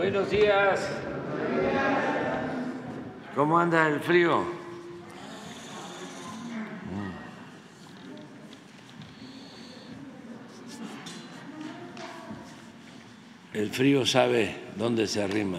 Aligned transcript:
Buenos 0.00 0.30
días. 0.30 0.80
¿Cómo 3.34 3.58
anda 3.58 3.86
el 3.86 4.00
frío? 4.00 4.44
El 13.52 13.68
frío 13.68 14.06
sabe 14.06 14.70
dónde 14.74 15.06
se 15.06 15.22
arrima. 15.22 15.58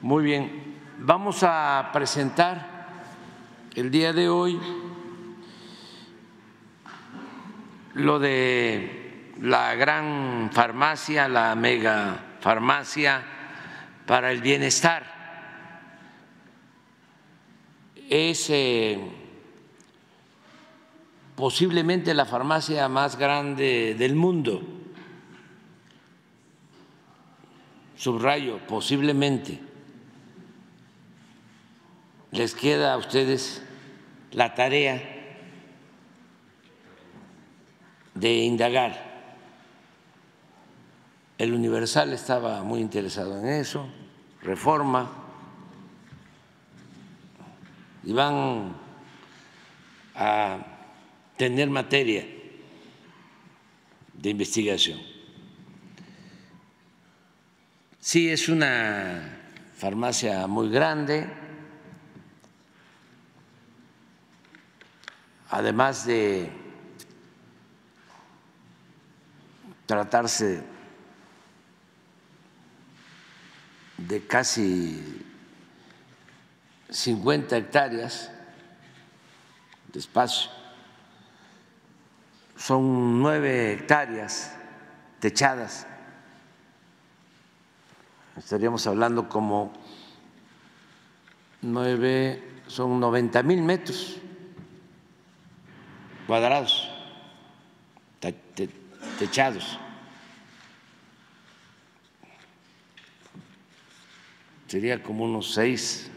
Muy 0.00 0.24
bien, 0.24 0.78
vamos 1.00 1.42
a 1.42 1.90
presentar 1.92 2.86
el 3.74 3.90
día 3.90 4.14
de 4.14 4.30
hoy 4.30 4.58
lo 7.92 8.18
de 8.18 8.99
la 9.40 9.74
gran 9.74 10.50
farmacia, 10.52 11.28
la 11.28 11.54
mega 11.54 12.36
farmacia 12.40 13.22
para 14.06 14.30
el 14.32 14.42
bienestar. 14.42 15.18
Es 18.08 18.52
posiblemente 21.36 22.12
la 22.12 22.26
farmacia 22.26 22.88
más 22.88 23.16
grande 23.16 23.94
del 23.98 24.14
mundo. 24.14 24.62
Subrayo, 27.96 28.58
posiblemente. 28.66 29.60
Les 32.32 32.54
queda 32.54 32.94
a 32.94 32.96
ustedes 32.96 33.62
la 34.32 34.54
tarea 34.54 35.02
de 38.14 38.34
indagar. 38.34 39.09
El 41.40 41.54
Universal 41.54 42.12
estaba 42.12 42.62
muy 42.62 42.80
interesado 42.80 43.38
en 43.38 43.46
eso, 43.46 43.88
reforma, 44.42 45.10
y 48.04 48.12
van 48.12 48.76
a 50.14 50.58
tener 51.38 51.70
materia 51.70 52.26
de 54.12 54.28
investigación. 54.28 55.00
Sí, 57.98 58.28
es 58.28 58.50
una 58.50 59.40
farmacia 59.78 60.46
muy 60.46 60.68
grande, 60.68 61.26
además 65.48 66.04
de 66.04 66.50
tratarse 69.86 70.69
de 74.08 74.26
casi 74.26 75.24
50 76.88 77.56
hectáreas 77.56 78.30
de 79.92 79.98
espacio, 79.98 80.50
son 82.56 83.20
nueve 83.20 83.72
hectáreas 83.72 84.56
techadas, 85.18 85.86
estaríamos 88.36 88.86
hablando 88.86 89.28
como 89.28 89.72
nueve, 91.62 92.42
son 92.66 93.00
90 93.00 93.42
mil 93.42 93.62
metros 93.62 94.16
cuadrados 96.26 96.88
techados. 99.18 99.78
Sería 104.70 105.02
como 105.02 105.24
unos 105.24 105.52
seis, 105.52 106.08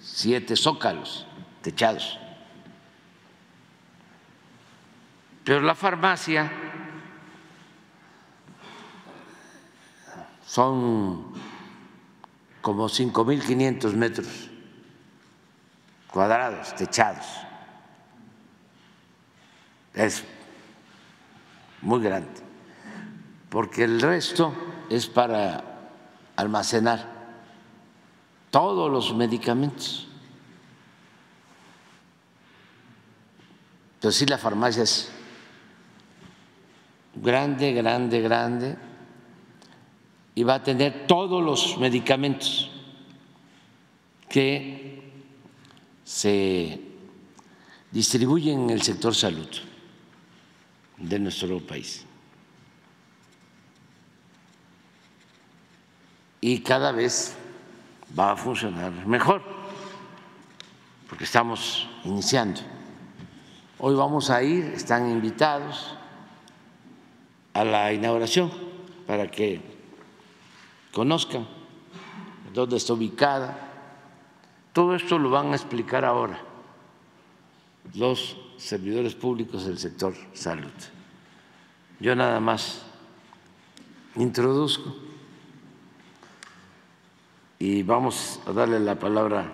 siete 0.00 0.56
zócalos 0.56 1.26
techados. 1.60 2.18
Pero 5.44 5.60
la 5.60 5.74
farmacia 5.74 6.50
son 10.46 11.34
como 12.62 12.88
5.500 12.88 13.92
metros 13.92 14.48
cuadrados 16.10 16.74
techados. 16.76 17.26
Es 19.92 20.24
muy 21.82 22.02
grande, 22.02 22.40
porque 23.50 23.84
el 23.84 24.00
resto 24.00 24.54
es 24.88 25.06
para 25.06 25.62
almacenar 26.36 27.17
todos 28.50 28.90
los 28.90 29.14
medicamentos. 29.14 30.06
Entonces 33.94 34.18
sí, 34.20 34.26
la 34.26 34.38
farmacia 34.38 34.84
es 34.84 35.10
grande, 37.16 37.72
grande, 37.72 38.20
grande, 38.20 38.76
y 40.34 40.44
va 40.44 40.54
a 40.54 40.62
tener 40.62 41.06
todos 41.06 41.42
los 41.42 41.78
medicamentos 41.78 42.70
que 44.28 45.02
se 46.04 46.80
distribuyen 47.90 48.60
en 48.60 48.70
el 48.70 48.82
sector 48.82 49.14
salud 49.14 49.48
de 50.96 51.18
nuestro 51.18 51.58
país. 51.66 52.04
Y 56.40 56.60
cada 56.60 56.92
vez 56.92 57.36
va 58.16 58.32
a 58.32 58.36
funcionar 58.36 58.92
mejor, 59.06 59.42
porque 61.08 61.24
estamos 61.24 61.88
iniciando. 62.04 62.60
Hoy 63.78 63.94
vamos 63.94 64.30
a 64.30 64.42
ir, 64.42 64.64
están 64.66 65.10
invitados 65.10 65.94
a 67.54 67.64
la 67.64 67.92
inauguración 67.92 68.50
para 69.06 69.30
que 69.30 69.60
conozcan 70.92 71.46
dónde 72.52 72.76
está 72.76 72.92
ubicada. 72.92 73.56
Todo 74.72 74.94
esto 74.94 75.18
lo 75.18 75.30
van 75.30 75.52
a 75.52 75.56
explicar 75.56 76.04
ahora 76.04 76.40
los 77.94 78.36
servidores 78.56 79.14
públicos 79.14 79.64
del 79.64 79.78
sector 79.78 80.14
salud. 80.34 80.72
Yo 82.00 82.14
nada 82.14 82.38
más 82.40 82.82
introduzco 84.16 85.07
y 87.58 87.82
vamos 87.82 88.40
a 88.46 88.52
darle 88.52 88.80
la 88.80 88.98
palabra 88.98 89.52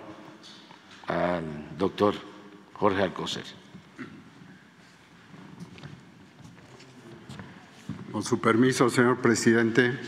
al 1.06 1.76
doctor 1.78 2.14
Jorge 2.74 3.02
Alcocer. 3.02 3.44
Con 8.12 8.22
su 8.22 8.40
permiso, 8.40 8.90
señor 8.90 9.20
presidente. 9.20 9.98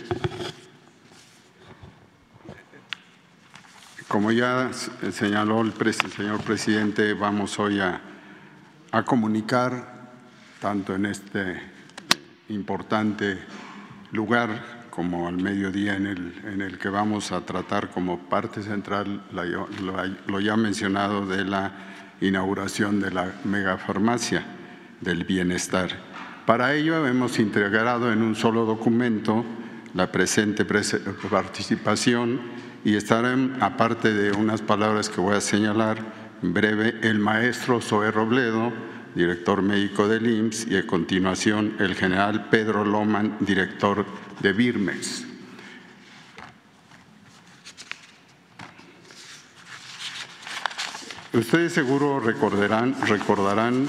Como 4.09 4.31
ya 4.31 4.71
señaló 4.73 5.61
el 5.61 5.75
señor 5.95 6.41
presidente, 6.43 7.15
vamos 7.15 7.59
hoy 7.59 7.81
a 7.81 8.01
a 8.97 9.03
comunicar, 9.05 10.09
tanto 10.59 10.95
en 10.95 11.05
este 11.07 11.61
importante 12.49 13.39
lugar 14.13 14.76
como 14.97 15.29
al 15.29 15.37
mediodía 15.37 15.95
en 15.95 16.07
el, 16.07 16.33
en 16.51 16.63
el 16.63 16.79
que 16.79 16.89
vamos 16.89 17.31
a 17.31 17.43
tratar 17.43 17.91
como 17.91 18.31
parte 18.31 18.63
central 18.63 19.23
lo, 19.31 20.41
ya 20.41 20.57
mencionado 20.57 21.27
de 21.27 21.45
la 21.45 21.73
inauguración 22.23 22.99
de 22.99 23.11
la 23.11 23.35
megafarmacia 23.45 24.43
del 25.03 25.25
bienestar. 25.25 25.91
Para 26.47 26.73
ello 26.73 27.07
hemos 27.07 27.39
integrado 27.39 28.11
en 28.11 28.23
un 28.23 28.35
solo 28.35 28.65
documento 28.65 29.45
la 29.93 30.11
presente 30.11 30.65
participación 30.65 32.41
y 32.83 32.95
estarán, 32.97 33.59
aparte 33.61 34.15
de 34.15 34.33
unas 34.33 34.63
palabras 34.63 35.11
que 35.11 35.21
voy 35.21 35.37
a 35.37 35.43
señalar, 35.43 35.99
breve 36.41 36.95
el 37.03 37.19
maestro 37.19 37.83
Zoe 37.83 38.11
Robledo, 38.11 38.73
director 39.15 39.61
médico 39.61 40.09
del 40.09 40.27
IMSS, 40.27 40.69
y 40.69 40.77
a 40.77 40.87
continuación 40.87 41.75
el 41.81 41.95
general 41.97 42.49
Pedro 42.49 42.85
Loman, 42.85 43.37
director 43.41 44.07
de 44.41 44.53
Birmex. 44.53 45.25
Ustedes 51.33 51.75
seguro 51.75 52.19
recordarán, 52.19 52.97
recordarán 53.07 53.87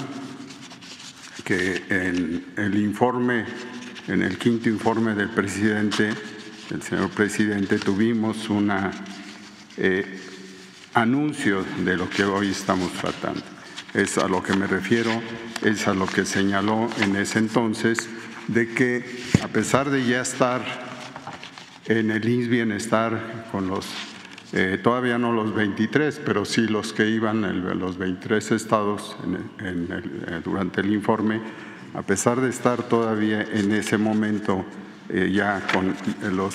que 1.44 1.82
en 1.88 2.52
el 2.56 2.76
informe, 2.76 3.46
en 4.06 4.22
el 4.22 4.36
quinto 4.36 4.68
informe 4.68 5.14
del 5.14 5.30
presidente, 5.30 6.10
el 6.70 6.82
señor 6.82 7.08
presidente, 7.08 7.78
tuvimos 7.78 8.50
una 8.50 8.90
eh, 9.78 10.04
anuncio 10.92 11.64
de 11.84 11.96
lo 11.96 12.10
que 12.10 12.24
hoy 12.24 12.50
estamos 12.50 12.92
tratando. 12.92 13.42
Es 13.94 14.18
a 14.18 14.28
lo 14.28 14.42
que 14.42 14.54
me 14.54 14.66
refiero, 14.66 15.10
es 15.62 15.88
a 15.88 15.94
lo 15.94 16.06
que 16.06 16.26
señaló 16.26 16.90
en 17.00 17.16
ese 17.16 17.38
entonces 17.38 18.10
de 18.48 18.68
que 18.68 19.04
a 19.42 19.48
pesar 19.48 19.90
de 19.90 20.04
ya 20.04 20.22
estar 20.22 20.62
en 21.86 22.10
el 22.10 22.28
INS 22.28 22.48
Bienestar 22.48 23.46
con 23.52 23.68
los, 23.68 23.86
eh, 24.52 24.78
todavía 24.82 25.18
no 25.18 25.32
los 25.32 25.54
23, 25.54 26.20
pero 26.24 26.44
sí 26.44 26.66
los 26.66 26.92
que 26.92 27.08
iban, 27.08 27.78
los 27.78 27.98
23 27.98 28.52
estados 28.52 29.16
eh, 29.60 30.40
durante 30.44 30.80
el 30.80 30.92
informe, 30.92 31.40
a 31.94 32.02
pesar 32.02 32.40
de 32.40 32.50
estar 32.50 32.82
todavía 32.82 33.42
en 33.42 33.72
ese 33.72 33.96
momento 33.96 34.64
eh, 35.08 35.30
ya 35.32 35.66
con 35.72 35.94
los 36.34 36.54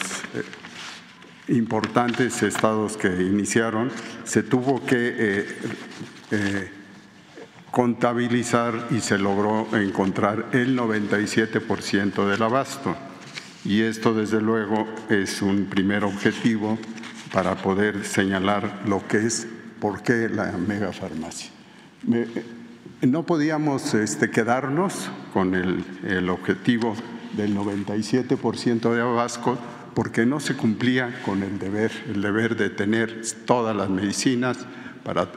importantes 1.47 2.41
estados 2.43 2.97
que 2.97 3.07
iniciaron, 3.07 3.91
se 4.23 4.43
tuvo 4.43 4.85
que 4.85 5.45
contabilizar 7.73 8.89
y 8.91 8.99
se 8.99 9.17
logró 9.17 9.67
encontrar 9.75 10.49
el 10.51 10.77
97% 10.77 12.29
del 12.29 12.43
abasto. 12.43 12.95
Y 13.65 13.81
esto, 13.81 14.13
desde 14.13 14.39
luego, 14.39 14.87
es 15.09 15.41
un 15.41 15.65
primer 15.65 16.03
objetivo 16.03 16.77
para 17.31 17.55
poder 17.55 18.05
señalar 18.05 18.83
lo 18.85 19.07
que 19.07 19.25
es, 19.25 19.47
por 19.79 20.03
qué 20.03 20.29
la 20.29 20.51
megafarmacia. 20.51 21.49
no 23.01 23.25
podíamos 23.25 23.95
este, 23.95 24.29
quedarnos 24.29 25.09
con 25.33 25.55
el, 25.55 25.83
el 26.03 26.29
objetivo 26.29 26.95
del 27.35 27.57
97% 27.57 28.93
de 28.93 29.01
abasto 29.01 29.57
porque 29.95 30.27
no 30.27 30.39
se 30.39 30.55
cumplía 30.55 31.21
con 31.25 31.41
el 31.41 31.57
deber, 31.57 31.91
el 32.07 32.21
deber 32.21 32.55
de 32.55 32.69
tener 32.69 33.23
todas 33.47 33.75
las 33.75 33.89
medicinas, 33.89 34.59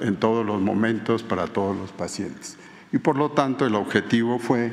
en 0.00 0.16
todos 0.16 0.44
los 0.44 0.60
momentos 0.60 1.22
para 1.22 1.46
todos 1.46 1.76
los 1.76 1.92
pacientes. 1.92 2.56
Y 2.92 2.98
por 2.98 3.16
lo 3.16 3.30
tanto 3.30 3.66
el 3.66 3.74
objetivo 3.74 4.38
fue 4.38 4.70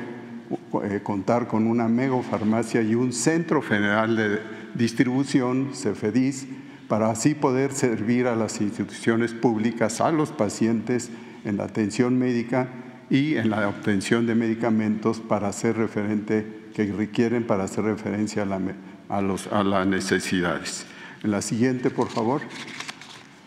eh, 0.84 1.00
contar 1.02 1.48
con 1.48 1.66
una 1.66 1.88
megafarmacia 1.88 2.82
y 2.82 2.94
un 2.94 3.12
centro 3.12 3.62
federal 3.62 4.16
de 4.16 4.40
distribución, 4.74 5.70
CEFEDIS, 5.74 6.46
para 6.88 7.10
así 7.10 7.34
poder 7.34 7.72
servir 7.72 8.26
a 8.26 8.36
las 8.36 8.60
instituciones 8.60 9.32
públicas, 9.32 10.00
a 10.00 10.12
los 10.12 10.30
pacientes 10.30 11.10
en 11.44 11.56
la 11.56 11.64
atención 11.64 12.18
médica 12.18 12.68
y 13.10 13.36
en 13.36 13.50
la 13.50 13.68
obtención 13.68 14.26
de 14.26 14.34
medicamentos 14.34 15.20
para 15.20 15.48
hacer 15.48 15.76
referente, 15.76 16.70
que 16.74 16.92
requieren 16.92 17.46
para 17.46 17.64
hacer 17.64 17.84
referencia 17.84 18.42
a, 18.42 19.16
a 19.18 19.64
las 19.64 19.86
necesidades. 19.86 20.86
En 21.22 21.30
la 21.30 21.42
siguiente, 21.42 21.90
por 21.90 22.08
favor. 22.08 22.42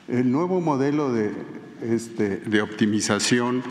El 0.07 0.31
nuevo 0.31 0.61
modelo 0.61 1.11
de, 1.11 1.33
este, 1.81 2.37
de 2.37 2.61
optimización 2.61 3.61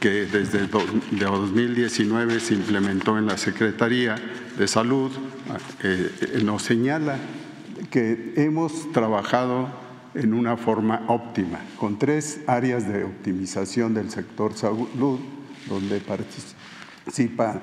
que 0.00 0.24
desde 0.24 0.66
2019 0.66 2.40
se 2.40 2.54
implementó 2.54 3.18
en 3.18 3.26
la 3.26 3.36
Secretaría 3.36 4.16
de 4.56 4.66
Salud 4.66 5.12
eh, 5.82 6.40
nos 6.42 6.62
señala 6.62 7.18
que 7.90 8.32
hemos 8.36 8.92
trabajado 8.92 9.68
en 10.14 10.32
una 10.32 10.56
forma 10.56 11.04
óptima, 11.08 11.60
con 11.78 11.98
tres 11.98 12.40
áreas 12.46 12.88
de 12.88 13.04
optimización 13.04 13.92
del 13.92 14.10
sector 14.10 14.54
salud, 14.54 15.18
donde 15.68 16.00
participan 16.00 17.60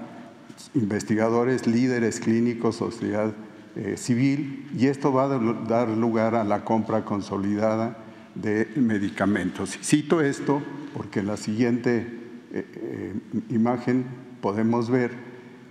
investigadores, 0.76 1.66
líderes 1.66 2.20
clínicos, 2.20 2.76
sociedad 2.76 3.34
eh, 3.76 3.96
civil, 3.98 4.70
y 4.78 4.88
esto 4.88 5.12
va 5.12 5.24
a 5.24 5.40
dar 5.68 5.90
lugar 5.90 6.36
a 6.36 6.44
la 6.44 6.64
compra 6.64 7.04
consolidada 7.04 7.98
de 8.36 8.68
medicamentos. 8.76 9.78
Cito 9.82 10.22
esto 10.22 10.62
porque 10.94 11.20
en 11.20 11.28
la 11.28 11.38
siguiente 11.38 12.08
eh, 12.54 12.66
eh, 12.76 13.14
imagen 13.50 14.06
podemos 14.42 14.90
ver 14.90 15.12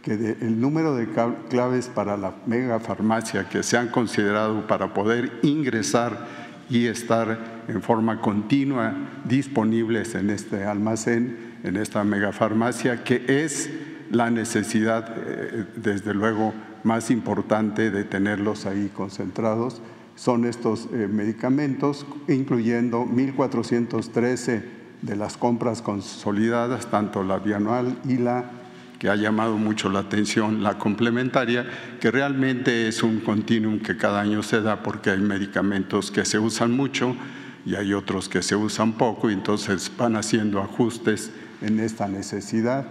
que 0.03 0.37
el 0.41 0.61
número 0.61 0.95
de 0.97 1.09
claves 1.51 1.89
para 1.89 2.17
la 2.17 2.35
megafarmacia 2.47 3.49
que 3.49 3.63
se 3.63 3.77
han 3.77 3.89
considerado 3.89 4.67
para 4.67 4.95
poder 4.95 5.31
ingresar 5.43 6.27
y 6.71 6.87
estar 6.87 7.65
en 7.69 7.83
forma 7.83 8.21
continua 8.21 8.95
disponibles 9.25 10.15
en 10.15 10.31
este 10.31 10.65
almacén, 10.65 11.59
en 11.65 11.77
esta 11.77 12.03
megafarmacia, 12.05 13.05
que 13.05 13.25
es 13.45 13.69
la 14.11 14.31
necesidad, 14.31 15.15
eh, 15.19 15.67
desde 15.77 16.15
luego, 16.15 16.55
más 16.83 17.11
importante 17.11 17.91
de 17.91 18.05
tenerlos 18.05 18.65
ahí 18.65 18.91
concentrados 18.95 19.83
son 20.21 20.45
estos 20.45 20.87
eh, 20.93 21.09
medicamentos, 21.11 22.05
incluyendo 22.29 23.07
1.413 23.07 24.63
de 25.01 25.17
las 25.17 25.39
compras 25.39 25.81
consolidadas, 25.81 26.91
tanto 26.91 27.23
la 27.23 27.39
bianual 27.39 27.97
y 28.07 28.19
la 28.19 28.51
que 28.99 29.09
ha 29.09 29.17
llamado 29.17 29.57
mucho 29.57 29.89
la 29.89 30.01
atención, 30.01 30.63
la 30.63 30.77
complementaria, 30.77 31.67
que 32.03 32.11
realmente 32.11 32.87
es 32.87 33.03
un 33.03 33.21
continuum 33.21 33.79
que 33.79 33.97
cada 33.97 34.21
año 34.21 34.43
se 34.43 34.61
da 34.61 34.83
porque 34.83 35.09
hay 35.09 35.21
medicamentos 35.21 36.11
que 36.11 36.27
se 36.27 36.39
usan 36.39 36.73
mucho 36.73 37.17
y 37.65 37.77
hay 37.77 37.95
otros 37.95 38.29
que 38.29 38.43
se 38.43 38.55
usan 38.57 38.93
poco 38.93 39.31
y 39.31 39.33
entonces 39.33 39.91
van 39.97 40.17
haciendo 40.17 40.61
ajustes 40.61 41.31
en 41.63 41.81
esta 41.81 42.09
necesidad. 42.09 42.89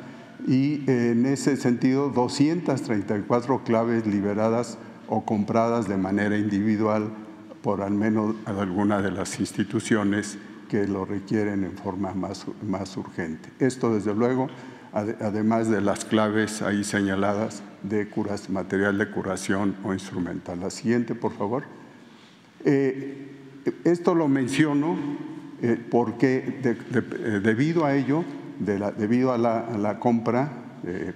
Y 0.48 0.82
en 0.90 1.28
ese 1.28 1.58
sentido, 1.58 2.10
234 2.10 3.64
claves 3.64 4.08
liberadas 4.08 4.80
o 5.10 5.26
compradas 5.26 5.88
de 5.88 5.98
manera 5.98 6.38
individual 6.38 7.12
por 7.62 7.82
al 7.82 7.92
menos 7.92 8.36
alguna 8.46 9.02
de 9.02 9.12
las 9.12 9.40
instituciones 9.40 10.38
que 10.70 10.88
lo 10.88 11.04
requieren 11.04 11.64
en 11.64 11.74
forma 11.74 12.14
más, 12.14 12.46
más 12.66 12.96
urgente. 12.96 13.50
Esto, 13.60 13.94
desde 13.94 14.14
luego, 14.14 14.48
además 14.94 15.70
de 15.70 15.82
las 15.82 16.06
claves 16.06 16.62
ahí 16.62 16.84
señaladas 16.84 17.64
de 17.84 18.08
curas, 18.08 18.50
material 18.50 18.98
de 18.98 19.10
curación 19.10 19.76
o 19.84 19.94
instrumental. 19.94 20.60
La 20.60 20.70
siguiente, 20.70 21.16
por 21.16 21.34
favor. 21.34 21.64
Eh, 22.64 23.28
esto 23.84 24.16
lo 24.16 24.28
menciono 24.28 24.98
eh, 25.62 25.78
porque 25.90 26.60
eh, 26.64 27.40
debido 27.44 27.86
a 27.86 27.96
ello, 27.96 28.24
debido 28.60 29.34
a 29.34 29.38
la, 29.38 30.00
compra 30.00 30.52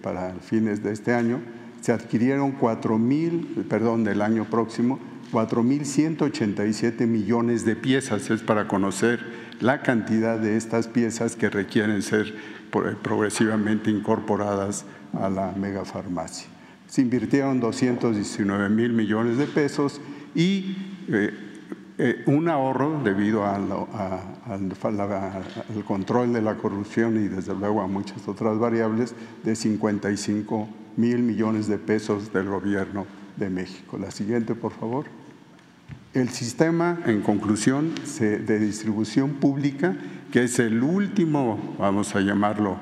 para 0.01 0.33
fines 0.35 0.83
de 0.83 0.91
este 0.91 1.13
año, 1.13 1.39
se 1.83 1.91
adquirieron 1.91 2.53
4 2.53 2.97
mil, 2.97 3.65
perdón, 3.67 4.05
del 4.05 4.21
año 4.21 4.45
próximo, 4.45 4.99
4.187 5.33 7.05
millones 7.07 7.65
de 7.65 7.75
piezas. 7.75 8.29
Es 8.29 8.41
para 8.41 8.69
conocer 8.69 9.19
la 9.59 9.81
cantidad 9.81 10.39
de 10.39 10.55
estas 10.55 10.87
piezas 10.87 11.35
que 11.35 11.49
requieren 11.49 12.01
ser 12.01 12.33
progresivamente 13.01 13.91
incorporadas 13.91 14.85
a 15.11 15.29
la 15.29 15.51
megafarmacia. 15.51 16.47
Se 16.87 17.01
invirtieron 17.01 17.59
219 17.59 18.69
mil 18.69 18.93
millones 18.93 19.37
de 19.37 19.47
pesos 19.47 19.99
y 20.33 20.77
eh, 21.09 21.33
eh, 21.97 22.23
un 22.27 22.47
ahorro 22.47 23.01
debido 23.03 23.43
al 23.45 23.67
control 25.85 26.31
de 26.31 26.41
la 26.41 26.55
corrupción 26.55 27.21
y 27.21 27.27
desde 27.27 27.53
luego 27.53 27.81
a 27.81 27.87
muchas 27.87 28.25
otras 28.29 28.57
variables 28.57 29.13
de 29.43 29.53
55 29.57 30.69
mil 30.97 31.19
millones 31.19 31.67
de 31.67 31.77
pesos 31.77 32.31
del 32.33 32.47
gobierno 32.47 33.05
de 33.37 33.49
México. 33.49 33.97
La 33.97 34.11
siguiente, 34.11 34.55
por 34.55 34.71
favor. 34.73 35.05
El 36.13 36.29
sistema, 36.29 36.99
en 37.05 37.21
conclusión, 37.21 37.91
de 38.19 38.59
distribución 38.59 39.31
pública, 39.31 39.95
que 40.31 40.43
es 40.43 40.59
el 40.59 40.83
último, 40.83 41.75
vamos 41.79 42.15
a 42.15 42.21
llamarlo 42.21 42.77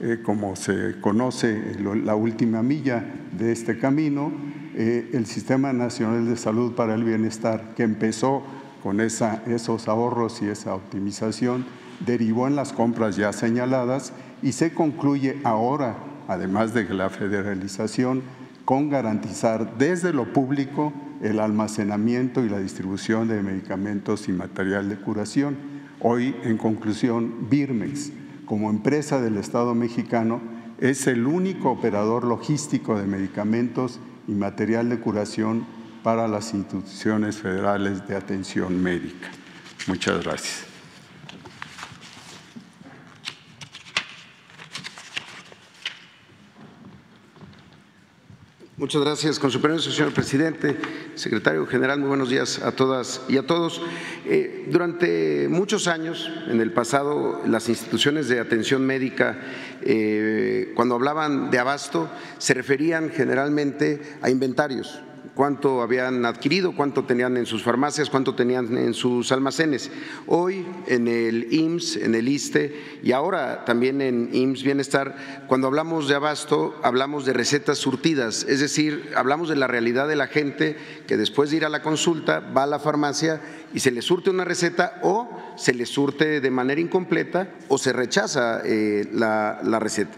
eh, 0.00 0.20
como 0.22 0.54
se 0.56 1.00
conoce, 1.00 1.76
la 1.80 2.14
última 2.14 2.62
milla 2.62 3.04
de 3.36 3.50
este 3.50 3.78
camino, 3.78 4.30
eh, 4.74 5.10
el 5.14 5.26
Sistema 5.26 5.72
Nacional 5.72 6.28
de 6.28 6.36
Salud 6.36 6.74
para 6.74 6.94
el 6.94 7.02
Bienestar, 7.02 7.72
que 7.74 7.82
empezó 7.82 8.42
con 8.82 9.00
esos 9.00 9.88
ahorros 9.88 10.42
y 10.42 10.46
esa 10.46 10.74
optimización, 10.74 11.64
derivó 12.04 12.46
en 12.46 12.56
las 12.56 12.72
compras 12.72 13.16
ya 13.16 13.32
señaladas 13.32 14.12
y 14.42 14.52
se 14.52 14.74
concluye 14.74 15.38
ahora 15.44 15.96
además 16.28 16.74
de 16.74 16.84
la 16.92 17.10
federalización, 17.10 18.22
con 18.64 18.90
garantizar 18.90 19.78
desde 19.78 20.12
lo 20.12 20.32
público 20.32 20.92
el 21.22 21.40
almacenamiento 21.40 22.44
y 22.44 22.48
la 22.48 22.58
distribución 22.58 23.28
de 23.28 23.42
medicamentos 23.42 24.28
y 24.28 24.32
material 24.32 24.88
de 24.88 24.96
curación. 24.96 25.56
Hoy, 26.00 26.34
en 26.42 26.58
conclusión, 26.58 27.48
Birmex, 27.48 28.12
como 28.44 28.70
empresa 28.70 29.20
del 29.20 29.36
Estado 29.36 29.74
mexicano, 29.74 30.40
es 30.78 31.06
el 31.06 31.26
único 31.26 31.70
operador 31.70 32.24
logístico 32.24 32.98
de 32.98 33.06
medicamentos 33.06 33.98
y 34.28 34.32
material 34.32 34.88
de 34.88 35.00
curación 35.00 35.66
para 36.02 36.28
las 36.28 36.52
instituciones 36.54 37.36
federales 37.36 38.06
de 38.06 38.16
atención 38.16 38.82
médica. 38.82 39.28
Muchas 39.86 40.22
gracias. 40.22 40.65
Muchas 48.78 49.00
gracias. 49.00 49.38
Con 49.38 49.50
su 49.50 49.62
permiso, 49.62 49.90
señor 49.90 50.12
presidente, 50.12 50.76
secretario 51.14 51.66
general, 51.66 51.98
muy 51.98 52.08
buenos 52.08 52.28
días 52.28 52.60
a 52.60 52.72
todas 52.72 53.22
y 53.26 53.38
a 53.38 53.46
todos. 53.46 53.80
Eh, 54.26 54.66
durante 54.70 55.48
muchos 55.48 55.88
años, 55.88 56.30
en 56.46 56.60
el 56.60 56.74
pasado, 56.74 57.40
las 57.46 57.70
instituciones 57.70 58.28
de 58.28 58.38
atención 58.38 58.84
médica, 58.84 59.40
eh, 59.80 60.74
cuando 60.76 60.94
hablaban 60.94 61.50
de 61.50 61.58
abasto, 61.58 62.10
se 62.36 62.52
referían 62.52 63.08
generalmente 63.08 64.18
a 64.20 64.28
inventarios 64.28 65.00
cuánto 65.36 65.82
habían 65.82 66.24
adquirido, 66.24 66.74
cuánto 66.74 67.04
tenían 67.04 67.36
en 67.36 67.44
sus 67.44 67.62
farmacias, 67.62 68.08
cuánto 68.08 68.34
tenían 68.34 68.76
en 68.78 68.94
sus 68.94 69.30
almacenes. 69.30 69.90
Hoy 70.26 70.66
en 70.86 71.06
el 71.06 71.52
IMSS, 71.52 71.96
en 71.96 72.14
el 72.14 72.26
ISTE 72.26 72.98
y 73.02 73.12
ahora 73.12 73.66
también 73.66 74.00
en 74.00 74.30
IMSS 74.32 74.62
Bienestar, 74.64 75.44
cuando 75.46 75.66
hablamos 75.66 76.08
de 76.08 76.14
abasto, 76.14 76.74
hablamos 76.82 77.26
de 77.26 77.34
recetas 77.34 77.76
surtidas, 77.76 78.46
es 78.48 78.60
decir, 78.60 79.10
hablamos 79.14 79.50
de 79.50 79.56
la 79.56 79.66
realidad 79.66 80.08
de 80.08 80.16
la 80.16 80.26
gente 80.26 80.76
que 81.06 81.18
después 81.18 81.50
de 81.50 81.58
ir 81.58 81.64
a 81.66 81.68
la 81.68 81.82
consulta 81.82 82.40
va 82.40 82.62
a 82.62 82.66
la 82.66 82.78
farmacia 82.78 83.42
y 83.74 83.80
se 83.80 83.90
le 83.90 84.00
surte 84.00 84.30
una 84.30 84.44
receta 84.44 84.98
o 85.02 85.28
se 85.56 85.74
le 85.74 85.84
surte 85.84 86.40
de 86.40 86.50
manera 86.50 86.80
incompleta 86.80 87.50
o 87.68 87.76
se 87.76 87.92
rechaza 87.92 88.62
eh, 88.64 89.06
la, 89.12 89.78
receta. 89.78 90.16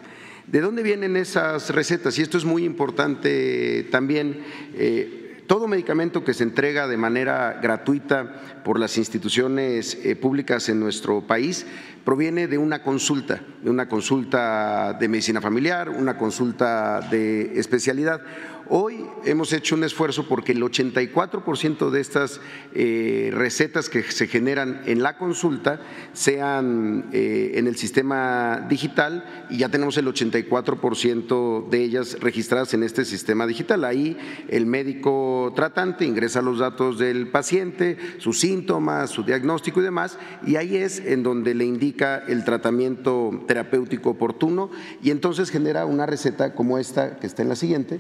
¿De 0.51 0.63
dónde 0.63 0.83
vienen 0.83 1.15
esas 1.17 1.69
recetas? 1.69 2.19
Y 2.19 2.23
esto 2.23 2.39
es 2.39 2.47
muy 2.47 2.65
importante 2.65 3.87
también. 3.91 4.41
Eh, 4.73 5.43
todo 5.47 5.69
medicamento 5.69 6.25
que 6.25 6.33
se 6.33 6.43
entrega 6.43 6.89
de 6.89 6.97
manera 6.97 7.59
gratuita 7.63 8.63
por 8.65 8.79
las 8.79 8.97
instituciones 8.97 9.99
eh, 10.03 10.17
públicas 10.17 10.71
en 10.71 10.81
nuestro 10.81 11.21
país 11.27 11.67
proviene 12.03 12.49
de 12.49 12.57
una 12.57 12.83
consulta, 12.83 13.43
de 13.63 13.69
una 13.69 13.91
consulta 13.91 14.97
de 14.99 15.09
medicina 15.09 15.43
familiar, 15.43 15.91
una 15.91 16.17
consulta 16.17 17.03
de 17.11 17.59
especialidad. 17.59 18.23
Hoy 18.71 19.07
hemos 19.25 19.55
hecho 19.55 19.75
un 19.75 19.85
esfuerzo 19.85 20.29
porque 20.29 20.53
el 20.53 20.61
84% 20.61 21.89
de 21.89 22.01
estas 22.03 22.39
eh, 22.75 23.31
recetas 23.33 23.89
que 23.89 24.03
se 24.03 24.27
generan 24.27 24.83
en 24.85 25.03
la 25.03 25.17
consulta 25.17 25.81
sean 26.13 27.09
eh, 27.13 27.53
en 27.55 27.67
el 27.67 27.77
sistema 27.77 28.67
digital 28.69 29.47
y 29.49 29.57
ya 29.57 29.71
tenemos 29.71 29.97
el 29.97 30.07
84% 30.07 31.67
de 31.71 31.83
ellas 31.83 32.19
registradas 32.21 32.75
en 32.75 32.83
este 32.83 33.07
sistema 33.07 33.47
digital. 33.47 33.87
Ahí 33.87 34.19
el 34.49 34.67
médico 34.67 35.51
tratante 35.57 36.05
ingresa 36.05 36.43
los 36.43 36.59
datos 36.59 36.99
del 36.99 37.29
paciente, 37.29 37.97
sus 38.19 38.39
síntomas, 38.39 39.09
su 39.09 39.23
diagnóstico 39.23 39.81
y 39.81 39.85
demás, 39.85 40.19
y 40.47 40.57
ahí 40.57 40.77
es 40.77 40.99
en 40.99 41.23
donde 41.23 41.55
le 41.55 41.65
indica 41.65 42.19
el 42.29 42.45
tratamiento 42.45 43.45
terapéutico 43.49 44.11
oportuno 44.11 44.71
y 45.03 45.11
entonces 45.11 45.49
genera 45.49 45.87
una 45.87 46.05
receta 46.05 46.55
como 46.55 46.77
esta 46.77 47.17
que 47.17 47.27
está 47.27 47.41
en 47.41 47.49
la 47.49 47.57
siguiente 47.57 47.99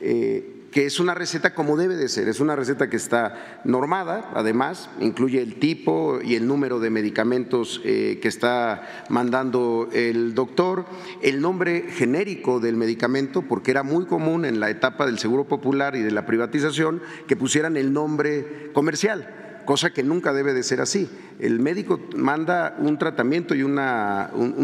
eh, 0.00 0.56
que 0.70 0.86
es 0.86 1.00
una 1.00 1.14
receta 1.14 1.54
como 1.54 1.76
debe 1.76 1.96
de 1.96 2.08
ser, 2.08 2.28
es 2.28 2.38
una 2.38 2.54
receta 2.54 2.88
que 2.88 2.96
está 2.96 3.60
normada, 3.64 4.30
además, 4.34 4.88
incluye 5.00 5.42
el 5.42 5.56
tipo 5.56 6.20
y 6.22 6.36
el 6.36 6.46
número 6.46 6.78
de 6.78 6.90
medicamentos 6.90 7.80
eh, 7.84 8.18
que 8.22 8.28
está 8.28 9.06
mandando 9.08 9.88
el 9.92 10.34
doctor, 10.34 10.86
el 11.22 11.40
nombre 11.40 11.86
genérico 11.90 12.60
del 12.60 12.76
medicamento, 12.76 13.42
porque 13.42 13.72
era 13.72 13.82
muy 13.82 14.06
común 14.06 14.44
en 14.44 14.60
la 14.60 14.70
etapa 14.70 15.06
del 15.06 15.18
Seguro 15.18 15.44
Popular 15.48 15.96
y 15.96 16.02
de 16.02 16.12
la 16.12 16.24
privatización 16.24 17.02
que 17.26 17.36
pusieran 17.36 17.76
el 17.76 17.92
nombre 17.92 18.70
comercial 18.72 19.39
cosa 19.70 19.92
que 19.92 20.02
nunca 20.02 20.32
debe 20.32 20.52
de 20.52 20.64
ser 20.64 20.80
así. 20.80 21.08
El 21.38 21.60
médico 21.60 22.00
manda 22.16 22.74
un 22.80 22.98
tratamiento 22.98 23.54
y 23.54 23.62
un, 23.62 23.76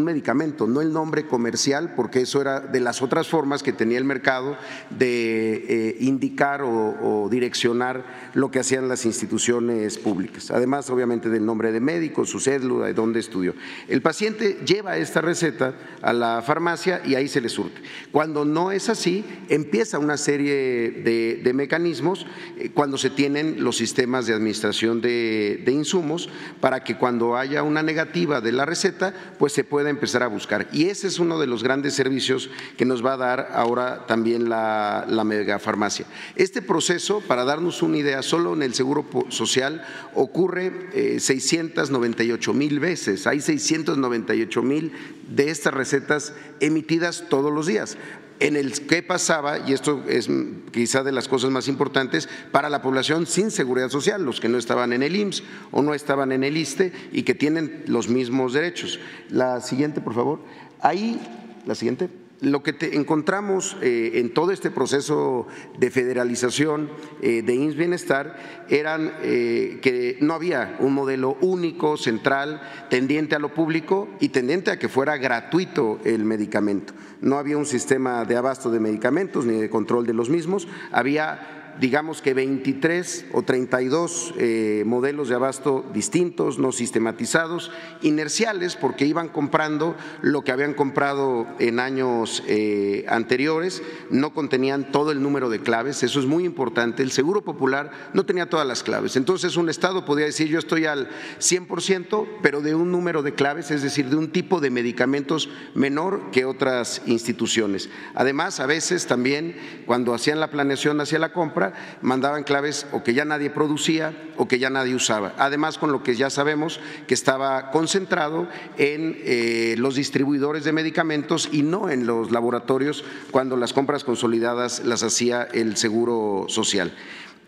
medicamento, 0.05 0.67
no 0.67 0.81
el 0.81 0.93
nombre 0.93 1.29
comercial, 1.29 1.93
porque 1.95 2.23
eso 2.23 2.41
era 2.41 2.59
de 2.59 2.81
las 2.81 3.01
otras 3.03 3.29
formas 3.29 3.63
que 3.63 3.73
tenía 3.73 3.99
el 3.99 4.05
mercado 4.05 4.57
de 4.91 5.65
eh, 5.69 5.97
indicar 6.01 6.63
o, 6.65 7.29
direccionar 7.31 8.33
lo 8.35 8.51
que 8.51 8.59
hacían 8.59 8.89
las 8.89 9.07
instituciones 9.07 9.97
públicas. 9.97 10.51
Además, 10.51 10.91
obviamente, 10.91 11.29
del 11.29 11.47
nombre 11.47 11.71
de 11.71 11.79
médico, 11.79 12.27
su 12.27 12.41
cédula, 12.41 12.87
de 12.87 12.95
dónde 12.95 13.21
estudió. 13.21 13.55
El 13.87 14.03
paciente 14.03 14.59
lleva 14.67 14.97
esta 14.97 15.21
receta 15.21 15.75
a 16.03 16.13
la 16.13 16.43
farmacia 16.43 17.01
y 17.05 17.15
ahí 17.15 17.29
se 17.29 17.41
le 17.41 17.49
surte. 17.49 17.81
Cuando 18.11 18.45
no 18.45 18.73
es 18.73 18.89
así, 18.89 19.25
empieza 19.49 20.01
una 20.01 20.17
serie 20.17 20.91
de, 20.91 21.53
mecanismos 21.55 22.27
eh, 22.59 22.71
cuando 22.75 22.99
se 22.99 23.09
tienen 23.09 23.63
los 23.63 23.77
sistemas 23.77 24.27
de 24.27 24.35
administración 24.35 24.96
de, 25.00 25.62
insumos 25.67 26.29
para 26.61 26.83
que 26.83 26.97
cuando 26.97 27.37
haya 27.37 27.62
una 27.62 27.83
negativa 27.83 28.41
de 28.41 28.53
la 28.53 28.65
receta, 28.65 29.12
pues 29.38 29.53
se 29.53 29.65
pueda 29.65 29.91
empezar 29.91 30.23
a 30.23 30.29
buscar. 30.29 30.69
Y 30.73 30.87
ese 30.87 31.07
es 31.09 31.19
uno 31.19 31.38
de 31.38 31.47
los 31.47 31.62
grandes 31.62 31.95
servicios 31.95 32.50
que 32.76 32.85
nos 32.85 33.05
va 33.05 33.15
a 33.15 33.17
dar 33.17 33.50
ahora 33.53 34.07
también 34.07 34.49
la, 34.49 35.05
la 35.09 35.25
megafarmacia. 35.25 36.07
Este 36.35 36.62
proceso, 36.62 37.21
para 37.21 37.45
darnos 37.45 37.83
una 37.83 37.99
idea, 37.99 38.23
solo 38.23 38.55
en 38.55 38.62
el 38.62 38.75
Seguro 38.75 39.07
Social 39.29 39.85
ocurre 40.15 41.19
698 41.21 42.50
eh, 42.50 42.55
mil 42.55 42.81
veces. 42.81 43.26
Hay 43.26 43.41
698 43.41 44.62
mil 44.62 44.93
de 45.29 45.50
estas 45.50 45.75
recetas 45.75 46.35
emitidas 46.61 47.25
todos 47.29 47.53
los 47.53 47.67
días 47.67 47.97
en 48.40 48.57
el 48.57 48.73
que 48.87 49.02
pasaba, 49.02 49.59
y 49.66 49.73
esto 49.73 50.05
es 50.09 50.28
quizá 50.73 51.02
de 51.02 51.12
las 51.12 51.28
cosas 51.28 51.50
más 51.50 51.69
importantes, 51.69 52.28
para 52.52 52.69
la 52.69 52.83
población 52.83 53.26
sin 53.26 53.50
seguridad 53.50 53.88
social, 53.88 54.25
los 54.25 54.40
que 54.40 54.49
no 54.49 54.59
estaban 54.59 54.93
en 54.93 55.02
el 55.02 55.16
IMSS 55.16 55.43
o 55.71 55.83
no 55.83 55.95
estaban 55.95 56.33
en 56.33 56.45
el 56.45 56.57
ISTE 56.57 56.93
y 57.12 57.23
que 57.23 57.35
tienen 57.35 57.85
los 57.87 58.09
mismos 58.09 58.52
derechos. 58.52 59.00
La 59.31 59.61
siguiente, 59.61 60.00
por 60.00 60.14
favor. 60.14 60.40
Ahí, 60.81 61.21
la 61.66 61.75
siguiente 61.75 62.11
lo 62.47 62.62
que 62.62 62.76
encontramos 62.93 63.76
eh, 63.83 64.12
en 64.15 64.33
todo 64.33 64.53
este 64.53 64.71
proceso 64.71 65.49
de 65.81 65.91
federalización 65.91 66.91
eh, 67.21 67.43
de 67.43 67.55
INS 67.57 67.75
Bienestar 67.75 68.37
eran 68.69 69.15
eh, 69.23 69.81
que 69.83 70.17
no 70.21 70.35
había 70.35 70.76
un 70.79 70.95
modelo 70.95 71.37
único, 71.41 71.97
central, 71.97 72.62
tendiente 72.88 73.35
a 73.35 73.41
lo 73.41 73.53
público 73.53 74.09
y 74.21 74.29
tendiente 74.29 74.71
a 74.71 74.79
que 74.79 74.88
fuera 74.88 75.17
gratuito 75.17 75.99
el 76.05 76.25
medicamento. 76.25 76.93
No 77.21 77.37
había 77.38 77.59
un 77.59 77.67
sistema 77.67 78.25
de 78.25 78.37
abasto 78.37 78.71
de 78.71 78.79
medicamentos 78.79 79.45
ni 79.45 79.61
de 79.61 79.69
control 79.69 80.07
de 80.07 80.15
los 80.15 80.31
mismos, 80.31 80.69
había 80.93 81.56
digamos 81.80 82.23
que 82.23 82.35
23 82.35 83.26
o 83.33 83.42
32 83.42 84.35
eh, 84.38 84.83
modelos 84.87 85.28
de 85.28 85.35
abasto 85.35 85.85
distintos, 85.92 86.59
no 86.59 86.73
sistematizados, 86.73 87.71
inerciales, 88.02 88.76
porque 88.76 89.06
iban 89.06 89.28
comprando 89.28 89.97
lo 90.23 90.42
que 90.42 90.52
habían 90.52 90.75
comprado 90.75 91.47
en 91.59 91.80
años 91.80 92.42
eh, 92.47 93.04
anteriores, 93.09 93.83
no 94.11 94.33
contenían 94.33 94.90
todo 94.92 95.12
el 95.12 95.23
número 95.23 95.50
de 95.50 95.61
claves, 95.61 96.02
eso 96.02 96.21
es 96.21 96.26
muy 96.26 96.45
importante. 96.45 97.02
El 97.02 97.11
Seguro 97.11 97.42
Popular 97.42 97.90
no 98.12 98.25
tenía 98.25 98.49
todas 98.49 98.66
las 98.66 98.83
claves, 98.83 99.16
entonces 99.16 99.56
un 99.56 99.68
Estado 99.68 100.04
podía 100.04 100.26
decir 100.26 100.49
yo 100.49 100.59
estoy 100.59 100.87
al 100.87 101.09
100%, 101.38 102.26
pero 102.42 102.61
de 102.61 102.75
un 102.75 102.90
número 102.90 103.23
de 103.23 103.35
claves, 103.35 103.71
es 103.71 103.83
decir, 103.83 104.09
de 104.09 104.16
un 104.16 104.30
tipo 104.30 104.61
de 104.61 104.71
medicamentos 104.71 105.49
menor 105.75 106.30
que 106.30 106.45
otras 106.45 107.02
instituciones. 107.06 107.88
Además, 108.14 108.61
a 108.61 108.66
veces 108.66 109.06
también 109.06 109.56
cuando 109.87 110.14
hacían 110.14 110.40
la 110.40 110.50
planeación 110.50 111.00
hacia 111.00 111.18
la 111.18 111.33
compra, 111.33 111.66
mandaban 112.03 112.45
claves 112.45 112.87
o 112.93 113.03
que 113.03 113.15
ya 113.15 113.25
nadie 113.25 113.51
producía 113.51 114.13
o 114.37 114.49
que 114.49 114.59
ya 114.59 114.71
nadie 114.71 114.95
usaba. 114.95 115.35
Además, 115.39 115.79
con 115.79 115.93
lo 115.93 116.03
que 116.03 116.17
ya 116.17 116.31
sabemos 116.31 116.81
que 117.07 117.15
estaba 117.15 117.71
concentrado 117.71 118.49
en 118.77 119.17
eh, 119.21 119.75
los 119.79 119.95
distribuidores 119.95 120.65
de 120.65 120.73
medicamentos 120.73 121.49
y 121.53 121.63
no 121.63 121.91
en 121.91 122.07
los 122.07 122.31
laboratorios 122.31 123.05
cuando 123.31 123.57
las 123.57 123.73
compras 123.73 124.05
consolidadas 124.05 124.85
las 124.85 125.03
hacía 125.03 125.43
el 125.43 125.77
Seguro 125.77 126.47
Social. 126.49 126.93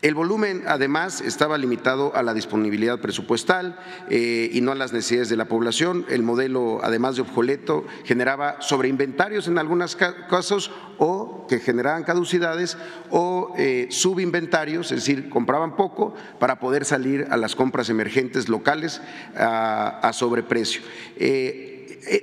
El 0.00 0.14
volumen, 0.14 0.62
además, 0.68 1.20
estaba 1.20 1.58
limitado 1.58 2.14
a 2.14 2.22
la 2.22 2.32
disponibilidad 2.32 3.00
presupuestal 3.00 3.76
eh, 4.08 4.48
y 4.52 4.60
no 4.60 4.70
a 4.70 4.76
las 4.76 4.92
necesidades 4.92 5.28
de 5.28 5.36
la 5.36 5.46
población. 5.46 6.06
El 6.08 6.22
modelo, 6.22 6.78
además 6.84 7.16
de 7.16 7.22
obsoleto, 7.22 7.84
generaba 8.04 8.62
sobreinventarios 8.62 9.48
en 9.48 9.58
algunos 9.58 9.96
casos 9.96 10.70
o 10.98 11.46
que 11.48 11.58
generaban 11.58 12.04
caducidades 12.04 12.78
o 13.10 13.52
eh, 13.58 13.88
subinventarios, 13.90 14.92
es 14.92 15.00
decir, 15.00 15.28
compraban 15.28 15.74
poco 15.74 16.14
para 16.38 16.60
poder 16.60 16.84
salir 16.84 17.26
a 17.30 17.36
las 17.36 17.56
compras 17.56 17.90
emergentes 17.90 18.48
locales 18.48 19.00
a, 19.34 20.12
sobreprecio. 20.12 20.82
Eh, 21.16 21.67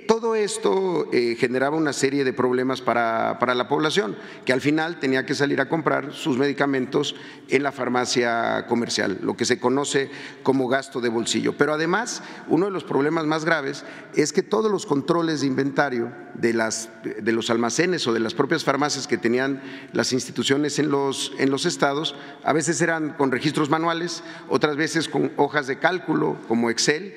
todo 0.07 0.35
esto 0.35 1.09
eh, 1.11 1.35
generaba 1.37 1.77
una 1.77 1.93
serie 1.93 2.23
de 2.23 2.33
problemas 2.33 2.81
para, 2.81 3.37
la 3.53 3.67
población, 3.67 4.15
que 4.45 4.53
al 4.53 4.61
final 4.61 4.99
tenía 4.99 5.25
que 5.25 5.35
salir 5.35 5.61
a 5.61 5.69
comprar 5.69 6.13
sus 6.13 6.37
medicamentos 6.37 7.15
en 7.49 7.63
la 7.63 7.71
farmacia 7.71 8.65
comercial, 8.67 9.19
lo 9.21 9.35
que 9.35 9.45
se 9.45 9.59
conoce 9.59 10.09
como 10.43 10.67
gasto 10.67 11.01
de 11.01 11.09
bolsillo. 11.09 11.57
Pero 11.57 11.73
además, 11.73 12.23
uno 12.47 12.65
de 12.65 12.71
los 12.71 12.83
problemas 12.83 13.25
más 13.25 13.45
graves 13.45 13.85
es 14.15 14.33
que 14.33 14.43
todos 14.43 14.71
los 14.71 14.85
controles 14.85 15.41
de 15.41 15.47
inventario 15.47 16.11
de, 16.33 16.53
las, 16.53 16.89
de 17.03 17.31
los 17.31 17.49
almacenes 17.49 18.07
o 18.07 18.13
de 18.13 18.19
las 18.19 18.33
propias 18.33 18.63
farmacias 18.63 19.07
que 19.07 19.17
tenían 19.17 19.61
las 19.93 20.13
instituciones 20.13 20.79
en 20.79 20.89
los, 20.89 21.33
en 21.37 21.51
los 21.51 21.65
estados, 21.65 22.15
a 22.43 22.53
veces 22.53 22.81
eran 22.81 23.13
con 23.13 23.31
registros 23.31 23.69
manuales, 23.69 24.23
otras 24.49 24.75
veces 24.77 25.07
con 25.07 25.31
hojas 25.37 25.67
de 25.67 25.79
cálculo 25.79 26.37
como 26.47 26.69
Excel, 26.69 27.15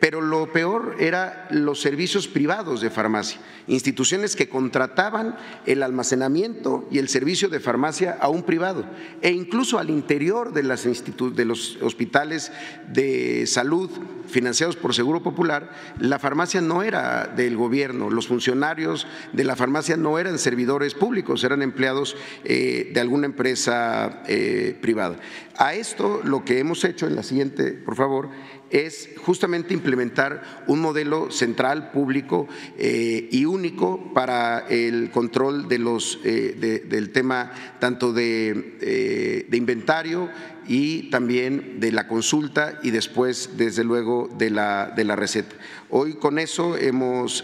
pero 0.00 0.20
lo 0.20 0.52
peor 0.52 0.96
era 0.98 1.48
los 1.50 1.80
servicios 1.80 2.28
privados 2.28 2.80
de 2.80 2.90
farmacia, 2.90 3.40
instituciones 3.66 4.36
que 4.36 4.48
contrataban 4.48 5.36
el 5.66 5.82
almacenamiento 5.82 6.86
y 6.90 6.98
el 6.98 7.08
servicio 7.08 7.48
de 7.48 7.60
farmacia 7.60 8.16
a 8.20 8.28
un 8.28 8.42
privado 8.42 8.84
e 9.22 9.30
incluso 9.30 9.78
al 9.78 9.90
interior 9.90 10.52
de, 10.52 10.62
de 10.62 11.44
los 11.44 11.78
hospitales 11.82 12.52
de 12.88 13.46
salud 13.46 13.90
financiados 14.28 14.76
por 14.76 14.94
Seguro 14.94 15.22
Popular, 15.22 15.70
la 15.98 16.18
farmacia 16.18 16.60
no 16.60 16.82
era 16.82 17.26
del 17.26 17.56
gobierno, 17.56 18.10
los 18.10 18.28
funcionarios 18.28 19.06
de 19.32 19.44
la 19.44 19.56
farmacia 19.56 19.96
no 19.96 20.18
eran 20.18 20.38
servidores 20.38 20.94
públicos, 20.94 21.42
eran 21.44 21.62
empleados 21.62 22.16
eh, 22.44 22.90
de 22.92 23.00
alguna 23.00 23.26
empresa 23.26 24.22
eh, 24.26 24.76
privada. 24.80 25.16
A 25.56 25.74
esto 25.74 26.20
lo 26.24 26.44
que 26.44 26.58
hemos 26.60 26.84
hecho 26.84 27.06
en 27.06 27.16
la 27.16 27.22
siguiente, 27.22 27.72
por 27.72 27.96
favor, 27.96 28.28
es 28.70 29.10
justamente 29.24 29.74
implementar 29.74 30.64
un 30.66 30.80
modelo 30.80 31.30
central, 31.30 31.90
público 31.90 32.48
eh, 32.76 33.28
y 33.30 33.44
único 33.44 34.12
para 34.12 34.66
el 34.68 35.10
control 35.10 35.68
de 35.68 35.78
los, 35.78 36.20
eh, 36.24 36.82
del 36.86 37.10
tema 37.10 37.50
tanto 37.78 38.12
de, 38.12 38.76
eh, 38.80 39.46
de, 39.48 39.56
inventario 39.56 40.28
y 40.68 41.10
también 41.10 41.80
de 41.80 41.90
la 41.90 42.06
consulta 42.06 42.78
y 42.82 42.90
después, 42.90 43.50
desde 43.56 43.82
luego, 43.82 44.28
de 44.38 44.50
la, 44.50 44.92
de 44.94 45.04
la 45.04 45.16
receta. 45.16 45.56
Hoy 45.90 46.14
con 46.14 46.38
eso 46.38 46.76
hemos 46.76 47.42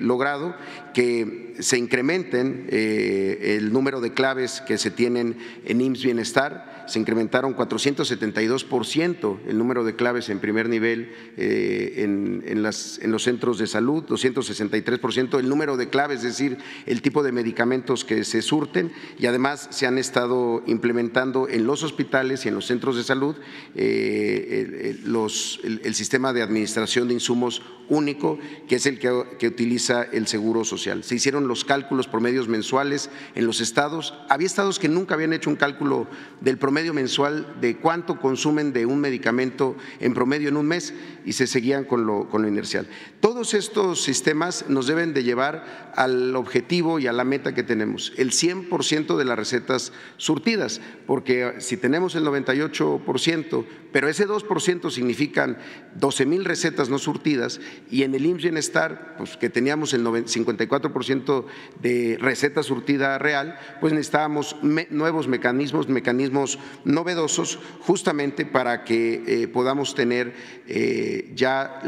logrado 0.00 0.54
que 0.92 1.54
se 1.58 1.78
incrementen 1.78 2.68
el 2.70 3.72
número 3.72 4.00
de 4.00 4.12
claves 4.12 4.60
que 4.60 4.78
se 4.78 4.90
tienen 4.90 5.36
en 5.64 5.80
IMSS 5.80 6.04
Bienestar 6.04 6.78
se 6.88 6.98
incrementaron 6.98 7.54
472% 7.54 9.38
el 9.46 9.58
número 9.58 9.84
de 9.84 9.94
claves 9.94 10.30
en 10.30 10.40
primer 10.40 10.68
nivel 10.68 11.12
eh, 11.36 11.94
en, 11.98 12.42
en, 12.46 12.62
los 12.62 13.22
centros 13.22 13.58
de 13.58 13.66
salud, 13.66 14.04
263% 14.04 15.38
el 15.38 15.48
número 15.48 15.76
de 15.76 15.88
claves, 15.88 16.18
es 16.18 16.38
decir, 16.38 16.58
el 16.86 17.02
tipo 17.02 17.22
de 17.22 17.32
medicamentos 17.32 18.04
que 18.04 18.24
se 18.24 18.40
surten 18.42 18.90
y 19.18 19.26
además 19.26 19.68
se 19.70 19.86
han 19.86 19.98
estado 19.98 20.62
implementando 20.66 21.48
en 21.48 21.66
los 21.66 21.82
hospitales 21.82 22.44
y 22.44 22.48
en 22.48 22.54
los 22.58 22.66
centros 22.66 22.96
de 22.96 23.04
salud 23.04 23.36
eh, 23.76 24.98
el, 25.04 25.12
los, 25.12 25.60
el, 25.62 25.94
sistema 25.94 26.32
de 26.32 26.42
administración 26.42 27.06
de 27.06 27.14
insumos 27.14 27.62
único, 27.90 28.38
que 28.66 28.76
es 28.76 28.86
el 28.86 28.98
que, 28.98 29.46
utiliza 29.46 30.04
el 30.04 30.26
Seguro 30.26 30.64
Social. 30.64 31.04
Se 31.04 31.16
hicieron 31.16 31.48
los 31.48 31.64
cálculos 31.64 32.08
promedios 32.08 32.48
mensuales 32.48 33.10
en 33.34 33.46
los 33.46 33.60
estados. 33.60 34.14
Había 34.28 34.46
estados 34.46 34.78
que 34.78 34.88
nunca 34.88 35.14
habían 35.14 35.32
hecho 35.32 35.50
un 35.50 35.56
cálculo 35.56 36.06
del 36.40 36.56
promedio 36.56 36.78
promedio 36.78 36.94
mensual 36.94 37.56
de 37.60 37.78
cuánto 37.78 38.20
consumen 38.20 38.72
de 38.72 38.86
un 38.86 39.00
medicamento 39.00 39.74
en 39.98 40.14
promedio 40.14 40.48
en 40.48 40.56
un 40.56 40.66
mes 40.66 40.94
y 41.24 41.32
se 41.32 41.48
seguían 41.48 41.84
con 41.84 42.06
lo, 42.06 42.28
con 42.28 42.42
lo 42.42 42.46
inercial. 42.46 42.86
Todos 43.18 43.52
estos 43.52 44.00
sistemas 44.04 44.66
nos 44.68 44.86
deben 44.86 45.12
de 45.12 45.24
llevar 45.24 45.92
al 45.96 46.36
objetivo 46.36 47.00
y 47.00 47.08
a 47.08 47.12
la 47.12 47.24
meta 47.24 47.54
que 47.54 47.64
tenemos, 47.64 48.12
el 48.16 48.30
100% 48.30 49.16
de 49.16 49.24
las 49.24 49.36
recetas 49.36 49.92
surtidas, 50.18 50.80
porque 51.04 51.54
si 51.58 51.76
tenemos 51.76 52.14
el 52.14 52.24
98%, 52.24 53.64
pero 53.90 54.08
ese 54.08 54.28
2% 54.28 54.90
significan 54.90 55.58
12 55.96 56.26
mil 56.26 56.44
recetas 56.44 56.90
no 56.90 56.98
surtidas 56.98 57.60
y 57.90 58.02
en 58.02 58.14
el 58.14 58.26
IMSS 58.26 58.42
Bienestar, 58.42 59.14
pues 59.16 59.36
que 59.36 59.50
teníamos 59.50 59.92
el 59.94 60.04
54% 60.04 61.44
de 61.80 62.18
receta 62.20 62.62
surtida 62.62 63.18
real, 63.18 63.58
pues 63.80 63.92
necesitábamos 63.92 64.56
nuevos 64.62 65.28
mecanismos, 65.28 65.88
mecanismos 65.88 66.58
novedosos 66.84 67.58
justamente 67.80 68.46
para 68.46 68.84
que 68.84 69.22
eh, 69.26 69.48
podamos 69.48 69.94
tener 69.94 70.34
eh, 70.66 71.32
ya 71.34 71.80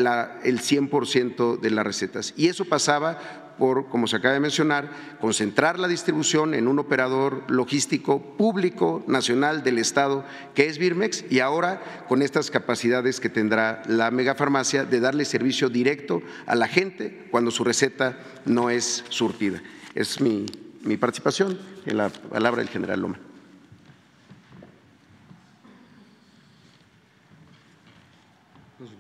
el 0.45 0.61
100% 0.61 1.61
de 1.61 1.71
las 1.71 1.85
recetas. 1.85 2.35
Y 2.37 2.49
eso 2.49 2.65
pasaba 2.65 3.50
por, 3.61 3.89
como 3.89 4.09
se 4.09 4.17
acaba 4.17 4.35
de 4.35 4.41
mencionar, 4.41 4.91
concentrar 5.21 5.79
la 5.79 5.87
distribución 5.87 6.55
en 6.55 6.67
un 6.67 6.81
operador 6.81 7.45
logístico 7.49 8.21
público 8.37 9.05
nacional 9.07 9.63
del 9.63 9.79
Estado, 9.79 10.25
que 10.55 10.67
es 10.67 10.79
Birmex, 10.79 11.31
y 11.31 11.39
ahora 11.39 12.05
con 12.09 12.23
estas 12.23 12.51
capacidades 12.51 13.21
que 13.21 13.29
tendrá 13.29 13.83
la 13.87 14.11
megafarmacia 14.11 14.85
de 14.85 14.99
darle 14.99 15.25
servicio 15.25 15.69
directo 15.69 16.23
a 16.47 16.57
la 16.57 16.67
gente 16.67 17.29
cuando 17.31 17.53
su 17.53 17.63
receta 17.63 18.19
no 18.47 18.71
es 18.71 19.05
surtida. 19.11 19.63
Es 19.95 20.21
mi, 20.21 20.47
mi 20.83 20.97
participación 20.97 21.57
en 21.87 21.97
la 21.97 22.09
palabra 22.09 22.63
del 22.63 22.71
general 22.71 23.01
Loma. 23.01 23.21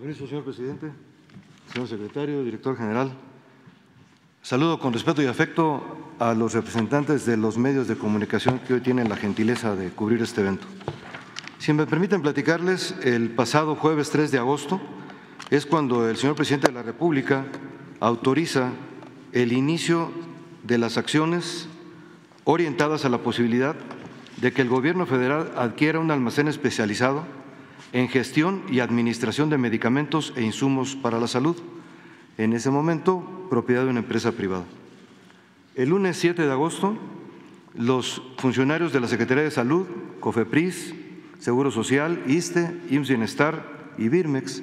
permiso, 0.00 0.26
señor 0.26 0.44
presidente, 0.44 0.90
señor 1.72 1.86
secretario, 1.86 2.42
director 2.42 2.74
general. 2.74 3.12
Saludo 4.42 4.78
con 4.78 4.94
respeto 4.94 5.22
y 5.22 5.26
afecto 5.26 6.14
a 6.18 6.32
los 6.32 6.54
representantes 6.54 7.26
de 7.26 7.36
los 7.36 7.58
medios 7.58 7.88
de 7.88 7.96
comunicación 7.96 8.58
que 8.60 8.72
hoy 8.72 8.80
tienen 8.80 9.10
la 9.10 9.16
gentileza 9.16 9.76
de 9.76 9.90
cubrir 9.90 10.22
este 10.22 10.40
evento. 10.40 10.66
Si 11.58 11.74
me 11.74 11.86
permiten 11.86 12.22
platicarles, 12.22 12.94
el 13.02 13.28
pasado 13.30 13.76
jueves 13.76 14.08
3 14.08 14.30
de 14.30 14.38
agosto 14.38 14.80
es 15.50 15.66
cuando 15.66 16.08
el 16.08 16.16
señor 16.16 16.36
presidente 16.36 16.68
de 16.68 16.72
la 16.72 16.82
República 16.82 17.44
autoriza 18.00 18.70
el 19.32 19.52
inicio 19.52 20.10
de 20.62 20.78
las 20.78 20.96
acciones 20.96 21.68
orientadas 22.44 23.04
a 23.04 23.10
la 23.10 23.18
posibilidad 23.18 23.76
de 24.38 24.52
que 24.52 24.62
el 24.62 24.70
gobierno 24.70 25.04
federal 25.04 25.52
adquiera 25.54 25.98
un 25.98 26.10
almacén 26.10 26.48
especializado 26.48 27.24
en 27.92 28.08
gestión 28.08 28.62
y 28.70 28.80
administración 28.80 29.50
de 29.50 29.58
medicamentos 29.58 30.32
e 30.34 30.42
insumos 30.42 30.96
para 30.96 31.20
la 31.20 31.28
salud, 31.28 31.56
en 32.38 32.52
ese 32.52 32.70
momento 32.70 33.46
propiedad 33.50 33.84
de 33.84 33.90
una 33.90 34.00
empresa 34.00 34.32
privada. 34.32 34.64
El 35.74 35.90
lunes 35.90 36.16
7 36.16 36.42
de 36.42 36.52
agosto, 36.52 36.96
los 37.74 38.22
funcionarios 38.38 38.92
de 38.92 39.00
la 39.00 39.08
Secretaría 39.08 39.44
de 39.44 39.50
Salud, 39.50 39.86
COFEPRIS, 40.20 40.94
Seguro 41.38 41.70
Social, 41.70 42.22
ISTE, 42.26 42.76
IMSS 42.90 43.36
y 43.98 44.08
Birmex 44.08 44.62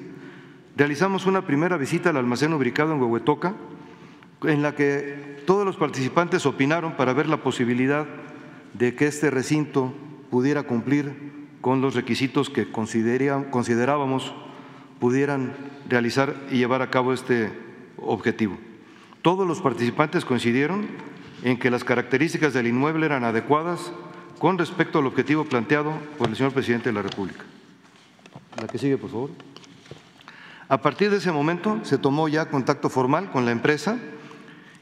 realizamos 0.78 1.26
una 1.26 1.42
primera 1.42 1.76
visita 1.76 2.12
al 2.12 2.18
almacén 2.18 2.54
ubicado 2.54 2.94
en 2.94 3.02
Huehuetoca, 3.02 3.56
en 4.44 4.62
la 4.62 4.76
que 4.76 5.42
todos 5.48 5.66
los 5.66 5.76
participantes 5.76 6.46
opinaron 6.46 6.96
para 6.96 7.14
ver 7.14 7.28
la 7.28 7.38
posibilidad 7.38 8.06
de 8.74 8.94
que 8.94 9.08
este 9.08 9.32
recinto 9.32 9.94
pudiera 10.30 10.64
cumplir 10.64 11.48
con 11.62 11.82
los 11.82 11.96
requisitos 11.96 12.52
que 12.52 12.70
considerábamos 12.70 14.34
pudieran 15.00 15.54
realizar 15.90 16.36
y 16.52 16.58
llevar 16.58 16.82
a 16.82 16.90
cabo 16.90 17.14
este 17.14 17.52
objetivo. 17.98 18.58
Todos 19.22 19.48
los 19.48 19.62
participantes 19.62 20.26
coincidieron 20.26 20.88
en 21.44 21.58
que 21.58 21.72
las 21.72 21.84
características 21.84 22.54
del 22.54 22.68
inmueble 22.68 23.06
eran 23.06 23.24
adecuadas 23.24 23.92
con 24.40 24.58
respecto 24.58 25.00
al 25.00 25.08
objetivo 25.08 25.46
planteado 25.46 25.94
por 26.18 26.30
el 26.30 26.36
señor 26.36 26.54
presidente 26.54 26.90
de 26.90 26.94
la 26.94 27.02
República. 27.02 27.44
La 28.60 28.68
que 28.68 28.78
sigue, 28.78 28.98
por 28.98 29.10
favor. 29.10 29.30
A 30.70 30.82
partir 30.82 31.10
de 31.10 31.18
ese 31.18 31.32
momento 31.32 31.80
se 31.84 31.98
tomó 31.98 32.28
ya 32.28 32.50
contacto 32.50 32.90
formal 32.90 33.32
con 33.32 33.46
la 33.46 33.52
empresa 33.52 33.98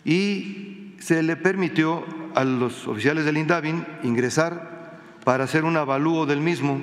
y 0.03 0.95
se 0.99 1.21
le 1.21 1.35
permitió 1.35 2.03
a 2.33 2.43
los 2.43 2.87
oficiales 2.87 3.25
del 3.25 3.37
INDAVIN 3.37 3.85
ingresar 4.03 4.99
para 5.23 5.43
hacer 5.43 5.63
un 5.63 5.77
avalúo 5.77 6.25
del 6.25 6.41
mismo 6.41 6.81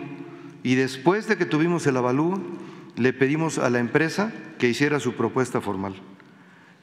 y 0.63 0.77
después 0.77 1.27
de 1.27 1.37
que 1.37 1.47
tuvimos 1.47 1.87
el 1.87 1.97
avalúo 1.97 2.41
le 2.97 3.13
pedimos 3.13 3.59
a 3.59 3.71
la 3.71 3.79
empresa 3.79 4.33
que 4.59 4.69
hiciera 4.69 5.01
su 5.01 5.15
propuesta 5.15 5.61
formal. 5.61 5.95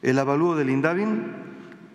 El 0.01 0.19
avalúo 0.19 0.55
del 0.55 0.69
INDAVIN 0.69 1.23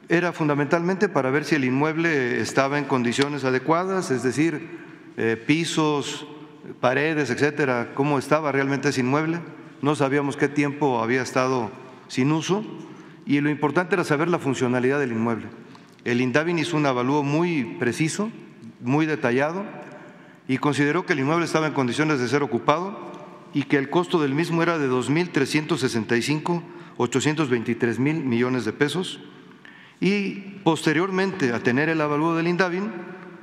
era 0.08 0.32
fundamentalmente 0.32 1.08
para 1.08 1.30
ver 1.30 1.44
si 1.44 1.54
el 1.54 1.64
inmueble 1.64 2.40
estaba 2.40 2.78
en 2.78 2.84
condiciones 2.84 3.44
adecuadas, 3.44 4.10
es 4.10 4.22
decir, 4.22 4.78
eh, 5.16 5.42
pisos, 5.46 6.26
paredes, 6.80 7.30
etcétera, 7.30 7.92
cómo 7.94 8.18
estaba 8.18 8.52
realmente 8.52 8.90
ese 8.90 9.00
inmueble. 9.00 9.40
No 9.82 9.94
sabíamos 9.94 10.36
qué 10.36 10.48
tiempo 10.48 11.02
había 11.02 11.22
estado 11.22 11.70
sin 12.08 12.32
uso 12.32 12.64
y 13.26 13.40
lo 13.40 13.50
importante 13.50 13.94
era 13.94 14.04
saber 14.04 14.28
la 14.28 14.38
funcionalidad 14.38 15.00
del 15.00 15.12
inmueble. 15.12 15.46
El 16.04 16.20
INDAVIN 16.20 16.58
hizo 16.58 16.76
un 16.76 16.86
avalúo 16.86 17.22
muy 17.22 17.76
preciso 17.78 18.30
muy 18.84 19.06
detallado 19.06 19.64
y 20.46 20.58
consideró 20.58 21.06
que 21.06 21.14
el 21.14 21.20
inmueble 21.20 21.46
estaba 21.46 21.66
en 21.66 21.72
condiciones 21.72 22.20
de 22.20 22.28
ser 22.28 22.42
ocupado 22.42 23.12
y 23.54 23.62
que 23.62 23.78
el 23.78 23.88
costo 23.88 24.20
del 24.20 24.34
mismo 24.34 24.62
era 24.62 24.76
de 24.78 24.90
2.365, 24.90 26.62
823 26.96 27.98
mil 28.00 28.24
millones 28.24 28.64
de 28.64 28.72
pesos. 28.72 29.20
Y 30.00 30.40
posteriormente 30.64 31.52
a 31.52 31.60
tener 31.60 31.88
el 31.88 32.00
avalúo 32.00 32.34
del 32.34 32.48
INDAVIN, 32.48 32.90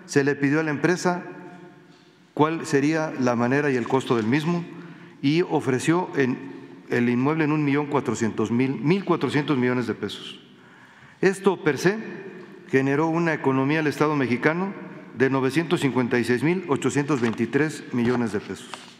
se 0.05 0.25
le 0.25 0.35
pidió 0.35 0.59
a 0.59 0.63
la 0.63 0.71
empresa 0.71 1.23
cuál 2.33 2.65
sería 2.65 3.13
la 3.19 3.37
manera 3.37 3.71
y 3.71 3.77
el 3.77 3.87
costo 3.87 4.17
del 4.17 4.27
mismo 4.27 4.65
y 5.21 5.43
ofreció 5.43 6.09
el 6.15 7.09
inmueble 7.09 7.45
en 7.45 7.53
un 7.53 7.63
millón 7.63 7.85
cuatrocientos 7.85 8.51
mil, 8.51 8.75
mil 8.75 9.05
cuatrocientos 9.05 9.57
millones 9.57 9.87
de 9.87 9.93
pesos. 9.93 10.41
Esto 11.21 11.63
per 11.63 11.77
se 11.77 11.97
generó 12.69 13.07
una 13.07 13.33
economía 13.33 13.79
al 13.79 13.87
Estado 13.87 14.13
mexicano 14.15 14.73
de 15.17 15.31
956.823 15.31 17.93
millones 17.93 18.33
de 18.33 18.39
pesos. 18.39 18.90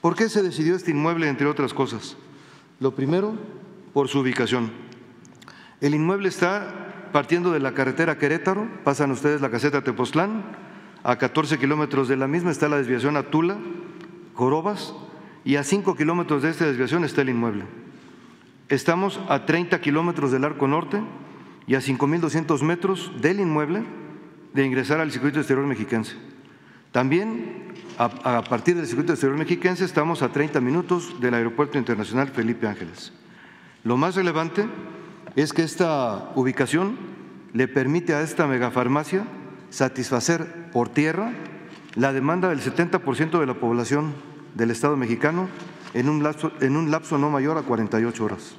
¿Por 0.00 0.16
qué 0.16 0.28
se 0.28 0.42
decidió 0.42 0.76
este 0.76 0.92
inmueble, 0.92 1.28
entre 1.28 1.46
otras 1.46 1.74
cosas? 1.74 2.16
Lo 2.78 2.94
primero, 2.94 3.34
por 3.92 4.08
su 4.08 4.20
ubicación. 4.20 4.70
El 5.80 5.94
inmueble 5.94 6.28
está 6.28 7.08
partiendo 7.12 7.52
de 7.52 7.60
la 7.60 7.74
carretera 7.74 8.16
Querétaro, 8.16 8.68
pasan 8.84 9.10
ustedes 9.10 9.40
la 9.40 9.50
caseta 9.50 9.82
Tepoztlán, 9.82 10.44
a 11.02 11.16
14 11.16 11.58
kilómetros 11.58 12.08
de 12.08 12.16
la 12.16 12.28
misma 12.28 12.50
está 12.50 12.68
la 12.68 12.76
desviación 12.76 13.16
a 13.16 13.24
Tula, 13.24 13.58
Jorobas, 14.34 14.94
y 15.44 15.56
a 15.56 15.64
5 15.64 15.96
kilómetros 15.96 16.42
de 16.42 16.50
esta 16.50 16.66
desviación 16.66 17.04
está 17.04 17.22
el 17.22 17.30
inmueble. 17.30 17.64
Estamos 18.68 19.20
a 19.28 19.46
30 19.46 19.80
kilómetros 19.80 20.30
del 20.30 20.44
Arco 20.44 20.68
Norte 20.68 21.02
y 21.66 21.74
a 21.74 21.80
5.200 21.80 22.62
metros 22.62 23.12
del 23.20 23.40
inmueble 23.40 23.84
de 24.52 24.64
ingresar 24.64 25.00
al 25.00 25.10
circuito 25.10 25.38
exterior 25.38 25.66
mexiquense. 25.66 26.16
También 26.92 27.69
a, 28.00 28.42
partir 28.44 28.76
del 28.76 28.86
circuito 28.86 29.12
exterior 29.12 29.38
mexiquense 29.38 29.84
estamos 29.84 30.22
a 30.22 30.32
30 30.32 30.58
minutos 30.62 31.20
del 31.20 31.34
Aeropuerto 31.34 31.76
Internacional 31.76 32.28
Felipe 32.28 32.66
Ángeles. 32.66 33.12
Lo 33.84 33.98
más 33.98 34.14
relevante 34.14 34.64
es 35.36 35.52
que 35.52 35.62
esta 35.62 36.32
ubicación 36.34 36.96
le 37.52 37.68
permite 37.68 38.14
a 38.14 38.22
esta 38.22 38.46
megafarmacia 38.46 39.24
satisfacer 39.68 40.70
por 40.72 40.88
tierra 40.88 41.34
la 41.94 42.14
demanda 42.14 42.48
del 42.48 42.62
70% 42.62 43.38
de 43.38 43.46
la 43.46 43.60
población 43.60 44.14
del 44.54 44.70
Estado 44.70 44.96
mexicano 44.96 45.48
en 45.92 46.08
un, 46.08 46.22
lapso, 46.22 47.18
no 47.18 47.28
mayor 47.28 47.58
a 47.58 47.62
48 47.62 48.24
horas. 48.24 48.54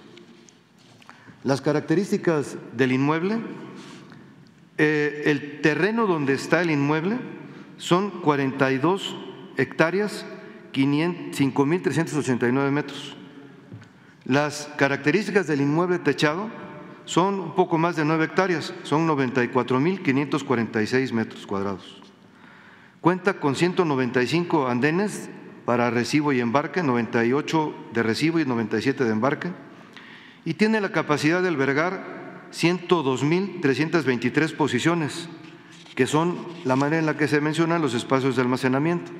Las 1.44 1.62
características 1.62 2.58
del 2.74 2.92
inmueble, 2.92 3.40
eh, 4.78 5.24
el 5.26 5.62
terreno 5.62 6.06
donde 6.06 6.34
está 6.34 6.62
el 6.62 6.70
inmueble 6.70 7.18
son 7.78 8.12
42 8.22 9.31
hectáreas, 9.62 10.26
5.389 10.74 12.72
metros. 12.72 13.16
Las 14.26 14.70
características 14.78 15.48
del 15.48 15.62
inmueble 15.62 16.00
techado 16.00 16.50
son 17.06 17.40
un 17.40 17.56
poco 17.56 17.78
más 17.78 17.96
de 17.96 18.04
9 18.06 18.26
hectáreas, 18.26 18.74
son 18.84 19.08
94.546 19.08 21.14
metros 21.14 21.48
cuadrados. 21.48 22.02
Cuenta 23.02 23.40
con 23.40 23.56
195 23.56 24.68
andenes 24.68 25.30
para 25.66 25.90
recibo 25.90 26.34
y 26.34 26.40
embarque, 26.40 26.84
98 26.84 27.74
de 27.94 28.04
recibo 28.04 28.40
y 28.40 28.46
97 28.46 29.04
de 29.04 29.12
embarque, 29.12 29.52
y 30.46 30.54
tiene 30.54 30.80
la 30.82 30.92
capacidad 30.92 31.42
de 31.42 31.48
albergar 31.48 32.22
102.323 32.52 34.56
posiciones, 34.56 35.30
que 35.96 36.06
son 36.08 36.38
la 36.64 36.76
manera 36.76 37.00
en 37.00 37.06
la 37.06 37.18
que 37.18 37.28
se 37.28 37.42
mencionan 37.42 37.82
los 37.82 37.94
espacios 37.94 38.36
de 38.36 38.42
almacenamiento. 38.44 39.12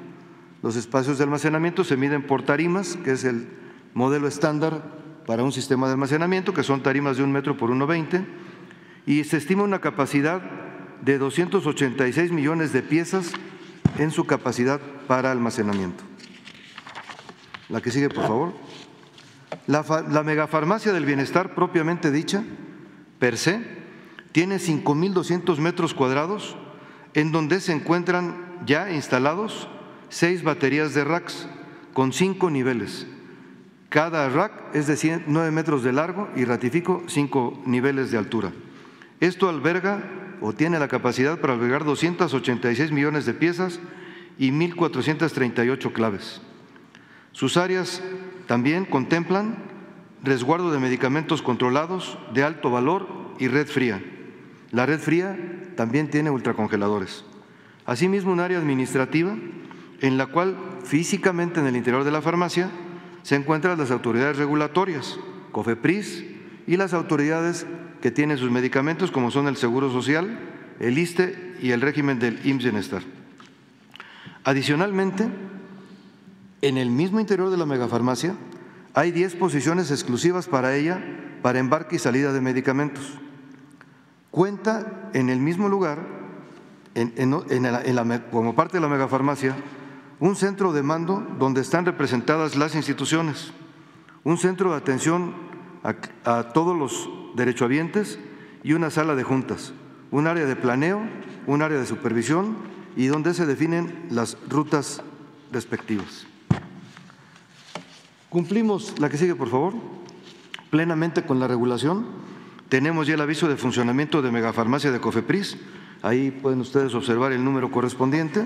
Los 0.62 0.76
espacios 0.76 1.18
de 1.18 1.24
almacenamiento 1.24 1.84
se 1.84 1.98
miden 1.98 2.26
por 2.26 2.44
tarimas, 2.44 2.96
que 3.04 3.12
es 3.12 3.24
el 3.24 3.48
modelo 3.94 4.28
estándar 4.28 4.84
para 5.26 5.44
un 5.44 5.52
sistema 5.52 5.88
de 5.88 5.94
almacenamiento, 5.94 6.54
que 6.54 6.64
son 6.64 6.84
tarimas 6.84 7.18
de 7.18 7.24
un 7.24 7.32
metro 7.32 7.58
por 7.58 7.72
1,20, 7.72 8.26
y 9.06 9.24
se 9.24 9.38
estima 9.38 9.64
una 9.64 9.82
capacidad 9.82 10.42
de 11.02 11.18
286 11.18 12.32
millones 12.32 12.74
de 12.74 12.84
piezas 12.84 13.32
en 13.98 14.12
su 14.12 14.26
capacidad 14.26 14.80
para 15.08 15.32
almacenamiento. 15.32 16.04
La 17.70 17.82
que 17.82 17.92
sigue, 17.92 18.10
por 18.10 18.28
favor. 18.28 18.54
La, 19.68 20.24
megafarmacia 20.24 20.94
del 20.94 21.06
bienestar 21.06 21.56
propiamente 21.56 22.12
dicha, 22.12 22.44
per 23.20 23.38
se, 23.38 23.62
tiene 24.32 24.58
5.200 24.58 25.58
metros 25.58 25.94
cuadrados 25.94 26.56
en 27.14 27.32
donde 27.32 27.60
se 27.62 27.74
encuentran 27.74 28.60
ya 28.66 28.92
instalados 28.92 29.68
seis 30.12 30.44
baterías 30.44 30.94
de 30.94 31.04
racks 31.06 31.48
con 31.94 32.14
cinco 32.14 32.52
niveles. 32.52 33.08
Cada 33.90 34.30
rack 34.30 34.76
es 34.76 34.88
de 34.88 35.22
9 35.26 35.52
metros 35.52 35.84
de 35.84 35.94
largo 35.94 36.30
y 36.36 36.46
ratifico 36.46 37.04
cinco 37.08 37.62
niveles 37.66 38.12
de 38.12 38.18
altura. 38.18 38.52
Esto 39.20 39.50
alberga 39.50 40.04
o 40.42 40.54
tiene 40.54 40.80
la 40.80 40.88
capacidad 40.88 41.40
para 41.40 41.54
albergar 41.54 41.86
286 41.86 42.92
millones 42.92 43.26
de 43.26 43.34
piezas 43.34 43.80
y 44.38 44.52
1.438 44.52 45.94
claves. 45.94 46.42
Sus 47.32 47.58
áreas 47.58 48.04
también 48.48 48.86
contemplan 48.86 49.58
resguardo 50.24 50.72
de 50.72 50.80
medicamentos 50.80 51.42
controlados 51.42 52.18
de 52.34 52.44
alto 52.44 52.70
valor 52.70 53.08
y 53.40 53.48
red 53.48 53.68
fría. 53.68 54.04
La 54.72 54.86
red 54.86 55.00
fría 55.00 55.38
también 55.76 56.10
tiene 56.10 56.32
ultracongeladores. 56.32 57.24
Asimismo, 57.86 58.32
un 58.32 58.40
área 58.40 58.58
administrativa 58.58 59.36
en 60.02 60.18
la 60.18 60.26
cual 60.26 60.58
físicamente 60.84 61.60
en 61.60 61.68
el 61.68 61.78
interior 61.78 62.04
de 62.04 62.12
la 62.12 62.22
farmacia 62.22 62.70
se 63.24 63.36
encuentran 63.36 63.78
las 63.78 63.92
autoridades 63.92 64.38
regulatorias, 64.38 65.18
COFEPRIS 65.52 66.26
y 66.68 66.78
las 66.78 66.94
autoridades 66.94 67.66
que 68.02 68.12
tienen 68.12 68.38
sus 68.38 68.52
medicamentos, 68.52 69.12
como 69.12 69.32
son 69.32 69.48
el 69.48 69.58
Seguro 69.58 69.92
Social, 69.92 70.40
el 70.80 70.98
ISTE 70.98 71.56
y 71.62 71.72
el 71.72 71.82
régimen 71.82 72.20
del 72.20 72.46
IMSS 72.46 72.64
Bienestar. 72.64 73.04
Adicionalmente, 74.44 75.30
en 76.64 76.78
el 76.78 76.90
mismo 76.90 77.20
interior 77.20 77.52
de 77.52 77.58
la 77.58 77.68
megafarmacia 77.68 78.36
hay 78.94 79.12
10 79.12 79.36
posiciones 79.36 79.92
exclusivas 79.92 80.48
para 80.48 80.76
ella 80.76 81.00
para 81.42 81.60
embarque 81.60 81.96
y 81.96 82.00
salida 82.00 82.34
de 82.34 82.42
medicamentos. 82.42 83.20
Cuenta 84.32 85.10
en 85.14 85.30
el 85.30 85.40
mismo 85.40 85.70
lugar, 85.70 86.00
como 88.32 88.56
parte 88.56 88.78
de 88.78 88.82
la 88.82 88.88
megafarmacia, 88.88 89.56
un 90.22 90.36
centro 90.36 90.72
de 90.72 90.84
mando 90.84 91.28
donde 91.40 91.62
están 91.62 91.84
representadas 91.84 92.56
las 92.56 92.76
instituciones, 92.76 93.52
un 94.24 94.38
centro 94.38 94.70
de 94.70 94.78
atención 94.78 95.34
a, 95.84 96.44
todos 96.54 96.78
los 96.78 97.10
derechohabientes 97.36 98.20
y 98.64 98.74
una 98.74 98.92
sala 98.92 99.16
de 99.16 99.24
juntas, 99.24 99.74
un 100.12 100.28
área 100.28 100.46
de 100.46 100.56
planeo, 100.56 101.02
un 101.48 101.64
área 101.64 101.80
de 101.80 101.88
supervisión 101.88 102.56
y 102.96 103.08
donde 103.08 103.34
se 103.34 103.48
definen 103.48 104.06
las 104.12 104.38
rutas 104.48 105.02
respectivas. 105.52 106.28
Cumplimos, 108.30 109.00
la 109.00 109.10
que 109.10 109.18
sigue 109.18 109.34
por 109.34 109.50
favor, 109.50 109.74
plenamente 110.70 111.24
con 111.24 111.40
la 111.40 111.48
regulación. 111.48 112.06
Tenemos 112.70 113.08
ya 113.08 113.16
el 113.16 113.22
aviso 113.22 113.48
de 113.48 113.58
funcionamiento 113.58 114.22
de 114.22 114.32
megafarmacia 114.32 114.92
de 114.92 115.02
Cofepris. 115.02 115.58
Ahí 116.04 116.30
pueden 116.30 116.62
ustedes 116.62 116.94
observar 116.94 117.32
el 117.32 117.44
número 117.44 117.72
correspondiente. 117.72 118.46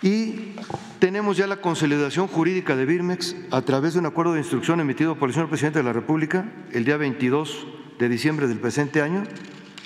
Y 0.00 0.54
tenemos 1.00 1.36
ya 1.36 1.46
la 1.46 1.60
consolidación 1.60 2.28
jurídica 2.28 2.76
de 2.76 2.86
Birmex 2.86 3.34
a 3.50 3.62
través 3.62 3.94
de 3.94 4.00
un 4.00 4.06
acuerdo 4.06 4.34
de 4.34 4.40
instrucción 4.40 4.80
emitido 4.80 5.16
por 5.16 5.28
el 5.28 5.34
señor 5.34 5.48
presidente 5.48 5.80
de 5.80 5.84
la 5.84 5.92
República 5.92 6.52
el 6.72 6.84
día 6.84 6.96
22 6.96 7.66
de 7.98 8.08
diciembre 8.08 8.46
del 8.46 8.60
presente 8.60 9.02
año 9.02 9.24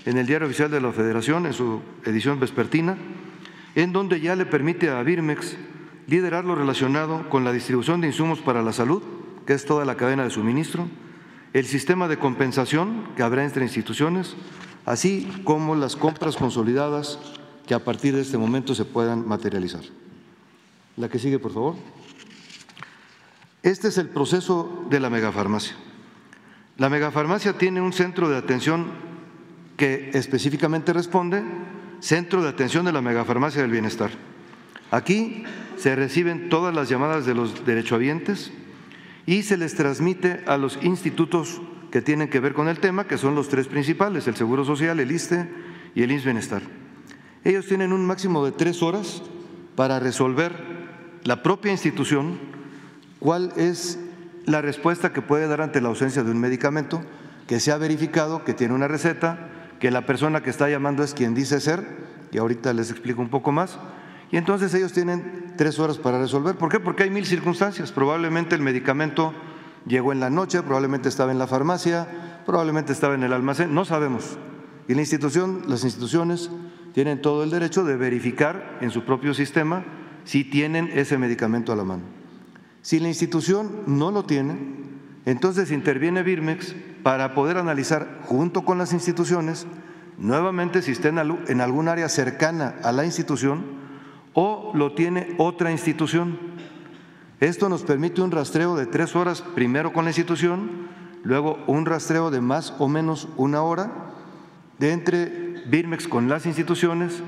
en 0.04 0.18
el 0.18 0.26
Diario 0.26 0.46
Oficial 0.46 0.70
de 0.70 0.80
la 0.80 0.92
Federación, 0.92 1.46
en 1.46 1.54
su 1.54 1.80
edición 2.04 2.40
vespertina, 2.40 2.98
en 3.74 3.92
donde 3.92 4.20
ya 4.20 4.36
le 4.36 4.44
permite 4.44 4.90
a 4.90 5.02
Birmex 5.02 5.56
liderar 6.06 6.44
lo 6.44 6.56
relacionado 6.56 7.28
con 7.30 7.44
la 7.44 7.52
distribución 7.52 8.00
de 8.00 8.08
insumos 8.08 8.40
para 8.40 8.62
la 8.62 8.72
salud, 8.72 9.02
que 9.46 9.54
es 9.54 9.64
toda 9.64 9.84
la 9.84 9.96
cadena 9.96 10.24
de 10.24 10.30
suministro, 10.30 10.88
el 11.52 11.64
sistema 11.64 12.08
de 12.08 12.18
compensación 12.18 13.08
que 13.16 13.22
habrá 13.22 13.44
entre 13.44 13.64
instituciones, 13.64 14.34
así 14.84 15.28
como 15.44 15.74
las 15.74 15.96
compras 15.96 16.36
consolidadas 16.36 17.18
que 17.66 17.74
a 17.74 17.84
partir 17.84 18.14
de 18.14 18.22
este 18.22 18.38
momento 18.38 18.74
se 18.74 18.84
puedan 18.84 19.26
materializar. 19.26 19.82
La 20.96 21.08
que 21.08 21.18
sigue, 21.18 21.38
por 21.38 21.52
favor. 21.52 21.76
Este 23.62 23.88
es 23.88 23.98
el 23.98 24.08
proceso 24.08 24.86
de 24.90 25.00
la 25.00 25.08
megafarmacia. 25.08 25.74
La 26.78 26.88
megafarmacia 26.88 27.56
tiene 27.56 27.80
un 27.80 27.92
centro 27.92 28.28
de 28.28 28.36
atención 28.36 28.86
que 29.76 30.10
específicamente 30.14 30.92
responde, 30.92 31.42
Centro 32.00 32.42
de 32.42 32.48
Atención 32.48 32.84
de 32.84 32.92
la 32.92 33.00
Megafarmacia 33.00 33.62
del 33.62 33.70
Bienestar. 33.70 34.10
Aquí 34.90 35.44
se 35.76 35.94
reciben 35.94 36.48
todas 36.48 36.74
las 36.74 36.88
llamadas 36.88 37.24
de 37.24 37.34
los 37.34 37.64
derechohabientes 37.64 38.50
y 39.24 39.42
se 39.42 39.56
les 39.56 39.76
transmite 39.76 40.42
a 40.46 40.56
los 40.56 40.78
institutos 40.82 41.62
que 41.92 42.02
tienen 42.02 42.28
que 42.28 42.40
ver 42.40 42.54
con 42.54 42.68
el 42.68 42.80
tema, 42.80 43.06
que 43.06 43.18
son 43.18 43.34
los 43.34 43.48
tres 43.48 43.68
principales, 43.68 44.26
el 44.26 44.34
Seguro 44.34 44.64
Social, 44.64 44.98
el 44.98 45.12
ISTE 45.12 45.48
y 45.94 46.02
el 46.02 46.10
INS 46.10 46.24
Bienestar. 46.24 46.62
Ellos 47.44 47.66
tienen 47.66 47.92
un 47.92 48.04
máximo 48.04 48.44
de 48.44 48.52
tres 48.52 48.82
horas 48.82 49.22
para 49.76 50.00
resolver 50.00 50.81
la 51.24 51.42
propia 51.42 51.72
institución 51.72 52.38
cuál 53.20 53.52
es 53.56 53.98
la 54.46 54.60
respuesta 54.60 55.12
que 55.12 55.22
puede 55.22 55.46
dar 55.46 55.60
ante 55.60 55.80
la 55.80 55.88
ausencia 55.88 56.24
de 56.24 56.30
un 56.30 56.38
medicamento 56.38 57.02
que 57.46 57.60
se 57.60 57.70
ha 57.70 57.76
verificado 57.76 58.44
que 58.44 58.54
tiene 58.54 58.74
una 58.74 58.88
receta, 58.88 59.48
que 59.78 59.90
la 59.90 60.06
persona 60.06 60.42
que 60.42 60.50
está 60.50 60.68
llamando 60.68 61.02
es 61.02 61.14
quien 61.14 61.34
dice 61.34 61.60
ser, 61.60 61.86
y 62.32 62.38
ahorita 62.38 62.72
les 62.72 62.90
explico 62.90 63.20
un 63.20 63.28
poco 63.28 63.52
más, 63.52 63.78
y 64.30 64.36
entonces 64.36 64.72
ellos 64.74 64.92
tienen 64.92 65.54
tres 65.56 65.78
horas 65.78 65.98
para 65.98 66.18
resolver. 66.18 66.56
¿Por 66.56 66.70
qué? 66.70 66.80
Porque 66.80 67.02
hay 67.02 67.10
mil 67.10 67.26
circunstancias. 67.26 67.92
Probablemente 67.92 68.54
el 68.54 68.62
medicamento 68.62 69.34
llegó 69.86 70.12
en 70.12 70.20
la 70.20 70.30
noche, 70.30 70.62
probablemente 70.62 71.10
estaba 71.10 71.32
en 71.32 71.38
la 71.38 71.46
farmacia, 71.46 72.08
probablemente 72.46 72.92
estaba 72.92 73.14
en 73.14 73.24
el 73.24 73.34
almacén, 73.34 73.74
no 73.74 73.84
sabemos. 73.84 74.38
Y 74.88 74.94
la 74.94 75.02
institución, 75.02 75.64
las 75.68 75.84
instituciones 75.84 76.50
tienen 76.94 77.20
todo 77.20 77.44
el 77.44 77.50
derecho 77.50 77.84
de 77.84 77.96
verificar 77.96 78.78
en 78.80 78.90
su 78.90 79.04
propio 79.04 79.34
sistema 79.34 79.84
si 80.24 80.44
tienen 80.44 80.90
ese 80.94 81.18
medicamento 81.18 81.72
a 81.72 81.76
la 81.76 81.84
mano. 81.84 82.02
Si 82.82 82.98
la 83.00 83.08
institución 83.08 83.82
no 83.86 84.10
lo 84.10 84.24
tiene, 84.24 84.56
entonces 85.24 85.70
interviene 85.70 86.22
Birmex 86.22 86.74
para 87.02 87.34
poder 87.34 87.58
analizar 87.58 88.20
junto 88.24 88.64
con 88.64 88.78
las 88.78 88.92
instituciones 88.92 89.66
nuevamente 90.18 90.82
si 90.82 90.92
está 90.92 91.08
en 91.08 91.60
algún 91.60 91.88
área 91.88 92.08
cercana 92.08 92.76
a 92.82 92.92
la 92.92 93.04
institución 93.04 93.64
o 94.34 94.72
lo 94.74 94.94
tiene 94.94 95.34
otra 95.38 95.70
institución. 95.70 96.38
Esto 97.40 97.68
nos 97.68 97.82
permite 97.82 98.22
un 98.22 98.30
rastreo 98.30 98.76
de 98.76 98.86
tres 98.86 99.16
horas, 99.16 99.42
primero 99.42 99.92
con 99.92 100.04
la 100.04 100.10
institución, 100.10 100.88
luego 101.24 101.58
un 101.66 101.86
rastreo 101.86 102.30
de 102.30 102.40
más 102.40 102.74
o 102.78 102.88
menos 102.88 103.28
una 103.36 103.62
hora 103.62 103.92
de 104.78 104.92
entre 104.92 105.62
Birmex 105.66 106.08
con 106.08 106.28
las 106.28 106.46
instituciones 106.46 107.22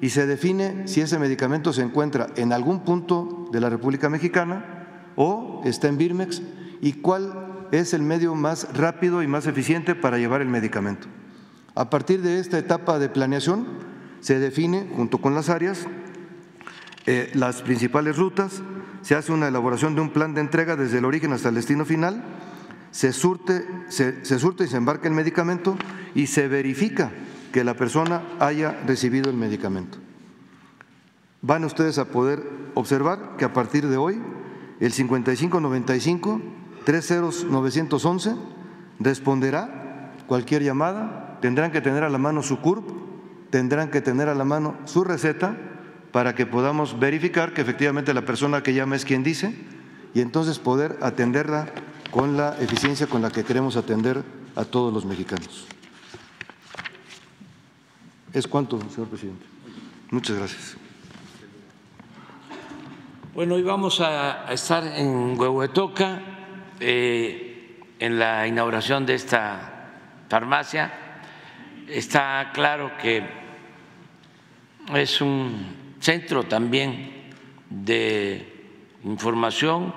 y 0.00 0.10
se 0.10 0.26
define 0.26 0.86
si 0.86 1.00
ese 1.00 1.18
medicamento 1.18 1.72
se 1.72 1.82
encuentra 1.82 2.28
en 2.36 2.52
algún 2.52 2.84
punto 2.84 3.48
de 3.52 3.60
la 3.60 3.70
República 3.70 4.08
Mexicana 4.08 5.12
o 5.16 5.62
está 5.64 5.88
en 5.88 5.98
Birmex 5.98 6.42
y 6.80 6.94
cuál 6.94 7.66
es 7.72 7.92
el 7.92 8.02
medio 8.02 8.34
más 8.34 8.68
rápido 8.76 9.22
y 9.22 9.26
más 9.26 9.46
eficiente 9.46 9.94
para 9.94 10.18
llevar 10.18 10.40
el 10.40 10.48
medicamento. 10.48 11.08
A 11.74 11.90
partir 11.90 12.22
de 12.22 12.38
esta 12.38 12.58
etapa 12.58 12.98
de 12.98 13.08
planeación 13.08 13.66
se 14.20 14.38
define, 14.38 14.88
junto 14.94 15.18
con 15.18 15.34
las 15.34 15.48
áreas, 15.48 15.86
eh, 17.06 17.30
las 17.34 17.62
principales 17.62 18.16
rutas, 18.16 18.62
se 19.02 19.14
hace 19.14 19.32
una 19.32 19.48
elaboración 19.48 19.94
de 19.94 20.00
un 20.00 20.10
plan 20.10 20.34
de 20.34 20.40
entrega 20.40 20.76
desde 20.76 20.98
el 20.98 21.04
origen 21.04 21.32
hasta 21.32 21.48
el 21.48 21.54
destino 21.54 21.84
final, 21.84 22.22
se 22.90 23.12
surte, 23.12 23.64
se, 23.88 24.24
se 24.24 24.38
surte 24.38 24.64
y 24.64 24.68
se 24.68 24.76
embarca 24.76 25.08
el 25.08 25.14
medicamento 25.14 25.76
y 26.14 26.26
se 26.26 26.48
verifica 26.48 27.12
que 27.52 27.64
la 27.64 27.74
persona 27.74 28.22
haya 28.38 28.78
recibido 28.86 29.30
el 29.30 29.36
medicamento. 29.36 29.98
Van 31.40 31.64
ustedes 31.64 31.98
a 31.98 32.06
poder 32.06 32.42
observar 32.74 33.36
que 33.36 33.44
a 33.44 33.52
partir 33.52 33.86
de 33.86 33.96
hoy 33.96 34.20
el 34.80 34.92
5595 34.92 36.40
30911 36.84 38.34
responderá 38.98 40.14
cualquier 40.26 40.62
llamada, 40.62 41.38
tendrán 41.40 41.70
que 41.70 41.80
tener 41.80 42.02
a 42.02 42.08
la 42.08 42.18
mano 42.18 42.42
su 42.42 42.60
CURP, 42.60 42.88
tendrán 43.50 43.90
que 43.90 44.00
tener 44.00 44.28
a 44.28 44.34
la 44.34 44.44
mano 44.44 44.76
su 44.84 45.04
receta 45.04 45.56
para 46.12 46.34
que 46.34 46.46
podamos 46.46 46.98
verificar 46.98 47.54
que 47.54 47.60
efectivamente 47.60 48.14
la 48.14 48.24
persona 48.24 48.62
que 48.62 48.74
llama 48.74 48.96
es 48.96 49.04
quien 49.04 49.22
dice 49.22 49.54
y 50.14 50.20
entonces 50.20 50.58
poder 50.58 50.98
atenderla 51.02 51.66
con 52.10 52.36
la 52.36 52.56
eficiencia 52.60 53.06
con 53.06 53.22
la 53.22 53.30
que 53.30 53.44
queremos 53.44 53.76
atender 53.76 54.22
a 54.56 54.64
todos 54.64 54.92
los 54.92 55.04
mexicanos. 55.04 55.66
Es 58.32 58.46
cuanto, 58.46 58.78
señor 58.90 59.08
presidente. 59.08 59.46
Muchas 60.10 60.36
gracias. 60.36 60.76
Bueno, 63.34 63.54
hoy 63.54 63.62
vamos 63.62 64.00
a 64.00 64.52
estar 64.52 64.86
en 64.86 65.38
Huehuetoca 65.38 66.20
eh, 66.78 67.80
en 67.98 68.18
la 68.18 68.46
inauguración 68.46 69.06
de 69.06 69.14
esta 69.14 69.92
farmacia. 70.28 70.92
Está 71.88 72.50
claro 72.52 72.92
que 73.00 73.26
es 74.94 75.20
un 75.22 75.94
centro 75.98 76.42
también 76.42 77.30
de 77.70 78.76
información 79.04 79.94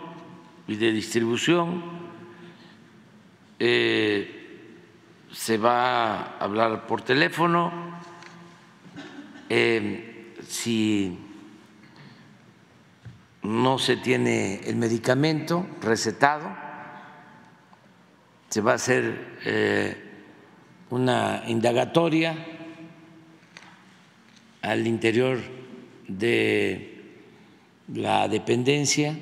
y 0.68 0.78
de 0.78 0.92
distribución. 0.94 1.84
Eh, 3.60 4.38
se 5.34 5.58
va 5.58 6.16
a 6.16 6.38
hablar 6.40 6.88
por 6.88 7.02
teléfono 7.02 7.92
eh, 9.54 10.34
si 10.48 11.20
no 13.44 13.78
se 13.80 13.98
tiene 13.98 14.62
el 14.64 14.78
medicamento 14.78 15.68
recetado, 15.82 16.56
se 18.48 18.62
va 18.62 18.72
a 18.72 18.76
hacer 18.76 19.40
eh, 19.44 19.98
una 20.90 21.44
indagatoria 21.48 22.34
al 24.62 24.88
interior 24.88 25.40
de 26.08 27.18
la 27.94 28.30
dependencia 28.30 29.20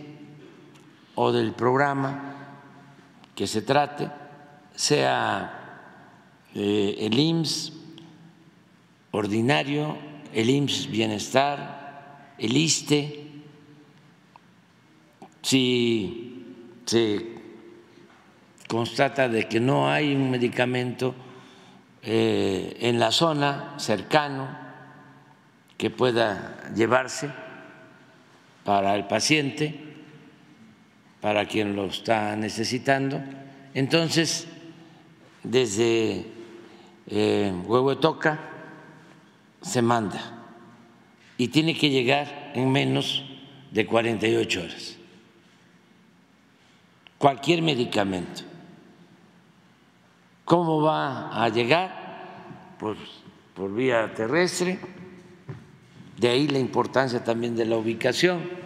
o 1.15 1.31
del 1.31 1.53
programa 1.53 2.35
que 3.33 3.47
se 3.47 3.63
trate, 3.63 4.11
sea 4.75 5.87
eh, 6.53 6.97
el 6.99 7.17
IMSS 7.17 7.73
ordinario 9.09 10.08
el 10.33 10.49
IMSS 10.49 10.89
Bienestar, 10.89 12.35
el 12.37 12.55
ISTE, 12.55 13.25
si 15.41 16.45
se 16.85 17.25
constata 18.67 19.27
de 19.27 19.47
que 19.47 19.59
no 19.59 19.89
hay 19.89 20.13
un 20.13 20.29
medicamento 20.29 21.15
eh, 22.01 22.77
en 22.81 22.99
la 22.99 23.11
zona 23.11 23.73
cercano 23.77 24.47
que 25.77 25.89
pueda 25.89 26.71
llevarse 26.75 27.29
para 28.63 28.95
el 28.95 29.07
paciente, 29.07 29.79
para 31.21 31.47
quien 31.47 31.75
lo 31.75 31.85
está 31.85 32.35
necesitando, 32.35 33.21
entonces 33.73 34.47
desde 35.43 36.25
eh, 37.07 37.53
Huehuetoca 37.65 38.39
se 39.61 39.81
manda 39.81 40.45
y 41.37 41.49
tiene 41.49 41.75
que 41.77 41.89
llegar 41.89 42.51
en 42.55 42.71
menos 42.71 43.23
de 43.71 43.85
48 43.85 44.59
horas. 44.61 44.97
Cualquier 47.17 47.61
medicamento. 47.61 48.43
¿Cómo 50.45 50.81
va 50.81 51.43
a 51.43 51.49
llegar? 51.49 52.75
Por, 52.79 52.97
por 53.53 53.73
vía 53.73 54.13
terrestre. 54.13 54.79
De 56.17 56.29
ahí 56.29 56.47
la 56.47 56.59
importancia 56.59 57.23
también 57.23 57.55
de 57.55 57.65
la 57.65 57.77
ubicación 57.77 58.59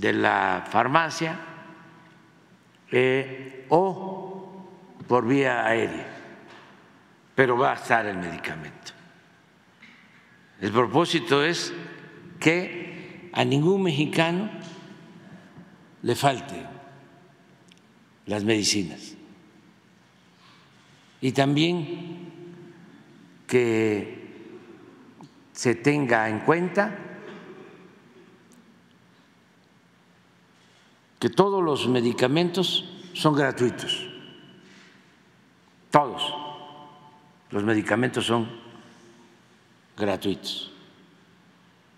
de 0.00 0.12
la 0.12 0.64
farmacia 0.68 1.38
eh, 2.90 3.66
o 3.68 4.66
por 5.06 5.26
vía 5.26 5.64
aérea, 5.64 6.06
pero 7.34 7.56
va 7.56 7.72
a 7.72 7.74
estar 7.74 8.06
el 8.06 8.18
medicamento. 8.18 8.85
El 10.60 10.72
propósito 10.72 11.42
es 11.44 11.72
que 12.40 13.30
a 13.32 13.44
ningún 13.44 13.82
mexicano 13.82 14.50
le 16.02 16.14
falte 16.14 16.54
las 18.26 18.44
medicinas. 18.44 19.14
Y 21.20 21.32
también 21.32 22.32
que 23.46 24.26
se 25.52 25.74
tenga 25.74 26.28
en 26.28 26.40
cuenta 26.40 26.96
que 31.18 31.30
todos 31.30 31.62
los 31.62 31.88
medicamentos 31.88 32.84
son 33.14 33.34
gratuitos, 33.34 34.08
todos. 35.90 36.34
Los 37.50 37.64
medicamentos 37.64 38.26
son 38.26 38.65
gratuitos. 39.96 40.72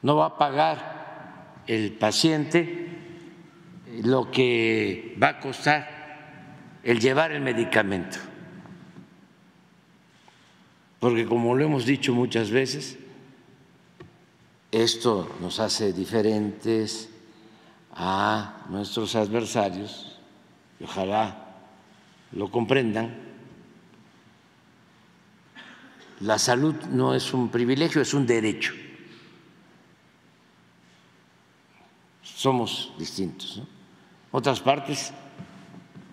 No 0.03 0.17
va 0.17 0.27
a 0.27 0.39
pagar 0.39 1.63
el 1.67 1.93
paciente 1.93 2.89
lo 4.03 4.31
que 4.31 5.17
va 5.21 5.29
a 5.29 5.41
costar 5.41 5.99
el 6.83 7.01
llevar 7.01 7.33
el 7.33 7.41
medicamento. 7.41 8.19
Porque 11.01 11.27
como 11.27 11.55
lo 11.55 11.65
hemos 11.65 11.85
dicho 11.85 12.15
muchas 12.15 12.51
veces, 12.51 12.99
esto 14.71 15.29
nos 15.41 15.61
hace 15.61 15.93
diferentes 15.93 17.09
a 17.93 18.65
nuestros 18.69 19.17
adversarios 19.17 20.19
y 20.79 20.85
ojalá 20.85 21.57
lo 22.33 22.51
comprendan 22.51 23.28
la 26.21 26.39
salud 26.39 26.75
no 26.91 27.15
es 27.15 27.33
un 27.33 27.49
privilegio, 27.49 28.03
es 28.03 28.13
un 28.15 28.27
derecho. 28.27 28.75
Somos 32.23 32.93
distintos. 32.99 33.63
Otras 34.31 34.61
partes, 34.61 35.13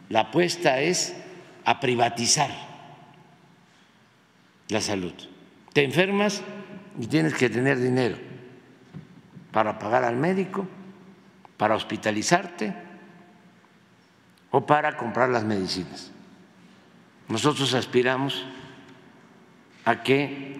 la 0.09 0.21
apuesta 0.21 0.79
es 0.79 1.15
a 1.63 1.79
privatizar 1.79 2.51
la 4.69 4.81
salud. 4.81 5.13
Te 5.73 5.83
enfermas 5.83 6.41
y 6.99 7.07
tienes 7.07 7.33
que 7.33 7.49
tener 7.49 7.79
dinero 7.79 8.17
para 9.51 9.77
pagar 9.79 10.03
al 10.03 10.15
médico, 10.15 10.67
para 11.57 11.75
hospitalizarte 11.75 12.73
o 14.51 14.65
para 14.65 14.95
comprar 14.97 15.29
las 15.29 15.43
medicinas. 15.43 16.11
Nosotros 17.27 17.73
aspiramos 17.73 18.45
a 19.85 20.01
que 20.03 20.59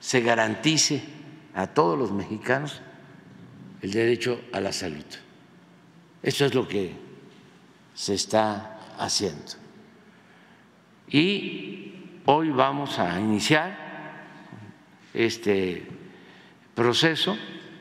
se 0.00 0.20
garantice 0.20 1.02
a 1.54 1.66
todos 1.66 1.98
los 1.98 2.12
mexicanos 2.12 2.80
el 3.82 3.90
derecho 3.90 4.40
a 4.52 4.60
la 4.60 4.72
salud. 4.72 5.04
Eso 6.22 6.44
es 6.44 6.54
lo 6.54 6.66
que 6.66 6.92
se 7.94 8.14
está 8.14 8.78
haciendo. 8.98 9.52
Y 11.08 12.20
hoy 12.26 12.50
vamos 12.50 12.98
a 12.98 13.18
iniciar 13.18 13.76
este 15.14 15.86
proceso. 16.74 17.36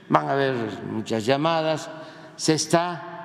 Van 0.09 0.27
a 0.27 0.31
haber 0.31 0.55
muchas 0.91 1.25
llamadas. 1.25 1.89
Se 2.35 2.53
está 2.53 3.17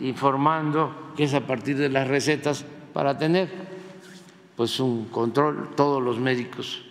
informando 0.00 1.12
que 1.16 1.24
es 1.24 1.34
a 1.34 1.46
partir 1.46 1.76
de 1.76 1.88
las 1.88 2.06
recetas 2.06 2.64
para 2.92 3.16
tener 3.16 3.73
pues 4.56 4.78
un 4.80 5.06
control. 5.06 5.70
Todos 5.76 6.02
los 6.02 6.18
médicos 6.18 6.82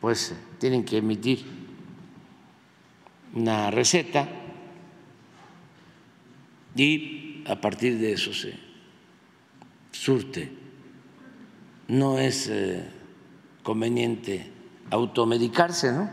pues 0.00 0.34
tienen 0.58 0.84
que 0.84 0.98
emitir 0.98 1.44
una 3.34 3.70
receta 3.70 4.28
y 6.76 7.42
a 7.46 7.60
partir 7.60 7.98
de 7.98 8.12
eso 8.12 8.32
se 8.32 8.54
surte. 9.92 10.52
No 11.88 12.18
es 12.18 12.48
eh, 12.48 12.86
conveniente 13.62 14.50
automedicarse, 14.90 15.92
¿no? 15.92 16.10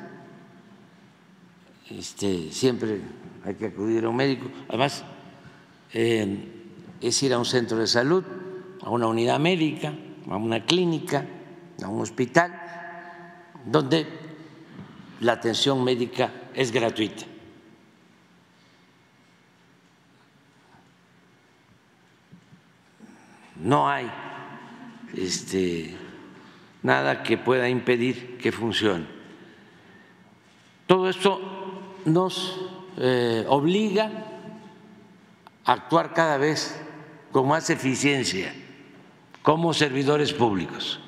Este, 1.89 2.51
siempre 2.51 3.01
hay 3.43 3.55
que 3.55 3.67
acudir 3.67 4.05
a 4.05 4.09
un 4.09 4.15
médico. 4.15 4.49
Además, 4.69 5.03
eh, 5.93 6.47
es 7.01 7.23
ir 7.23 7.33
a 7.33 7.39
un 7.39 7.45
centro 7.45 7.77
de 7.77 7.87
salud, 7.87 8.23
a 8.81 8.89
una 8.89 9.07
unidad 9.07 9.39
médica, 9.39 9.93
a 10.31 10.37
una 10.37 10.65
clínica, 10.65 11.25
a 11.83 11.87
un 11.89 12.01
hospital, 12.01 12.53
donde 13.65 14.07
la 15.19 15.33
atención 15.33 15.83
médica 15.83 16.31
es 16.53 16.71
gratuita. 16.71 17.25
No 23.57 23.89
hay 23.89 24.09
este, 25.15 25.95
nada 26.81 27.23
que 27.23 27.37
pueda 27.37 27.67
impedir 27.67 28.37
que 28.37 28.53
funcione. 28.53 29.05
Todo 30.87 31.09
esto 31.09 31.41
nos 32.05 32.57
eh, 32.97 33.45
obliga 33.49 34.09
a 35.65 35.73
actuar 35.73 36.13
cada 36.13 36.37
vez 36.37 36.81
con 37.31 37.49
más 37.49 37.69
eficiencia 37.69 38.60
como 39.41 39.73
servidores 39.73 40.33
públicos, 40.33 40.99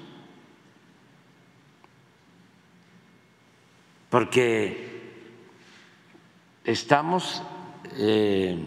porque 4.10 4.94
estamos 6.64 7.44
eh, 7.98 8.58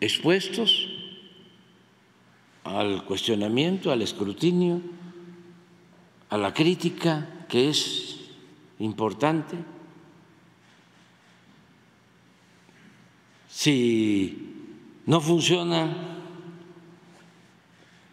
expuestos 0.00 0.88
al 2.64 3.04
cuestionamiento, 3.04 3.92
al 3.92 4.02
escrutinio, 4.02 4.80
a 6.28 6.36
la 6.36 6.52
crítica, 6.52 7.46
que 7.48 7.68
es 7.68 8.18
importante. 8.80 9.71
Si 13.52 15.04
no 15.04 15.20
funciona 15.20 16.18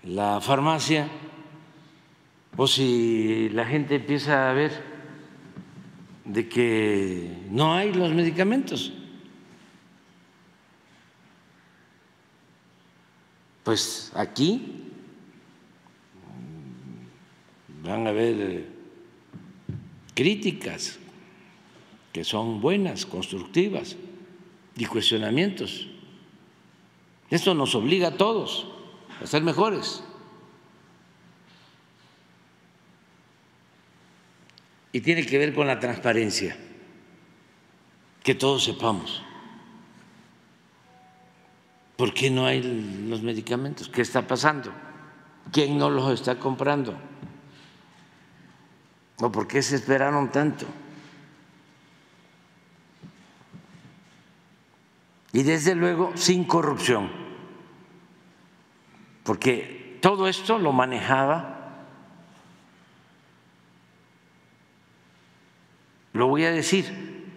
la 0.04 0.41
farmacia 0.41 1.08
o 2.58 2.67
si 2.67 3.47
la 3.49 3.65
gente 3.65 3.95
empieza 3.95 4.49
a 4.49 4.54
ver 4.54 4.84
de 6.25 6.49
que 6.49 7.38
no 7.49 7.73
hay 7.73 7.93
los 7.93 8.13
medicamentos, 8.13 8.91
pues 13.63 14.12
aquí 14.13 14.91
van 17.82 18.08
a 18.08 18.10
haber 18.10 18.67
críticas 20.13 20.99
que 22.12 22.25
son 22.25 22.60
buenas, 22.60 23.06
constructivas, 23.06 23.95
y 24.80 24.86
cuestionamientos. 24.86 25.88
Esto 27.30 27.54
nos 27.54 27.76
obliga 27.76 28.08
a 28.08 28.18
todos 28.18 28.65
a 29.22 29.28
ser 29.28 29.44
mejores. 29.44 30.02
Y 34.94 35.02
tiene 35.02 35.26
que 35.26 35.38
ver 35.38 35.54
con 35.54 35.68
la 35.68 35.80
transparencia, 35.80 36.58
que 38.24 38.34
todos 38.34 38.63
sepamos. 38.63 39.22
¿Por 41.98 42.13
qué 42.13 42.32
no 42.32 42.46
hay 42.46 42.62
los 43.08 43.22
medicamentos? 43.22 43.89
¿Qué 43.89 44.02
está 44.02 44.26
pasando? 44.26 44.72
¿Quién 45.52 45.78
no 45.78 45.89
los 45.89 46.10
está 46.13 46.39
comprando? 46.39 46.98
¿O 49.18 49.30
por 49.30 49.46
qué 49.46 49.62
se 49.62 49.76
esperaron 49.76 50.32
tanto? 50.32 50.65
Y 55.32 55.44
desde 55.44 55.76
luego 55.76 56.12
sin 56.15 56.44
corrupción, 56.44 57.10
porque 59.24 60.00
todo 60.02 60.28
esto 60.28 60.58
lo 60.58 60.72
manejaba, 60.72 61.76
lo 66.13 66.28
voy 66.28 66.46
a 66.46 66.52
decir, 66.52 67.28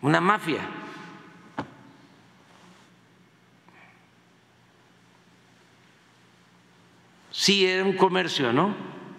una 0.00 0.20
mafia. 0.20 0.60
Sí 7.30 7.66
era 7.66 7.84
un 7.84 7.96
comercio, 7.96 8.52
¿no? 8.52 8.74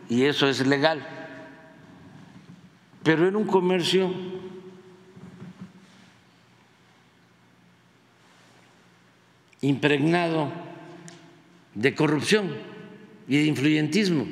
Y 0.08 0.24
eso 0.24 0.48
es 0.48 0.66
legal. 0.66 1.06
Pero 3.04 3.28
era 3.28 3.38
un 3.38 3.48
comercio 3.48 4.14
impregnado 9.62 10.52
de 11.76 11.96
corrupción 11.96 12.52
y 13.28 13.38
de 13.38 13.46
influyentismo. 13.46 14.28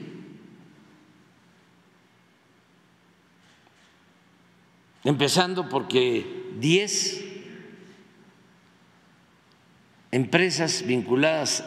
Empezando 5.03 5.69
porque 5.69 6.25
diez 6.59 7.23
empresas 10.11 10.83
vinculadas 10.85 11.63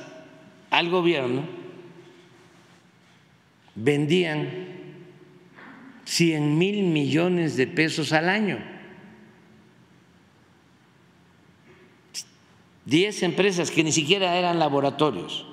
al 0.70 0.90
gobierno 0.90 1.46
vendían 3.74 4.50
100 6.04 6.58
mil 6.58 6.82
millones 6.82 7.56
de 7.56 7.66
pesos 7.66 8.12
al 8.12 8.28
año. 8.28 8.71
Diez 12.92 13.22
empresas 13.22 13.70
que 13.70 13.82
ni 13.82 13.90
siquiera 13.90 14.36
eran 14.36 14.58
laboratorios, 14.58 15.46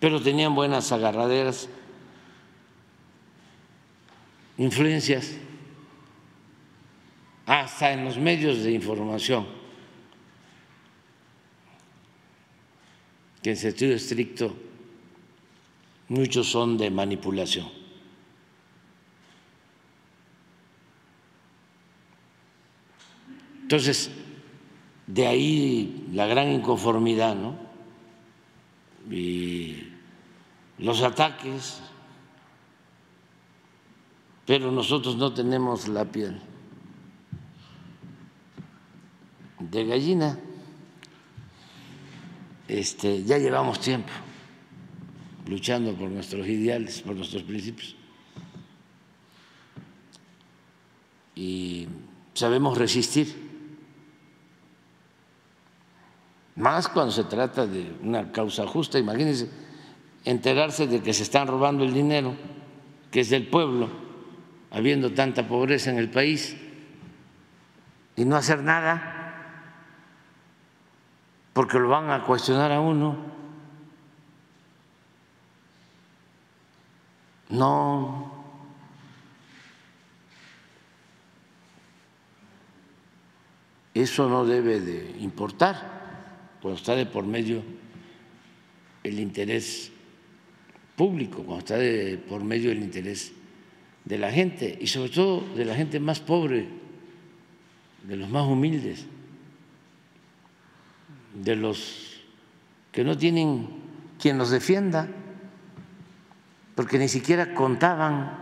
pero 0.00 0.20
tenían 0.20 0.52
buenas 0.52 0.90
agarraderas, 0.90 1.68
influencias, 4.58 5.36
hasta 7.46 7.92
en 7.92 8.04
los 8.04 8.18
medios 8.18 8.64
de 8.64 8.72
información 8.72 9.46
que 13.44 13.50
en 13.50 13.56
sentido 13.56 13.94
estricto 13.94 14.56
muchos 16.08 16.48
son 16.48 16.76
de 16.76 16.90
manipulación. 16.90 17.81
Entonces, 23.72 24.10
de 25.06 25.26
ahí 25.26 26.06
la 26.12 26.26
gran 26.26 26.52
inconformidad, 26.52 27.34
¿no? 27.34 27.56
Y 29.10 29.84
los 30.76 31.00
ataques, 31.00 31.80
pero 34.44 34.70
nosotros 34.70 35.16
no 35.16 35.32
tenemos 35.32 35.88
la 35.88 36.04
piel 36.04 36.38
de 39.58 39.86
gallina 39.86 40.38
este, 42.68 43.24
ya 43.24 43.38
llevamos 43.38 43.80
tiempo 43.80 44.12
luchando 45.46 45.94
por 45.94 46.10
nuestros 46.10 46.46
ideales, 46.46 47.00
por 47.00 47.16
nuestros 47.16 47.42
principios. 47.44 47.96
Y 51.34 51.88
sabemos 52.34 52.76
resistir. 52.76 53.51
Más 56.56 56.88
cuando 56.88 57.12
se 57.12 57.24
trata 57.24 57.66
de 57.66 57.96
una 58.02 58.30
causa 58.30 58.66
justa. 58.66 58.98
Imagínense 58.98 59.48
enterarse 60.24 60.86
de 60.86 61.02
que 61.02 61.14
se 61.14 61.22
están 61.22 61.48
robando 61.48 61.84
el 61.84 61.94
dinero, 61.94 62.34
que 63.10 63.20
es 63.20 63.30
del 63.30 63.46
pueblo, 63.46 63.88
habiendo 64.70 65.12
tanta 65.12 65.48
pobreza 65.48 65.90
en 65.90 65.98
el 65.98 66.10
país, 66.10 66.56
y 68.16 68.24
no 68.24 68.36
hacer 68.36 68.62
nada, 68.62 69.18
porque 71.52 71.78
lo 71.78 71.88
van 71.88 72.10
a 72.10 72.24
cuestionar 72.24 72.70
a 72.70 72.80
uno. 72.80 73.16
No. 77.48 78.32
Eso 83.94 84.28
no 84.28 84.44
debe 84.44 84.80
de 84.80 85.16
importar 85.20 86.01
cuando 86.62 86.78
está 86.78 86.94
de 86.94 87.06
por 87.06 87.26
medio 87.26 87.62
el 89.02 89.18
interés 89.18 89.90
público, 90.94 91.38
cuando 91.38 91.58
está 91.58 91.76
de 91.76 92.16
por 92.16 92.44
medio 92.44 92.70
el 92.70 92.78
interés 92.78 93.32
de 94.04 94.18
la 94.18 94.30
gente 94.30 94.78
y 94.80 94.86
sobre 94.86 95.10
todo 95.10 95.40
de 95.56 95.64
la 95.64 95.74
gente 95.74 95.98
más 95.98 96.20
pobre, 96.20 96.68
de 98.06 98.16
los 98.16 98.28
más 98.28 98.46
humildes, 98.46 99.06
de 101.34 101.56
los 101.56 102.20
que 102.92 103.02
no 103.02 103.18
tienen 103.18 103.68
quien 104.20 104.38
los 104.38 104.50
defienda, 104.50 105.08
porque 106.76 106.96
ni 106.96 107.08
siquiera 107.08 107.54
contaban, 107.54 108.38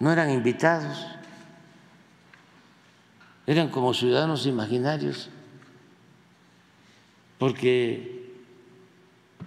no 0.00 0.10
eran 0.10 0.30
invitados, 0.30 1.06
eran 3.46 3.68
como 3.68 3.94
ciudadanos 3.94 4.46
imaginarios, 4.46 5.30
porque 7.38 8.32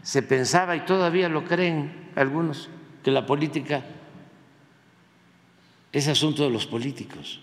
se 0.04 0.22
pensaba, 0.22 0.76
y 0.76 0.86
todavía 0.86 1.30
lo 1.30 1.46
creen 1.46 2.12
algunos, 2.16 2.70
que 3.04 3.12
la 3.12 3.26
política 3.26 3.84
es 5.92 6.08
asunto 6.08 6.44
de 6.44 6.50
los 6.50 6.66
políticos, 6.66 7.40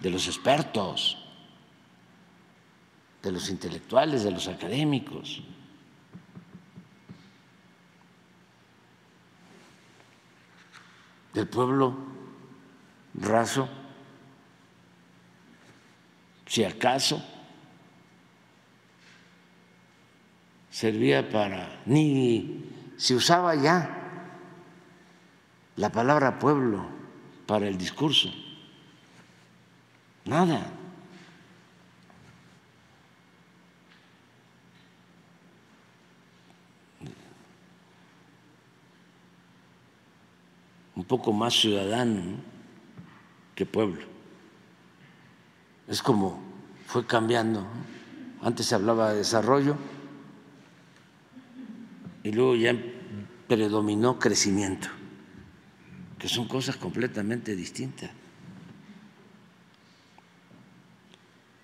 de 0.00 0.10
los 0.10 0.26
expertos, 0.26 1.18
de 3.22 3.32
los 3.32 3.50
intelectuales, 3.50 4.24
de 4.24 4.30
los 4.30 4.48
académicos. 4.48 5.42
del 11.32 11.46
pueblo 11.46 11.96
raso, 13.14 13.68
si 16.46 16.64
acaso 16.64 17.22
servía 20.80 21.28
para, 21.28 21.82
ni 21.84 22.64
se 22.96 23.14
usaba 23.14 23.54
ya 23.54 23.98
la 25.76 25.92
palabra 25.92 26.38
pueblo 26.38 26.86
para 27.46 27.68
el 27.68 27.76
discurso, 27.76 28.30
nada. 30.24 30.72
un 40.96 41.04
poco 41.04 41.32
más 41.32 41.54
ciudadano 41.54 42.36
que 43.54 43.66
pueblo. 43.66 44.04
Es 45.88 46.02
como 46.02 46.40
fue 46.86 47.06
cambiando. 47.06 47.66
Antes 48.42 48.66
se 48.66 48.74
hablaba 48.74 49.10
de 49.10 49.18
desarrollo 49.18 49.76
y 52.22 52.32
luego 52.32 52.56
ya 52.56 52.76
predominó 53.48 54.18
crecimiento, 54.18 54.88
que 56.18 56.28
son 56.28 56.46
cosas 56.46 56.76
completamente 56.76 57.56
distintas. 57.56 58.10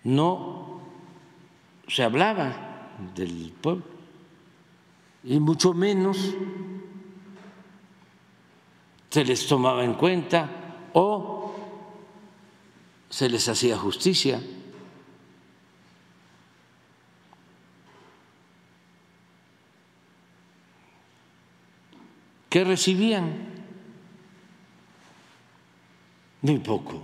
No 0.04 0.80
se 1.88 2.02
hablaba 2.02 2.92
del 3.14 3.52
pueblo 3.61 3.84
y 5.24 5.38
mucho 5.40 5.74
menos 5.74 6.34
se 9.11 9.24
les 9.24 9.46
tomaba 9.46 9.84
en 9.84 9.94
cuenta 9.94 10.50
o 10.92 11.54
se 13.09 13.28
les 13.28 13.48
hacía 13.48 13.76
justicia. 13.76 14.40
¿Qué 22.57 22.64
recibían? 22.64 23.36
Muy 26.40 26.59
poco. 26.59 27.02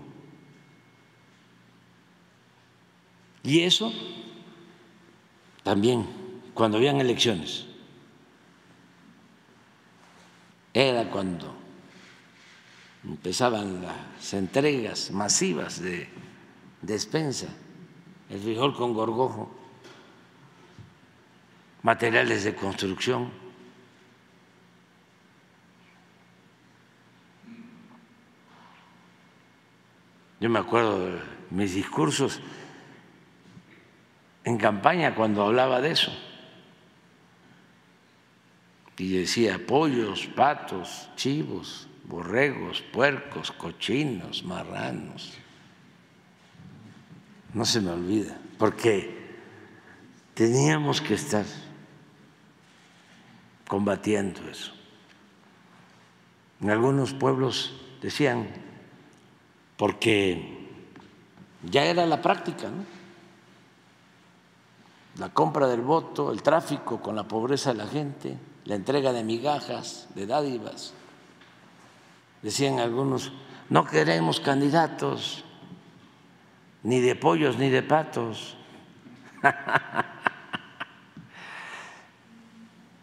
Y 3.42 3.61
eso 3.61 3.92
también 5.62 6.07
cuando 6.55 6.78
habían 6.78 7.03
elecciones. 7.03 7.66
Era 10.72 11.11
cuando 11.11 11.55
empezaban 13.05 13.82
las 13.82 14.32
entregas 14.32 15.11
masivas 15.11 15.82
de 15.82 16.09
despensa, 16.80 17.48
el 18.30 18.40
frijol 18.40 18.74
con 18.74 18.94
gorgojo, 18.94 19.55
materiales 21.82 22.42
de 22.42 22.55
construcción. 22.55 23.41
Yo 30.43 30.51
me 30.51 30.59
acuerdo 30.59 31.07
de 31.07 31.20
mis 31.51 31.72
discursos 31.72 32.40
en 34.43 34.59
campaña 34.59 35.14
cuando 35.14 35.45
hablaba 35.45 35.80
de 35.80 35.93
eso. 35.93 36.12
Y 38.99 39.18
decía 39.18 39.64
pollos, 39.64 40.26
patos, 40.26 41.09
chivos, 41.14 41.86
borregos, 42.03 42.82
puercos, 42.82 43.53
cochinos, 43.53 44.43
marranos. 44.43 45.32
No 47.55 47.64
se 47.64 47.80
me 47.80 47.90
olvida, 47.90 48.36
porque 48.59 49.36
teníamos 50.34 51.01
que 51.01 51.14
estar 51.14 51.45
combatiendo 53.68 54.40
eso. 54.51 54.72
En 56.61 56.70
algunos 56.70 57.12
pueblos 57.12 57.80
decían, 58.03 58.71
porque 59.76 60.68
ya 61.62 61.84
era 61.84 62.06
la 62.06 62.20
práctica, 62.20 62.68
¿no? 62.68 62.84
La 65.18 65.28
compra 65.28 65.66
del 65.66 65.82
voto, 65.82 66.32
el 66.32 66.42
tráfico 66.42 67.00
con 67.00 67.14
la 67.14 67.28
pobreza 67.28 67.72
de 67.72 67.78
la 67.78 67.86
gente, 67.86 68.38
la 68.64 68.76
entrega 68.76 69.12
de 69.12 69.22
migajas, 69.22 70.08
de 70.14 70.26
dádivas. 70.26 70.94
Decían 72.40 72.78
algunos, 72.78 73.30
no 73.68 73.84
queremos 73.84 74.40
candidatos, 74.40 75.44
ni 76.82 77.00
de 77.00 77.14
pollos 77.14 77.58
ni 77.58 77.68
de 77.68 77.82
patos, 77.82 78.56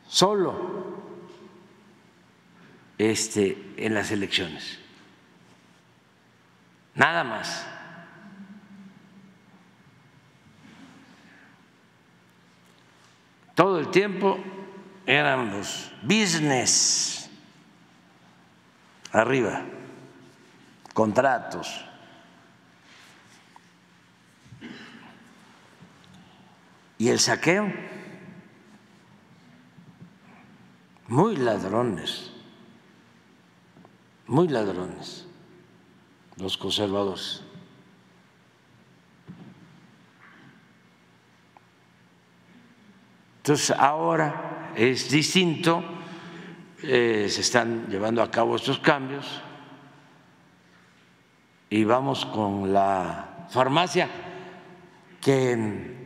solo 0.08 0.90
este, 2.98 3.74
en 3.78 3.94
las 3.94 4.12
elecciones, 4.12 4.80
nada 7.00 7.24
más. 7.24 7.66
Todo 13.56 13.80
el 13.80 13.90
tiempo 13.90 14.38
eran 15.06 15.52
los 15.52 15.92
business. 16.04 17.30
Arriba, 19.12 19.64
contratos. 20.94 21.86
Y 26.98 27.08
el 27.08 27.20
saqueo, 27.20 27.72
muy 31.08 31.38
ladrones, 31.38 32.30
muy 34.28 34.50
ladrones, 34.50 35.29
los 36.40 36.58
conservadores. 36.58 37.44
Entonces 43.38 43.72
ahora 43.72 44.74
es 44.76 45.10
distinto 45.10 45.84
eh, 46.82 47.28
se 47.30 47.42
están 47.42 47.88
llevando 47.90 48.24
a 48.24 48.32
cabo 48.32 48.56
estos 48.56 48.80
cambios 48.80 49.42
y 51.70 51.84
vamos 51.84 52.26
con 52.26 52.72
la 52.72 53.48
farmacia 53.50 54.10
que 55.20 55.98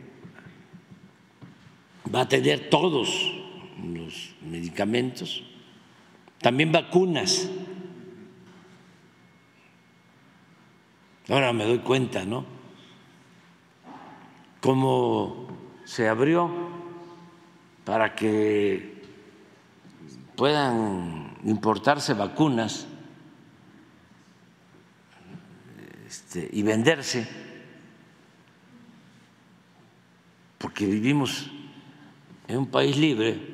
va 2.12 2.22
a 2.22 2.28
tener 2.28 2.68
todos 2.68 3.08
los 3.78 4.34
medicamentos, 4.42 5.44
también 6.40 6.72
vacunas. 6.72 7.48
Ahora 11.28 11.52
me 11.54 11.64
doy 11.64 11.78
cuenta, 11.78 12.24
¿no? 12.24 12.44
Cómo 14.60 15.46
se 15.84 16.08
abrió 16.08 16.50
para 17.84 18.14
que 18.14 19.02
puedan 20.36 21.36
importarse 21.44 22.14
vacunas 22.14 22.86
este, 26.06 26.48
y 26.52 26.62
venderse, 26.62 27.26
porque 30.58 30.86
vivimos 30.86 31.50
en 32.48 32.58
un 32.58 32.66
país 32.66 32.96
libre. 32.96 33.53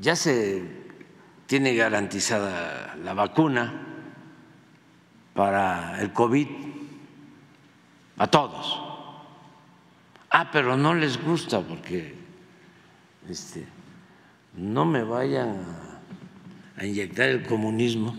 Ya 0.00 0.16
se 0.16 0.64
tiene 1.46 1.74
garantizada 1.74 2.96
la 3.04 3.12
vacuna 3.12 3.70
para 5.34 6.00
el 6.00 6.10
COVID 6.14 6.48
a 8.16 8.26
todos. 8.26 8.80
Ah, 10.30 10.48
pero 10.50 10.78
no 10.78 10.94
les 10.94 11.22
gusta 11.22 11.60
porque 11.60 12.14
este, 13.28 13.66
no 14.54 14.86
me 14.86 15.02
vayan 15.04 15.66
a, 16.78 16.86
inyectar 16.86 17.28
el 17.28 17.46
comunismo. 17.46 18.16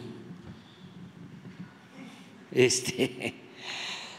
Este, 2.51 3.33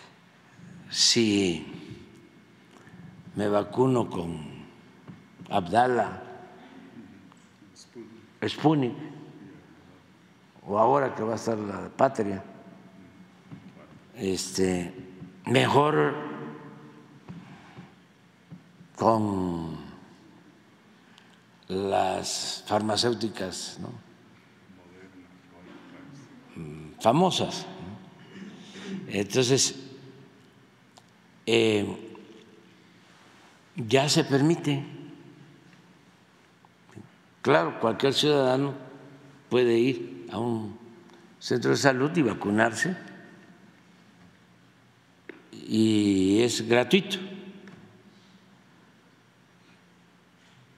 si 0.91 1.65
me 3.37 3.47
vacuno 3.47 4.11
con 4.11 4.41
Abdala, 5.49 6.32
Sputnik, 8.49 8.93
o 10.67 10.79
ahora 10.79 11.15
que 11.15 11.23
va 11.23 11.33
a 11.33 11.37
estar 11.37 11.59
la 11.59 11.89
patria, 11.89 12.43
este, 14.17 14.93
mejor 15.47 16.15
con 18.97 19.77
las 21.69 22.65
farmacéuticas 22.67 23.79
famosas. 27.01 27.67
Entonces, 29.09 29.75
eh, 31.47 31.85
ya 33.75 34.09
se 34.09 34.25
permite. 34.25 35.02
Claro, 37.43 37.81
cualquier 37.81 38.15
ciudadano 38.15 38.73
puede 39.51 39.77
ir 39.77 40.29
a 40.31 40.39
un 40.39 40.79
centro 41.41 41.73
de 41.73 41.77
salud 41.77 42.17
y 42.17 42.23
vacunarse 42.23 42.97
y 45.51 46.41
es 46.41 46.67
gratuito. 46.69 47.19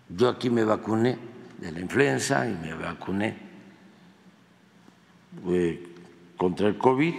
Yo 0.09 0.29
aquí 0.31 0.49
me 0.49 0.65
vacuné 0.65 1.19
de 1.59 1.71
la 1.71 1.81
influenza 1.81 2.49
y 2.49 2.55
me 2.55 2.73
vacuné 2.73 3.37
eh, 5.49 5.87
contra 6.37 6.69
el 6.69 6.79
COVID 6.79 7.15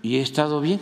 y 0.00 0.16
he 0.16 0.22
estado 0.22 0.60
bien. 0.62 0.80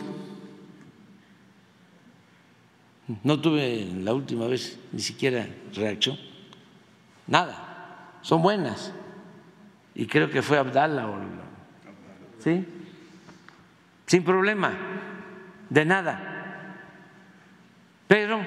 No 3.23 3.41
tuve 3.41 3.87
la 4.03 4.13
última 4.13 4.47
vez 4.47 4.79
ni 4.91 5.01
siquiera 5.01 5.47
reacción, 5.73 6.17
nada, 7.27 8.19
son 8.21 8.41
buenas. 8.41 8.93
Y 9.93 10.05
creo 10.07 10.29
que 10.29 10.41
fue 10.41 10.57
Abdala, 10.57 11.07
¿sí? 12.39 12.65
Sin 14.05 14.23
problema, 14.23 14.73
de 15.69 15.85
nada. 15.85 16.75
Pero 18.07 18.39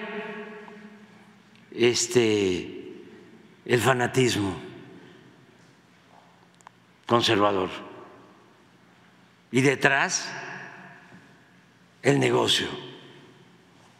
este, 1.70 3.04
el 3.64 3.80
fanatismo 3.80 4.56
conservador 7.06 7.70
y 9.52 9.60
detrás 9.60 10.32
el 12.02 12.18
negocio, 12.18 12.68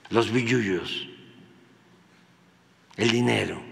los 0.09 0.31
billullos, 0.31 1.09
el 2.97 3.11
dinero, 3.11 3.70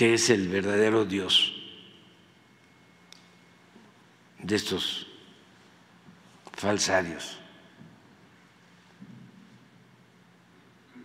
que 0.00 0.14
es 0.14 0.30
el 0.30 0.48
verdadero 0.48 1.04
Dios 1.04 1.52
de 4.38 4.56
estos 4.56 5.06
falsarios. 6.54 7.36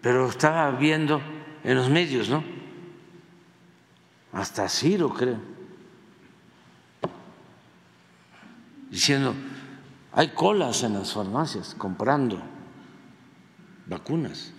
pero 0.01 0.29
estaba 0.29 0.71
viendo 0.71 1.19
en 1.63 1.75
los 1.75 1.89
medios, 1.89 2.29
¿no? 2.29 2.41
Hasta 4.31 4.69
Ciro, 4.69 5.09
creo, 5.09 5.39
diciendo, 8.89 9.35
hay 10.13 10.29
colas 10.29 10.83
en 10.83 10.93
las 10.93 11.11
farmacias 11.11 11.75
comprando 11.77 12.41
vacunas. 13.87 14.53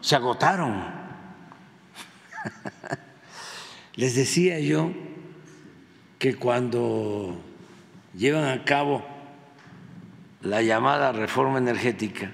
Se 0.00 0.16
agotaron. 0.16 0.97
Les 3.94 4.14
decía 4.14 4.60
yo 4.60 4.92
que 6.18 6.34
cuando 6.34 7.40
llevan 8.14 8.44
a 8.44 8.64
cabo 8.64 9.04
la 10.42 10.62
llamada 10.62 11.12
reforma 11.12 11.58
energética, 11.58 12.32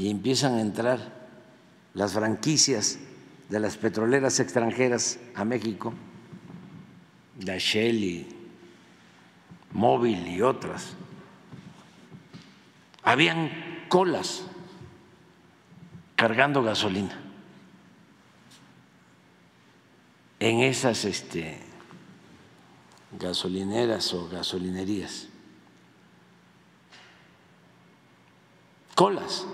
y 0.00 0.08
empiezan 0.08 0.54
a 0.54 0.62
entrar 0.62 0.98
las 1.92 2.14
franquicias 2.14 2.98
de 3.50 3.60
las 3.60 3.76
petroleras 3.76 4.40
extranjeras 4.40 5.18
a 5.34 5.44
México, 5.44 5.92
la 7.44 7.58
Shell 7.58 8.02
y 8.02 8.26
Móvil 9.72 10.26
y 10.26 10.40
otras, 10.40 10.94
habían 13.02 13.50
colas 13.90 14.42
cargando 16.16 16.62
gasolina 16.62 17.29
en 20.40 20.60
esas 20.60 21.04
este, 21.04 21.58
gasolineras 23.12 24.12
o 24.14 24.28
gasolinerías. 24.28 25.28
Colas 28.96 29.46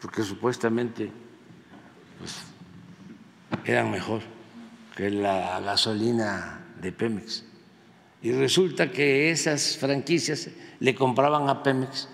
porque 0.00 0.22
supuestamente 0.22 1.10
pues, 2.18 2.36
eran 3.64 3.90
mejor 3.90 4.22
que 4.96 5.10
la 5.10 5.60
gasolina 5.60 6.64
de 6.80 6.92
Pemex. 6.92 7.44
Y 8.22 8.32
resulta 8.32 8.90
que 8.90 9.30
esas 9.30 9.76
franquicias 9.78 10.48
le 10.78 10.94
compraban 10.94 11.48
a 11.48 11.62
Pemex 11.62 12.08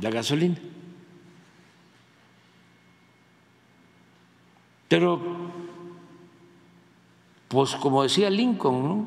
la 0.00 0.10
gasolina. 0.10 0.58
Pero, 4.88 5.65
pues 7.56 7.74
como 7.76 8.02
decía 8.02 8.28
Lincoln, 8.28 8.82
¿no? 8.86 9.06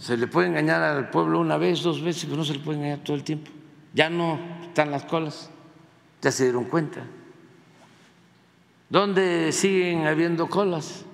Se 0.00 0.16
le 0.16 0.26
puede 0.26 0.48
engañar 0.48 0.80
al 0.80 1.10
pueblo 1.10 1.40
una 1.40 1.58
vez, 1.58 1.82
dos 1.82 2.00
veces, 2.00 2.24
pero 2.24 2.38
no 2.38 2.44
se 2.46 2.54
le 2.54 2.60
puede 2.60 2.78
engañar 2.78 3.00
todo 3.00 3.14
el 3.14 3.22
tiempo. 3.22 3.50
Ya 3.92 4.08
no 4.08 4.38
están 4.62 4.90
las 4.90 5.04
colas, 5.04 5.50
ya 6.22 6.32
se 6.32 6.44
dieron 6.44 6.64
cuenta. 6.64 7.04
¿Dónde 8.88 9.52
siguen 9.52 10.06
habiendo 10.06 10.48
colas? 10.48 11.04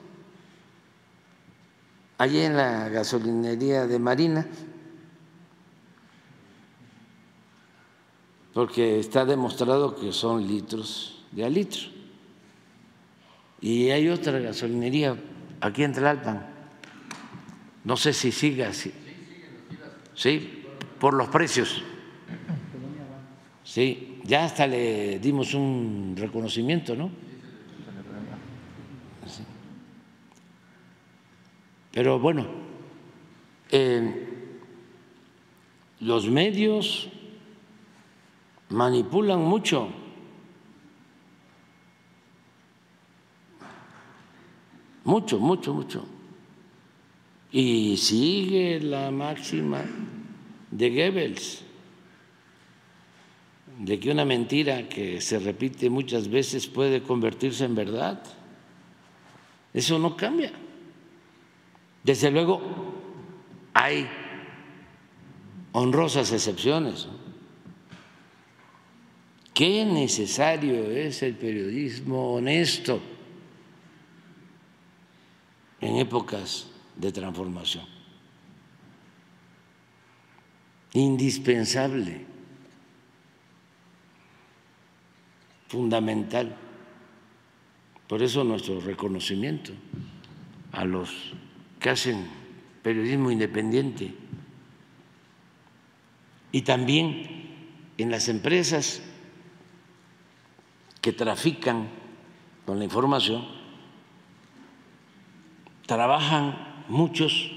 Allí 2.17 2.43
en 2.43 2.57
la 2.57 2.91
gasolinería 2.91 3.89
de 3.89 3.99
Marina, 3.99 4.47
porque 8.55 9.01
está 9.01 9.25
demostrado 9.25 9.97
que 9.97 10.13
son 10.13 10.47
litros 10.47 11.22
de 11.33 11.45
al. 11.45 11.69
Y 13.61 13.91
hay 13.91 14.09
otra 14.09 14.39
gasolinería 14.39 15.17
aquí 15.61 15.83
en 15.83 15.93
Tlalpan. 15.93 16.47
No 17.85 17.97
sé 17.97 18.13
si 18.13 18.31
siga 18.33 18.69
así. 18.69 18.93
Sí, 20.15 20.65
por 20.99 21.15
los 21.15 21.29
precios. 21.29 21.83
Sí, 23.65 24.21
ya 24.25 24.45
hasta 24.45 24.67
le 24.67 25.19
dimos 25.19 25.55
un 25.55 26.15
reconocimiento, 26.17 26.95
¿no? 26.95 27.11
Pero 31.93 32.19
bueno, 32.19 32.47
eh, 33.71 34.29
los 36.01 36.29
medios 36.29 37.09
manipulan 38.71 39.41
mucho. 39.41 40.02
Mucho, 45.05 45.39
mucho, 45.39 45.75
mucho. 45.75 46.05
Y 47.51 47.97
sigue 47.97 48.81
la 48.81 49.11
máxima 49.11 49.85
de 50.71 50.91
Goebbels, 50.91 51.63
de 53.79 53.99
que 53.99 54.11
una 54.11 54.25
mentira 54.25 54.89
que 54.89 55.21
se 55.21 55.39
repite 55.39 55.91
muchas 55.91 56.29
veces 56.29 56.67
puede 56.67 57.03
convertirse 57.03 57.65
en 57.65 57.75
verdad. 57.75 58.23
Eso 59.75 59.99
no 59.99 60.17
cambia. 60.17 60.53
Desde 62.05 62.31
luego, 62.31 62.61
hay 63.75 64.09
honrosas 65.73 66.33
excepciones. 66.33 67.09
Qué 69.53 69.85
necesario 69.85 70.91
es 70.91 71.23
el 71.23 71.35
periodismo 71.35 72.35
honesto 72.35 73.01
en 75.83 75.97
épocas 75.97 76.69
de 76.97 77.13
transformación. 77.13 77.85
Indispensable, 80.95 82.25
fundamental. 85.69 86.57
Por 88.07 88.23
eso 88.23 88.45
nuestro 88.45 88.81
reconocimiento 88.81 89.73
a 90.73 90.85
los 90.85 91.11
que 91.81 91.91
hacen 91.91 92.27
periodismo 92.83 93.31
independiente 93.31 94.15
y 96.53 96.63
también 96.63 97.49
en 97.99 98.11
las 98.11 98.29
empresas 98.29 99.03
que 101.01 101.13
trafican 101.13 101.89
con 102.67 102.79
la 102.79 102.85
información, 102.85 103.62
trabajan 105.87 106.85
muchos 106.89 107.51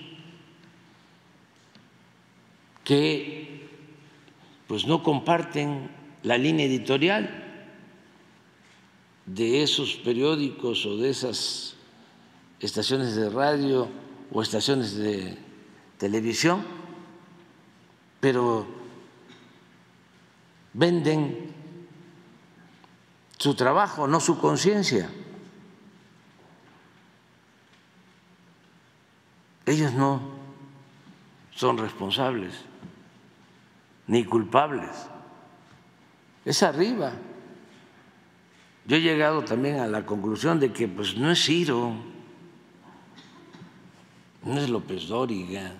que 2.83 3.67
pues 4.67 4.85
no 4.87 5.03
comparten 5.03 5.89
la 6.23 6.37
línea 6.37 6.65
editorial 6.65 7.43
de 9.25 9.63
esos 9.63 9.95
periódicos 9.95 10.85
o 10.85 10.97
de 10.97 11.09
esas 11.09 11.75
estaciones 12.59 13.15
de 13.15 13.29
radio 13.29 13.87
o 14.31 14.41
estaciones 14.41 14.95
de 14.95 15.37
televisión, 15.97 16.63
pero 18.19 18.65
venden 20.73 21.53
su 23.37 23.55
trabajo, 23.55 24.07
no 24.07 24.19
su 24.19 24.37
conciencia. 24.39 25.09
Ellos 29.65 29.93
no 29.93 30.21
son 31.51 31.77
responsables 31.77 32.53
ni 34.07 34.23
culpables. 34.23 34.91
Es 36.43 36.61
arriba. 36.61 37.13
Yo 38.85 38.97
he 38.97 39.01
llegado 39.01 39.43
también 39.43 39.79
a 39.79 39.87
la 39.87 40.05
conclusión 40.05 40.59
de 40.59 40.71
que 40.71 40.87
pues 40.87 41.17
no 41.17 41.31
es 41.31 41.43
Ciro, 41.43 41.93
no 44.43 44.59
es 44.59 44.69
López 44.69 45.07
Dóriga, 45.07 45.73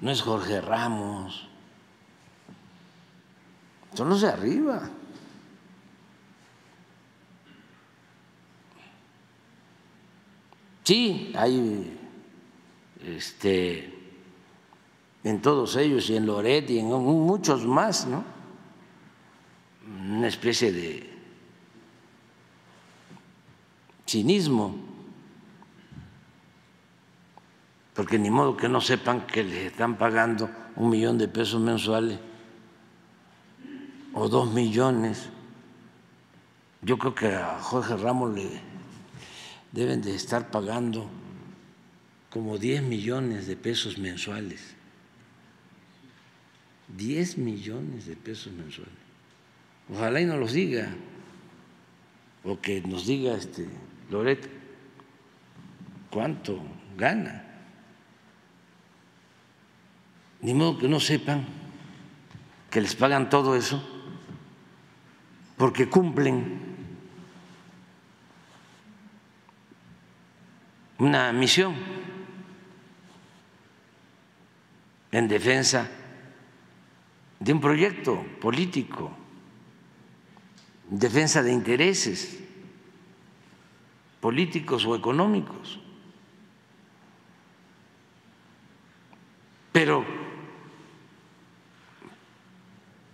no 0.00 0.10
es 0.10 0.22
Jorge 0.22 0.62
Ramos, 0.62 1.46
son 3.92 4.08
los 4.08 4.22
de 4.22 4.28
arriba. 4.28 4.88
Sí, 10.84 11.34
hay 11.36 11.97
este, 13.04 13.92
en 15.24 15.40
todos 15.40 15.76
ellos 15.76 16.08
y 16.10 16.16
en 16.16 16.26
Loret 16.26 16.68
y 16.70 16.78
en 16.78 16.86
muchos 16.86 17.64
más, 17.66 18.06
¿no? 18.06 18.24
Una 19.86 20.28
especie 20.28 20.72
de 20.72 21.18
cinismo, 24.06 24.74
porque 27.94 28.18
ni 28.18 28.30
modo 28.30 28.56
que 28.56 28.68
no 28.68 28.80
sepan 28.80 29.26
que 29.26 29.42
les 29.42 29.72
están 29.72 29.98
pagando 29.98 30.48
un 30.76 30.90
millón 30.90 31.18
de 31.18 31.28
pesos 31.28 31.60
mensuales 31.60 32.18
o 34.14 34.28
dos 34.28 34.52
millones. 34.52 35.28
Yo 36.80 36.96
creo 36.96 37.14
que 37.14 37.34
a 37.34 37.58
Jorge 37.60 37.96
Ramos 37.96 38.34
le 38.34 38.60
deben 39.72 40.00
de 40.00 40.14
estar 40.14 40.50
pagando 40.50 41.08
como 42.30 42.58
10 42.58 42.82
millones 42.82 43.46
de 43.46 43.56
pesos 43.56 43.98
mensuales. 43.98 44.74
10 46.96 47.38
millones 47.38 48.06
de 48.06 48.16
pesos 48.16 48.52
mensuales. 48.52 48.94
Ojalá 49.90 50.20
y 50.20 50.26
nos 50.26 50.38
los 50.38 50.52
diga, 50.52 50.94
o 52.44 52.60
que 52.60 52.80
nos 52.82 53.06
diga 53.06 53.34
este 53.34 53.66
Loret 54.10 54.48
cuánto 56.10 56.60
gana. 56.96 57.44
Ni 60.40 60.54
modo 60.54 60.78
que 60.78 60.88
no 60.88 61.00
sepan 61.00 61.46
que 62.70 62.80
les 62.80 62.94
pagan 62.94 63.28
todo 63.28 63.56
eso 63.56 63.82
porque 65.56 65.88
cumplen 65.88 66.60
una 70.98 71.32
misión 71.32 71.74
en 75.12 75.28
defensa 75.28 75.88
de 77.40 77.52
un 77.52 77.60
proyecto 77.60 78.24
político, 78.40 79.10
en 80.90 80.98
defensa 80.98 81.42
de 81.42 81.52
intereses 81.52 82.38
políticos 84.20 84.84
o 84.84 84.96
económicos. 84.96 85.78
Pero, 89.72 90.04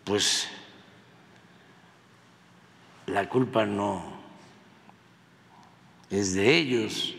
pues, 0.05 0.49
la 3.07 3.29
culpa 3.29 3.67
no 3.67 4.15
es 6.11 6.35
de 6.35 6.57
ellos 6.57 7.15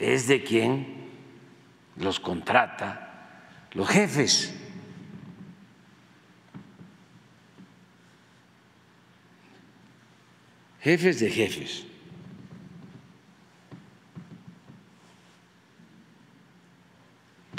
es 0.00 0.26
de 0.26 0.42
quien 0.42 0.99
los 2.00 2.18
contrata, 2.18 3.68
los 3.72 3.88
jefes. 3.88 4.54
Jefes 10.82 11.20
de 11.20 11.30
jefes. 11.30 11.86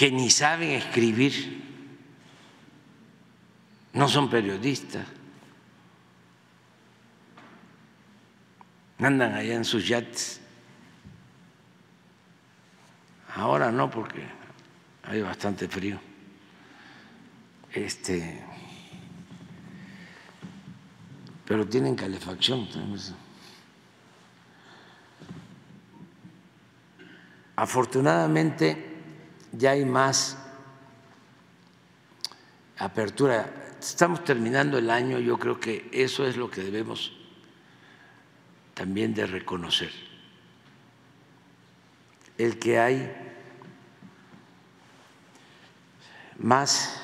que 0.01 0.09
ni 0.09 0.31
saben 0.31 0.71
escribir, 0.71 1.61
no 3.93 4.07
son 4.07 4.31
periodistas, 4.31 5.05
andan 8.97 9.35
allá 9.35 9.53
en 9.53 9.63
sus 9.63 9.87
yates 9.87 10.40
Ahora 13.35 13.71
no, 13.71 13.89
porque 13.89 14.25
hay 15.03 15.21
bastante 15.21 15.67
frío. 15.67 15.99
Este, 17.73 18.43
pero 21.45 21.65
tienen 21.67 21.95
calefacción. 21.95 22.67
Afortunadamente 27.55 28.97
ya 29.51 29.71
hay 29.71 29.85
más 29.85 30.37
apertura. 32.77 33.75
Estamos 33.79 34.23
terminando 34.23 34.77
el 34.77 34.89
año, 34.89 35.19
yo 35.19 35.37
creo 35.37 35.59
que 35.59 35.89
eso 35.91 36.25
es 36.25 36.37
lo 36.37 36.49
que 36.49 36.61
debemos 36.61 37.13
también 38.73 39.13
de 39.13 39.25
reconocer. 39.25 40.10
El 42.37 42.57
que 42.59 42.79
hay 42.79 43.15
más 46.39 46.99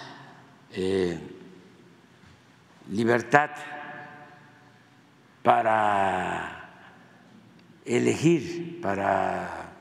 eh, 0.71 1.19
libertad 2.89 3.51
para 5.43 6.69
elegir, 7.85 8.81
para 8.81 9.71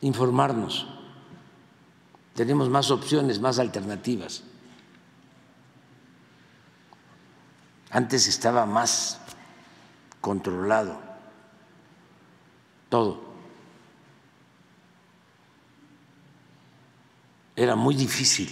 informarnos, 0.00 0.86
tenemos 2.34 2.68
más 2.68 2.90
opciones, 2.90 3.40
más 3.40 3.58
alternativas. 3.58 4.42
Antes 7.90 8.26
estaba 8.26 8.66
más 8.66 9.20
controlado 10.20 10.98
todo. 12.88 13.33
Era 17.56 17.76
muy 17.76 17.94
difícil 17.94 18.48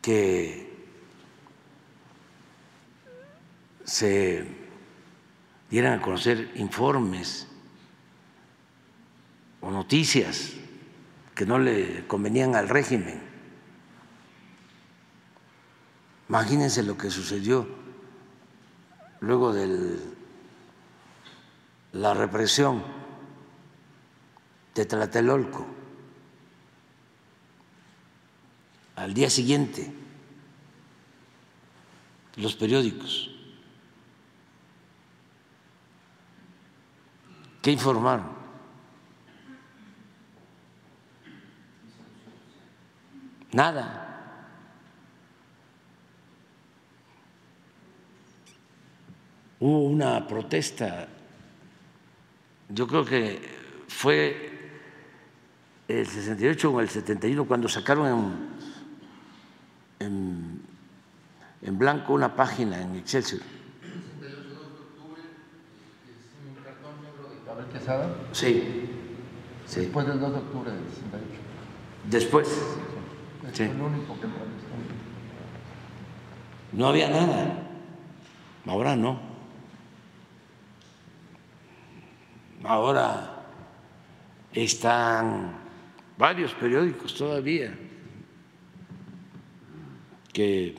que 0.00 0.68
se 3.84 4.46
dieran 5.70 5.98
a 5.98 6.02
conocer 6.02 6.52
informes 6.56 7.46
o 9.60 9.70
noticias 9.70 10.54
que 11.34 11.44
no 11.44 11.58
le 11.58 12.06
convenían 12.06 12.54
al 12.54 12.68
régimen. 12.68 13.20
Imagínense 16.28 16.82
lo 16.82 16.96
que 16.96 17.10
sucedió 17.10 17.66
luego 19.20 19.52
de 19.52 19.98
la 21.92 22.14
represión 22.14 22.82
de 24.74 24.84
Tlatelolco. 24.84 25.77
Al 28.98 29.14
día 29.14 29.30
siguiente, 29.30 29.92
los 32.34 32.56
periódicos, 32.56 33.30
¿qué 37.62 37.70
informaron? 37.70 38.26
Nada. 43.52 44.04
hubo 49.60 49.80
una 49.80 50.26
protesta, 50.26 51.08
yo 52.68 52.86
creo 52.86 53.04
que 53.04 53.40
fue 53.88 54.52
el 55.88 56.06
68 56.06 56.70
o 56.70 56.80
el 56.80 56.88
71 56.88 57.44
cuando 57.44 57.68
sacaron 57.68 58.47
en, 59.98 60.62
en, 61.62 61.78
blanco 61.78 62.14
una 62.14 62.34
página 62.34 62.80
en 62.80 62.96
Excelsior. 62.96 63.40
Sí. 68.32 68.88
sí. 69.66 69.80
Después 69.80 70.06
del 70.06 70.20
2 70.20 70.32
de 70.32 70.38
octubre 70.38 70.70
del 70.70 70.84
68. 70.84 71.24
Después. 72.04 72.48
Sí. 73.52 73.62
El 73.62 73.80
único 73.80 74.20
que 74.20 74.26
No 76.72 76.88
había 76.88 77.08
nada. 77.08 77.62
Ahora 78.66 78.94
no. 78.94 79.18
Ahora 82.64 83.46
están 84.52 85.54
varios 86.18 86.52
periódicos 86.52 87.14
todavía 87.14 87.74
que 90.38 90.72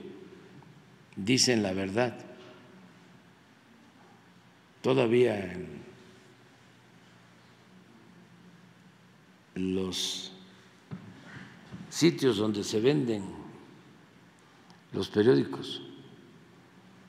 dicen 1.17 1.61
la 1.61 1.73
verdad. 1.73 2.17
Todavía 4.81 5.51
en 5.51 5.83
los 9.55 10.31
sitios 11.89 12.37
donde 12.37 12.63
se 12.63 12.79
venden 12.79 13.25
los 14.93 15.09
periódicos, 15.09 15.81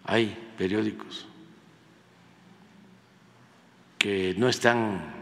hay 0.02 0.36
periódicos 0.58 1.26
que 3.96 4.34
no 4.36 4.48
están 4.48 5.14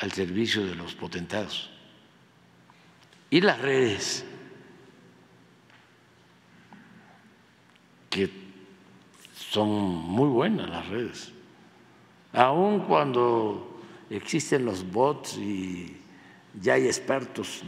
al 0.00 0.10
servicio 0.10 0.66
de 0.66 0.74
los 0.74 0.96
potentados. 0.96 1.70
Y 3.30 3.40
las 3.40 3.60
redes, 3.60 4.24
que 8.14 8.30
son 9.34 9.68
muy 9.68 10.28
buenas 10.28 10.70
las 10.70 10.88
redes, 10.88 11.32
aun 12.32 12.86
cuando 12.86 13.80
existen 14.08 14.64
los 14.64 14.88
bots 14.88 15.36
y 15.36 16.00
ya 16.62 16.74
hay 16.74 16.86
expertos 16.86 17.64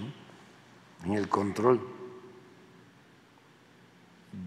en 1.04 1.14
el 1.14 1.28
control 1.28 1.80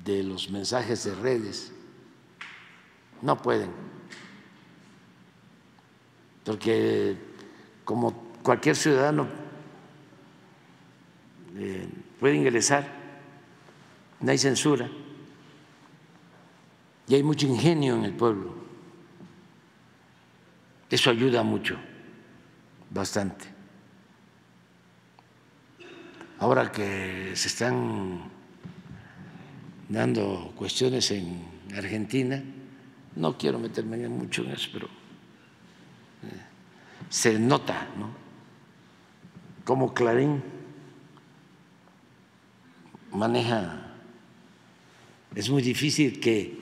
de 0.06 0.24
los 0.24 0.50
mensajes 0.50 1.04
de 1.04 1.16
redes, 1.16 1.74
no 3.22 3.36
pueden. 3.41 3.72
Porque 6.45 7.18
como 7.84 8.14
cualquier 8.41 8.78
ciudadano 8.78 9.28
eh, 11.58 11.89
puede 12.22 12.36
ingresar, 12.36 12.88
no 14.22 14.32
hay 14.32 14.38
censura 14.38 14.89
y 17.10 17.16
hay 17.16 17.24
mucho 17.24 17.47
ingenio 17.47 17.95
en 17.95 18.05
el 18.05 18.14
pueblo. 18.14 18.53
Eso 20.89 21.10
ayuda 21.10 21.41
mucho, 21.41 21.76
bastante. 22.91 23.45
Ahora 26.38 26.72
que 26.72 27.32
se 27.36 27.47
están 27.47 28.30
dando 29.89 30.53
cuestiones 30.55 31.10
en 31.12 31.43
Argentina, 31.76 32.41
no 33.16 33.38
quiero 33.38 33.57
meterme 33.57 34.07
mucho 34.07 34.43
en 34.43 34.51
eso, 34.51 34.70
pero 34.72 34.88
se 37.10 37.39
nota, 37.39 37.88
¿no? 37.97 38.12
Como 39.66 39.93
Clarín 39.93 40.43
maneja, 43.12 43.93
es 45.36 45.49
muy 45.49 45.62
difícil 45.62 46.20
que, 46.20 46.59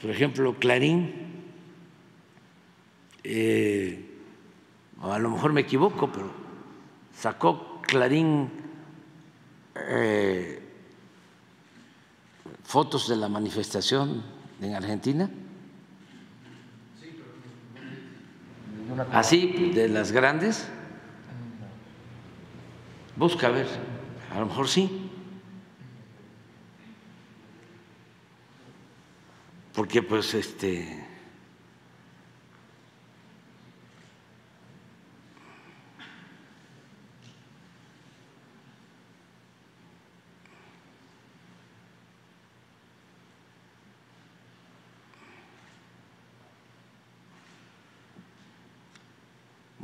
por 0.00 0.10
ejemplo, 0.10 0.56
Clarín, 0.58 1.12
eh, 3.24 4.18
a 5.02 5.18
lo 5.18 5.30
mejor 5.30 5.52
me 5.52 5.62
equivoco, 5.62 6.10
pero 6.10 6.30
sacó 7.14 7.80
Clarín 7.82 8.50
eh, 9.74 10.62
fotos 12.64 13.08
de 13.08 13.16
la 13.16 13.28
manifestación 13.28 14.22
en 14.60 14.74
Argentina 14.74 15.30
Así, 19.12 19.70
de 19.74 19.88
las 19.88 20.12
grandes. 20.12 20.66
Busca 23.16 23.48
a 23.48 23.50
ver, 23.50 23.66
a 24.34 24.40
lo 24.40 24.46
mejor 24.46 24.68
sí. 24.68 25.09
Porque 29.74 30.02
pues 30.02 30.34
este 30.34 31.10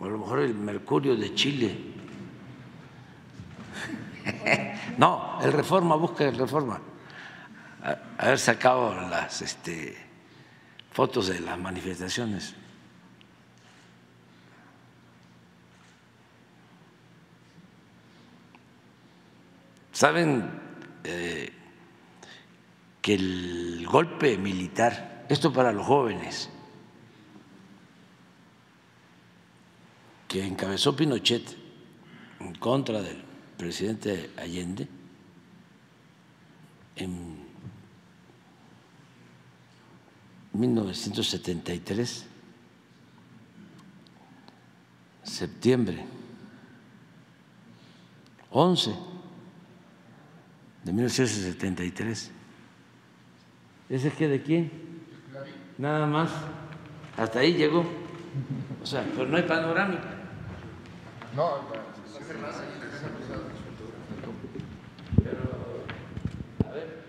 a 0.07 0.09
lo 0.09 0.19
mejor 0.19 0.39
el 0.39 0.55
mercurio 0.55 1.17
de 1.17 1.35
Chile. 1.35 1.77
no, 4.99 5.39
el 5.43 5.53
reforma, 5.53 5.97
busca 5.97 6.25
el 6.25 6.39
reforma. 6.39 6.81
Haber 8.19 8.39
sacado 8.41 8.95
las 9.09 9.43
este, 9.43 9.97
fotos 10.91 11.29
de 11.29 11.39
las 11.39 11.57
manifestaciones. 11.57 12.55
Saben 19.93 20.51
eh, 21.05 21.53
que 23.01 23.15
el 23.15 23.87
golpe 23.89 24.37
militar, 24.37 25.25
esto 25.29 25.53
para 25.53 25.71
los 25.71 25.87
jóvenes, 25.87 26.51
que 30.27 30.45
encabezó 30.45 30.97
Pinochet 30.97 31.57
en 32.41 32.53
contra 32.57 33.01
del 33.01 33.23
presidente 33.57 34.33
Allende 34.37 34.89
en 36.97 37.46
1973 40.57 42.27
septiembre 45.23 46.05
11 48.51 48.95
de 50.85 50.93
1973. 50.93 52.31
¿Ese 53.91 54.09
es 54.09 54.15
que 54.15 54.29
de 54.29 54.43
quién? 54.43 54.71
Nada 55.79 56.07
más. 56.07 56.31
Hasta 57.17 57.41
ahí 57.41 57.55
llegó. 57.55 57.85
O 58.83 58.87
sea, 58.87 59.05
pero 59.15 59.27
no 59.27 59.37
hay 59.37 59.43
panorámica. 59.43 60.15
No, 61.35 61.47
A 66.65 66.71
ver, 66.71 67.03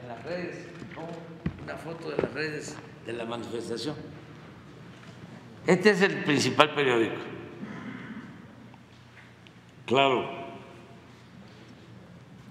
en 0.00 0.08
las 0.08 0.22
redes, 0.24 0.67
foto 1.78 2.10
de 2.10 2.16
las 2.22 2.32
redes 2.32 2.76
de 3.06 3.12
la 3.12 3.24
manifestación. 3.24 3.94
Este 5.66 5.90
es 5.90 6.02
el 6.02 6.24
principal 6.24 6.74
periódico. 6.74 7.16
Claro, 9.86 10.28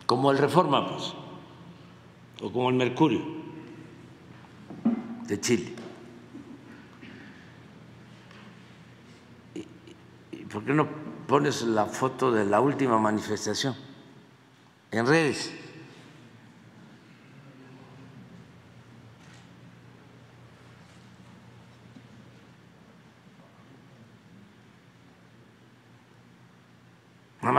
como 0.05 0.31
el 0.31 0.37
Reforma, 0.37 0.87
pues, 0.87 1.13
o 2.41 2.51
como 2.51 2.69
el 2.69 2.75
Mercurio 2.75 3.21
de 5.27 5.39
Chile. 5.39 5.73
¿Y- 10.31 10.45
por 10.45 10.63
qué 10.63 10.73
no 10.73 10.87
pones 11.27 11.61
la 11.63 11.85
foto 11.85 12.31
de 12.31 12.45
la 12.45 12.59
última 12.61 12.97
manifestación 12.97 13.75
en 14.91 15.05
redes? 15.05 15.53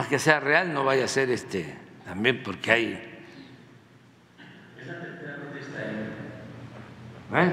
Que 0.08 0.18
sea 0.18 0.40
real, 0.40 0.72
no 0.72 0.84
vaya 0.84 1.04
a 1.04 1.08
ser 1.08 1.30
este 1.30 1.76
también 2.04 2.42
porque 2.42 2.72
hay. 2.72 2.84
¿Eh? 7.34 7.52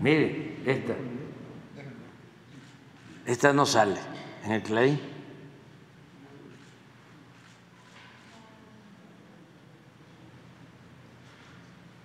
Mire, 0.00 0.56
esta. 0.64 0.94
Esta 3.26 3.52
no 3.52 3.66
sale 3.66 4.00
en 4.44 4.52
el 4.52 4.62
Clarín. 4.62 5.00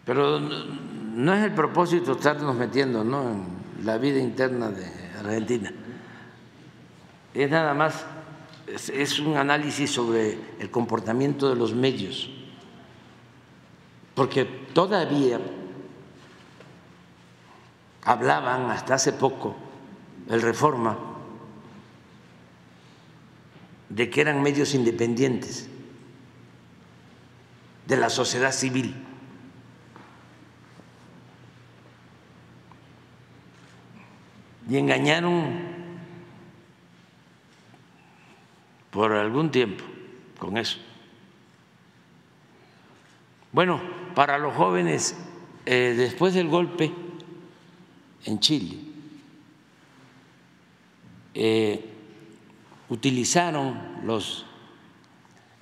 Pero 0.06 0.40
no- 1.20 1.34
es 1.34 1.43
el 1.43 1.53
propósito 1.53 2.13
estarnos 2.13 2.55
metiendo 2.55 3.03
¿no? 3.03 3.22
en 3.32 3.86
la 3.86 3.97
vida 3.97 4.20
interna 4.20 4.70
de 4.70 4.86
Argentina. 5.20 5.72
Es 7.34 7.49
nada 7.49 7.74
más, 7.74 8.05
es 8.93 9.20
un 9.20 9.38
análisis 9.38 9.91
sobre 9.91 10.38
el 10.59 10.72
comportamiento 10.72 11.49
de 11.49 11.55
los 11.55 11.74
medios. 11.74 12.30
Porque 14.15 14.45
todavía 14.74 15.39
hablaban 18.03 18.70
hasta 18.72 18.95
hace 18.95 19.13
poco, 19.13 19.55
el 20.30 20.41
Reforma, 20.41 20.97
de 23.89 24.09
que 24.09 24.22
eran 24.22 24.41
medios 24.41 24.74
independientes 24.76 25.67
de 27.88 27.97
la 27.97 28.09
sociedad 28.09 28.51
civil. 28.51 29.05
Y 34.70 34.78
engañaron 34.78 35.80
por 38.91 39.13
algún 39.13 39.49
tiempo 39.49 39.84
con 40.38 40.57
eso. 40.57 40.78
Bueno, 43.51 43.82
para 44.13 44.38
los 44.38 44.53
jóvenes, 44.53 45.17
eh, 45.65 45.95
después 45.97 46.36
del 46.36 46.49
golpe 46.49 46.91
en 48.26 48.39
Chile, 48.39 48.78
eh, 51.34 51.84
utilizaron 52.89 54.05
los 54.05 54.45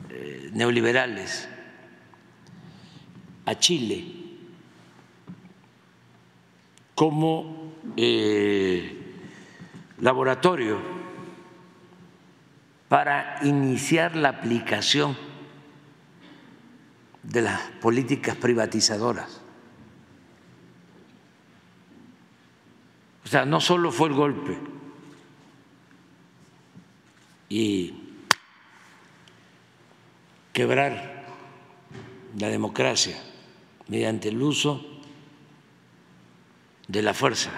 eh, 0.09 0.49
neoliberales 0.53 1.47
a 3.45 3.55
Chile 3.55 4.05
como 6.93 7.66
eh, 7.95 8.97
laboratorio 9.99 10.79
para 12.87 13.39
iniciar 13.43 14.15
la 14.15 14.29
aplicación 14.29 15.17
de 17.23 17.41
las 17.41 17.61
políticas 17.81 18.35
privatizadoras. 18.35 19.41
O 23.25 23.27
sea, 23.27 23.45
no 23.45 23.59
solo 23.59 23.91
fue 23.91 24.07
el 24.07 24.15
golpe 24.15 24.57
y 27.49 27.93
quebrar 30.53 31.25
la 32.37 32.47
democracia 32.47 33.21
mediante 33.89 34.29
el 34.29 34.41
uso 34.41 34.85
de 36.87 37.01
la 37.01 37.13
fuerza 37.13 37.51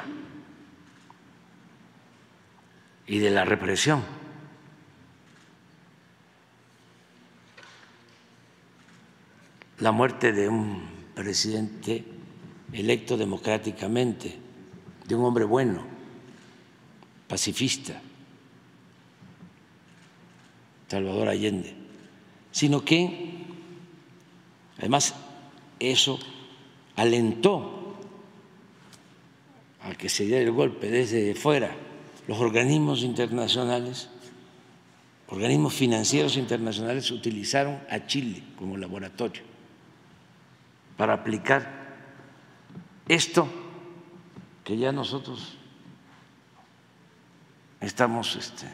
y 3.10 3.18
de 3.18 3.32
la 3.32 3.44
represión. 3.44 4.04
La 9.80 9.92
muerte 9.92 10.32
de 10.32 10.48
un 10.48 10.84
presidente 11.16 12.06
electo 12.72 13.18
democráticamente, 13.18 14.38
de 15.08 15.16
un 15.16 15.26
hombre 15.26 15.44
bueno, 15.44 15.84
pacifista, 17.28 18.00
Salvador 20.88 21.30
Allende, 21.30 21.74
sino 22.52 22.86
que 22.86 23.44
además 24.78 25.16
eso 25.80 26.20
alentó 26.96 27.98
a 29.82 29.96
que 29.96 30.10
se 30.10 30.26
diera 30.26 30.42
el 30.42 30.52
golpe 30.52 30.92
desde 30.92 31.34
fuera 31.34 31.89
los 32.30 32.38
organismos 32.38 33.02
internacionales, 33.02 34.08
organismos 35.30 35.74
financieros 35.74 36.38
internacionales 36.38 37.10
utilizaron 37.10 37.82
a 37.90 38.06
Chile 38.06 38.44
como 38.56 38.78
laboratorio 38.78 39.42
para 40.96 41.14
aplicar 41.14 41.98
esto 43.08 43.50
que 44.64 44.78
ya 44.78 44.92
nosotros 44.92 45.58
estamos 47.82 48.36
este, 48.36 48.68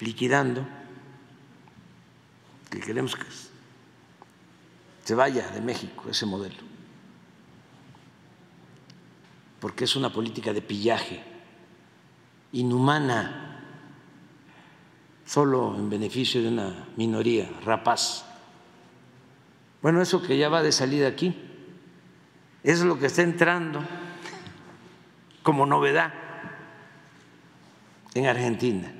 liquidando, 0.00 0.66
que 2.70 2.80
queremos 2.80 3.14
que 3.14 3.26
se 5.04 5.14
vaya 5.14 5.50
de 5.50 5.60
México 5.60 6.08
ese 6.08 6.24
modelo 6.24 6.69
porque 9.60 9.84
es 9.84 9.94
una 9.94 10.12
política 10.12 10.52
de 10.52 10.62
pillaje, 10.62 11.22
inhumana, 12.52 13.62
solo 15.26 15.76
en 15.76 15.90
beneficio 15.90 16.42
de 16.42 16.48
una 16.48 16.88
minoría 16.96 17.48
rapaz. 17.64 18.24
Bueno, 19.82 20.02
eso 20.02 20.22
que 20.22 20.36
ya 20.36 20.48
va 20.48 20.62
de 20.62 20.72
salida 20.72 21.08
aquí, 21.08 21.36
es 22.62 22.80
lo 22.80 22.98
que 22.98 23.06
está 23.06 23.22
entrando 23.22 23.80
como 25.42 25.66
novedad 25.66 26.12
en 28.14 28.26
Argentina. 28.26 28.92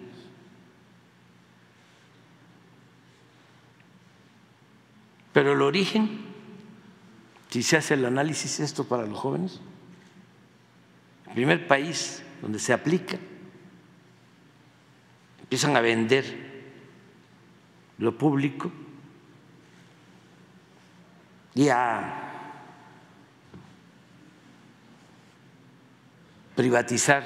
Pero 5.33 5.53
el 5.53 5.63
origen, 5.63 6.27
si 7.51 7.63
se 7.63 7.77
hace 7.77 7.95
el 7.95 8.05
análisis 8.05 8.61
esto 8.61 8.85
para 8.85 9.07
los 9.07 9.19
jóvenes, 9.19 9.61
primer 11.35 11.67
país 11.67 12.23
donde 12.43 12.59
se 12.59 12.73
aplica, 12.73 13.19
empiezan 15.41 15.77
a 15.77 15.81
vender 15.81 16.25
lo 17.99 18.17
público 18.17 18.73
y 21.55 21.69
a 21.69 22.27
privatizar 26.57 27.25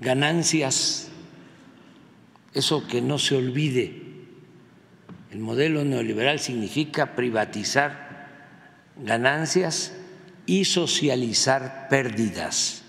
ganancias, 0.00 1.10
eso 2.54 2.86
que 2.86 3.00
no 3.00 3.18
se 3.18 3.36
olvide 3.36 4.10
El 5.30 5.38
modelo 5.38 5.84
neoliberal 5.84 6.40
significa 6.40 7.14
privatizar 7.14 8.26
ganancias 8.96 9.92
y 10.50 10.64
socializar 10.64 11.86
pérdidas. 11.88 12.82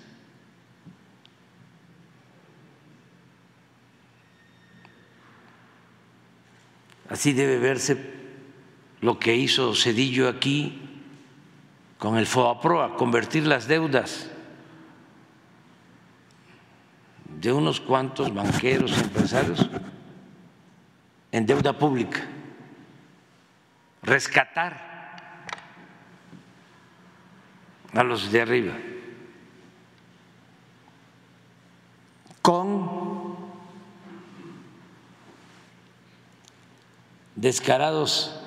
Así 7.08 7.34
debe 7.34 7.60
verse 7.60 7.98
lo 9.02 9.20
que 9.20 9.36
hizo 9.36 9.76
Cedillo 9.76 10.28
aquí 10.28 10.90
con 12.00 12.18
el 12.18 12.26
FOAPROA, 12.26 12.96
convertir 12.96 13.46
las 13.46 13.68
deudas 13.68 14.32
de 17.40 17.54
unos 17.54 17.80
cuantos 17.80 18.34
banqueros 18.34 18.98
empresarios 18.98 19.70
en 21.32 21.46
deuda 21.46 21.78
pública, 21.78 22.22
rescatar 24.02 24.91
a 27.94 28.04
los 28.04 28.32
de 28.32 28.42
arriba. 28.42 28.78
Con 32.42 33.38
descarados 37.36 38.40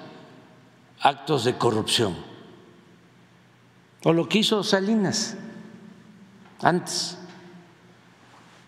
actos 1.01 1.45
de 1.45 1.57
corrupción, 1.57 2.17
o 4.03 4.13
lo 4.13 4.29
que 4.29 4.39
hizo 4.39 4.63
Salinas 4.63 5.37
antes, 6.61 7.19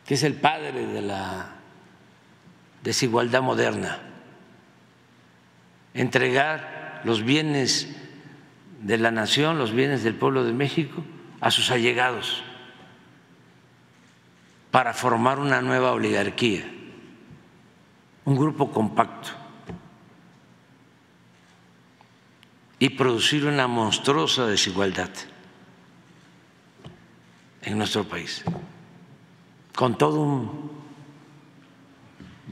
que 0.07 0.15
es 0.15 0.23
el 0.23 0.35
padre 0.35 0.87
de 0.87 1.03
la 1.03 1.57
desigualdad 2.83 3.43
moderna, 3.43 3.99
entregar 5.95 7.03
los 7.05 7.23
bienes 7.23 7.89
de 8.81 8.99
la 8.99 9.11
nación, 9.11 9.59
los 9.59 9.73
bienes 9.73 10.03
del 10.03 10.15
pueblo 10.15 10.45
de 10.45 10.53
México 10.53 11.03
a 11.41 11.51
sus 11.51 11.71
allegados 11.71 12.43
para 14.71 14.93
formar 14.93 15.39
una 15.39 15.63
nueva 15.63 15.93
oligarquía, 15.93 16.65
un 18.25 18.37
grupo 18.37 18.71
compacto 18.71 19.31
y 22.79 22.91
producir 22.91 23.47
una 23.47 23.67
monstruosa 23.67 24.47
desigualdad 24.47 25.11
en 27.63 27.79
nuestro 27.79 28.05
país, 28.05 28.45
con 29.75 29.97
todo 29.97 30.21
un 30.21 30.71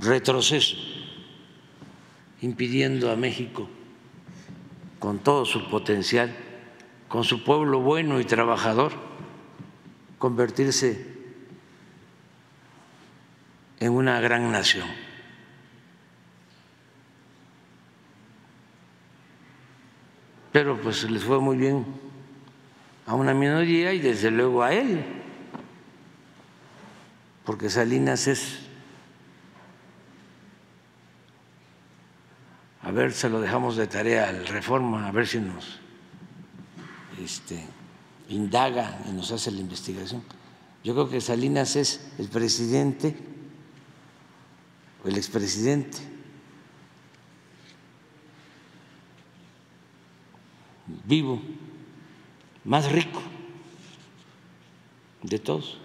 retroceso, 0.00 0.76
impidiendo 2.40 3.12
a 3.12 3.16
México, 3.16 3.68
con 5.04 5.18
todo 5.18 5.44
su 5.44 5.68
potencial, 5.68 6.34
con 7.08 7.24
su 7.24 7.44
pueblo 7.44 7.78
bueno 7.80 8.20
y 8.20 8.24
trabajador, 8.24 8.92
convertirse 10.16 11.06
en 13.80 13.92
una 13.92 14.18
gran 14.22 14.50
nación. 14.50 14.88
Pero 20.52 20.80
pues 20.80 21.04
les 21.10 21.22
fue 21.22 21.38
muy 21.38 21.58
bien 21.58 21.84
a 23.04 23.14
una 23.14 23.34
minoría 23.34 23.92
y 23.92 23.98
desde 23.98 24.30
luego 24.30 24.62
a 24.62 24.72
él, 24.72 25.04
porque 27.44 27.68
Salinas 27.68 28.26
es 28.26 28.63
a 32.84 32.90
ver, 32.90 33.12
se 33.14 33.30
lo 33.30 33.40
dejamos 33.40 33.76
de 33.76 33.86
tarea 33.86 34.28
al 34.28 34.46
Reforma, 34.46 35.08
a 35.08 35.12
ver 35.12 35.26
si 35.26 35.38
nos 35.38 35.80
este, 37.22 37.58
indaga 38.28 39.00
y 39.08 39.12
nos 39.12 39.32
hace 39.32 39.50
la 39.50 39.60
investigación. 39.60 40.22
Yo 40.84 40.92
creo 40.92 41.08
que 41.08 41.22
Salinas 41.22 41.76
es 41.76 42.12
el 42.18 42.28
presidente 42.28 43.16
o 45.02 45.08
el 45.08 45.16
expresidente 45.16 45.96
vivo 51.06 51.40
más 52.64 52.92
rico 52.92 53.22
de 55.22 55.38
todos. 55.38 55.78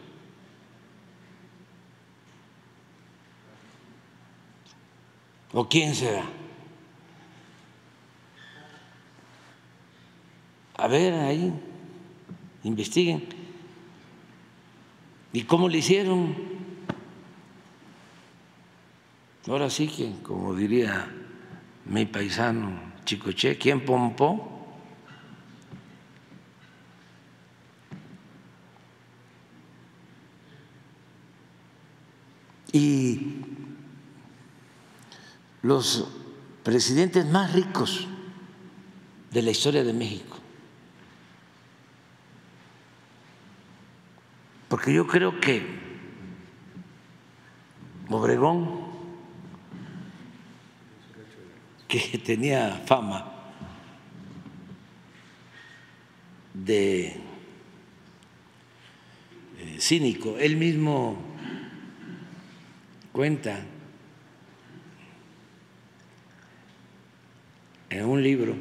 ¿O 5.53 5.67
quién 5.69 5.95
será? 5.95 6.38
A 10.79 10.87
ver, 10.87 11.13
ahí, 11.13 11.53
investiguen. 12.63 13.27
¿Y 15.33 15.43
cómo 15.43 15.67
le 15.67 15.79
hicieron? 15.79 16.33
Ahora 19.45 19.69
sí 19.69 19.87
que, 19.87 20.13
como 20.23 20.55
diría 20.55 21.05
mi 21.83 22.05
paisano 22.05 22.79
Chicoche, 23.03 23.57
¿quién 23.57 23.83
pompó? 23.83 24.77
Y 32.71 33.41
los 35.61 36.07
presidentes 36.63 37.25
más 37.25 37.51
ricos 37.51 38.07
de 39.31 39.41
la 39.41 39.51
historia 39.51 39.83
de 39.83 39.91
México 39.91 40.38
Porque 44.69 44.93
yo 44.93 45.07
creo 45.07 45.39
que 45.39 45.89
Obregón, 48.11 48.87
que 51.87 52.17
tenía 52.17 52.81
fama 52.85 53.33
de 56.53 57.07
eh, 59.57 59.77
cínico, 59.79 60.37
él 60.39 60.57
mismo 60.57 61.17
cuenta 63.11 63.59
en 67.91 68.05
un 68.05 68.23
libro, 68.23 68.55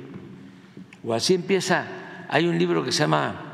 o 1.02 1.14
así 1.14 1.34
empieza, 1.34 2.26
hay 2.28 2.46
un 2.46 2.58
libro 2.58 2.84
que 2.84 2.92
se 2.92 3.00
llama 3.00 3.47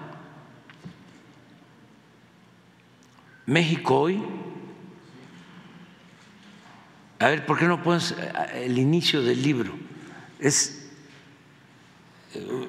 México 3.47 4.01
hoy. 4.01 4.23
A 7.19 7.29
ver, 7.29 7.47
¿por 7.47 7.59
qué 7.59 7.67
no 7.67 7.83
pones 7.83 8.13
eh, 8.13 8.65
el 8.65 8.79
inicio 8.79 9.23
del 9.23 9.43
libro? 9.43 9.73
Es 10.39 10.91
eh, 12.35 12.69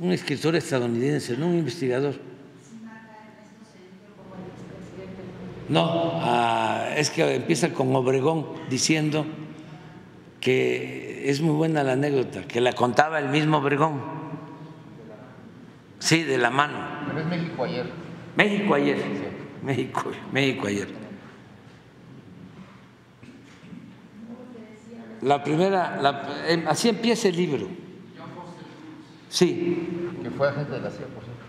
un 0.00 0.12
escritor 0.12 0.56
estadounidense, 0.56 1.36
no 1.36 1.46
un 1.46 1.58
investigador. 1.58 2.14
No, 5.68 5.84
ah, 6.14 6.88
es 6.96 7.10
que 7.10 7.36
empieza 7.36 7.72
con 7.72 7.94
Obregón 7.94 8.44
diciendo 8.68 9.24
que 10.40 11.30
es 11.30 11.40
muy 11.40 11.54
buena 11.54 11.84
la 11.84 11.92
anécdota, 11.92 12.42
que 12.42 12.60
la 12.60 12.72
contaba 12.72 13.20
el 13.20 13.28
mismo 13.28 13.58
Obregón. 13.58 14.00
Sí, 16.00 16.24
de 16.24 16.38
la 16.38 16.50
mano. 16.50 16.78
Pero 17.06 17.20
es 17.20 17.26
México 17.26 17.64
ayer. 17.64 17.86
México 18.36 18.74
ayer. 18.74 18.98
México, 19.62 20.10
México 20.32 20.66
ayer. 20.66 20.88
La 25.22 25.42
primera, 25.44 26.00
la, 26.00 26.28
em, 26.48 26.66
así 26.66 26.88
empieza 26.88 27.28
el 27.28 27.36
libro. 27.36 27.68
Sí. 29.28 29.86
Que 30.22 30.30
fue 30.30 30.48
agente 30.48 30.72
de 30.72 30.80
la 30.80 30.90
CIA, 30.90 31.06
por 31.06 31.22
cierto. 31.24 31.40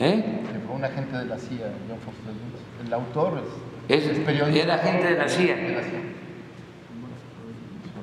¿Eh? 0.00 0.40
Que 0.52 0.58
fue 0.60 0.74
un 0.76 0.84
agente 0.84 1.16
de 1.16 1.24
la 1.26 1.38
CIA, 1.38 1.72
John 1.88 1.98
Foster 2.04 2.32
Dulles. 2.32 2.86
El 2.86 2.92
autor 2.94 3.42
es, 3.88 4.06
Es- 4.06 4.18
periodista. 4.20 4.62
era 4.62 4.74
agente 4.76 5.06
de 5.08 5.18
la 5.18 5.28
CIA. 5.28 5.56
De 5.56 5.68
la 5.74 5.82
CIA. 5.82 6.00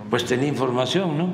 Pues 0.10 0.26
tenía 0.26 0.48
información, 0.48 1.18
¿no? 1.18 1.34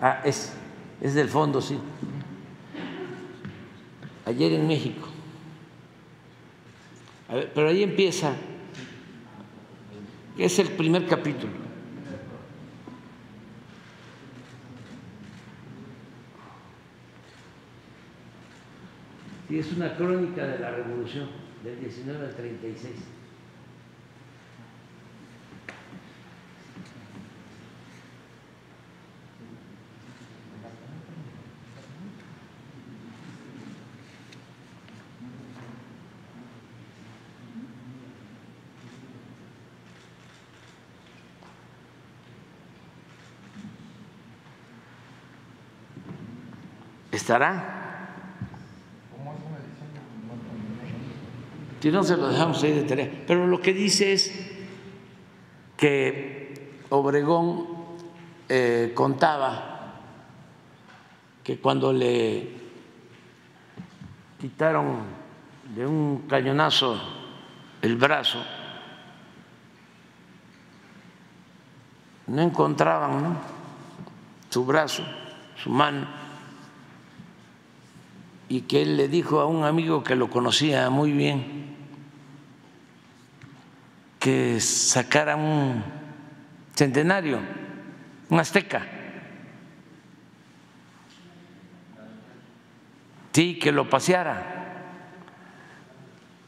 Ah, 0.00 0.20
es, 0.24 0.52
es 1.02 1.14
del 1.14 1.28
fondo, 1.28 1.60
sí. 1.60 1.76
Ayer 4.24 4.52
en 4.52 4.68
México. 4.68 5.08
Pero 7.54 7.68
ahí 7.68 7.82
empieza. 7.82 8.34
Es 10.38 10.58
el 10.60 10.68
primer 10.68 11.06
capítulo. 11.06 11.52
Y 19.50 19.58
es 19.58 19.72
una 19.72 19.94
crónica 19.96 20.46
de 20.46 20.58
la 20.60 20.70
revolución. 20.70 21.42
del 21.62 21.78
19 21.78 22.26
al 22.26 22.34
36. 22.34 22.90
¿Estará? 47.12 47.82
Si 51.80 51.90
no, 51.90 52.02
se 52.02 52.16
lo 52.16 52.28
dejamos 52.28 52.62
ahí 52.62 52.72
de 52.72 52.82
tarea. 52.82 53.10
Pero 53.26 53.46
lo 53.46 53.60
que 53.60 53.74
dice 53.74 54.12
es 54.12 54.32
que 55.76 56.78
Obregón 56.90 57.66
eh, 58.48 58.92
contaba 58.94 59.94
que 61.42 61.58
cuando 61.58 61.92
le 61.92 62.50
quitaron 64.40 65.02
de 65.74 65.84
un 65.84 66.26
cañonazo 66.28 67.00
el 67.82 67.96
brazo, 67.96 68.38
no 72.28 72.42
encontraban 72.42 73.38
su 74.50 74.64
brazo, 74.64 75.02
su 75.56 75.68
mano, 75.68 76.21
y 78.52 78.60
que 78.60 78.82
él 78.82 78.98
le 78.98 79.08
dijo 79.08 79.40
a 79.40 79.46
un 79.46 79.64
amigo 79.64 80.04
que 80.04 80.14
lo 80.14 80.28
conocía 80.28 80.90
muy 80.90 81.10
bien, 81.10 81.74
que 84.18 84.60
sacara 84.60 85.36
un 85.36 85.82
centenario, 86.74 87.38
un 88.28 88.38
azteca. 88.38 88.86
Sí, 93.32 93.58
que 93.58 93.72
lo 93.72 93.88
paseara. 93.88 94.90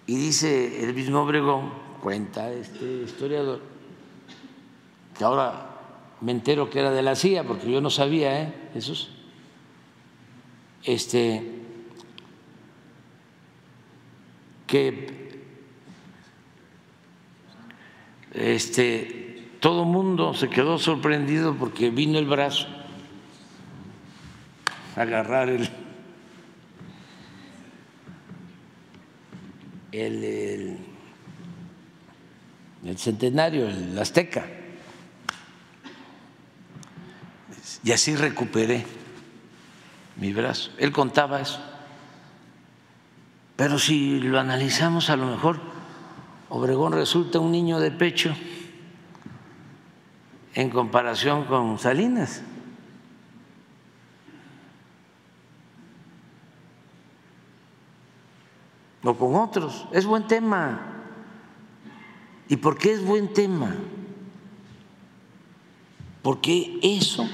Y 0.07 0.14
dice 0.16 0.84
el 0.84 0.92
mismo 0.92 1.22
Obregón, 1.22 1.72
cuenta 2.02 2.52
este 2.52 2.84
historiador, 3.05 3.62
que 5.16 5.24
ahora 5.24 5.70
me 6.20 6.32
entero 6.32 6.68
que 6.68 6.80
era 6.80 6.90
de 6.90 7.00
la 7.00 7.16
CIA, 7.16 7.44
porque 7.44 7.72
yo 7.72 7.80
no 7.80 7.88
sabía, 7.88 8.42
¿eh? 8.42 8.55
Jesús. 8.74 9.09
Este, 10.82 11.63
que 14.66 15.24
este, 18.32 19.48
todo 19.60 19.82
el 19.82 19.88
mundo 19.88 20.34
se 20.34 20.48
quedó 20.48 20.78
sorprendido 20.78 21.54
porque 21.54 21.90
vino 21.90 22.18
el 22.18 22.26
brazo 22.26 22.66
a 24.96 25.02
agarrar 25.02 25.48
el, 25.48 25.68
el, 29.92 30.78
el, 32.84 32.98
centenario, 32.98 33.68
el 33.68 33.98
azteca. 33.98 34.46
Y 37.82 37.92
así 37.92 38.16
recuperé 38.16 38.84
mi 40.16 40.32
brazo. 40.32 40.70
Él 40.78 40.90
contaba 40.90 41.40
eso. 41.40 41.73
Pero 43.57 43.78
si 43.78 44.20
lo 44.20 44.40
analizamos, 44.40 45.11
a 45.11 45.16
lo 45.16 45.26
mejor 45.26 45.61
Obregón 46.48 46.92
resulta 46.92 47.38
un 47.38 47.52
niño 47.52 47.80
de 47.80 47.90
pecho 47.90 48.34
en 50.55 50.70
comparación 50.70 51.44
con 51.44 51.78
Salinas. 51.78 52.42
O 59.02 59.14
con 59.14 59.34
otros. 59.34 59.86
Es 59.92 60.07
buen 60.07 60.26
tema. 60.26 60.80
¿Y 62.48 62.57
por 62.57 62.78
qué 62.78 62.92
es 62.92 63.05
buen 63.05 63.32
tema? 63.32 63.74
Porque 66.22 66.78
eso 66.82 67.28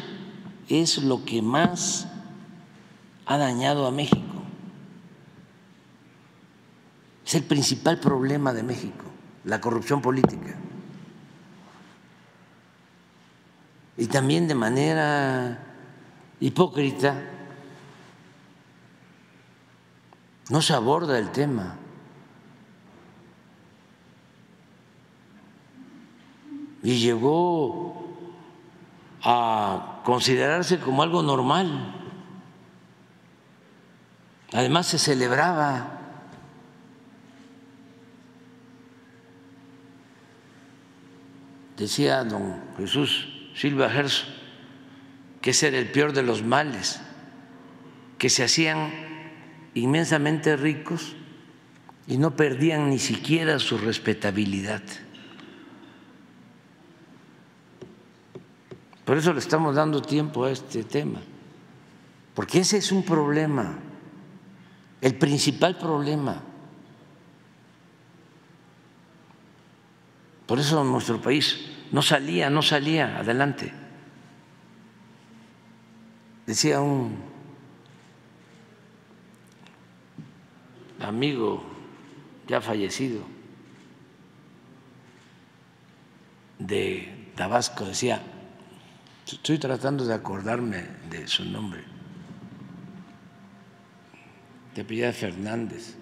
es 0.68 1.02
lo 1.02 1.24
que 1.24 1.42
más 1.42 2.08
ha 3.26 3.36
dañado 3.36 3.86
a 3.86 3.90
México. 3.90 4.29
Es 7.30 7.36
el 7.36 7.44
principal 7.44 8.00
problema 8.00 8.52
de 8.52 8.64
México 8.64 9.04
la 9.44 9.60
corrupción 9.60 10.02
política. 10.02 10.56
Y 13.96 14.08
también 14.08 14.48
de 14.48 14.56
manera 14.56 15.62
hipócrita 16.40 17.22
no 20.48 20.60
se 20.60 20.72
aborda 20.74 21.20
el 21.20 21.30
tema. 21.30 21.76
Y 26.82 26.98
llegó 26.98 28.08
a 29.22 30.00
considerarse 30.04 30.80
como 30.80 31.04
algo 31.04 31.22
normal. 31.22 31.94
Además 34.52 34.88
se 34.88 34.98
celebraba 34.98 35.99
decía 41.80 42.22
don 42.24 42.60
Jesús 42.76 43.26
Silva 43.54 43.88
Gerso, 43.88 44.26
que 45.40 45.50
ese 45.50 45.68
era 45.68 45.78
el 45.78 45.90
peor 45.90 46.12
de 46.12 46.22
los 46.22 46.42
males, 46.42 47.00
que 48.18 48.28
se 48.28 48.44
hacían 48.44 48.90
inmensamente 49.72 50.56
ricos 50.56 51.16
y 52.06 52.18
no 52.18 52.36
perdían 52.36 52.90
ni 52.90 52.98
siquiera 52.98 53.58
su 53.58 53.78
respetabilidad. 53.78 54.82
Por 59.06 59.16
eso 59.16 59.32
le 59.32 59.40
estamos 59.40 59.74
dando 59.74 60.02
tiempo 60.02 60.44
a 60.44 60.50
este 60.50 60.84
tema, 60.84 61.20
porque 62.34 62.60
ese 62.60 62.76
es 62.76 62.92
un 62.92 63.04
problema, 63.04 63.78
el 65.00 65.14
principal 65.16 65.78
problema. 65.78 66.42
Por 70.46 70.58
eso 70.58 70.82
nuestro 70.84 71.20
país 71.20 71.69
no 71.92 72.02
salía, 72.02 72.50
no 72.50 72.62
salía 72.62 73.18
adelante. 73.18 73.72
Decía 76.46 76.80
un 76.80 77.16
amigo 81.00 81.64
ya 82.46 82.60
fallecido 82.60 83.22
de 86.58 87.32
Tabasco, 87.36 87.86
decía, 87.86 88.20
estoy 89.26 89.58
tratando 89.58 90.04
de 90.04 90.14
acordarme 90.14 90.84
de 91.08 91.26
su 91.26 91.44
nombre, 91.44 91.82
de 94.74 94.82
apellida 94.82 95.12
Fernández, 95.12 95.96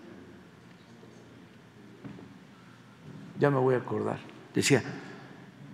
ya 3.38 3.50
me 3.50 3.58
voy 3.58 3.76
a 3.76 3.78
acordar, 3.78 4.18
decía, 4.52 4.82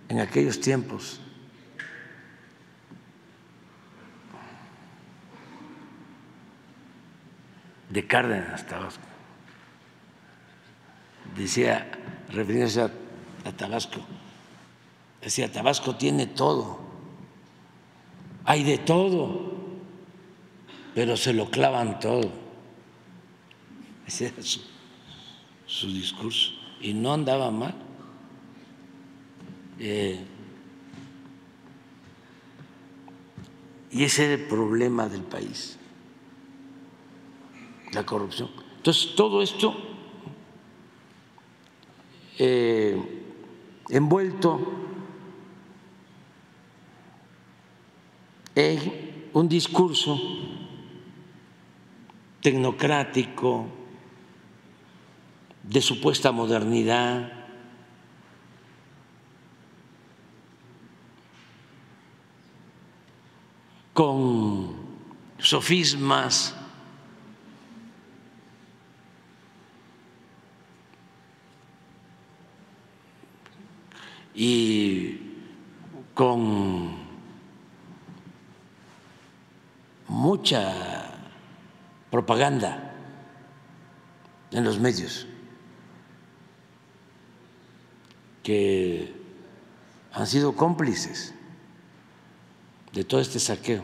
en 0.09 0.19
aquellos 0.19 0.59
tiempos. 0.59 1.19
de 7.95 8.05
Cárdenas, 8.05 8.67
Tabasco. 8.67 9.07
Decía, 11.35 11.89
refiriéndose 12.29 12.81
a, 12.81 13.51
Tabasco, 13.55 14.01
decía, 15.21 15.51
Tabasco 15.51 15.95
tiene 15.95 16.27
todo, 16.27 16.79
hay 18.43 18.63
de 18.63 18.79
todo, 18.79 19.53
pero 20.93 21.15
se 21.15 21.33
lo 21.33 21.49
clavan 21.49 21.99
todo. 21.99 22.31
Ese 24.05 24.27
era 24.27 24.35
su 25.65 25.87
discurso. 25.87 26.51
Y 26.79 26.93
no 26.93 27.13
andaba 27.13 27.49
mal. 27.49 27.73
Eh, 29.79 30.19
y 33.91 34.03
ese 34.03 34.33
es 34.33 34.39
el 34.39 34.47
problema 34.47 35.07
del 35.07 35.21
país, 35.21 35.77
la 37.93 38.05
corrupción. 38.05 38.49
Entonces, 38.77 39.15
todo 39.15 39.41
esto 39.41 39.75
eh, 42.37 43.01
envuelto 43.89 44.73
en 48.55 49.29
un 49.33 49.49
discurso 49.49 50.19
tecnocrático 52.41 53.67
de 55.63 55.81
supuesta 55.81 56.31
modernidad. 56.31 57.34
Con 63.95 64.75
sofismas 65.39 66.53
y 74.33 75.17
con 76.13 76.97
mucha 80.09 81.13
propaganda 82.11 82.93
en 84.51 84.65
los 84.65 84.77
medios 84.77 85.25
que 88.43 89.13
han 90.11 90.27
sido 90.27 90.53
cómplices 90.53 91.34
de 92.95 93.03
todo 93.03 93.19
este 93.19 93.39
saqueo. 93.39 93.83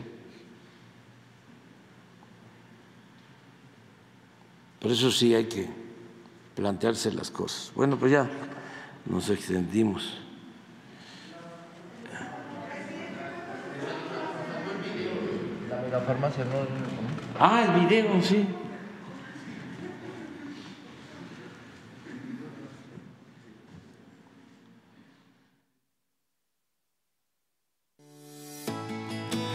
Por 4.80 4.90
eso 4.90 5.12
sí 5.12 5.34
hay 5.34 5.44
que 5.44 5.68
plantearse 6.56 7.12
las 7.12 7.30
cosas. 7.30 7.70
Bueno, 7.76 7.96
pues 7.98 8.10
ya 8.10 8.28
nos 9.06 9.28
extendimos. 9.28 10.18
La 15.90 16.00
farmacia 16.00 16.44
no. 16.44 16.66
Ah, 17.38 17.66
el 17.68 17.86
video, 17.86 18.22
sí. 18.22 18.46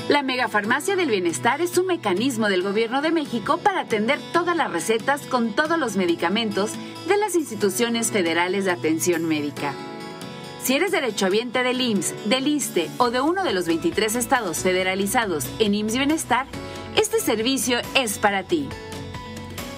La 0.10 0.24
Megafarmacia 0.24 0.96
del 0.96 1.10
Bienestar 1.10 1.60
es 1.60 1.78
un 1.78 1.88
mecanismo 1.88 2.48
del 2.48 2.64
Gobierno 2.64 3.02
de 3.02 3.12
México 3.12 3.58
para 3.58 3.82
atender 3.82 4.20
todas 4.32 4.56
las 4.56 4.72
recetas 4.72 5.24
con 5.24 5.52
todos 5.54 5.78
los 5.78 5.98
medicamentos 5.98 6.72
de 7.10 7.18
las 7.18 7.36
instituciones 7.36 8.10
federales 8.10 8.64
de 8.64 8.72
atención 8.72 9.26
médica. 9.26 9.74
Si 10.64 10.76
eres 10.76 10.92
derechohabiente 10.92 11.62
del 11.62 11.82
IMSS, 11.82 12.30
del 12.30 12.48
ISTE 12.48 12.90
o 13.00 13.12
de 13.12 13.20
uno 13.20 13.44
de 13.44 13.52
los 13.52 13.68
23 13.68 14.16
estados 14.16 14.60
federalizados 14.60 15.46
en 15.60 15.76
IMSS 15.76 15.98
Bienestar, 15.98 16.48
este 16.96 17.20
servicio 17.20 17.78
es 17.94 18.18
para 18.18 18.44
ti. 18.44 18.70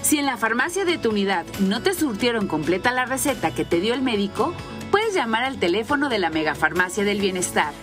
Si 0.04 0.20
en 0.20 0.28
la 0.28 0.38
farmacia 0.38 0.86
de 0.86 1.00
tu 1.00 1.10
unidad 1.10 1.48
no 1.60 1.82
te 1.82 1.96
surtieron 1.96 2.48
completa 2.48 2.92
la 2.92 3.06
receta 3.06 3.52
que 3.56 3.66
te 3.66 3.80
dio 3.80 3.96
el 3.96 4.04
médico, 4.04 4.54
puedes 4.92 5.16
llamar 5.16 5.44
al 5.44 5.58
teléfono 5.58 6.08
de 6.08 6.20
la 6.20 6.30
Megafarmacia 6.30 7.04
del 7.04 7.20
Bienestar 7.20 7.74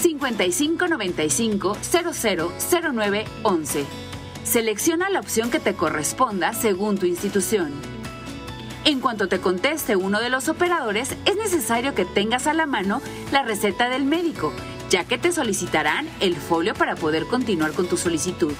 5595 0.00 1.76
0009 1.82 3.24
11. 3.42 3.84
Selecciona 4.44 5.10
la 5.10 5.20
opción 5.20 5.50
que 5.50 5.60
te 5.60 5.74
corresponda 5.74 6.52
según 6.52 6.98
tu 6.98 7.06
institución. 7.06 7.72
En 8.84 9.00
cuanto 9.00 9.28
te 9.28 9.40
conteste 9.40 9.94
uno 9.94 10.20
de 10.20 10.30
los 10.30 10.48
operadores, 10.48 11.14
es 11.26 11.36
necesario 11.36 11.94
que 11.94 12.06
tengas 12.06 12.46
a 12.46 12.54
la 12.54 12.64
mano 12.64 13.02
la 13.30 13.42
receta 13.42 13.90
del 13.90 14.04
médico, 14.04 14.54
ya 14.88 15.04
que 15.04 15.18
te 15.18 15.32
solicitarán 15.32 16.08
el 16.20 16.34
folio 16.34 16.72
para 16.74 16.96
poder 16.96 17.26
continuar 17.26 17.72
con 17.72 17.86
tu 17.86 17.98
solicitud. 17.98 18.54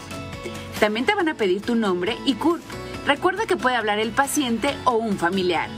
También 0.78 1.06
te 1.06 1.14
van 1.14 1.28
a 1.28 1.34
pedir 1.34 1.62
tu 1.62 1.74
nombre 1.74 2.18
y 2.26 2.34
CURP. 2.34 2.62
Recuerda 3.06 3.46
que 3.46 3.56
puede 3.56 3.76
hablar 3.76 3.98
el 3.98 4.10
paciente 4.10 4.74
o 4.84 4.92
un 4.92 5.16
familiar. 5.16 5.70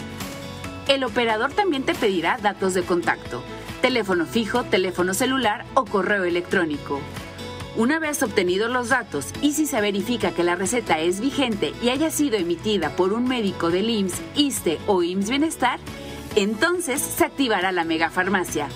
El 0.89 1.05
operador 1.05 1.53
también 1.53 1.85
te 1.85 1.95
pedirá 1.95 2.37
datos 2.43 2.75
de 2.75 2.83
contacto, 2.83 3.43
teléfono 3.83 4.27
fijo, 4.27 4.63
teléfono 4.63 5.13
celular 5.13 5.67
o 5.75 5.85
correo 5.85 6.25
electrónico. 6.25 7.01
Una 7.77 7.99
vez 7.99 8.23
obtenidos 8.23 8.71
los 8.71 8.91
datos 8.91 9.33
y 9.43 9.53
si 9.53 9.67
se 9.67 9.81
verifica 9.81 10.31
que 10.31 10.45
la 10.45 10.55
receta 10.55 11.01
es 11.01 11.21
vigente 11.21 11.75
y 11.83 11.89
haya 11.89 12.11
sido 12.11 12.37
emitida 12.37 12.91
por 12.91 13.13
un 13.13 13.25
médico 13.25 13.71
del 13.71 13.91
IMSS, 13.91 14.23
ISTE 14.37 14.79
o 14.87 15.03
IMSS 15.03 15.31
Bienestar, 15.31 15.81
entonces 16.37 17.01
se 17.01 17.25
activará 17.25 17.73
la 17.73 17.85
megafarmacia. 17.85 18.69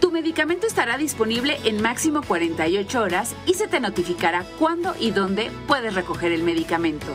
Tu 0.00 0.10
medicamento 0.10 0.66
estará 0.66 0.96
disponible 0.96 1.58
en 1.64 1.82
máximo 1.82 2.22
48 2.22 3.02
horas 3.02 3.34
y 3.46 3.54
se 3.54 3.68
te 3.68 3.78
notificará 3.78 4.44
cuándo 4.58 4.94
y 4.98 5.10
dónde 5.10 5.50
puedes 5.66 5.94
recoger 5.94 6.32
el 6.32 6.44
medicamento. 6.44 7.08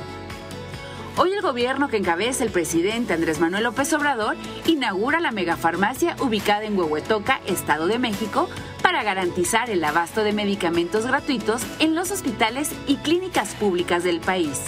Hoy 1.15 1.31
el 1.31 1.41
gobierno 1.41 1.90
que 1.90 1.98
encabeza 1.98 2.44
el 2.44 2.49
presidente 2.49 3.14
Andrés 3.14 3.40
Manuel 3.40 3.65
López 3.65 3.94
Obrador 3.94 4.35
inaugura 4.65 5.19
la 5.19 5.31
megafarmacia 5.31 6.15
ubicada 6.19 6.64
en 6.64 6.76
Huehuetoca, 6.76 7.40
Estado 7.45 7.85
de 7.85 7.99
México, 7.99 8.49
para 8.81 9.03
garantizar 9.03 9.69
el 9.69 9.84
abasto 9.84 10.23
de 10.23 10.34
medicamentos 10.34 11.06
gratuitos 11.06 11.61
en 11.77 11.94
los 11.94 12.10
hospitales 12.10 12.72
y 12.88 12.95
clínicas 12.98 13.53
públicas 13.53 14.03
del 14.03 14.22
país. 14.22 14.60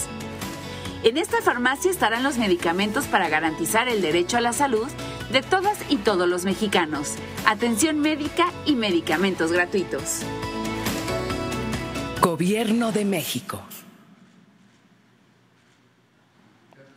En 1.03 1.17
esta 1.17 1.41
farmacia 1.41 1.89
estarán 1.89 2.21
los 2.21 2.37
medicamentos 2.37 3.05
para 3.05 3.27
garantizar 3.27 3.87
el 3.87 4.03
derecho 4.03 4.37
a 4.37 4.41
la 4.41 4.53
salud 4.53 4.87
de 5.31 5.41
todas 5.41 5.79
y 5.89 5.97
todos 5.97 6.29
los 6.29 6.45
mexicanos, 6.45 7.15
atención 7.47 7.99
médica 7.99 8.45
y 8.67 8.75
medicamentos 8.75 9.51
gratuitos. 9.51 10.19
Gobierno 12.21 12.91
de 12.91 13.03
México. 13.05 13.63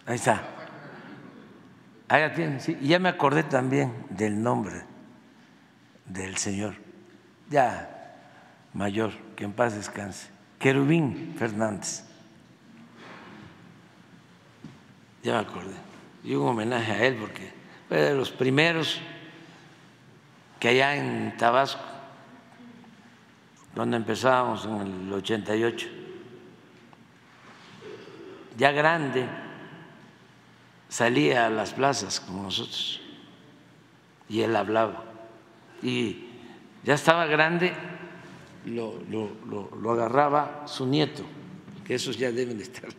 Ahí 0.08 0.14
está. 0.16 0.42
Ahí 2.08 2.22
la 2.22 2.32
tienen. 2.32 2.58
Y 2.80 2.88
ya 2.88 2.98
me 2.98 3.10
acordé 3.10 3.42
también 3.42 3.92
del 4.08 4.42
nombre 4.42 4.82
del 6.06 6.38
señor, 6.38 6.74
ya 7.50 8.16
mayor, 8.72 9.12
que 9.36 9.44
en 9.44 9.52
paz 9.52 9.74
descanse, 9.74 10.30
Querubín 10.58 11.34
Fernández. 11.38 12.04
Ya 15.22 15.34
me 15.34 15.38
acordé. 15.40 15.74
Y 16.24 16.34
un 16.34 16.48
homenaje 16.48 16.92
a 16.92 17.04
él 17.04 17.16
porque 17.16 17.52
fue 17.88 17.98
de 17.98 18.14
los 18.14 18.30
primeros 18.30 19.02
que 20.58 20.68
allá 20.68 20.96
en 20.96 21.36
Tabasco, 21.36 21.84
donde 23.74 23.98
empezábamos 23.98 24.64
en 24.64 25.08
el 25.08 25.12
88, 25.12 25.86
ya 28.56 28.72
grande, 28.72 29.28
salía 30.88 31.46
a 31.46 31.50
las 31.50 31.74
plazas 31.74 32.20
como 32.20 32.42
nosotros 32.44 33.00
y 34.28 34.40
él 34.40 34.54
hablaba. 34.56 35.04
Y 35.82 36.24
ya 36.84 36.94
estaba 36.94 37.26
grande, 37.26 37.72
lo, 38.66 39.00
lo, 39.10 39.70
lo, 39.76 39.90
agarraba 39.92 40.66
su 40.66 40.86
nieto, 40.86 41.24
que 41.84 41.94
esos 41.94 42.16
ya 42.16 42.30
deben 42.32 42.58
de 42.58 42.64
estar 42.64 42.90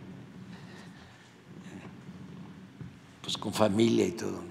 pues 3.22 3.38
con 3.38 3.54
familia 3.54 4.06
y 4.08 4.12
todo. 4.12 4.42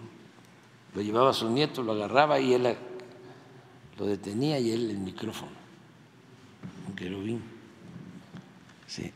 Lo 0.94 1.02
llevaba 1.02 1.32
su 1.32 1.50
nieto, 1.50 1.82
lo 1.82 1.92
agarraba 1.92 2.38
y 2.38 2.54
él 2.54 2.76
lo 3.98 4.06
detenía 4.06 4.60
y 4.60 4.70
él 4.70 4.90
el 4.90 4.98
micrófono, 4.98 5.52
un 6.86 6.94
querubín. 6.94 7.42
Sí. 8.86 9.12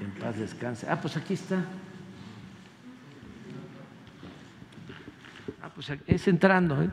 En 0.00 0.12
paz 0.12 0.38
descanse. 0.38 0.86
Ah, 0.88 0.98
pues 0.98 1.16
aquí 1.18 1.34
está. 1.34 1.62
Es 6.06 6.28
entrando. 6.28 6.82
¿eh? 6.82 6.90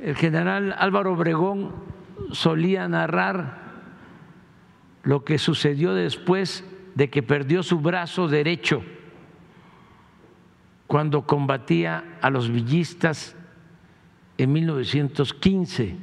El 0.00 0.16
general 0.16 0.74
Álvaro 0.78 1.12
Obregón 1.12 1.72
solía 2.32 2.88
narrar 2.88 3.68
lo 5.02 5.24
que 5.24 5.38
sucedió 5.38 5.94
después 5.94 6.64
de 6.94 7.10
que 7.10 7.22
perdió 7.22 7.62
su 7.62 7.80
brazo 7.80 8.28
derecho 8.28 8.82
cuando 10.86 11.26
combatía 11.26 12.18
a 12.22 12.30
los 12.30 12.50
villistas 12.50 13.36
en 14.38 14.52
1915. 14.52 15.96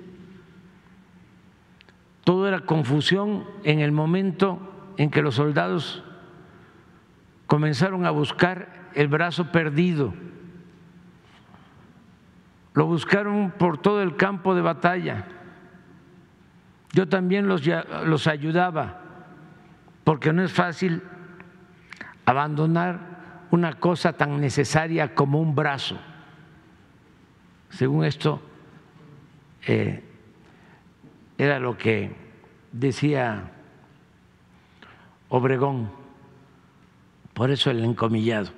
Todo 2.23 2.48
era 2.48 2.61
confusión 2.61 3.45
en 3.64 3.80
el 3.80 3.91
momento 3.91 4.94
en 4.98 5.10
que 5.10 5.22
los 5.22 5.36
soldados 5.36 6.03
comenzaron 7.48 8.06
a 8.06 8.11
buscar 8.11 8.90
el 8.95 9.07
brazo 9.07 9.52
perdido 9.52 10.14
lo 12.76 12.85
buscaron 12.85 13.52
por 13.52 13.77
todo 13.77 14.03
el 14.03 14.18
campo 14.18 14.53
de 14.53 14.61
batalla. 14.61 15.26
Yo 16.91 17.07
también 17.07 17.47
los, 17.47 17.64
los 18.06 18.27
ayudaba, 18.27 19.02
porque 20.03 20.34
no 20.34 20.43
es 20.43 20.52
fácil 20.52 21.02
abandonar 22.26 23.47
una 23.52 23.73
cosa 23.80 24.14
tan 24.14 24.41
necesaria 24.41 25.15
como 25.15 25.39
un 25.39 25.56
brazo. 25.56 25.97
Según 27.69 28.03
esto, 28.03 28.41
eh, 29.65 30.03
era 31.38 31.60
lo 31.60 31.77
que 31.77 32.14
decía 32.73 33.52
Obregón, 35.30 35.89
por 37.34 37.52
eso 37.52 37.72
el 37.72 37.84
encomillado. 37.85 38.52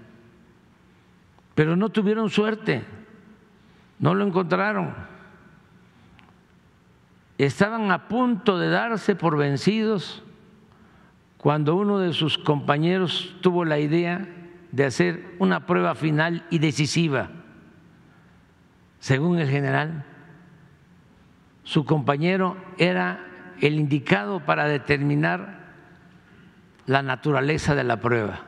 pero 1.53 1.75
no 1.75 1.89
tuvieron 1.89 2.29
suerte, 2.29 2.96
no 3.99 4.15
lo 4.15 4.25
encontraron. 4.25 4.93
Estaban 7.37 7.91
a 7.91 8.07
punto 8.07 8.57
de 8.57 8.69
darse 8.69 9.15
por 9.15 9.37
vencidos 9.37 10.23
cuando 11.37 11.75
uno 11.75 11.99
de 11.99 12.13
sus 12.13 12.37
compañeros 12.37 13.35
tuvo 13.41 13.63
la 13.63 13.79
idea 13.79 14.27
de 14.71 14.85
hacer 14.85 15.35
una 15.39 15.65
prueba 15.65 15.95
final 15.95 16.45
y 16.49 16.59
decisiva. 16.59 17.29
Según 18.99 19.39
el 19.39 19.47
general, 19.47 20.03
su 21.63 21.85
compañero 21.85 22.57
era 22.77 23.23
el 23.61 23.75
indicado 23.75 24.39
para 24.39 24.65
determinar 24.65 25.57
la 26.85 27.01
naturaleza 27.03 27.75
de 27.75 27.83
la 27.83 27.97
prueba. 27.97 28.46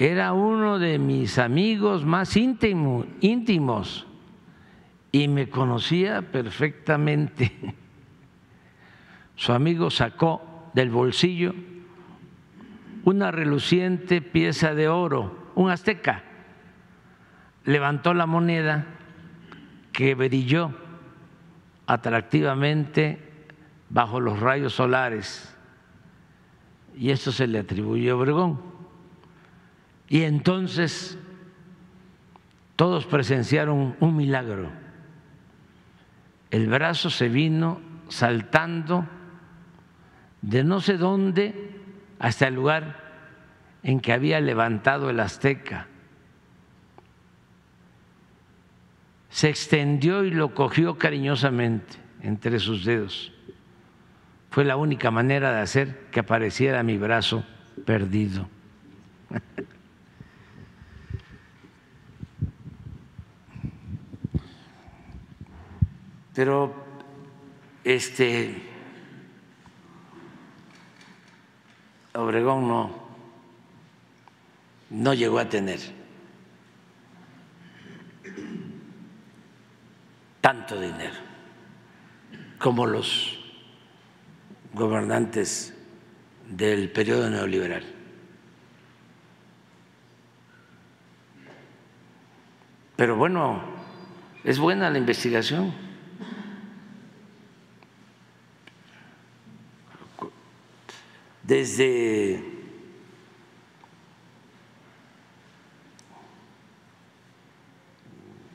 Era 0.00 0.32
uno 0.32 0.78
de 0.78 0.98
mis 0.98 1.38
amigos 1.38 2.06
más 2.06 2.34
íntimos 2.34 4.06
y 5.12 5.28
me 5.28 5.50
conocía 5.50 6.22
perfectamente. 6.22 7.52
Su 9.36 9.52
amigo 9.52 9.90
sacó 9.90 10.70
del 10.72 10.88
bolsillo 10.88 11.54
una 13.04 13.30
reluciente 13.30 14.22
pieza 14.22 14.74
de 14.74 14.88
oro, 14.88 15.50
un 15.54 15.70
azteca. 15.70 16.24
Levantó 17.66 18.14
la 18.14 18.24
moneda 18.24 18.86
que 19.92 20.14
brilló 20.14 20.72
atractivamente 21.86 23.18
bajo 23.90 24.18
los 24.18 24.40
rayos 24.40 24.72
solares 24.72 25.54
y 26.96 27.10
esto 27.10 27.32
se 27.32 27.46
le 27.46 27.58
atribuyó 27.58 28.14
a 28.14 28.16
Obregón. 28.16 28.69
Y 30.10 30.24
entonces 30.24 31.16
todos 32.74 33.06
presenciaron 33.06 33.96
un 34.00 34.16
milagro. 34.16 34.72
El 36.50 36.66
brazo 36.66 37.10
se 37.10 37.28
vino 37.28 37.80
saltando 38.08 39.06
de 40.42 40.64
no 40.64 40.80
sé 40.80 40.98
dónde 40.98 41.78
hasta 42.18 42.48
el 42.48 42.56
lugar 42.56 42.96
en 43.84 44.00
que 44.00 44.12
había 44.12 44.40
levantado 44.40 45.10
el 45.10 45.20
azteca. 45.20 45.86
Se 49.28 49.48
extendió 49.48 50.24
y 50.24 50.32
lo 50.32 50.56
cogió 50.56 50.98
cariñosamente 50.98 51.98
entre 52.20 52.58
sus 52.58 52.84
dedos. 52.84 53.32
Fue 54.50 54.64
la 54.64 54.76
única 54.76 55.12
manera 55.12 55.52
de 55.52 55.60
hacer 55.60 56.08
que 56.10 56.18
apareciera 56.18 56.82
mi 56.82 56.98
brazo 56.98 57.44
perdido. 57.84 58.48
Pero 66.40 66.72
este 67.84 68.62
Obregón 72.14 72.66
no, 72.66 72.90
no 74.88 75.12
llegó 75.12 75.38
a 75.38 75.50
tener 75.50 75.78
tanto 80.40 80.80
dinero 80.80 81.12
como 82.58 82.86
los 82.86 83.38
gobernantes 84.72 85.74
del 86.48 86.90
periodo 86.90 87.28
neoliberal. 87.28 87.84
Pero 92.96 93.16
bueno, 93.16 93.60
es 94.42 94.58
buena 94.58 94.88
la 94.88 94.96
investigación. 94.96 95.89
Desde 101.50 102.40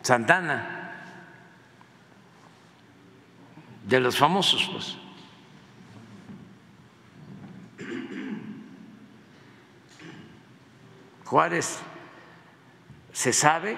Santana, 0.02 0.94
de 3.86 4.00
los 4.00 4.18
famosos, 4.18 4.70
pues. 4.72 4.96
Juárez 11.26 11.80
se 13.12 13.34
sabe 13.34 13.78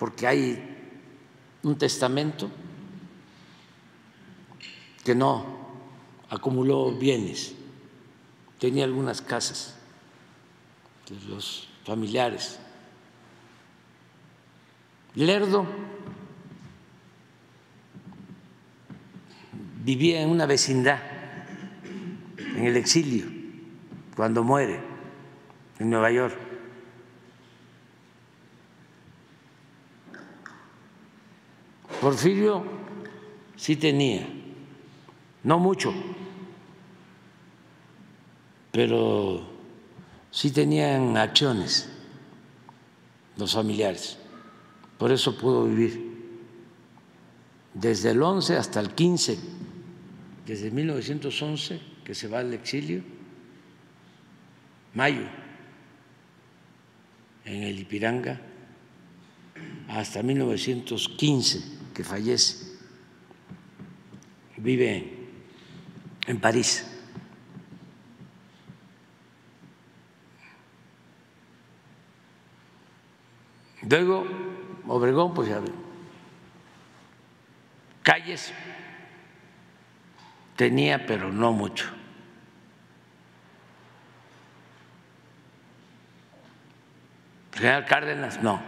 porque 0.00 0.26
hay 0.26 0.98
un 1.62 1.78
testamento 1.78 2.50
que 5.04 5.14
no 5.14 5.46
acumuló 6.28 6.90
bienes, 6.90 7.61
tenía 8.62 8.84
algunas 8.84 9.20
casas 9.20 9.74
de 11.10 11.16
los 11.28 11.68
familiares. 11.84 12.60
Lerdo 15.16 15.66
vivía 19.84 20.22
en 20.22 20.30
una 20.30 20.46
vecindad, 20.46 21.00
en 22.38 22.64
el 22.64 22.76
exilio, 22.76 23.26
cuando 24.14 24.44
muere, 24.44 24.80
en 25.80 25.90
Nueva 25.90 26.12
York. 26.12 26.38
Porfirio 32.00 32.62
sí 33.56 33.74
tenía, 33.74 34.24
no 35.42 35.58
mucho, 35.58 35.92
pero 38.72 39.46
sí 40.30 40.50
tenían 40.50 41.16
acciones 41.16 41.88
los 43.36 43.52
familiares. 43.52 44.18
Por 44.98 45.12
eso 45.12 45.36
pudo 45.36 45.66
vivir 45.66 46.12
desde 47.74 48.10
el 48.10 48.22
11 48.22 48.56
hasta 48.56 48.80
el 48.80 48.94
15, 48.94 49.38
desde 50.46 50.70
1911 50.70 51.80
que 52.04 52.14
se 52.14 52.28
va 52.28 52.40
al 52.40 52.52
exilio, 52.52 53.02
mayo, 54.94 55.26
en 57.44 57.62
el 57.62 57.78
Ipiranga, 57.78 58.40
hasta 59.88 60.22
1915 60.22 61.62
que 61.94 62.04
fallece, 62.04 62.72
vive 64.56 65.28
en 66.26 66.40
París. 66.40 66.91
Luego, 73.92 74.24
Obregón, 74.88 75.34
pues 75.34 75.50
ya 75.50 75.60
calles 78.02 78.50
tenía, 80.56 81.06
pero 81.06 81.30
no 81.30 81.52
mucho. 81.52 81.90
General 87.52 87.84
Cárdenas, 87.84 88.42
no. 88.42 88.62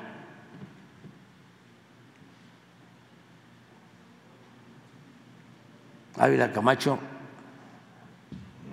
Ávila 6.18 6.52
Camacho, 6.52 6.98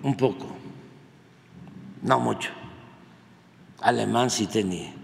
un 0.04 0.18
poco, 0.18 0.54
no 2.02 2.20
mucho. 2.20 2.52
Alemán 3.80 4.30
sí 4.30 4.48
tenía. 4.48 5.01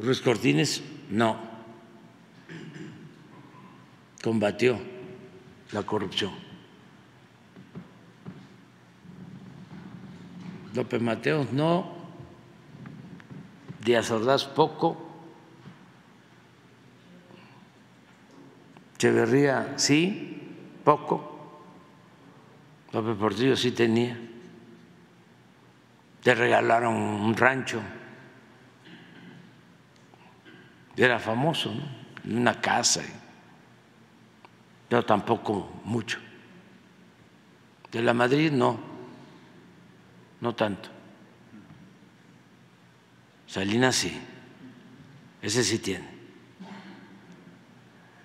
Ruiz 0.00 0.22
Cortines, 0.22 0.82
no. 1.10 1.36
Combatió 4.22 4.78
la 5.72 5.82
corrupción. 5.82 6.32
López 10.74 11.02
Mateos, 11.02 11.52
no. 11.52 11.92
Díaz 13.84 14.10
Ordaz, 14.10 14.44
poco. 14.44 14.96
Echeverría 18.94 19.74
sí, 19.76 20.48
poco. 20.82 21.26
López 22.92 23.16
Portillo 23.16 23.56
sí 23.56 23.72
tenía. 23.72 24.18
Le 26.24 26.34
regalaron 26.34 26.94
un 26.94 27.36
rancho. 27.36 27.82
Era 31.00 31.18
famoso, 31.18 31.74
¿no? 31.74 32.36
Una 32.36 32.60
casa, 32.60 33.00
pero 34.86 35.02
tampoco 35.02 35.80
mucho. 35.82 36.18
De 37.90 38.02
la 38.02 38.12
Madrid 38.12 38.52
no. 38.52 38.78
no 40.42 40.54
tanto. 40.54 40.90
Salinas 43.46 43.96
sí, 43.96 44.20
ese 45.40 45.64
sí 45.64 45.78
tiene. 45.78 46.06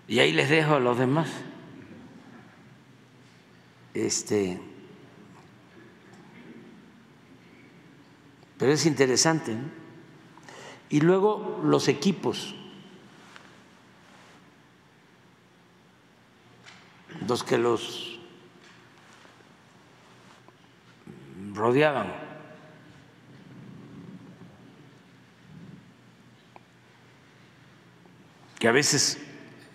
Y 0.09 0.19
ahí 0.19 0.33
les 0.33 0.49
dejo 0.49 0.75
a 0.75 0.79
los 0.81 0.99
demás. 0.99 1.29
Este, 3.93 4.59
pero 8.57 8.73
es 8.73 8.85
interesante. 8.85 9.55
¿no? 9.55 9.85
Y 10.89 10.99
luego 10.99 11.61
los 11.63 11.87
equipos, 11.87 12.53
los 17.27 17.43
que 17.43 17.57
los 17.57 18.19
rodeaban. 21.53 22.25
que 28.59 28.69
a 28.69 28.71
veces 28.71 29.19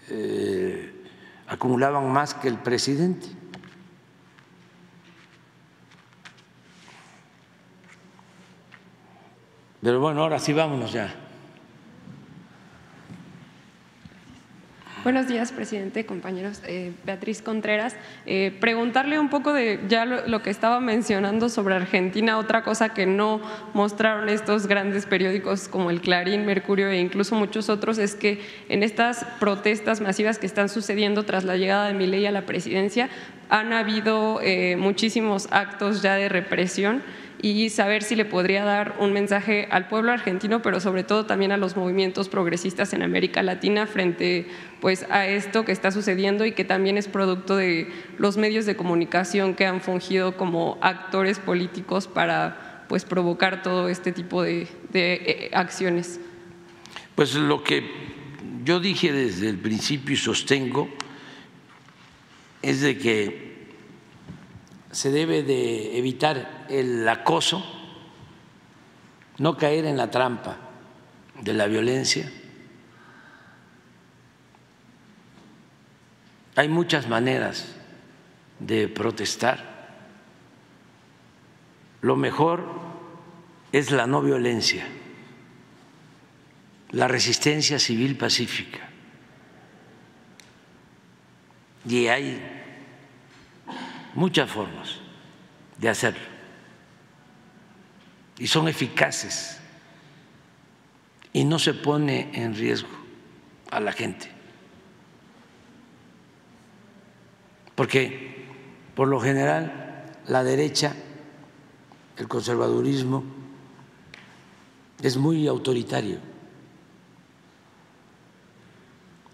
eh, 0.09 1.05
acumulaban 1.47 2.11
más 2.11 2.35
que 2.35 2.49
el 2.49 2.59
presidente. 2.59 3.29
Pero 9.83 10.01
bueno, 10.01 10.23
ahora 10.23 10.39
sí 10.39 10.53
vámonos 10.53 10.93
ya. 10.93 11.30
Buenos 15.03 15.29
días, 15.29 15.51
presidente, 15.51 16.05
compañeros. 16.05 16.61
Eh, 16.67 16.93
Beatriz 17.07 17.41
Contreras, 17.41 17.97
eh, 18.27 18.55
preguntarle 18.61 19.19
un 19.19 19.31
poco 19.31 19.55
de 19.55 19.81
ya 19.89 20.05
lo, 20.05 20.43
que 20.43 20.51
estaba 20.51 20.79
mencionando 20.79 21.49
sobre 21.49 21.75
Argentina, 21.75 22.37
otra 22.37 22.63
cosa 22.63 22.91
que 22.91 23.07
no 23.07 23.41
mostraron 23.73 24.29
estos 24.29 24.67
grandes 24.67 25.07
periódicos 25.07 25.69
como 25.69 25.89
el 25.89 26.03
Clarín, 26.03 26.45
Mercurio 26.45 26.91
e 26.91 26.99
incluso 27.01 27.35
muchos 27.35 27.71
otros, 27.71 27.97
es 27.97 28.15
que 28.15 28.43
en 28.69 28.83
estas 28.83 29.25
protestas 29.39 30.03
masivas 30.03 30.39
que 30.39 30.45
están 30.45 30.69
sucediendo 30.69 31.23
tras 31.23 31.45
la 31.45 31.57
llegada 31.57 31.87
de 31.87 31.95
Milei 31.95 32.27
a 32.27 32.31
la 32.31 32.43
presidencia, 32.43 33.09
han 33.49 33.73
habido 33.73 34.41
eh, 34.43 34.77
muchísimos 34.77 35.49
actos 35.51 36.03
ya 36.03 36.17
de 36.17 36.29
represión 36.29 37.03
y 37.43 37.71
saber 37.71 38.03
si 38.03 38.17
le 38.17 38.25
podría 38.25 38.65
dar 38.65 38.97
un 38.99 39.13
mensaje 39.13 39.67
al 39.71 39.89
pueblo 39.89 40.13
argentino, 40.13 40.61
pero 40.63 40.81
sobre 40.81 41.05
todo 41.05 41.27
también 41.27 41.53
a 41.53 41.57
los 41.57 41.77
movimientos 41.77 42.29
progresistas 42.29 42.93
en 42.93 43.03
América 43.03 43.43
Latina 43.43 43.87
frente 43.87 44.47
pues, 44.81 45.07
a 45.11 45.27
esto 45.27 45.65
que 45.65 45.73
está 45.73 45.91
sucediendo 45.91 46.45
y 46.45 46.53
que 46.53 46.65
también 46.65 46.99
es 46.99 47.09
producto 47.09 47.57
de 47.57 47.89
los 48.19 48.37
medios 48.37 48.67
de 48.67 48.77
comunicación 48.77 49.55
que 49.55 49.67
han 49.67 49.81
fungido 49.81 50.37
como 50.37 50.79
actores 50.83 51.39
políticos 51.39 52.07
para 52.07 52.85
pues, 52.89 53.05
provocar 53.05 53.63
todo 53.63 53.89
este 53.89 54.13
tipo 54.13 54.43
de, 54.43 54.69
de 54.93 55.15
eh, 55.15 55.51
acciones. 55.55 56.21
Pues 57.15 57.35
lo 57.35 57.65
que 57.65 57.85
yo 58.65 58.81
dije 58.81 59.13
desde 59.13 59.49
el 59.49 59.59
principio 59.59 60.15
y 60.15 60.19
sostengo 60.19 60.91
es 62.61 62.83
de 62.83 62.99
que 62.99 63.51
se 64.91 65.11
debe 65.11 65.43
de 65.43 65.97
evitar 65.99 66.60
el 66.71 67.07
acoso, 67.09 67.65
no 69.39 69.57
caer 69.57 69.85
en 69.85 69.97
la 69.97 70.11
trampa 70.11 70.57
de 71.41 71.53
la 71.53 71.67
violencia. 71.67 72.31
Hay 76.57 76.69
muchas 76.69 77.09
maneras 77.09 77.75
de 78.61 78.89
protestar. 78.89 79.99
Lo 82.03 82.17
mejor 82.17 82.65
es 83.73 83.91
la 83.91 84.07
no 84.07 84.23
violencia, 84.23 84.87
la 86.91 87.09
resistencia 87.09 87.79
civil 87.79 88.17
pacífica. 88.17 88.89
Y 91.87 92.07
hay 92.09 92.41
muchas 94.15 94.51
formas 94.51 94.97
de 95.79 95.89
hacerlo 95.89 96.30
y 98.41 98.47
son 98.47 98.67
eficaces 98.69 99.59
y 101.33 101.45
no 101.45 101.59
se 101.59 101.75
pone 101.75 102.31
en 102.33 102.57
riesgo 102.57 102.89
a 103.71 103.79
la 103.79 103.93
gente. 103.93 104.29
Porque 107.75 108.47
por 108.97 109.09
lo 109.09 109.21
general 109.21 110.07
la 110.27 110.43
derecha, 110.43 110.97
el 112.17 112.27
conservadurismo, 112.29 113.23
es 115.03 115.17
muy 115.19 115.47
autoritario 115.47 116.19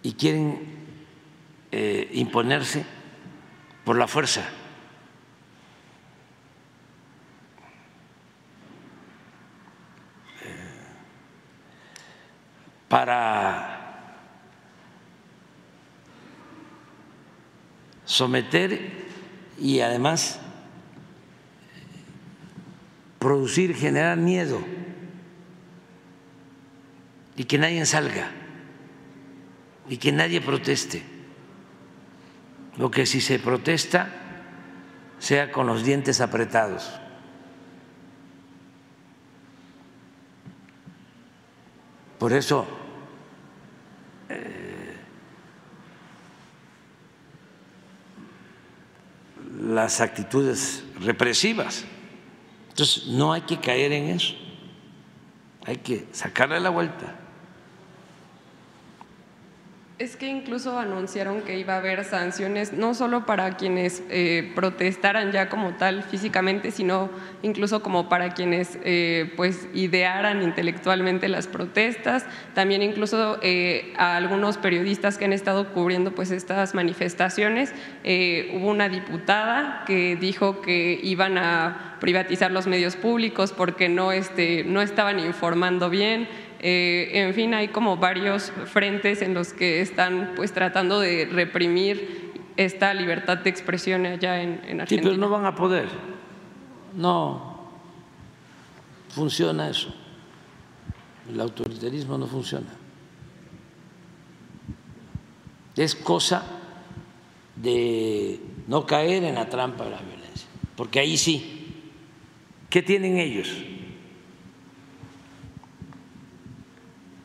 y 0.03 0.13
quieren 0.13 0.61
eh, 1.71 2.11
imponerse 2.13 2.85
por 3.85 3.97
la 3.97 4.09
fuerza. 4.09 4.49
Para 12.97 14.09
someter 18.07 19.05
y 19.59 19.81
además 19.81 20.41
producir, 23.19 23.75
generar 23.75 24.17
miedo 24.17 24.61
y 27.37 27.45
que 27.45 27.59
nadie 27.59 27.85
salga 27.85 28.31
y 29.91 29.99
que 29.99 30.11
nadie 30.11 30.41
proteste. 30.41 31.03
Lo 32.79 32.91
que 32.91 33.05
si 33.05 33.21
se 33.21 33.39
protesta 33.39 34.09
sea 35.19 35.53
con 35.53 35.67
los 35.67 35.85
dientes 35.85 36.23
apretados. 36.23 36.99
Por 42.19 42.33
eso 42.33 42.76
las 49.77 50.01
actitudes 50.01 50.83
represivas. 51.01 51.85
Entonces, 52.71 53.09
no 53.09 53.35
hay 53.35 53.43
que 53.43 53.61
caer 53.61 53.93
en 53.93 54.09
eso, 54.09 54.35
hay 55.67 55.77
que 55.77 56.09
sacarle 56.13 56.59
la 56.61 56.71
vuelta. 56.71 57.15
Es 59.99 60.17
que 60.17 60.27
incluso 60.27 60.79
anunciaron 60.79 61.41
que 61.41 61.59
iba 61.59 61.73
a 61.73 61.79
haber 61.79 62.05
sanciones 62.05 62.75
no 62.75 62.93
solo 62.93 63.25
para 63.25 63.57
quienes 63.57 64.03
eh, 64.11 64.53
protestaran 64.55 65.33
ya 65.33 65.49
como 65.49 65.73
tal 65.77 66.03
físicamente, 66.03 66.71
sino 66.71 67.09
incluso 67.43 67.83
como 67.83 68.07
para 68.07 68.35
quienes 68.35 68.79
eh, 68.85 69.33
pues 69.37 69.67
idearan 69.73 70.43
intelectualmente 70.43 71.31
las 71.31 71.47
protestas. 71.47 72.27
También 72.53 72.83
incluso 72.83 73.39
eh, 73.41 73.95
a 73.97 74.17
algunos 74.17 74.59
periodistas 74.59 75.17
que 75.17 75.25
han 75.25 75.33
estado 75.33 75.73
cubriendo 75.73 76.15
pues 76.15 76.31
estas 76.31 76.75
manifestaciones. 76.75 77.73
Eh, 78.05 78.53
hubo 78.55 78.69
una 78.69 78.91
diputada 78.91 79.85
que 79.87 80.17
dijo 80.17 80.61
que 80.61 81.01
iban 81.03 81.39
a 81.39 81.97
privatizar 82.01 82.51
los 82.51 82.67
medios 82.67 82.97
públicos 82.97 83.55
porque 83.57 83.89
no, 83.89 84.13
este, 84.13 84.63
no 84.65 84.83
estaban 84.83 85.21
informando 85.21 85.89
bien. 85.89 86.29
Eh, 86.61 87.11
en 87.13 87.35
fin, 87.35 87.55
hay 87.55 87.69
como 87.69 87.97
varios 87.97 88.53
frentes 88.67 89.23
en 89.23 89.35
los 89.35 89.53
que 89.53 89.81
están 89.81 90.33
pues 90.37 90.53
tratando 90.53 91.01
de 91.01 91.27
reprimir 91.27 92.33
esta 92.57 92.95
libertad 92.95 93.39
de 93.39 93.51
expresión 93.51 94.07
allá 94.07 94.43
en, 94.43 94.61
en 94.67 94.81
Argentina. 94.81 94.87
Sí, 94.87 94.99
pero 95.03 95.17
no 95.17 95.29
van 95.29 95.45
a 95.45 95.55
poder. 95.55 95.89
No 96.95 97.71
funciona 99.11 99.69
eso. 99.69 99.95
El 101.31 101.41
autoritarismo 101.41 102.17
no 102.17 102.27
funciona. 102.27 102.69
Es 105.77 105.95
cosa 105.95 106.45
de 107.55 108.41
no 108.67 108.87
caer 108.87 109.25
en 109.25 109.35
la 109.35 109.49
trampa 109.49 109.85
de 109.85 109.91
la 109.91 110.01
violencia, 110.01 110.49
porque 110.77 111.01
ahí 111.01 111.17
sí. 111.17 111.53
¿Qué 112.71 112.83
tienen 112.83 113.19
ellos? 113.19 113.49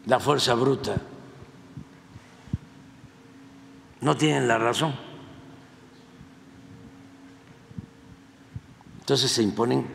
La 0.05 0.19
fuerza 0.19 0.53
bruta. 0.55 0.95
No 4.01 4.17
tienen 4.17 4.47
la 4.47 4.57
razón. 4.57 4.93
Entonces 8.99 9.31
se 9.31 9.43
imponen 9.43 9.85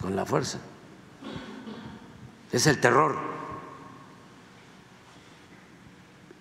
con 0.00 0.16
la 0.16 0.24
fuerza. 0.24 0.58
Es 2.50 2.66
el 2.66 2.80
terror. 2.80 3.18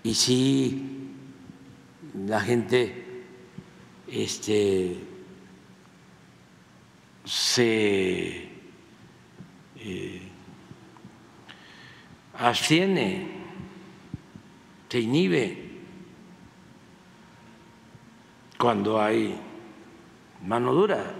Y 0.04 0.14
si 0.14 1.14
la 2.28 2.40
gente 2.42 3.26
este, 4.08 5.00
se 7.26 8.50
eh, 9.78 10.33
abstiene, 12.44 13.26
se 14.90 15.00
inhibe 15.00 15.58
cuando 18.60 19.02
hay 19.02 19.36
mano 20.46 20.74
dura. 20.74 21.16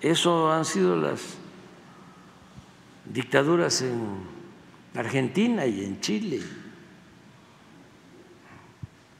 Eso 0.00 0.50
han 0.50 0.64
sido 0.64 0.96
las 0.96 1.36
dictaduras 3.04 3.82
en 3.82 4.20
Argentina 4.94 5.66
y 5.66 5.84
en 5.84 6.00
Chile. 6.00 6.40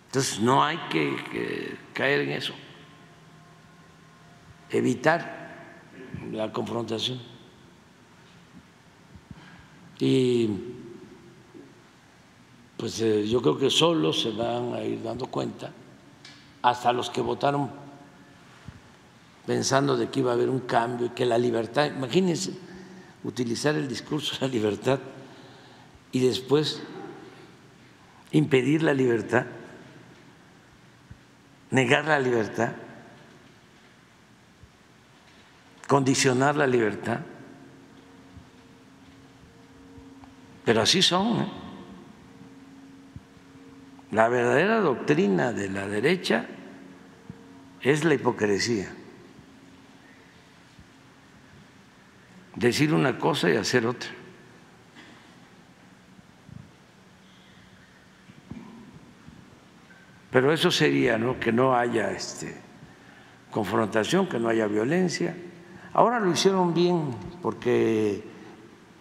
Entonces 0.06 0.40
no 0.40 0.62
hay 0.64 0.78
que, 0.88 1.76
caer 1.92 2.20
en 2.20 2.30
eso, 2.30 2.54
evitar 4.70 5.74
la 6.30 6.52
confrontación. 6.52 7.20
Y 9.98 10.77
pues 12.78 13.00
eh, 13.00 13.26
yo 13.28 13.42
creo 13.42 13.58
que 13.58 13.70
solo 13.70 14.12
se 14.12 14.30
van 14.30 14.72
a 14.72 14.82
ir 14.82 15.02
dando 15.02 15.26
cuenta, 15.26 15.72
hasta 16.62 16.92
los 16.92 17.10
que 17.10 17.20
votaron 17.20 17.70
pensando 19.44 19.96
de 19.96 20.08
que 20.08 20.20
iba 20.20 20.30
a 20.30 20.34
haber 20.34 20.48
un 20.48 20.60
cambio 20.60 21.06
y 21.06 21.10
que 21.10 21.26
la 21.26 21.38
libertad, 21.38 21.86
imagínense 21.86 22.56
utilizar 23.24 23.74
el 23.74 23.88
discurso 23.88 24.36
de 24.36 24.46
la 24.46 24.52
libertad 24.52 25.00
y 26.12 26.20
después 26.20 26.80
impedir 28.30 28.84
la 28.84 28.94
libertad, 28.94 29.46
negar 31.70 32.04
la 32.04 32.20
libertad, 32.20 32.72
condicionar 35.88 36.54
la 36.54 36.66
libertad. 36.66 37.20
Pero 40.64 40.82
así 40.82 41.02
son. 41.02 41.40
¿eh? 41.40 41.57
La 44.10 44.28
verdadera 44.28 44.80
doctrina 44.80 45.52
de 45.52 45.68
la 45.68 45.86
derecha 45.86 46.46
es 47.82 48.04
la 48.04 48.14
hipocresía. 48.14 48.88
Decir 52.56 52.94
una 52.94 53.18
cosa 53.18 53.50
y 53.50 53.56
hacer 53.56 53.86
otra. 53.86 54.10
Pero 60.30 60.52
eso 60.52 60.70
sería 60.70 61.18
¿no? 61.18 61.38
que 61.38 61.52
no 61.52 61.76
haya 61.76 62.10
este, 62.10 62.54
confrontación, 63.50 64.28
que 64.28 64.38
no 64.38 64.48
haya 64.48 64.66
violencia. 64.66 65.36
Ahora 65.92 66.20
lo 66.20 66.30
hicieron 66.30 66.74
bien 66.74 67.14
porque 67.42 68.24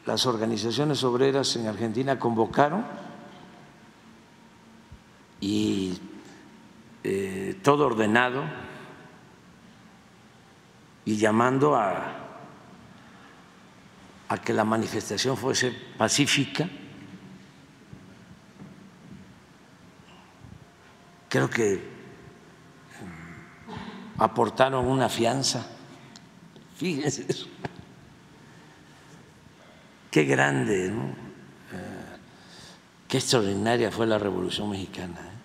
las 0.05 0.25
organizaciones 0.25 1.03
obreras 1.03 1.55
en 1.55 1.67
Argentina 1.67 2.17
convocaron 2.19 2.85
y 5.39 5.99
eh, 7.03 7.59
todo 7.63 7.85
ordenado 7.85 8.43
y 11.05 11.17
llamando 11.17 11.75
a, 11.75 12.15
a 14.29 14.37
que 14.39 14.53
la 14.53 14.63
manifestación 14.63 15.37
fuese 15.37 15.71
pacífica 15.97 16.67
creo 21.29 21.49
que 21.49 21.81
mm, 23.01 24.21
aportaron 24.21 24.87
una 24.87 25.09
fianza. 25.09 25.65
Fíjense 26.75 27.25
eso. 27.27 27.47
Qué 30.11 30.23
grande. 30.23 30.87
Eh, 30.87 30.91
qué 33.07 33.17
extraordinaria 33.17 33.91
fue 33.91 34.07
la 34.07 34.17
Revolución 34.17 34.69
Mexicana. 34.69 35.19
¿eh? 35.21 35.37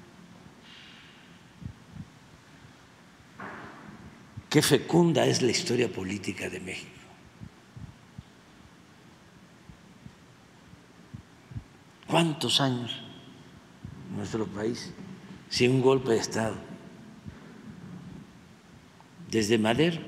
Qué 4.52 4.60
fecunda 4.60 5.24
es 5.24 5.40
la 5.40 5.50
historia 5.50 5.90
política 5.90 6.50
de 6.50 6.60
México. 6.60 6.90
¿Cuántos 12.06 12.60
años 12.60 13.02
nuestro 14.14 14.46
país 14.46 14.92
sin 15.48 15.72
un 15.72 15.82
golpe 15.82 16.10
de 16.12 16.18
Estado. 16.18 16.56
Desde 19.30 19.58
Madero. 19.58 20.00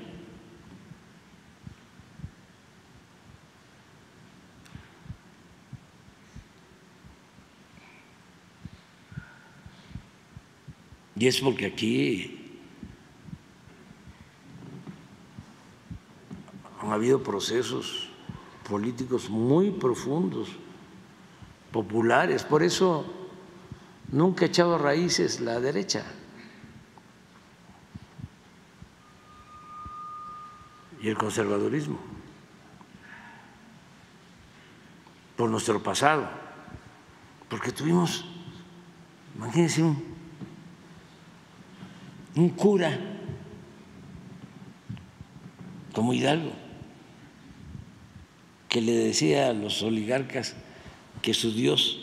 Y 11.17 11.27
es 11.27 11.39
porque 11.39 11.65
aquí 11.65 12.34
han 16.85 16.93
habido 16.93 17.23
procesos 17.23 18.09
políticos 18.69 19.29
muy 19.29 19.71
profundos, 19.71 20.49
populares. 21.71 22.43
Por 22.43 22.63
eso 22.63 23.05
nunca 24.11 24.45
ha 24.45 24.47
echado 24.47 24.77
raíces 24.77 25.39
la 25.41 25.59
derecha. 25.59 26.05
Y 31.01 31.09
el 31.09 31.17
conservadurismo, 31.17 31.99
por 35.35 35.49
nuestro 35.49 35.83
pasado, 35.83 36.27
porque 37.49 37.71
tuvimos, 37.71 38.25
imagínense, 39.35 39.83
un 42.35 42.49
cura 42.49 42.97
como 45.93 46.13
Hidalgo, 46.13 46.64
que 48.75 48.81
le 48.81 48.91
decía 48.91 49.47
a 49.47 49.53
los 49.53 49.81
oligarcas 49.83 50.53
que 51.21 51.33
su 51.33 51.53
Dios 51.53 51.97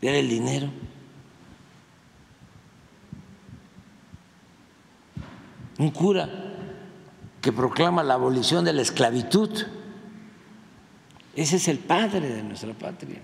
era 0.00 0.16
el 0.16 0.28
dinero. 0.28 0.70
Un 5.76 5.90
cura 5.90 6.30
que 7.42 7.50
proclama 7.52 8.04
la 8.04 8.14
abolición 8.14 8.64
de 8.64 8.74
la 8.74 8.82
esclavitud. 8.82 9.50
Ese 11.34 11.56
es 11.56 11.66
el 11.66 11.80
padre 11.80 12.28
de 12.28 12.44
nuestra 12.44 12.72
patria. 12.74 13.20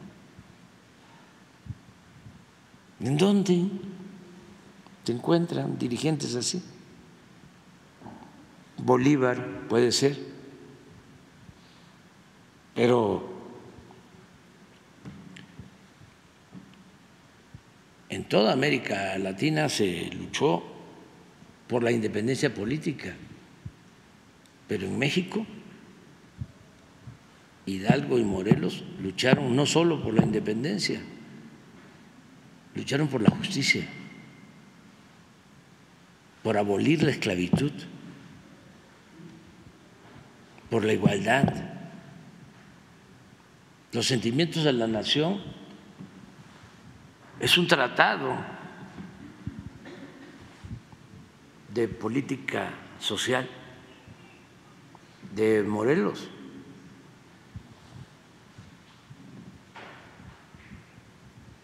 ¿En 2.98 3.16
dónde 3.16 3.68
se 5.04 5.12
encuentran 5.12 5.78
dirigentes 5.78 6.34
así? 6.34 6.60
Bolívar 8.78 9.68
puede 9.68 9.92
ser, 9.92 10.29
pero 12.80 13.22
en 18.08 18.24
toda 18.24 18.54
América 18.54 19.18
Latina 19.18 19.68
se 19.68 20.08
luchó 20.14 20.62
por 21.68 21.82
la 21.82 21.92
independencia 21.92 22.54
política, 22.54 23.14
pero 24.66 24.86
en 24.86 24.98
México 24.98 25.46
Hidalgo 27.66 28.18
y 28.18 28.24
Morelos 28.24 28.82
lucharon 29.02 29.54
no 29.54 29.66
solo 29.66 30.02
por 30.02 30.14
la 30.14 30.24
independencia, 30.24 31.02
lucharon 32.74 33.08
por 33.08 33.20
la 33.20 33.28
justicia, 33.28 33.86
por 36.42 36.56
abolir 36.56 37.02
la 37.02 37.10
esclavitud, 37.10 37.72
por 40.70 40.86
la 40.86 40.94
igualdad. 40.94 41.69
Los 43.92 44.06
sentimientos 44.06 44.62
de 44.62 44.72
la 44.72 44.86
nación 44.86 45.42
es 47.40 47.58
un 47.58 47.66
tratado 47.66 48.36
de 51.74 51.88
política 51.88 52.70
social 53.00 53.48
de 55.34 55.62
Morelos. 55.62 56.28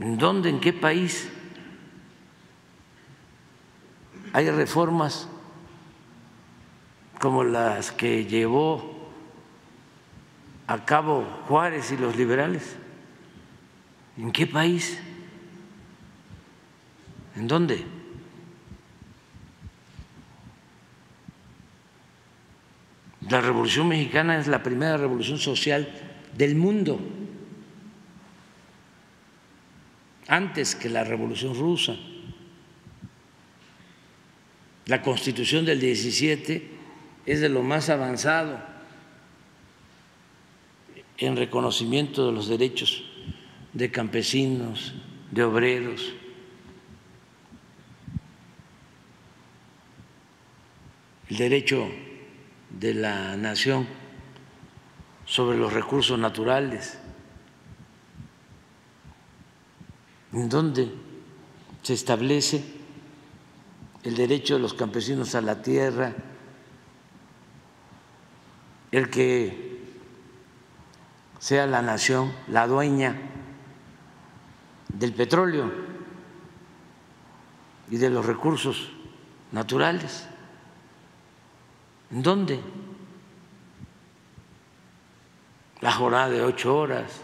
¿En 0.01 0.19
dónde, 0.19 0.48
en 0.48 0.61
qué 0.61 0.73
país 0.73 1.28
hay 4.32 4.51
reformas 4.51 5.28
como 7.20 7.44
las 7.44 7.93
que 7.93 8.27
llevó 8.27 8.95
a 10.66 10.84
cabo 10.84 11.24
Juárez 11.47 11.93
y 11.93 11.97
los 11.97 12.16
liberales? 12.16 12.76
¿En 14.16 14.32
qué 14.32 14.47
país? 14.47 14.98
¿En 17.36 17.47
dónde? 17.47 17.84
La 23.28 23.40
Revolución 23.40 23.88
Mexicana 23.88 24.38
es 24.38 24.47
la 24.47 24.62
primera 24.62 24.97
revolución 24.97 25.38
social 25.38 25.88
del 26.36 26.55
mundo, 26.55 27.01
antes 30.28 30.74
que 30.74 30.88
la 30.88 31.02
Revolución 31.02 31.55
Rusa. 31.55 31.97
La 34.86 35.02
Constitución 35.02 35.64
del 35.64 35.80
17 35.80 36.70
es 37.26 37.40
de 37.40 37.48
lo 37.48 37.62
más 37.62 37.90
avanzado 37.90 38.76
en 41.18 41.36
reconocimiento 41.36 42.26
de 42.26 42.32
los 42.32 42.48
derechos 42.48 43.05
de 43.72 43.90
campesinos, 43.90 44.94
de 45.30 45.44
obreros. 45.44 46.12
El 51.28 51.36
derecho 51.36 51.88
de 52.70 52.94
la 52.94 53.36
nación 53.36 53.86
sobre 55.24 55.59
los 55.59 55.72
recursos 55.72 56.18
naturales, 56.18 56.98
en 60.32 60.48
donde 60.48 60.88
se 61.82 61.94
establece 61.94 62.62
el 64.05 64.14
derecho 64.14 64.55
de 64.55 64.60
los 64.60 64.74
campesinos 64.74 65.34
a 65.34 65.40
la 65.40 65.62
tierra, 65.62 66.14
el 68.93 69.10
que 69.10 69.76
sea 71.39 71.67
la 71.67 71.83
nación 71.83 72.33
la 72.49 72.67
dueña 72.67 73.17
del 74.89 75.13
petróleo 75.13 75.71
y 77.91 77.97
de 77.97 78.11
los 78.11 78.25
recursos 78.25 78.91
naturales. 79.53 80.27
¿En 82.11 82.23
dónde? 82.23 82.61
La 85.81 85.93
jornada 85.93 86.31
de 86.31 86.43
ocho 86.43 86.77
horas, 86.77 87.21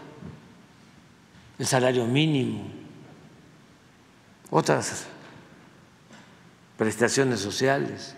el 1.57 1.65
salario 1.65 2.05
mínimo, 2.05 2.69
otras 4.49 5.07
prestaciones 6.77 7.39
sociales, 7.39 8.15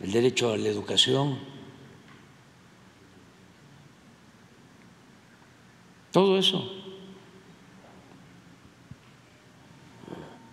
el 0.00 0.12
derecho 0.12 0.52
a 0.52 0.56
la 0.56 0.68
educación, 0.68 1.55
todo 6.16 6.38
eso. 6.38 6.66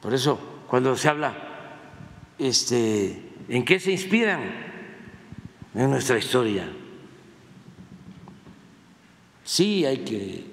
Por 0.02 0.14
eso, 0.14 0.38
cuando 0.68 0.94
se 0.98 1.08
habla 1.08 1.38
este, 2.38 3.32
en 3.48 3.64
qué 3.64 3.80
se 3.80 3.94
inspiran 3.94 4.42
en 5.74 5.90
nuestra 5.90 6.18
historia. 6.18 6.70
Sí 9.46 9.86
hay 9.86 10.00
que 10.00 10.44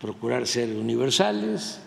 procurar 0.00 0.46
ser 0.46 0.74
universales, 0.76 1.82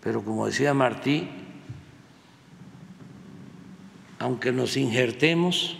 pero 0.00 0.22
como 0.22 0.46
decía 0.46 0.72
Martí, 0.74 1.28
aunque 4.20 4.52
nos 4.52 4.76
injertemos, 4.76 5.79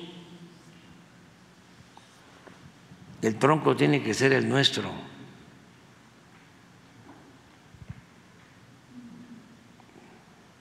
el 3.23 3.39
tronco 3.39 3.77
tiene 3.77 4.03
que 4.03 4.15
ser 4.15 4.33
el 4.33 4.49
nuestro. 4.49 5.11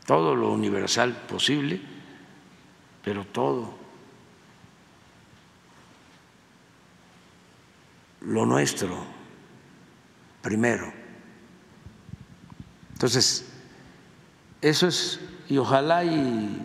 todo 0.10 0.36
lo 0.36 0.52
universal 0.52 1.16
posible, 1.28 1.80
pero 3.04 3.26
todo 3.26 3.76
lo 8.22 8.44
nuestro 8.44 9.04
primero. 10.42 10.92
Entonces, 12.94 13.52
eso 14.64 14.88
es, 14.88 15.20
y 15.48 15.60
ojalá 15.60 16.04
y 16.04 16.60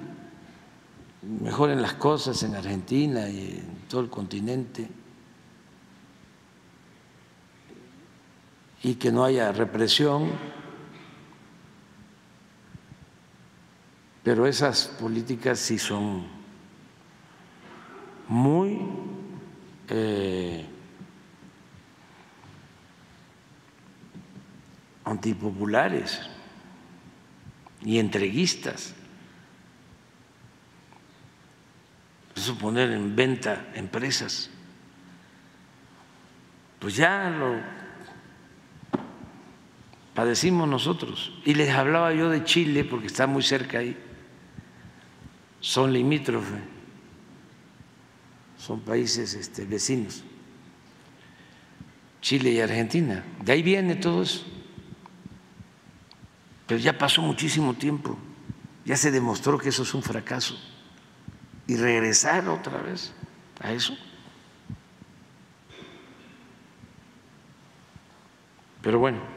mejoren 1.43 1.83
las 1.83 1.93
cosas 1.93 2.43
en 2.45 2.55
Argentina 2.55 3.29
y 3.29 3.59
en 3.59 3.89
todo 3.91 4.01
el 4.01 4.09
continente, 4.09 4.89
y 8.85 8.95
que 8.95 9.11
no 9.11 9.25
haya 9.25 9.51
represión 9.51 10.31
pero 14.25 14.47
esas 14.47 14.87
políticas 14.87 15.59
sí 15.59 15.79
son 15.79 16.25
muy 18.27 18.81
eh, 19.89 20.65
antipopulares 25.05 26.23
y 27.83 27.99
entreguistas. 27.99 28.95
Eso 32.35 32.57
poner 32.57 32.91
en 32.93 33.15
venta 33.15 33.67
empresas. 33.75 34.49
Pues 36.79 36.97
ya 36.97 37.29
lo 37.29 37.84
padecimos 40.15 40.69
nosotros. 40.69 41.33
Y 41.45 41.55
les 41.55 41.71
hablaba 41.71 42.13
yo 42.15 42.31
de 42.31 42.45
Chile 42.45 42.85
porque 42.85 43.07
está 43.07 43.27
muy 43.27 43.43
cerca 43.43 43.79
ahí 43.79 43.97
son 45.65 45.95
limítrofes, 45.95 46.61
son 48.59 48.81
países 48.81 49.33
este, 49.33 49.65
vecinos, 49.65 50.23
Chile 52.21 52.51
y 52.51 52.61
Argentina. 52.61 53.25
De 53.43 53.53
ahí 53.53 53.63
viene 53.63 53.97
todo 53.97 54.21
eso. 54.21 54.45
Pero 56.67 56.79
ya 56.79 56.99
pasó 56.99 57.23
muchísimo 57.23 57.73
tiempo, 57.73 58.19
ya 58.85 58.95
se 58.95 59.11
demostró 59.11 59.57
que 59.57 59.71
eso 59.71 59.85
es 59.85 59.95
un 59.95 60.03
fracaso. 60.03 60.55
Y 61.67 61.77
regresar 61.77 62.47
otra 62.51 62.83
vez 62.83 63.15
a 63.59 63.73
eso. 63.73 63.97
Pero 68.83 68.99
bueno. 68.99 69.34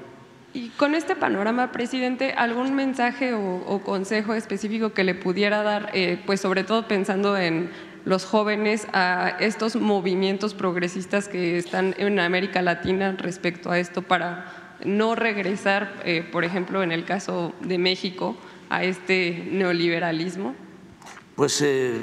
Y 0.58 0.70
con 0.70 0.96
este 0.96 1.16
panorama, 1.16 1.72
presidente, 1.72 2.32
¿algún 2.32 2.74
mensaje 2.74 3.36
o, 3.36 3.80
consejo 3.86 4.34
específico 4.34 4.92
que 4.92 5.04
le 5.04 5.14
pudiera 5.14 5.62
dar, 5.62 5.92
eh, 5.94 6.20
pues 6.26 6.42
sobre 6.42 6.64
todo 6.64 6.88
pensando 6.88 7.38
en 7.38 7.70
los 8.06 8.26
jóvenes, 8.26 8.88
a 8.92 9.38
estos 9.40 9.76
movimientos 9.76 10.56
progresistas 10.56 11.28
que 11.28 11.60
están 11.60 11.94
en 12.00 12.20
América 12.20 12.64
Latina 12.64 13.16
respecto 13.20 13.70
a 13.70 13.78
esto 13.78 14.02
para 14.02 14.76
no 14.84 15.14
regresar, 15.14 15.94
eh, 16.04 16.28
por 16.32 16.44
ejemplo, 16.44 16.82
en 16.82 16.92
el 16.92 17.06
caso 17.06 17.54
de 17.62 17.78
México, 17.78 18.36
a 18.72 18.84
este 18.84 19.48
neoliberalismo? 19.52 20.56
Pues 21.36 21.62
eh, 21.62 22.02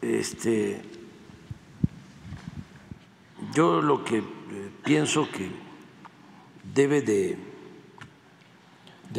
este, 0.00 0.82
yo 3.54 3.80
lo 3.80 4.02
que 4.02 4.24
pienso 4.82 5.30
que 5.30 5.61
debe 6.74 7.02
de, 7.02 7.38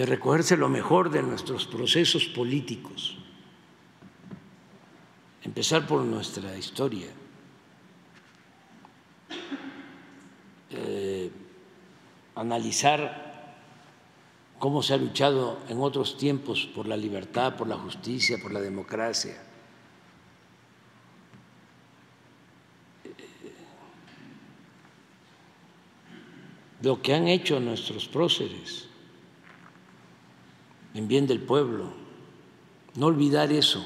recogerse 0.05 0.57
lo 0.57 0.69
mejor 0.69 1.09
de 1.09 1.21
nuestros 1.21 1.67
procesos 1.67 2.25
políticos, 2.25 3.17
empezar 5.43 5.85
por 5.87 6.01
nuestra 6.01 6.57
historia. 6.57 7.07
Eh, 10.71 11.29
analizar 12.35 13.55
cómo 14.57 14.81
se 14.81 14.95
ha 14.95 14.97
luchado 14.97 15.59
en 15.69 15.79
otros 15.79 16.17
tiempos 16.17 16.67
por 16.73 16.87
la 16.87 16.97
libertad, 16.97 17.55
por 17.55 17.67
la 17.67 17.77
justicia, 17.77 18.39
por 18.41 18.51
la 18.51 18.59
democracia 18.59 19.52
lo 26.83 27.01
que 27.01 27.15
han 27.15 27.29
hecho 27.29 27.61
nuestros 27.61 28.09
próceres 28.09 28.89
en 30.93 31.07
bien 31.07 31.25
del 31.25 31.41
pueblo, 31.41 31.93
no 32.95 33.05
olvidar 33.05 33.53
eso 33.53 33.83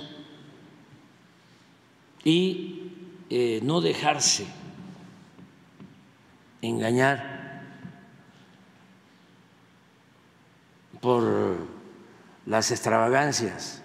y 2.23 2.91
eh, 3.29 3.59
no 3.63 3.81
dejarse 3.81 4.47
engañar 6.61 7.63
por 10.99 11.57
las 12.45 12.71
extravagancias. 12.71 13.83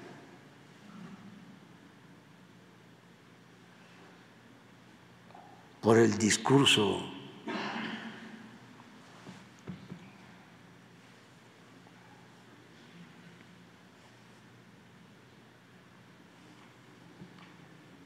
por 5.82 5.98
el 5.98 6.16
discurso 6.16 7.11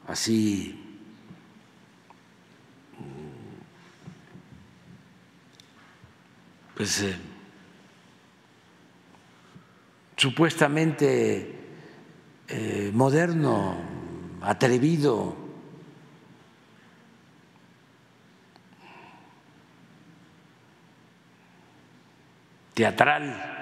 así 0.07 0.87
pues 6.77 7.01
eh, 7.01 7.15
supuestamente 10.15 11.55
eh, 12.47 12.91
moderno, 12.93 13.75
atrevido, 14.41 15.35
teatral. 22.75 23.56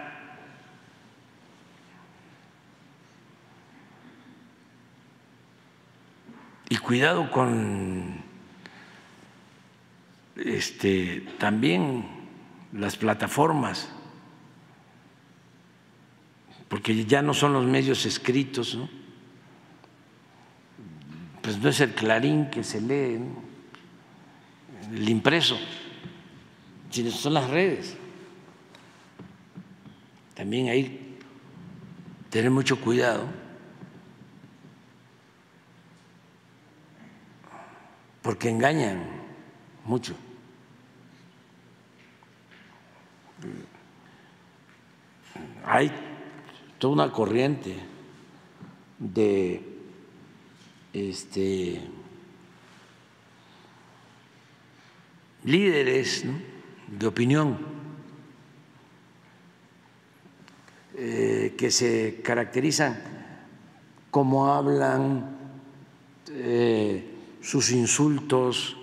Y 6.69 6.77
cuidado 6.77 7.29
con 7.31 8.23
este 10.35 11.21
también 11.37 12.05
las 12.73 12.95
plataformas, 12.95 13.89
porque 16.67 17.05
ya 17.05 17.21
no 17.21 17.33
son 17.33 17.53
los 17.53 17.65
medios 17.65 18.05
escritos, 18.05 18.75
¿no? 18.75 18.89
pues 21.45 21.59
no 21.59 21.69
es 21.69 21.79
el 21.79 21.91
clarín 21.91 22.49
que 22.49 22.63
se 22.63 22.81
lee, 22.81 23.19
el 24.91 25.09
impreso, 25.09 25.59
sino 26.89 27.11
son 27.11 27.35
las 27.35 27.47
redes. 27.51 27.95
También 30.33 30.69
hay 30.69 31.19
tener 32.31 32.49
mucho 32.49 32.81
cuidado. 32.81 33.27
Porque 38.25 38.49
engañan 38.49 39.03
mucho. 39.85 40.15
hay 45.63 45.91
toda 46.79 46.93
una 46.93 47.11
corriente 47.11 47.75
de 48.97 49.61
este, 50.91 51.81
líderes 55.43 56.25
de 56.87 57.05
opinión 57.05 57.59
eh, 60.95 61.53
que 61.55 61.69
se 61.69 62.21
caracterizan 62.23 62.97
como 64.09 64.51
hablan, 64.51 65.37
eh, 66.31 67.14
sus 67.45 67.69
insultos, 67.69 68.75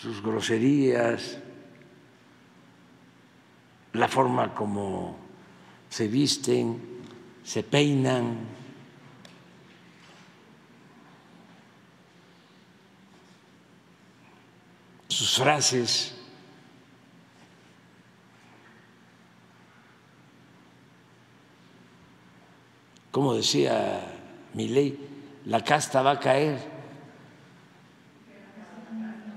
sus 0.00 0.22
groserías, 0.22 1.38
la 3.92 4.06
forma 4.06 4.54
como 4.54 5.16
se 5.90 6.06
visten, 6.06 6.80
se 7.42 7.62
peinan. 7.62 8.54
sus 15.08 15.36
frases. 15.36 16.14
Como 23.10 23.32
decía 23.34 24.12
mi 24.52 24.68
ley, 24.68 25.05
la 25.46 25.62
casta 25.62 26.02
va 26.02 26.12
a 26.12 26.20
caer. 26.20 26.58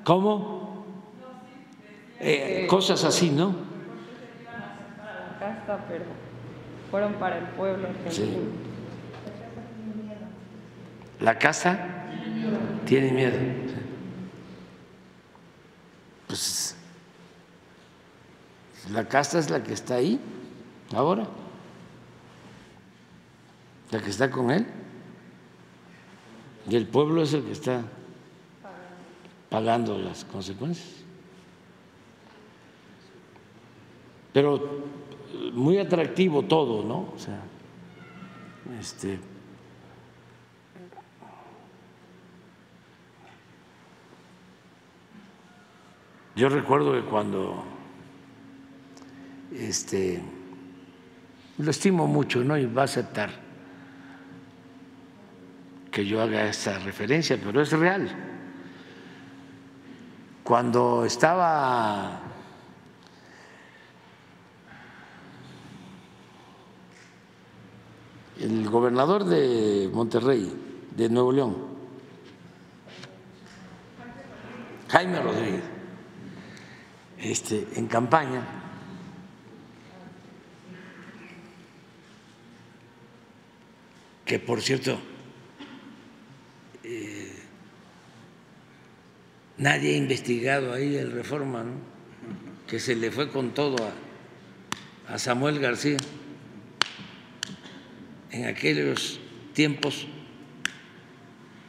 ¿Cómo? 0.03 0.85
Eh, 2.19 2.67
cosas 2.69 3.03
así, 3.03 3.29
¿no? 3.29 3.69
pero 5.87 6.05
fueron 6.89 7.13
para 7.13 7.37
el 7.37 7.45
pueblo 7.49 7.87
argentino. 7.87 8.39
La 11.19 11.37
casa 11.37 11.79
tiene 12.85 13.11
miedo. 13.11 13.37
Pues 16.27 16.75
la 18.91 19.07
casa 19.07 19.39
es 19.39 19.49
la 19.49 19.61
que 19.63 19.73
está 19.73 19.95
ahí 19.95 20.19
ahora, 20.95 21.27
la 23.91 23.99
que 23.99 24.09
está 24.09 24.29
con 24.31 24.51
él, 24.51 24.65
y 26.69 26.75
el 26.75 26.85
pueblo 26.85 27.23
es 27.23 27.33
el 27.33 27.43
que 27.43 27.51
está 27.51 27.83
pagando 29.49 29.97
las 29.97 30.23
consecuencias. 30.25 31.03
Pero 34.31 34.83
muy 35.53 35.79
atractivo 35.79 36.43
todo, 36.43 36.83
¿no? 36.83 37.11
O 37.15 37.17
sea, 37.17 37.41
este, 38.79 39.19
yo 46.35 46.49
recuerdo 46.49 46.93
que 46.93 47.01
cuando 47.01 47.63
este 49.51 50.21
lo 51.57 51.71
estimo 51.71 52.05
mucho, 52.05 52.43
¿no? 52.43 52.57
Y 52.57 52.65
va 52.65 52.83
a 52.83 52.85
aceptar 52.85 53.48
que 55.91 56.05
yo 56.05 56.21
haga 56.21 56.47
esta 56.47 56.79
referencia, 56.79 57.37
pero 57.43 57.61
es 57.61 57.71
real. 57.71 58.09
Cuando 60.43 61.05
estaba 61.05 62.21
el 68.39 68.69
gobernador 68.69 69.25
de 69.25 69.89
Monterrey, 69.93 70.87
de 70.95 71.09
Nuevo 71.09 71.31
León, 71.31 71.57
Jaime 74.89 75.21
Rodríguez, 75.21 75.63
este, 77.19 77.67
en 77.75 77.87
campaña, 77.87 78.41
que 84.25 84.39
por 84.39 84.61
cierto, 84.61 84.99
eh, 86.89 87.31
nadie 89.57 89.93
ha 89.93 89.97
investigado 89.97 90.73
ahí 90.73 90.95
el 90.95 91.11
reforma, 91.11 91.63
que 92.67 92.79
se 92.79 92.95
le 92.95 93.11
fue 93.11 93.29
con 93.29 93.53
todo 93.53 93.77
a 95.07 95.17
Samuel 95.17 95.59
García 95.59 95.97
en 98.31 98.45
aquellos 98.45 99.19
tiempos 99.53 100.07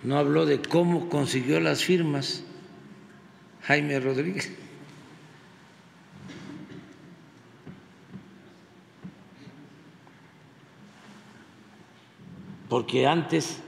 no 0.03 0.19
habló 0.19 0.47
de 0.47 0.61
cómo 0.61 1.09
consiguió 1.09 1.61
las 1.61 1.85
firmas 1.85 2.43
Jaime 3.63 4.01
Rodríguez. 4.01 4.51
Porque 12.69 13.07
antes 13.07 13.59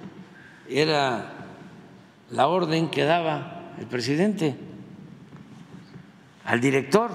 era 0.68 1.31
la 2.32 2.48
orden 2.48 2.90
que 2.90 3.04
daba 3.04 3.74
el 3.78 3.86
presidente 3.86 4.56
al 6.44 6.60
director 6.60 7.10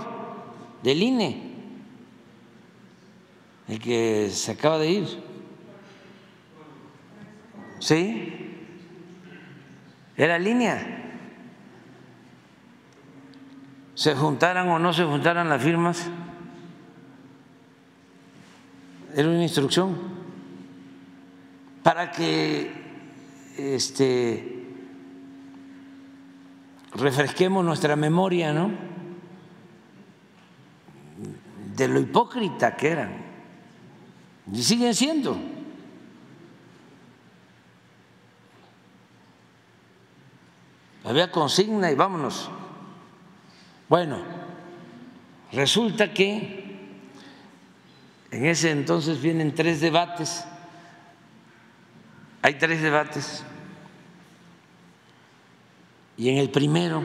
del 0.84 1.02
INE, 1.02 1.54
el 3.68 3.80
que 3.80 4.30
se 4.32 4.52
acaba 4.52 4.78
de 4.78 4.90
ir. 4.90 5.28
¿Sí? 7.80 8.34
Era 10.16 10.40
línea. 10.40 10.94
Se 13.96 14.16
juntaran 14.16 14.70
o 14.70 14.80
no 14.80 14.94
se 14.94 15.04
juntaran 15.04 15.50
las 15.50 15.62
firmas, 15.62 16.10
era 19.16 19.28
una 19.28 19.42
instrucción 19.42 19.98
para 21.82 22.12
que 22.12 22.72
este, 23.58 24.57
refresquemos 26.94 27.64
nuestra 27.64 27.96
memoria, 27.96 28.54
¿no? 28.54 28.72
De 31.76 31.88
lo 31.88 32.00
hipócrita 32.00 32.76
que 32.76 32.90
eran. 32.90 33.26
Y 34.52 34.64
siguen 34.64 34.94
siendo. 34.94 35.38
había 41.04 41.32
consigna 41.32 41.90
y 41.90 41.96
vámonos. 41.96 42.50
Bueno, 43.88 44.18
resulta 45.54 46.14
que 46.14 46.98
en 48.30 48.46
ese 48.46 48.72
entonces 48.72 49.22
vienen 49.22 49.56
tres 49.56 49.80
debates 49.80 50.44
hay 52.48 52.54
tres 52.54 52.82
debates 52.82 53.44
y 56.18 56.30
en 56.30 56.38
el 56.38 56.50
primero 56.50 57.04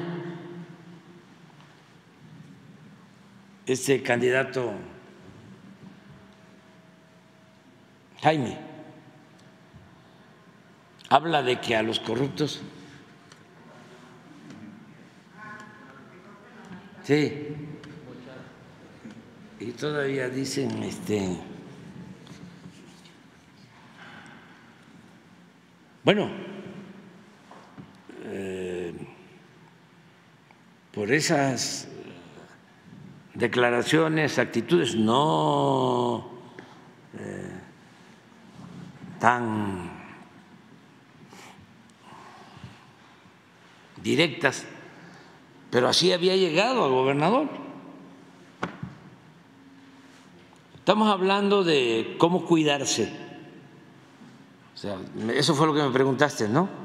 este 3.67 4.03
candidato 4.03 4.73
Jaime 8.23 8.59
habla 11.11 11.43
de 11.43 11.61
que 11.61 11.77
a 11.77 11.83
los 11.83 12.01
corruptos 12.01 12.63
sí 17.03 17.55
y 19.61 19.73
todavía 19.73 20.29
dicen 20.31 20.83
este 20.83 21.37
bueno 26.03 26.52
eh, 28.25 28.95
por 30.93 31.11
esas 31.11 31.89
declaraciones, 33.35 34.39
actitudes 34.39 34.95
no 34.95 36.29
eh, 37.19 37.51
tan 39.19 39.91
directas, 44.03 44.67
pero 45.71 45.89
así 45.89 46.13
había 46.13 46.37
llegado 46.37 46.85
al 46.85 46.91
gobernador. 46.91 47.49
Estamos 50.77 51.09
hablando 51.09 51.63
de 51.63 52.17
cómo 52.19 52.45
cuidarse. 52.45 53.13
O 54.75 54.77
sea, 54.77 54.99
eso 55.33 55.55
fue 55.55 55.69
lo 55.69 55.75
que 55.75 55.83
me 55.83 55.91
preguntaste, 55.91 56.49
¿no? 56.49 56.82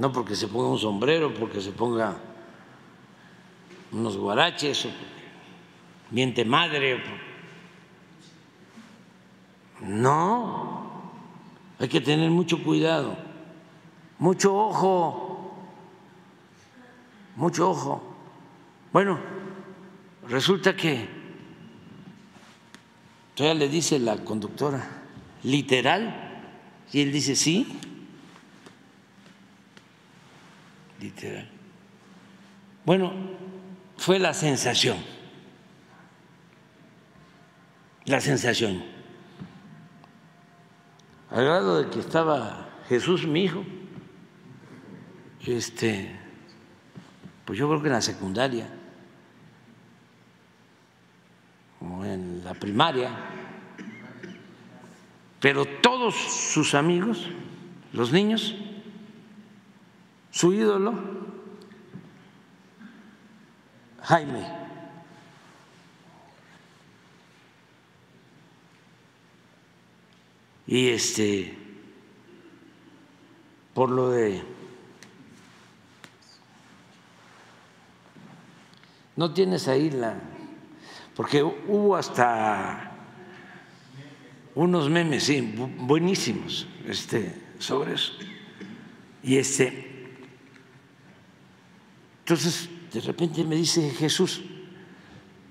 No 0.00 0.10
porque 0.10 0.34
se 0.34 0.48
ponga 0.48 0.70
un 0.70 0.78
sombrero, 0.78 1.34
porque 1.34 1.60
se 1.60 1.72
ponga 1.72 2.16
unos 3.92 4.16
guaraches, 4.16 4.86
o 4.86 4.88
miente 6.10 6.42
madre. 6.42 7.04
No, 9.82 11.02
hay 11.78 11.86
que 11.86 12.00
tener 12.00 12.30
mucho 12.30 12.62
cuidado, 12.62 13.14
mucho 14.18 14.56
ojo, 14.56 15.54
mucho 17.36 17.68
ojo. 17.68 18.02
Bueno, 18.94 19.18
resulta 20.28 20.74
que 20.74 21.06
todavía 23.34 23.66
le 23.66 23.68
dice 23.68 23.98
la 23.98 24.16
conductora, 24.24 24.82
literal, 25.42 26.40
y 26.90 27.02
él 27.02 27.12
dice 27.12 27.36
sí. 27.36 27.89
Literal. 31.00 31.48
Bueno, 32.84 33.12
fue 33.96 34.18
la 34.18 34.34
sensación, 34.34 34.98
la 38.04 38.20
sensación, 38.20 38.82
al 41.30 41.44
grado 41.44 41.82
de 41.82 41.90
que 41.90 42.00
estaba 42.00 42.68
Jesús, 42.88 43.26
mi 43.26 43.44
hijo, 43.44 43.64
este, 45.46 46.10
pues 47.44 47.58
yo 47.58 47.68
creo 47.68 47.80
que 47.80 47.88
en 47.88 47.94
la 47.94 48.02
secundaria, 48.02 48.68
o 51.80 52.04
en 52.04 52.44
la 52.44 52.52
primaria, 52.52 53.10
pero 55.40 55.64
todos 55.64 56.14
sus 56.14 56.74
amigos, 56.74 57.26
los 57.92 58.12
niños, 58.12 58.54
su 60.30 60.52
ídolo, 60.52 60.94
Jaime. 64.02 64.60
Y 70.66 70.88
este, 70.90 71.58
por 73.74 73.90
lo 73.90 74.10
de, 74.10 74.42
no 79.16 79.34
tienes 79.34 79.66
ahí 79.66 79.90
la, 79.90 80.14
porque 81.16 81.42
hubo 81.42 81.96
hasta 81.96 82.92
unos 84.54 84.88
memes, 84.88 85.24
sí, 85.24 85.40
buenísimos, 85.78 86.68
este, 86.86 87.34
sobre 87.58 87.94
eso. 87.94 88.12
Y 89.22 89.38
este, 89.38 89.89
entonces, 92.30 92.68
de 92.92 93.00
repente 93.00 93.42
me 93.42 93.56
dice 93.56 93.90
Jesús, 93.90 94.40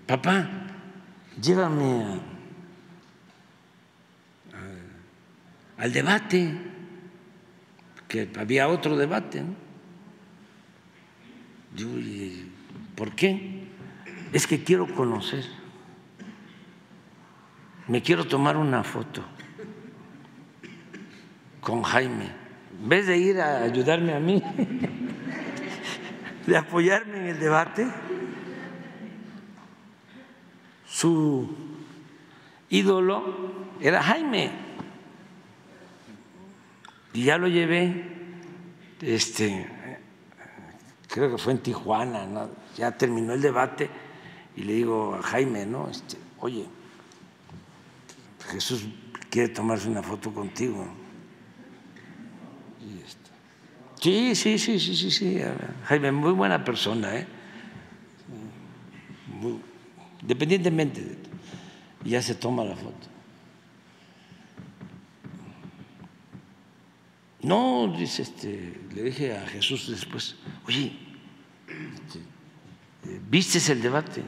papá, 0.08 0.50
llévame 1.42 2.22
al 5.78 5.92
debate, 5.92 6.58
que 8.08 8.30
había 8.38 8.70
otro 8.70 8.96
debate. 8.96 9.44
¿no? 9.44 9.56
¿por 12.96 13.14
qué? 13.14 13.68
Es 14.32 14.48
que 14.48 14.64
quiero 14.64 14.88
conocer, 14.96 15.44
me 17.90 18.02
quiero 18.02 18.26
tomar 18.26 18.56
una 18.56 18.86
foto 18.86 19.22
con 21.60 21.84
Jaime, 21.84 22.32
en 22.82 22.88
vez 22.88 23.06
de 23.06 23.18
ir 23.18 23.42
a 23.42 23.64
ayudarme 23.64 24.14
a 24.14 24.20
mí. 24.22 24.42
de 26.46 26.58
apoyarme 26.58 27.18
en 27.18 27.26
el 27.28 27.40
debate, 27.40 27.88
su 30.88 31.48
ídolo 32.70 33.54
era 33.80 34.02
Jaime. 34.02 34.52
Y 37.14 37.24
ya 37.24 37.38
lo 37.38 37.48
llevé, 37.48 38.06
este, 39.02 39.68
creo 41.08 41.32
que 41.32 41.38
fue 41.38 41.54
en 41.54 41.60
Tijuana, 41.60 42.48
ya 42.76 42.92
terminó 42.92 43.34
el 43.34 43.42
debate 43.42 43.90
y 44.56 44.64
le 44.64 44.74
digo 44.74 45.16
a 45.16 45.22
Jaime, 45.24 45.66
¿no? 45.66 45.90
Este, 45.90 46.18
oye, 46.40 46.66
Jesús 48.52 48.88
quiere 49.30 49.50
tomarse 49.50 49.88
una 49.88 50.04
foto 50.04 50.34
contigo. 50.34 50.86
Sí, 54.02 54.34
sí, 54.36 54.58
sí, 54.58 54.80
sí, 54.80 54.96
sí, 54.96 55.12
sí. 55.12 55.42
Jaime, 55.86 56.12
muy 56.12 56.32
buena 56.32 56.64
persona, 56.64 57.16
¿eh? 57.16 57.28
independientemente 60.22 61.02
de 61.02 61.18
ya 62.06 62.22
se 62.22 62.36
toma 62.36 62.64
la 62.64 62.76
foto. 62.76 63.08
No, 67.42 67.94
dice 67.98 68.24
este, 68.24 68.82
le 68.94 69.04
dije 69.04 69.38
a 69.38 69.48
Jesús 69.48 69.90
después, 69.90 70.36
oye, 70.68 70.94
este, 71.68 72.20
¿vistes 73.30 73.70
el 73.70 73.82
debate? 73.82 74.24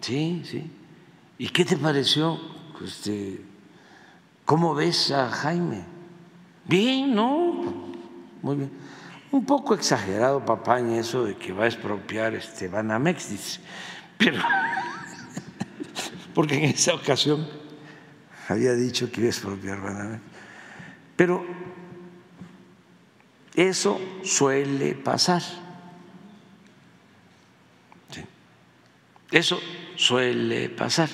Sí, 0.00 0.42
sí. 0.44 0.70
¿Y 1.38 1.48
qué 1.48 1.64
te 1.64 1.76
pareció? 1.76 2.38
Este, 2.84 3.40
¿Cómo 4.44 4.74
ves 4.74 5.10
a 5.12 5.30
Jaime? 5.30 5.84
Bien, 6.66 7.14
¿no? 7.14 7.81
Muy 8.42 8.56
bien. 8.56 8.70
Un 9.30 9.46
poco 9.46 9.74
exagerado, 9.74 10.44
papá, 10.44 10.80
en 10.80 10.92
eso 10.92 11.24
de 11.24 11.36
que 11.36 11.52
va 11.52 11.64
a 11.64 11.66
expropiar 11.68 12.34
este 12.34 12.68
Banamex, 12.68 13.30
dice. 13.30 13.60
Pero, 14.18 14.42
porque 16.34 16.56
en 16.56 16.64
esa 16.64 16.94
ocasión 16.94 17.48
había 18.48 18.74
dicho 18.74 19.10
que 19.10 19.20
iba 19.20 19.28
a 19.28 19.30
expropiar 19.30 19.80
Banamex. 19.80 20.20
Pero 21.16 21.46
eso 23.54 24.00
suele 24.24 24.94
pasar. 24.94 25.42
Eso 29.30 29.58
suele 29.96 30.68
pasar. 30.68 31.08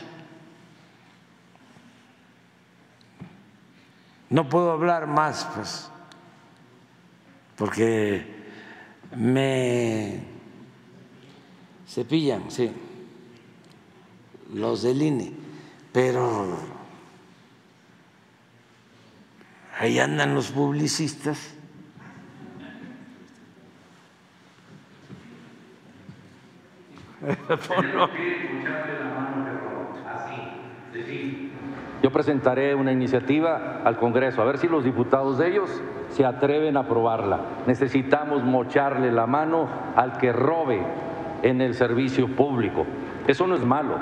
No 4.28 4.48
puedo 4.48 4.72
hablar 4.72 5.06
más, 5.06 5.46
pues 5.54 5.88
porque 7.58 8.24
me 9.16 10.20
cepillan, 11.88 12.50
sí, 12.50 12.70
los 14.54 14.82
del 14.82 15.02
INE, 15.02 15.32
pero 15.92 16.56
ahí 19.78 19.98
andan 19.98 20.36
los 20.36 20.52
publicistas. 20.52 21.54
Yo 32.08 32.12
presentaré 32.12 32.74
una 32.74 32.90
iniciativa 32.90 33.82
al 33.84 33.98
Congreso, 33.98 34.40
a 34.40 34.46
ver 34.46 34.56
si 34.56 34.66
los 34.66 34.82
diputados 34.82 35.36
de 35.36 35.48
ellos 35.48 35.68
se 36.08 36.24
atreven 36.24 36.78
a 36.78 36.80
aprobarla. 36.80 37.40
Necesitamos 37.66 38.42
mocharle 38.42 39.12
la 39.12 39.26
mano 39.26 39.68
al 39.94 40.16
que 40.16 40.32
robe 40.32 40.80
en 41.42 41.60
el 41.60 41.74
servicio 41.74 42.26
público. 42.34 42.86
Eso 43.26 43.46
no 43.46 43.56
es 43.56 43.62
malo. 43.62 43.96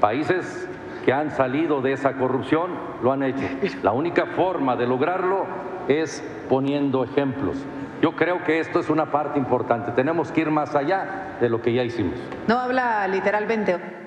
Países 0.00 0.66
que 1.04 1.12
han 1.12 1.30
salido 1.32 1.82
de 1.82 1.92
esa 1.92 2.14
corrupción 2.14 2.70
lo 3.02 3.12
han 3.12 3.22
hecho. 3.22 3.46
La 3.82 3.92
única 3.92 4.24
forma 4.24 4.74
de 4.74 4.86
lograrlo 4.86 5.44
es 5.88 6.26
poniendo 6.48 7.04
ejemplos. 7.04 7.58
Yo 8.00 8.12
creo 8.12 8.42
que 8.44 8.60
esto 8.60 8.80
es 8.80 8.88
una 8.88 9.10
parte 9.10 9.38
importante. 9.38 9.92
Tenemos 9.92 10.32
que 10.32 10.40
ir 10.40 10.50
más 10.50 10.74
allá 10.74 11.36
de 11.38 11.50
lo 11.50 11.60
que 11.60 11.74
ya 11.74 11.82
hicimos. 11.84 12.14
No 12.48 12.58
habla 12.58 13.06
literalmente. 13.08 14.03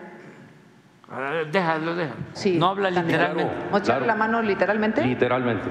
Déjalo, 1.51 1.95
déjalo. 1.95 2.15
Sí, 2.33 2.57
no 2.57 2.67
habla 2.67 2.91
también. 2.91 3.19
literalmente. 3.19 3.53
¿Mochar 3.71 3.85
Claro. 3.85 4.05
la 4.05 4.15
mano 4.15 4.41
literalmente? 4.41 5.05
Literalmente. 5.05 5.69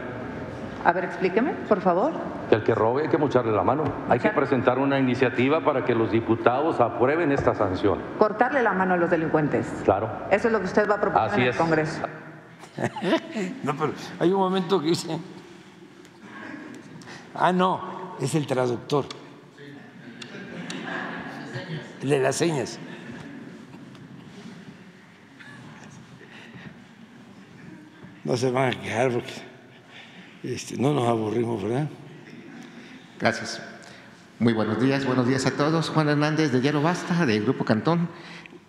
A 0.85 0.93
ver, 0.93 1.05
explíqueme, 1.05 1.53
por 1.69 1.81
favor. 1.81 2.13
El 2.51 2.63
que 2.63 2.75
robe 2.75 3.03
hay 3.03 3.09
que 3.09 3.19
mocharle 3.19 3.53
la 3.53 3.63
mano. 3.65 3.85
Hay 4.09 4.19
que 4.21 4.31
presentar 4.31 4.79
una 4.79 4.99
iniciativa 4.99 5.61
para 5.61 5.85
que 5.85 5.95
los 5.95 6.11
diputados 6.13 6.81
aprueben 6.81 7.33
esta 7.33 7.55
sanción. 7.55 7.99
Cortarle 8.19 8.63
la 8.63 8.73
mano 8.73 8.95
a 8.95 8.97
los 8.97 9.11
delincuentes. 9.11 9.67
Claro. 9.85 10.09
Eso 10.31 10.47
es 10.47 10.53
lo 10.53 10.61
que 10.61 10.67
usted 10.67 10.89
va 10.89 10.95
a 10.95 11.01
proponer 11.01 11.29
Así 11.29 11.41
en 11.41 11.43
el 11.43 11.49
es. 11.51 11.57
Congreso. 11.57 12.03
No, 13.65 13.75
pero 13.77 13.93
hay 14.21 14.33
un 14.33 14.39
momento 14.39 14.81
que 14.81 14.87
dice. 14.89 15.19
Ah, 17.35 17.53
no, 17.53 18.15
es 18.21 18.35
el 18.35 18.47
traductor. 18.47 19.05
De 22.01 22.19
las 22.21 22.37
señas. 22.37 22.79
No 28.27 28.37
se 28.37 28.51
van 28.51 28.73
a 28.73 28.81
quejar 28.81 29.13
porque 29.13 29.31
este, 30.43 30.77
no 30.77 30.93
nos 30.93 31.07
aburrimos, 31.07 31.63
¿verdad? 31.63 31.89
Gracias. 33.21 33.63
Muy 34.41 34.53
buenos 34.53 34.83
días, 34.83 35.07
buenos 35.07 35.29
días 35.29 35.47
a 35.47 35.53
todos. 35.53 35.91
Juan 35.91 36.09
Hernández 36.09 36.51
de 36.51 36.61
Diario 36.61 36.83
Basta, 36.83 37.25
del 37.25 37.45
Grupo 37.45 37.65
Cantón. 37.65 38.09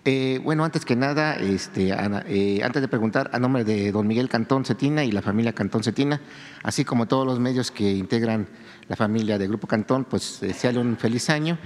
Eh, 0.05 0.39
bueno, 0.43 0.63
antes 0.63 0.85
que 0.85 0.95
nada, 0.95 1.37
este, 1.37 1.89
eh, 1.89 2.61
antes 2.63 2.83
de 2.83 2.87
preguntar, 2.87 3.31
a 3.33 3.39
nombre 3.39 3.63
de 3.63 3.91
don 3.91 4.05
Miguel 4.05 4.29
Cantón 4.29 4.63
Cetina 4.63 5.03
y 5.03 5.11
la 5.11 5.23
familia 5.23 5.53
Cantón 5.53 5.83
Cetina, 5.83 6.21
así 6.61 6.85
como 6.85 7.07
todos 7.07 7.25
los 7.25 7.39
medios 7.39 7.71
que 7.71 7.93
integran 7.93 8.47
la 8.87 8.95
familia 8.95 9.39
de 9.39 9.47
Grupo 9.47 9.65
Cantón, 9.65 10.05
pues 10.05 10.37
desearle 10.39 10.81
un 10.81 10.97
feliz 10.97 11.31
año. 11.31 11.57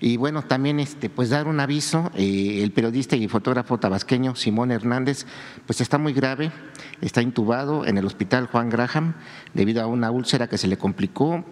Y 0.00 0.16
bueno, 0.16 0.42
también 0.42 0.78
este, 0.78 1.10
pues 1.10 1.30
dar 1.30 1.48
un 1.48 1.58
aviso, 1.58 2.10
eh, 2.14 2.60
el 2.62 2.70
periodista 2.70 3.16
y 3.16 3.26
fotógrafo 3.26 3.78
tabasqueño 3.78 4.36
Simón 4.36 4.70
Hernández, 4.70 5.26
pues 5.66 5.80
está 5.80 5.98
muy 5.98 6.12
grave, 6.12 6.52
está 7.00 7.20
intubado 7.20 7.84
en 7.84 7.98
el 7.98 8.06
hospital 8.06 8.46
Juan 8.46 8.70
Graham 8.70 9.14
debido 9.54 9.82
a 9.82 9.86
una 9.86 10.10
úlcera 10.10 10.48
que 10.48 10.56
se 10.56 10.68
le 10.68 10.78
complicó. 10.78 11.44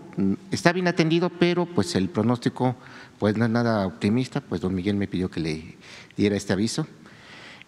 Está 0.51 0.73
bien 0.73 0.87
atendido, 0.87 1.31
pero 1.31 1.67
pues 1.67 1.97
el 1.97 2.09
pronóstico 2.09 2.77
pues 3.19 3.37
no 3.37 3.47
es 3.47 3.51
nada 3.51 3.87
optimista, 3.87 4.41
pues 4.41 4.61
don 4.61 4.75
Miguel 4.75 4.97
me 4.97 5.09
pidió 5.09 5.31
que 5.31 5.41
le 5.41 5.77
diera 6.17 6.37
este 6.37 6.53
aviso. 6.53 6.87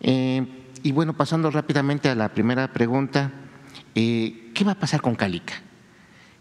Eh, 0.01 0.47
y 0.83 0.93
bueno, 0.93 1.17
pasando 1.17 1.51
rápidamente 1.51 2.09
a 2.09 2.15
la 2.15 2.33
primera 2.33 2.73
pregunta, 2.73 3.33
eh, 3.95 4.53
¿qué 4.55 4.65
va 4.65 4.73
a 4.73 4.79
pasar 4.79 5.01
con 5.01 5.17
Calica? 5.17 5.55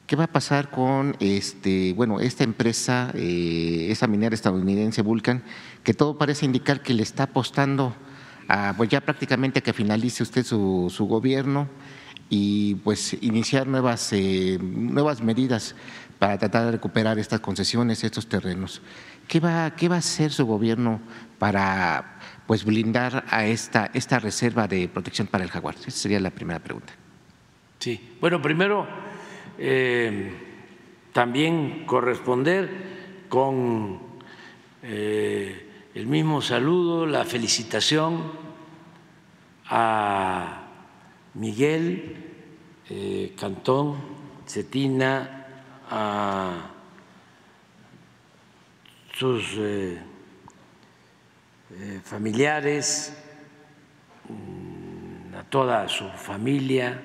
¿Qué 0.07 0.15
va 0.15 0.23
a 0.23 0.31
pasar 0.31 0.71
con 0.71 1.17
este, 1.19 1.91
bueno, 1.91 2.21
esta 2.21 2.45
empresa, 2.45 3.11
eh, 3.13 3.87
esa 3.89 4.07
minera 4.07 4.33
estadounidense 4.33 5.01
Vulcan, 5.01 5.43
que 5.83 5.93
todo 5.93 6.17
parece 6.17 6.45
indicar 6.45 6.81
que 6.81 6.93
le 6.93 7.03
está 7.03 7.23
apostando 7.23 7.93
a, 8.47 8.73
pues 8.77 8.87
ya 8.87 9.01
prácticamente 9.01 9.59
a 9.59 9.61
que 9.61 9.73
finalice 9.73 10.23
usted 10.23 10.45
su, 10.45 10.89
su 10.95 11.07
gobierno 11.07 11.67
y 12.29 12.75
pues 12.75 13.17
iniciar 13.19 13.67
nuevas, 13.67 14.13
eh, 14.13 14.57
nuevas 14.61 15.21
medidas 15.21 15.75
para 16.19 16.37
tratar 16.37 16.67
de 16.67 16.71
recuperar 16.71 17.19
estas 17.19 17.41
concesiones, 17.41 18.01
estos 18.05 18.27
terrenos. 18.27 18.81
¿Qué 19.27 19.41
va, 19.41 19.75
qué 19.75 19.89
va 19.89 19.95
a 19.95 19.99
hacer 19.99 20.31
su 20.31 20.45
gobierno 20.45 21.01
para 21.37 22.17
pues 22.47 22.63
blindar 22.63 23.25
a 23.29 23.45
esta, 23.45 23.91
esta 23.93 24.19
reserva 24.19 24.69
de 24.69 24.87
protección 24.87 25.27
para 25.27 25.43
el 25.43 25.49
jaguar? 25.49 25.75
Esa 25.75 25.91
sería 25.91 26.21
la 26.21 26.31
primera 26.31 26.59
pregunta. 26.59 26.93
Sí, 27.79 28.15
bueno, 28.21 28.41
primero 28.41 28.87
eh, 29.59 30.33
también 31.13 31.85
corresponder 31.87 33.25
con 33.27 33.99
eh, 34.83 35.89
el 35.95 36.05
mismo 36.05 36.43
saludo, 36.43 37.07
la 37.07 37.25
felicitación 37.25 38.31
a 39.65 40.67
Miguel 41.33 42.17
eh, 42.87 43.33
Cantón, 43.35 43.97
Cetina, 44.45 45.45
a 45.89 46.71
sus 49.13 49.57
familiares, 52.03 53.17
mm, 54.29 55.35
a 55.35 55.43
toda 55.45 55.87
su 55.89 56.07
familia. 56.09 57.01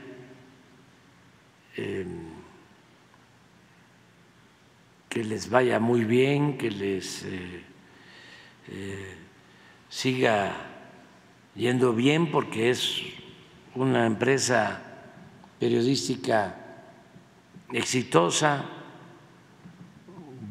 Que 5.12 5.22
les 5.22 5.50
vaya 5.50 5.78
muy 5.78 6.04
bien, 6.04 6.56
que 6.56 6.70
les 6.70 7.22
eh, 7.24 7.62
eh, 8.68 9.14
siga 9.90 10.54
yendo 11.54 11.92
bien, 11.92 12.30
porque 12.30 12.70
es 12.70 13.02
una 13.74 14.06
empresa 14.06 14.80
periodística 15.60 16.56
exitosa 17.70 18.64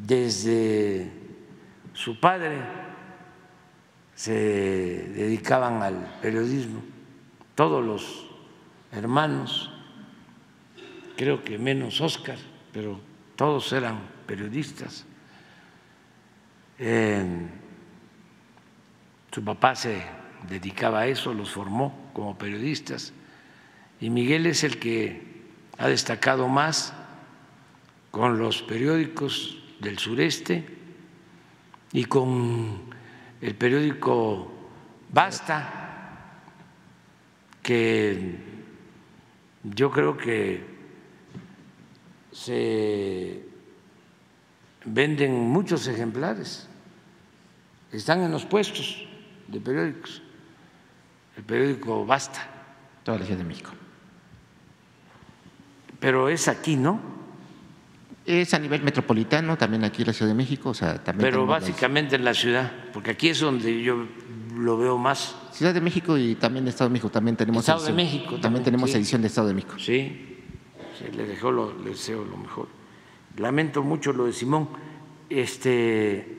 desde 0.06 1.10
su 1.92 2.20
padre 2.20 2.58
se 4.14 4.32
dedicaban 4.32 5.82
al 5.82 6.20
periodismo, 6.22 6.82
todos 7.56 7.84
los 7.84 8.26
hermanos, 8.92 9.72
creo 11.16 11.42
que 11.42 11.58
menos 11.58 12.00
Oscar, 12.00 12.38
pero 12.72 13.00
todos 13.34 13.72
eran 13.72 14.21
periodistas. 14.32 15.04
Eh, 16.78 17.22
su 19.30 19.44
papá 19.44 19.76
se 19.76 20.02
dedicaba 20.48 21.00
a 21.00 21.06
eso, 21.06 21.34
los 21.34 21.50
formó 21.50 22.10
como 22.14 22.38
periodistas, 22.38 23.12
y 24.00 24.08
Miguel 24.08 24.46
es 24.46 24.64
el 24.64 24.78
que 24.78 25.20
ha 25.76 25.86
destacado 25.86 26.48
más 26.48 26.94
con 28.10 28.38
los 28.38 28.62
periódicos 28.62 29.62
del 29.80 29.98
sureste 29.98 30.64
y 31.92 32.06
con 32.06 32.80
el 33.42 33.54
periódico 33.54 34.50
Basta, 35.10 36.40
que 37.62 38.38
yo 39.62 39.90
creo 39.90 40.16
que 40.16 40.64
se 42.32 43.51
venden 44.84 45.32
muchos 45.34 45.86
ejemplares, 45.86 46.68
están 47.92 48.22
en 48.22 48.30
los 48.30 48.44
puestos 48.44 49.04
de 49.48 49.60
periódicos, 49.60 50.22
el 51.36 51.44
periódico 51.44 52.04
Basta, 52.06 52.48
Toda 53.04 53.18
la 53.18 53.24
Ciudad 53.24 53.38
de 53.38 53.44
México. 53.44 53.70
pero 55.98 56.28
es 56.28 56.48
aquí, 56.48 56.76
¿no? 56.76 57.00
Es 58.24 58.54
a 58.54 58.58
nivel 58.58 58.82
metropolitano, 58.82 59.58
también 59.58 59.82
aquí 59.84 60.02
en 60.02 60.08
la 60.08 60.12
Ciudad 60.12 60.30
de 60.30 60.36
México, 60.36 60.70
o 60.70 60.74
sea, 60.74 61.02
también. 61.02 61.28
Pero 61.30 61.40
las- 61.46 61.60
básicamente 61.62 62.14
en 62.16 62.24
la 62.24 62.34
ciudad, 62.34 62.70
porque 62.92 63.10
aquí 63.10 63.28
es 63.28 63.40
donde 63.40 63.82
yo 63.82 64.06
lo 64.56 64.76
veo 64.78 64.96
más. 64.98 65.34
Ciudad 65.52 65.74
de 65.74 65.80
México 65.80 66.16
y 66.16 66.36
también 66.36 66.66
Estado 66.68 66.88
de 66.88 66.92
México, 66.92 67.10
también 67.10 67.36
tenemos. 67.36 67.60
Estado 67.62 67.84
de. 67.84 67.92
México 67.92 68.24
También, 68.24 68.40
también, 68.42 68.64
tenemos 68.64 68.90
sí. 68.90 68.96
edición 68.96 69.22
de 69.22 69.26
Estado 69.28 69.48
de 69.48 69.54
México. 69.54 69.74
Sí, 69.78 70.38
sí, 70.98 71.10
le, 71.16 71.26
dejó 71.26 71.50
lo, 71.50 71.76
le 71.82 71.90
deseo 71.90 72.24
lo 72.24 72.36
mejor. 72.36 72.68
Lamento 73.36 73.82
mucho 73.82 74.12
lo 74.12 74.26
de 74.26 74.32
Simón, 74.32 74.68
este, 75.30 76.38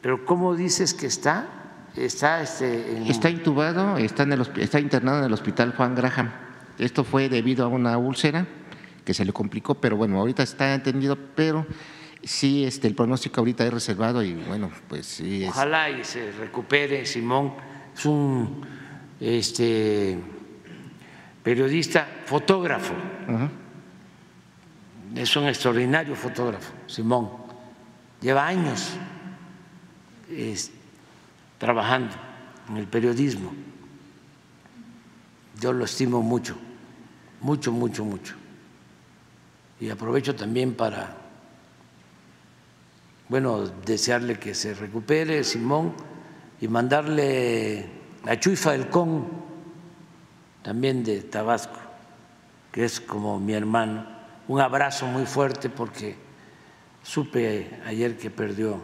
pero 0.00 0.24
¿cómo 0.24 0.54
dices 0.56 0.92
que 0.94 1.06
está? 1.06 1.48
Está, 1.96 2.42
este, 2.42 2.96
en- 2.96 3.06
Está 3.06 3.30
intubado, 3.30 3.96
está, 3.98 4.24
en 4.24 4.32
el, 4.32 4.40
está 4.56 4.80
internado 4.80 5.18
en 5.20 5.24
el 5.26 5.32
hospital 5.32 5.74
Juan 5.76 5.94
Graham. 5.94 6.30
Esto 6.78 7.04
fue 7.04 7.28
debido 7.28 7.64
a 7.64 7.68
una 7.68 7.96
úlcera 7.98 8.46
que 9.04 9.14
se 9.14 9.24
le 9.24 9.32
complicó, 9.32 9.76
pero 9.76 9.96
bueno, 9.96 10.18
ahorita 10.18 10.42
está 10.42 10.74
entendido, 10.74 11.16
pero 11.36 11.66
sí, 12.24 12.64
este, 12.64 12.88
el 12.88 12.94
pronóstico 12.96 13.40
ahorita 13.40 13.64
es 13.64 13.72
reservado 13.72 14.22
y 14.24 14.34
bueno, 14.34 14.70
pues 14.88 15.06
sí. 15.06 15.44
es- 15.44 15.50
Ojalá 15.50 15.88
y 15.90 16.02
se 16.04 16.32
recupere 16.32 17.06
Simón. 17.06 17.52
Es 17.96 18.04
un 18.06 18.60
este, 19.20 20.18
periodista, 21.44 22.08
fotógrafo. 22.26 22.94
Ujú. 23.28 23.48
Es 25.14 25.36
un 25.36 25.46
extraordinario 25.46 26.16
fotógrafo, 26.16 26.72
Simón. 26.86 27.30
Lleva 28.20 28.46
años 28.46 28.94
trabajando 31.58 32.14
en 32.68 32.78
el 32.78 32.86
periodismo. 32.86 33.52
yo 35.60 35.72
lo 35.72 35.84
estimo 35.84 36.20
mucho, 36.20 36.56
mucho, 37.40 37.70
mucho, 37.70 38.04
mucho. 38.04 38.34
Y 39.80 39.88
aprovecho 39.88 40.34
también 40.34 40.74
para, 40.74 41.16
bueno, 43.28 43.66
desearle 43.66 44.38
que 44.38 44.54
se 44.54 44.74
recupere 44.74 45.44
Simón 45.44 45.94
y 46.60 46.66
mandarle 46.66 47.86
a 48.26 48.38
Chuy 48.38 48.56
Falcón, 48.56 49.28
también 50.62 51.04
de 51.04 51.22
Tabasco, 51.22 51.78
que 52.72 52.84
es 52.84 53.00
como 53.00 53.38
mi 53.38 53.52
hermano, 53.52 54.13
un 54.48 54.60
abrazo 54.60 55.06
muy 55.06 55.26
fuerte 55.26 55.68
porque 55.68 56.16
supe 57.02 57.80
ayer 57.86 58.16
que 58.16 58.30
perdió 58.30 58.82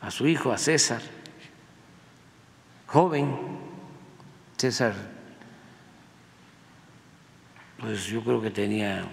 a 0.00 0.10
su 0.10 0.26
hijo, 0.26 0.52
a 0.52 0.58
César, 0.58 1.02
joven, 2.86 3.36
César, 4.56 4.94
pues 7.78 8.06
yo 8.06 8.22
creo 8.22 8.40
que 8.40 8.50
tenía 8.50 9.04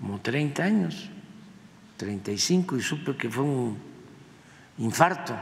como 0.00 0.20
30 0.20 0.62
años, 0.62 1.10
35, 1.96 2.76
y 2.76 2.82
supe 2.82 3.16
que 3.16 3.30
fue 3.30 3.44
un 3.44 3.78
infarto. 4.78 5.34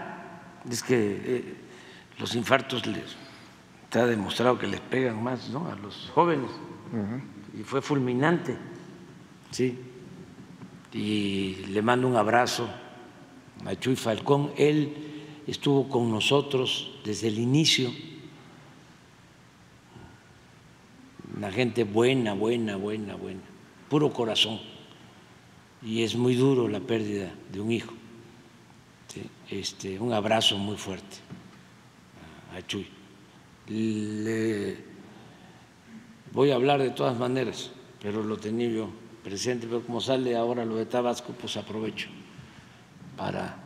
Es 0.70 0.82
que 0.82 1.22
eh, 1.24 1.54
los 2.18 2.34
infartos 2.34 2.86
les 2.86 3.16
está 3.84 4.06
demostrado 4.06 4.58
que 4.58 4.66
les 4.66 4.80
pegan 4.80 5.22
más 5.22 5.48
a 5.54 5.74
los 5.76 6.10
jóvenes 6.14 6.50
y 7.60 7.62
fue 7.62 7.82
fulminante, 7.82 8.56
sí. 9.50 9.78
Y 10.94 11.56
le 11.68 11.82
mando 11.82 12.08
un 12.08 12.16
abrazo 12.16 12.66
a 13.66 13.78
Chuy 13.78 13.96
Falcón. 13.96 14.50
Él 14.56 14.94
estuvo 15.46 15.86
con 15.86 16.10
nosotros 16.10 16.90
desde 17.04 17.28
el 17.28 17.38
inicio. 17.38 17.92
Una 21.36 21.52
gente 21.52 21.84
buena, 21.84 22.32
buena, 22.32 22.76
buena, 22.76 23.14
buena, 23.14 23.42
puro 23.90 24.10
corazón. 24.10 24.58
Y 25.82 26.02
es 26.02 26.16
muy 26.16 26.36
duro 26.36 26.66
la 26.66 26.80
pérdida 26.80 27.30
de 27.52 27.60
un 27.60 27.72
hijo. 27.72 27.92
Este, 29.50 29.98
un 29.98 30.14
abrazo 30.14 30.56
muy 30.56 30.78
fuerte 30.78 31.18
a 32.56 32.66
Chuy. 32.66 32.86
Le 33.68 34.89
voy 36.32 36.50
a 36.50 36.54
hablar 36.54 36.80
de 36.80 36.90
todas 36.90 37.18
maneras, 37.18 37.70
pero 38.02 38.22
lo 38.22 38.36
tenía 38.36 38.68
yo 38.68 38.90
presente, 39.22 39.66
pero 39.66 39.82
como 39.82 40.00
sale 40.00 40.36
ahora 40.36 40.64
lo 40.64 40.76
de 40.76 40.86
Tabasco, 40.86 41.32
pues 41.32 41.56
aprovecho 41.56 42.08
para 43.16 43.56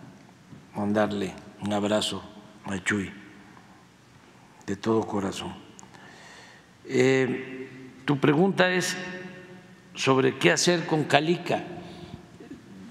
mandarle 0.74 1.32
un 1.60 1.72
abrazo 1.72 2.22
a 2.64 2.82
Chuy 2.82 3.10
de 4.66 4.76
todo 4.76 5.06
corazón. 5.06 5.54
Eh, 6.86 7.68
tu 8.04 8.18
pregunta 8.18 8.72
es 8.72 8.96
sobre 9.94 10.38
qué 10.38 10.50
hacer 10.50 10.86
con 10.86 11.04
Calica. 11.04 11.62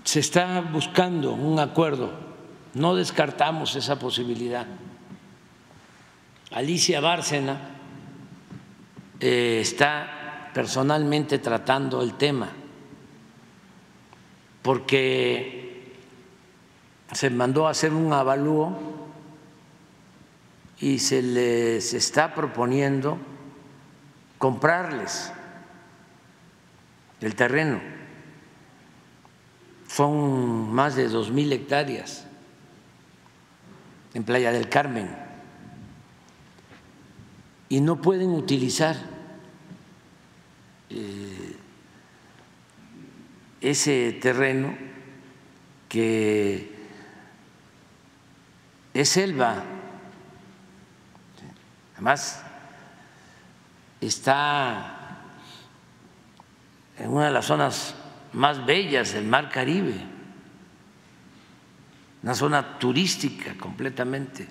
Se 0.04 0.20
está 0.20 0.62
buscando 0.62 1.34
un 1.34 1.60
acuerdo, 1.60 2.14
no 2.74 2.96
descartamos 2.96 3.76
esa 3.76 4.00
posibilidad. 4.00 4.68
Alicia 6.52 7.02
Bárcena 7.02 7.73
está 9.26 10.50
personalmente 10.54 11.40
tratando 11.40 12.02
el 12.02 12.16
tema 12.16 12.50
porque 14.62 15.94
se 17.12 17.30
mandó 17.30 17.68
a 17.68 17.72
hacer 17.72 17.94
un 17.94 18.12
avalúo 18.12 18.78
y 20.80 21.00
se 21.00 21.22
les 21.22 21.94
está 21.94 22.34
proponiendo 22.34 23.18
comprarles 24.38 25.32
el 27.22 27.36
terreno. 27.36 27.80
Son 29.88 30.74
más 30.74 30.96
de 30.96 31.08
dos 31.08 31.30
mil 31.32 31.54
hectáreas 31.54 32.26
en 34.14 34.24
Playa 34.24 34.52
del 34.52 34.68
Carmen 34.68 35.16
y 37.70 37.80
no 37.80 38.02
pueden 38.02 38.32
utilizar 38.32 39.13
eh, 40.90 41.56
ese 43.62 44.18
terreno 44.22 44.76
que 45.88 46.70
es 48.94 49.10
selva, 49.10 49.64
además 51.94 52.44
está 54.02 55.18
en 56.98 57.10
una 57.10 57.26
de 57.26 57.32
las 57.32 57.46
zonas 57.46 57.96
más 58.34 58.66
bellas 58.66 59.14
del 59.14 59.26
Mar 59.26 59.50
Caribe, 59.50 59.96
una 62.22 62.36
zona 62.36 62.80
turística 62.80 63.56
completamente. 63.58 64.48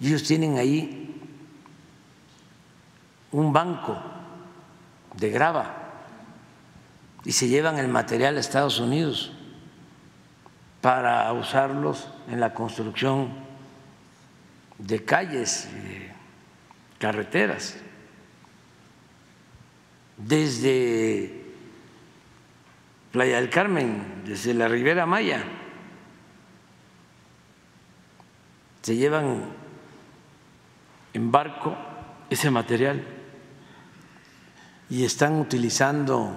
Y 0.00 0.08
ellos 0.08 0.22
tienen 0.22 0.58
ahí 0.58 1.20
un 3.32 3.52
banco 3.52 4.15
de 5.16 5.30
grava 5.30 5.86
y 7.24 7.32
se 7.32 7.48
llevan 7.48 7.78
el 7.78 7.88
material 7.88 8.36
a 8.36 8.40
Estados 8.40 8.78
Unidos 8.78 9.32
para 10.80 11.32
usarlos 11.32 12.08
en 12.28 12.38
la 12.38 12.54
construcción 12.54 13.32
de 14.78 15.04
calles, 15.04 15.68
de 15.72 16.12
carreteras, 16.98 17.76
desde 20.16 21.44
Playa 23.10 23.36
del 23.36 23.50
Carmen, 23.50 24.22
desde 24.24 24.54
la 24.54 24.68
Ribera 24.68 25.06
Maya. 25.06 25.42
Se 28.82 28.94
llevan 28.94 29.46
en 31.12 31.32
barco 31.32 31.76
ese 32.30 32.50
material 32.50 33.15
y 34.88 35.04
están 35.04 35.40
utilizando 35.40 36.36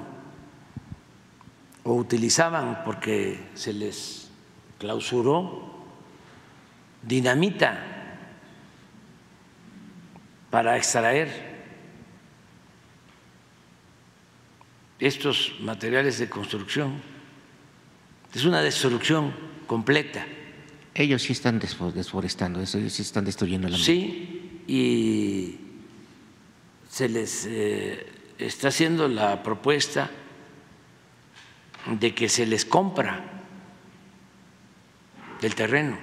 o 1.83 1.93
utilizaban 1.93 2.83
porque 2.83 3.49
se 3.53 3.73
les 3.73 4.29
clausuró 4.77 5.69
dinamita 7.03 7.85
para 10.49 10.77
extraer 10.77 11.49
estos 14.99 15.55
materiales 15.61 16.19
de 16.19 16.29
construcción. 16.29 17.01
Es 18.33 18.45
una 18.45 18.61
destrucción 18.61 19.33
completa. 19.65 20.25
Ellos 20.93 21.21
sí 21.21 21.33
están 21.33 21.59
desforestando, 21.59 22.59
ellos 22.59 22.93
sí 22.93 23.01
están 23.01 23.23
destruyendo 23.23 23.69
la 23.69 23.77
Sí, 23.77 24.63
y 24.67 25.57
se 26.89 27.07
les 27.07 27.45
eh, 27.45 28.05
está 28.39 28.69
haciendo 28.69 29.09
la 29.09 29.43
propuesta 29.43 30.09
de 31.85 32.15
que 32.15 32.29
se 32.29 32.45
les 32.45 32.65
compra 32.65 33.25
el 35.41 35.55
terreno, 35.55 35.97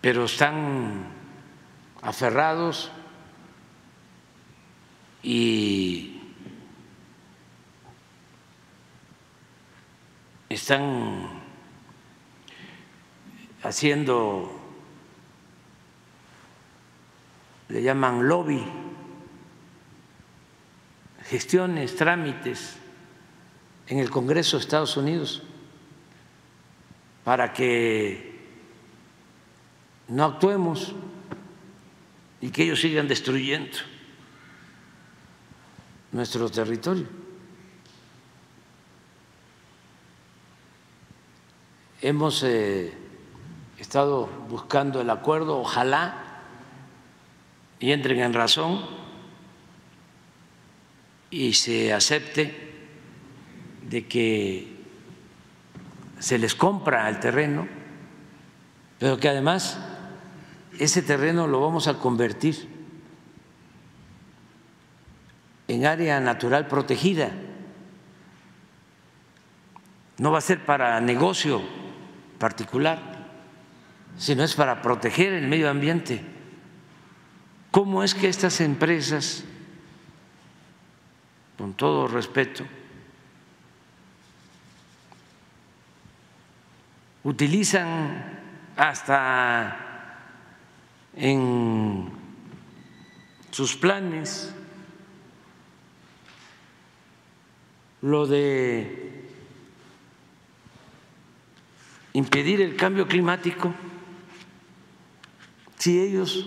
pero 0.00 0.24
están 0.24 1.06
aferrados 2.02 2.90
y 5.22 6.20
están 10.48 11.42
haciendo 13.62 14.53
le 17.68 17.82
llaman 17.82 18.28
lobby, 18.28 18.62
gestiones, 21.24 21.96
trámites 21.96 22.76
en 23.86 23.98
el 23.98 24.10
Congreso 24.10 24.56
de 24.56 24.62
Estados 24.62 24.96
Unidos 24.96 25.42
para 27.24 27.52
que 27.52 28.34
no 30.08 30.24
actuemos 30.24 30.94
y 32.40 32.50
que 32.50 32.64
ellos 32.64 32.80
sigan 32.80 33.08
destruyendo 33.08 33.78
nuestro 36.12 36.50
territorio. 36.50 37.06
Hemos 42.02 42.42
eh, 42.42 42.92
estado 43.78 44.28
buscando 44.50 45.00
el 45.00 45.08
acuerdo, 45.08 45.58
ojalá 45.58 46.23
y 47.84 47.92
entren 47.92 48.18
en 48.20 48.32
razón 48.32 48.80
y 51.30 51.52
se 51.52 51.92
acepte 51.92 52.72
de 53.82 54.06
que 54.06 54.74
se 56.18 56.38
les 56.38 56.54
compra 56.54 57.06
el 57.10 57.20
terreno, 57.20 57.68
pero 58.98 59.18
que 59.18 59.28
además 59.28 59.78
ese 60.78 61.02
terreno 61.02 61.46
lo 61.46 61.60
vamos 61.60 61.86
a 61.86 61.98
convertir 61.98 62.70
en 65.68 65.84
área 65.84 66.20
natural 66.20 66.66
protegida. 66.66 67.32
No 70.16 70.32
va 70.32 70.38
a 70.38 70.40
ser 70.40 70.64
para 70.64 70.98
negocio 71.02 71.60
particular, 72.38 73.28
sino 74.16 74.42
es 74.42 74.54
para 74.54 74.80
proteger 74.80 75.34
el 75.34 75.48
medio 75.48 75.68
ambiente. 75.68 76.33
¿Cómo 77.74 78.04
es 78.04 78.14
que 78.14 78.28
estas 78.28 78.60
empresas, 78.60 79.42
con 81.58 81.74
todo 81.74 82.06
respeto, 82.06 82.64
utilizan 87.24 88.38
hasta 88.76 90.20
en 91.16 92.12
sus 93.50 93.74
planes 93.74 94.54
lo 98.02 98.28
de 98.28 99.28
impedir 102.12 102.60
el 102.60 102.76
cambio 102.76 103.08
climático 103.08 103.74
si 105.76 105.98
ellos 105.98 106.46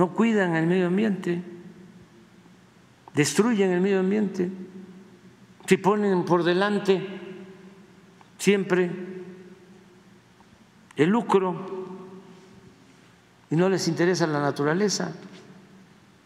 no 0.00 0.14
cuidan 0.14 0.56
el 0.56 0.66
medio 0.66 0.86
ambiente, 0.86 1.42
destruyen 3.12 3.70
el 3.70 3.82
medio 3.82 4.00
ambiente, 4.00 4.50
si 5.66 5.76
ponen 5.76 6.24
por 6.24 6.42
delante 6.42 7.06
siempre 8.38 8.90
el 10.96 11.10
lucro 11.10 11.54
y 13.50 13.56
no 13.56 13.68
les 13.68 13.88
interesa 13.88 14.26
la 14.26 14.40
naturaleza. 14.40 15.12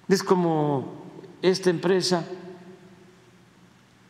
Es 0.07 0.23
como 0.23 1.09
esta 1.43 1.69
empresa 1.71 2.25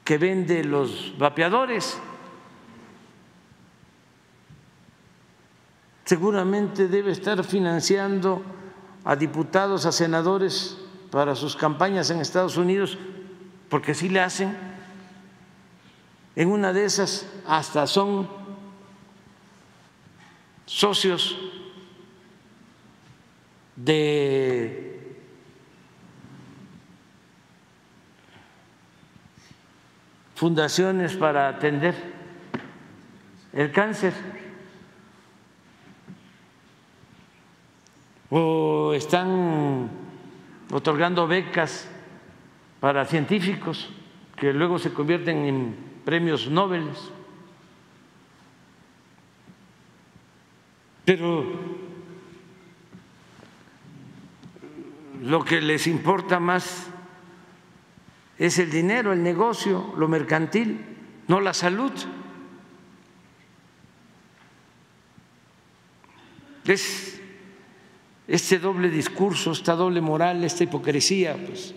que 0.05 0.19
vende 0.19 0.63
los 0.63 1.15
vapeadores. 1.17 1.97
Seguramente 6.05 6.87
debe 6.87 7.13
estar 7.13 7.43
financiando 7.43 8.43
a 9.05 9.17
diputados, 9.17 9.87
a 9.87 9.93
senadores 9.93 10.79
para 11.11 11.35
sus 11.35 11.55
campañas 11.55 12.11
en 12.11 12.21
Estados 12.21 12.57
Unidos, 12.57 12.99
porque 13.69 13.95
sí 13.95 14.09
le 14.09 14.21
hacen. 14.21 14.57
En 16.37 16.51
una 16.51 16.73
de 16.73 16.85
esas 16.85 17.27
hasta 17.47 17.87
son 17.87 18.29
socios 20.67 21.39
de 23.77 25.19
fundaciones 30.35 31.15
para 31.15 31.49
atender 31.49 31.95
el 33.53 33.71
cáncer 33.71 34.34
o 38.31 38.93
están 38.95 39.91
otorgando 40.73 41.27
becas 41.27 41.89
para 42.81 43.05
científicos 43.05 43.91
que 44.37 44.53
luego 44.53 44.79
se 44.79 44.93
convierten 44.93 45.45
en 45.45 45.77
premios 46.05 46.49
Nobel. 46.49 46.91
Pero 51.05 51.45
lo 55.23 55.45
que 55.45 55.61
les 55.61 55.87
importa 55.87 56.41
más 56.41 56.89
es 58.39 58.59
el 58.59 58.71
dinero, 58.71 59.13
el 59.13 59.23
negocio, 59.23 59.95
lo 59.97 60.09
mercantil, 60.09 60.81
no 61.29 61.41
la 61.41 61.55
salud. 61.55 61.93
Es 66.67 67.14
este 68.27 68.59
doble 68.59 68.89
discurso, 68.89 69.53
esta 69.53 69.75
doble 69.75 70.01
moral, 70.01 70.45
esta 70.45 70.65
hipocresía, 70.65 71.37
pues 71.37 71.75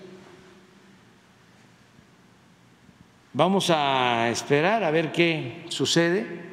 vamos 3.34 3.70
a 3.70 4.30
esperar 4.30 4.84
a 4.84 4.92
ver 4.92 5.12
qué 5.12 5.66
sucede. 5.70 6.46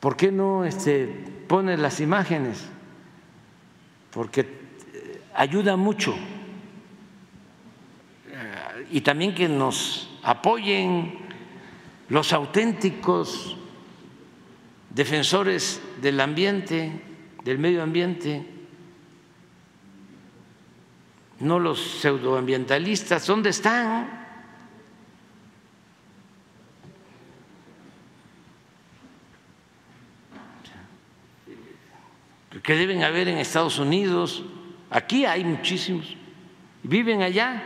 ¿Por 0.00 0.16
qué 0.16 0.32
no 0.32 0.64
este, 0.64 1.06
pone 1.48 1.76
las 1.76 2.00
imágenes? 2.00 2.64
Porque 4.10 4.46
ayuda 5.34 5.76
mucho 5.76 6.14
y 8.90 9.00
también 9.00 9.34
que 9.34 9.48
nos 9.48 10.08
apoyen 10.22 11.18
los 12.08 12.32
auténticos 12.32 13.56
defensores 14.90 15.80
del 16.02 16.20
ambiente, 16.20 17.00
del 17.44 17.58
medio 17.58 17.82
ambiente, 17.82 18.44
no 21.40 21.58
los 21.58 21.80
pseudoambientalistas. 22.00 23.26
¿Dónde 23.26 23.50
están? 23.50 24.22
que 32.62 32.76
deben 32.76 33.02
haber 33.02 33.26
en 33.26 33.38
Estados 33.38 33.80
Unidos, 33.80 34.44
aquí 34.88 35.24
hay 35.24 35.42
muchísimos, 35.42 36.16
viven 36.84 37.22
allá 37.22 37.60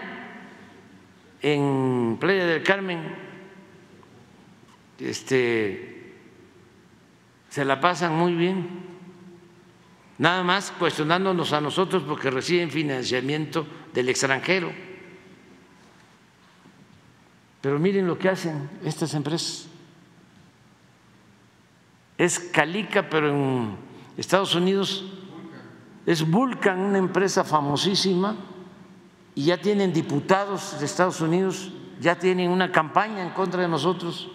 en 1.43 2.17
Playa 2.19 2.47
del 2.47 2.63
Carmen 2.63 3.27
este, 5.01 6.15
se 7.49 7.65
la 7.65 7.81
pasan 7.81 8.15
muy 8.17 8.35
bien, 8.35 8.67
nada 10.19 10.43
más 10.43 10.73
cuestionándonos 10.79 11.53
a 11.53 11.61
nosotros 11.61 12.03
porque 12.07 12.31
reciben 12.31 12.71
financiamiento 12.71 13.67
del 13.93 14.09
extranjero. 14.09 14.73
Pero 17.61 17.79
miren 17.79 18.07
lo 18.07 18.19
que 18.19 18.29
hacen 18.29 18.71
estas 18.85 19.15
empresas. 19.15 19.67
Es 22.17 22.39
Calica, 22.39 23.09
pero 23.09 23.31
en 23.31 23.77
Estados 24.17 24.55
Unidos 24.55 25.05
es 26.07 26.29
Vulcan, 26.29 26.79
una 26.79 26.99
empresa 26.99 27.43
famosísima 27.43 28.37
y 29.35 29.45
ya 29.45 29.61
tienen 29.61 29.93
diputados 29.93 30.79
de 30.79 30.87
Estados 30.87 31.21
Unidos, 31.21 31.73
ya 32.01 32.19
tienen 32.19 32.51
una 32.51 32.71
campaña 32.73 33.23
en 33.23 33.31
contra 33.31 33.63
de 33.63 33.69
nosotros. 33.69 34.31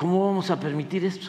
¿Cómo 0.00 0.24
vamos 0.24 0.50
a 0.50 0.58
permitir 0.58 1.04
esto? 1.04 1.28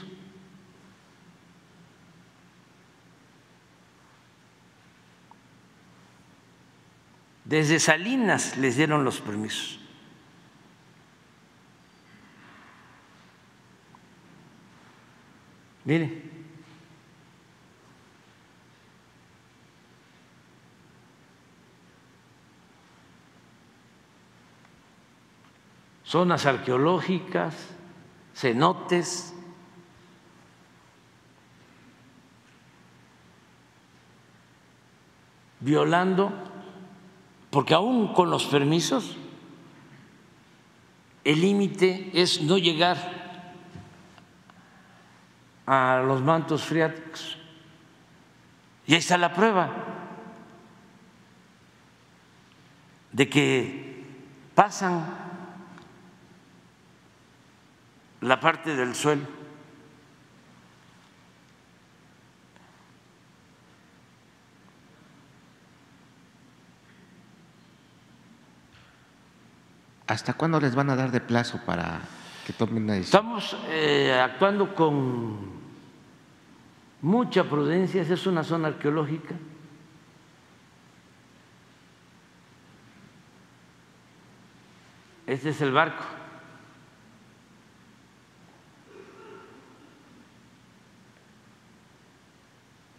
Desde 7.44 7.82
Salinas 7.82 8.56
les 8.56 8.78
dieron 8.78 9.04
los 9.04 9.20
permisos. 9.20 9.78
Mire. 15.84 16.32
Zonas 26.06 26.46
arqueológicas, 26.46 27.81
cenotes, 28.36 29.34
violando, 35.60 36.32
porque 37.50 37.74
aún 37.74 38.14
con 38.14 38.30
los 38.30 38.46
permisos, 38.46 39.18
el 41.24 41.42
límite 41.42 42.12
es 42.14 42.42
no 42.42 42.58
llegar 42.58 43.22
a 45.68 46.04
los 46.06 46.22
mantos 46.22 46.64
freáticos. 46.64 47.38
Y 48.88 48.94
ahí 48.94 49.00
está 49.00 49.18
la 49.18 49.34
prueba 49.34 49.70
de 53.12 53.30
que 53.30 54.06
pasan 54.56 55.31
la 58.22 58.40
parte 58.40 58.76
del 58.76 58.96
suelo. 58.96 59.42
¿Hasta 70.08 70.34
cuándo 70.34 70.60
les 70.60 70.76
van 70.76 70.90
a 70.90 70.96
dar 70.96 71.10
de 71.10 71.22
plazo 71.22 71.62
para 71.66 72.02
que 72.46 72.54
tomen 72.54 72.84
una 72.84 72.94
decisión? 72.94 73.22
Estamos 73.22 73.58
eh, 73.70 74.20
actuando 74.22 74.76
con 74.76 75.62
mucha 77.02 77.46
prudencia, 77.46 78.02
es 78.02 78.28
una 78.28 78.44
zona 78.44 78.68
arqueológica. 78.68 79.36
Este 85.26 85.50
es 85.50 85.62
el 85.62 85.72
barco. 85.72 86.21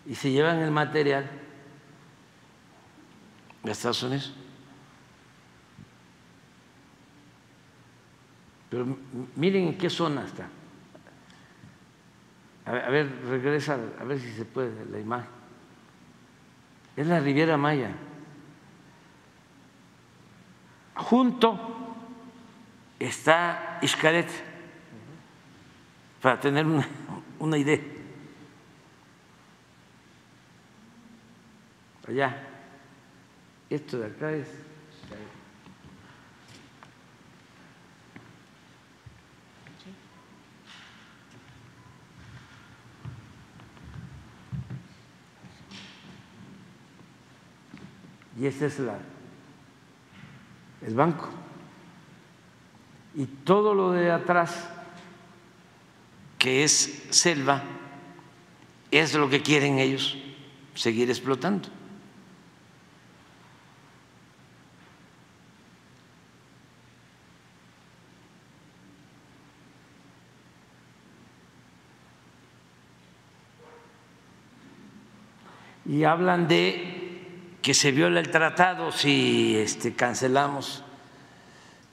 Y 0.06 0.14
se 0.14 0.30
llevan 0.30 0.58
el 0.58 0.70
material 0.70 1.30
de 3.62 3.70
Estados 3.70 4.02
Unidos. 4.02 4.34
Pero 8.68 8.96
miren 9.36 9.68
en 9.68 9.78
qué 9.78 9.90
zona 9.90 10.24
está. 10.24 10.48
A 12.64 12.72
ver, 12.72 12.84
a 12.84 13.28
regresa, 13.28 13.78
a 14.00 14.04
ver 14.04 14.18
si 14.18 14.32
se 14.32 14.44
puede 14.44 14.84
la 14.86 14.98
imagen. 14.98 15.28
Es 16.96 17.06
la 17.06 17.20
Riviera 17.20 17.56
Maya. 17.56 17.90
Junto 20.94 21.58
está 22.98 23.80
Xcaret, 23.84 24.30
para 26.20 26.38
tener 26.38 26.66
una 27.38 27.58
idea. 27.58 27.80
Allá. 32.06 32.48
Esto 33.70 33.98
de 33.98 34.06
acá 34.06 34.32
es 34.32 34.48
y 48.42 48.46
ese 48.46 48.66
es 48.66 48.80
la, 48.80 48.98
el 50.84 50.94
banco. 50.94 51.28
Y 53.14 53.26
todo 53.26 53.72
lo 53.72 53.92
de 53.92 54.10
atrás, 54.10 54.68
que 56.38 56.64
es 56.64 57.04
selva, 57.10 57.62
es 58.90 59.14
lo 59.14 59.30
que 59.30 59.42
quieren 59.42 59.78
ellos 59.78 60.18
seguir 60.74 61.08
explotando. 61.08 61.68
Y 75.92 76.04
hablan 76.04 76.48
de 76.48 77.58
que 77.60 77.74
se 77.74 77.92
viola 77.92 78.18
el 78.18 78.30
tratado 78.30 78.92
si 78.92 79.58
este, 79.58 79.94
cancelamos 79.94 80.82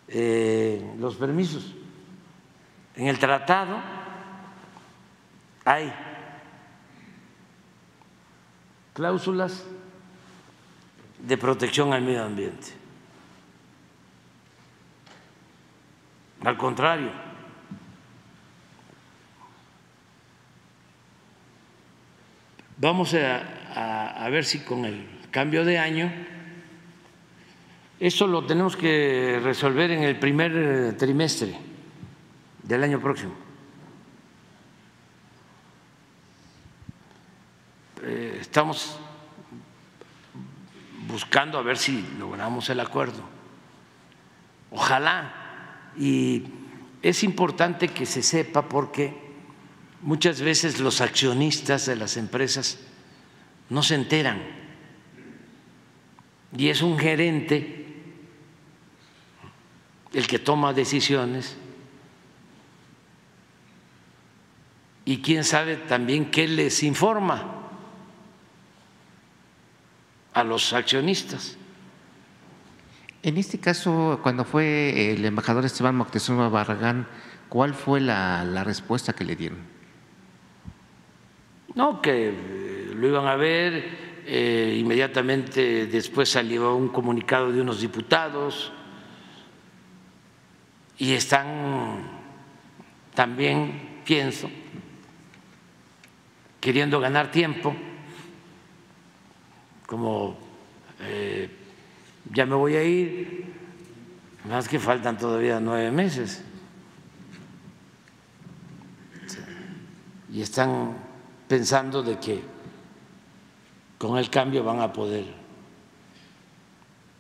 eh, 0.08 0.82
los 0.98 1.18
permisos. 1.18 1.76
En 2.96 3.08
el 3.08 3.20
tratado 3.20 3.78
hay 5.66 5.94
cláusulas 8.94 9.66
de 11.20 11.38
protección 11.38 11.92
al 11.92 12.02
medio 12.02 12.24
ambiente. 12.24 12.68
Al 16.46 16.56
contrario, 16.56 17.12
vamos 22.78 23.14
a, 23.14 23.59
a- 23.74 24.30
ver 24.30 24.46
si 24.46 24.60
con 24.60 24.86
el 24.86 25.06
cambio 25.32 25.64
de 25.66 25.78
año, 25.80 26.12
eso 28.00 28.28
lo 28.28 28.46
tenemos 28.46 28.76
que 28.78 29.40
resolver 29.44 29.92
en 29.92 30.04
el 30.04 30.18
primer 30.18 30.52
eh, 30.56 30.94
trimestre 30.94 31.56
del 32.64 32.84
año 32.84 33.00
próximo. 33.00 33.34
Eh, 38.04 38.38
Estamos 38.42 38.98
buscando 41.08 41.58
a 41.58 41.62
ver 41.62 41.78
si 41.78 42.06
logramos 42.18 42.70
el 42.70 42.80
acuerdo. 42.80 43.22
Ojalá. 44.72 45.92
Y 45.98 46.44
es 47.02 47.24
importante 47.24 47.90
que 47.90 48.06
se 48.06 48.22
sepa 48.24 48.70
porque 48.70 49.14
muchas 50.02 50.40
veces 50.42 50.80
los 50.80 51.02
accionistas 51.02 51.86
de 51.88 51.96
las 51.96 52.16
empresas 52.16 52.80
no 53.70 53.84
se 53.84 53.96
enteran. 53.96 54.42
Y 56.58 56.70
es 56.70 56.82
un 56.82 56.98
gerente 56.98 57.86
el 60.14 60.28
que 60.28 60.40
toma 60.40 60.74
decisiones 60.74 61.56
y 65.06 65.22
quién 65.22 65.44
sabe 65.44 65.76
también 65.76 66.30
qué 66.32 66.48
les 66.48 66.84
informa 66.84 67.44
a 70.34 70.44
los 70.44 70.74
accionistas. 70.74 71.58
En 73.22 73.38
este 73.38 73.60
caso, 73.60 74.20
cuando 74.24 74.46
fue 74.46 75.12
el 75.14 75.26
embajador 75.26 75.66
Esteban 75.66 75.96
Moctezuma 75.96 76.48
Barragán, 76.50 77.08
¿cuál 77.50 77.74
fue 77.74 78.00
la, 78.00 78.46
la 78.46 78.64
respuesta 78.64 79.14
que 79.14 79.26
le 79.26 79.36
dieron? 79.36 79.60
No, 81.76 82.02
que 82.02 82.69
lo 83.00 83.08
iban 83.08 83.26
a 83.26 83.36
ver, 83.36 84.10
eh, 84.26 84.78
inmediatamente 84.80 85.88
después 85.88 86.30
salió 86.30 86.76
un 86.76 86.90
comunicado 86.90 87.52
de 87.52 87.62
unos 87.62 87.82
diputados 87.82 88.72
y 90.98 91.14
están 91.14 92.04
también, 93.16 94.02
pienso, 94.06 94.50
queriendo 96.60 97.00
ganar 97.00 97.32
tiempo, 97.32 97.74
como 99.88 100.38
eh, 101.00 101.50
ya 102.32 102.46
me 102.46 102.56
voy 102.56 102.76
a 102.76 102.84
ir, 102.84 103.46
más 104.48 104.68
que 104.68 104.78
faltan 104.78 105.18
todavía 105.18 105.60
nueve 105.60 105.90
meses. 105.90 106.44
Y 110.32 110.42
están 110.42 110.96
pensando 111.48 112.04
de 112.04 112.20
que 112.20 112.44
con 114.00 114.18
el 114.18 114.32
cambio 114.32 114.64
van 114.64 114.80
a 114.80 114.92
poder 114.92 115.26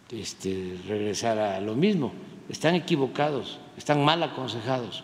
este, 0.10 0.80
regresar 0.88 1.38
a 1.38 1.62
lo 1.62 1.76
mismo. 1.76 2.12
Están 2.50 2.74
equivocados, 2.74 3.60
están 3.78 4.04
mal 4.04 4.24
aconsejados. 4.24 5.04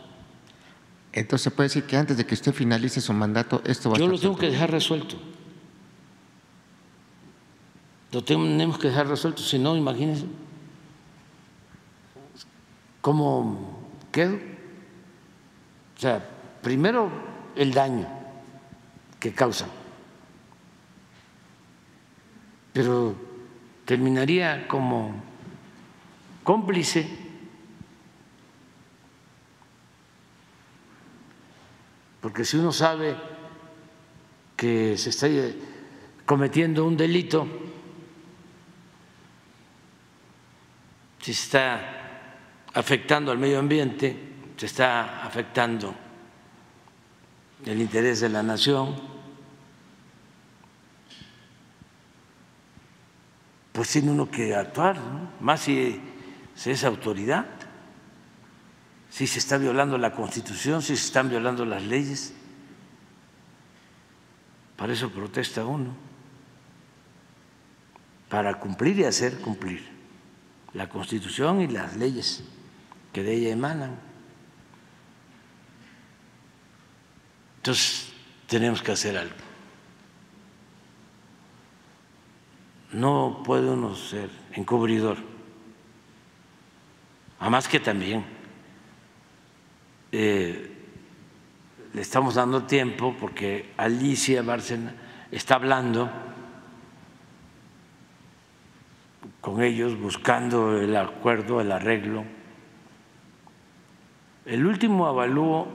Entonces, 1.14 1.54
puede 1.54 1.70
decir 1.70 1.84
que 1.84 1.96
antes 1.96 2.18
de 2.18 2.26
que 2.26 2.34
usted 2.34 2.52
finalice 2.52 3.00
su 3.00 3.14
mandato, 3.14 3.62
esto 3.66 3.92
va 3.92 3.98
Yo 3.98 4.06
a 4.06 4.08
lo 4.08 4.16
estar 4.16 4.30
tengo 4.30 4.40
que 4.40 4.50
dejar 4.50 4.72
resuelto. 4.72 5.18
Lo 8.12 8.24
tenemos 8.24 8.80
que 8.80 8.88
dejar 8.88 9.08
resuelto, 9.08 9.44
si 9.44 9.60
no, 9.60 9.78
imagínense 9.78 10.26
cómo 13.06 13.78
quedo. 14.12 14.34
O 15.96 16.00
sea, 16.00 16.28
primero 16.64 17.12
el 17.56 17.72
daño 17.72 18.08
que 19.20 19.32
causan, 19.32 19.70
pero 22.76 23.16
terminaría 23.86 24.68
como 24.68 25.16
cómplice. 26.44 27.08
Porque 32.20 32.44
si 32.44 32.58
uno 32.58 32.74
sabe 32.74 33.16
que 34.58 34.98
se 34.98 35.12
está 35.12 35.28
cometiendo 36.26 36.84
un 36.84 36.98
delito, 36.98 37.48
se 41.22 41.32
está 41.32 41.80
afectando 42.74 43.32
al 43.32 43.38
medio 43.38 43.60
ambiente, 43.60 44.18
se 44.58 44.66
está 44.66 45.24
afectando 45.26 45.96
el 47.66 47.82
interés 47.82 48.20
de 48.20 48.28
la 48.28 48.44
nación, 48.44 49.15
pues 53.76 53.90
tiene 53.90 54.10
uno 54.10 54.32
que 54.32 54.56
actuar, 54.56 54.98
¿no? 54.98 55.30
más 55.40 55.62
si 55.62 56.02
se 56.56 56.72
es 56.72 56.84
autoridad 56.84 57.46
si 59.16 59.28
se 59.28 59.40
está 59.40 59.58
violando 59.58 59.98
la 59.98 60.12
Constitución, 60.12 60.82
si 60.82 60.98
se 60.98 61.06
están 61.06 61.30
violando 61.30 61.64
las 61.64 61.82
leyes. 61.84 62.34
Para 64.76 64.92
eso 64.92 65.10
protesta 65.10 65.64
uno, 65.64 65.96
para 68.28 68.60
cumplir 68.60 69.00
y 69.00 69.06
hacer 69.06 69.40
cumplir 69.40 69.88
la 70.74 70.90
Constitución 70.90 71.62
y 71.62 71.68
las 71.68 71.96
leyes 71.96 72.44
que 73.14 73.24
de 73.24 73.36
ella 73.36 73.52
emanan. 73.52 73.96
Entonces, 77.56 78.12
tenemos 78.48 78.82
que 78.82 78.92
hacer 78.92 79.18
algo. 79.18 79.45
No 82.96 83.42
puede 83.44 83.70
uno 83.70 83.94
ser 83.94 84.30
encubridor. 84.54 85.18
Además 87.42 87.68
que 87.68 87.82
también 87.82 88.24
eh, 90.14 90.72
le 91.94 92.02
estamos 92.02 92.36
dando 92.36 92.64
tiempo 92.64 93.14
porque 93.20 93.74
Alicia 93.76 94.42
Bárcena 94.44 94.96
está 95.30 95.56
hablando 95.56 96.10
con 99.42 99.62
ellos, 99.62 100.00
buscando 100.00 100.80
el 100.80 100.96
acuerdo, 100.96 101.60
el 101.60 101.74
arreglo. 101.74 102.24
El 104.46 104.66
último 104.66 105.06
avalúo 105.06 105.68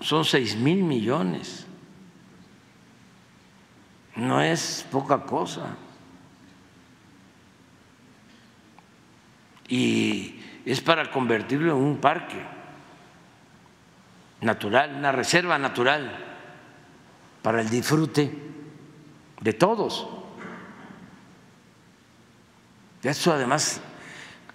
son 0.00 0.24
seis 0.24 0.56
mil 0.56 0.82
millones. 0.82 1.68
No 4.16 4.42
es 4.42 4.84
poca 4.90 5.22
cosa. 5.22 5.76
Y 9.68 10.40
es 10.64 10.80
para 10.80 11.10
convertirlo 11.10 11.76
en 11.76 11.82
un 11.82 11.96
parque 11.98 12.42
natural, 14.40 14.94
una 14.96 15.12
reserva 15.12 15.58
natural 15.58 16.24
para 17.42 17.60
el 17.60 17.68
disfrute 17.68 18.32
de 19.40 19.52
todos. 19.52 20.08
Eso 23.02 23.32
además 23.32 23.80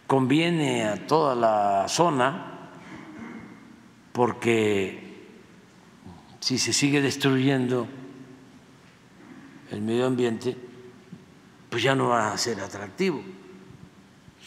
conviene 0.07 0.85
a 0.85 1.07
toda 1.07 1.35
la 1.35 1.87
zona 1.87 2.53
porque 4.11 5.03
si 6.39 6.57
se 6.57 6.73
sigue 6.73 7.01
destruyendo 7.01 7.87
el 9.71 9.81
medio 9.81 10.05
ambiente, 10.05 10.55
pues 11.69 11.81
ya 11.81 11.95
no 11.95 12.09
va 12.09 12.31
a 12.31 12.37
ser 12.37 12.59
atractivo. 12.59 13.23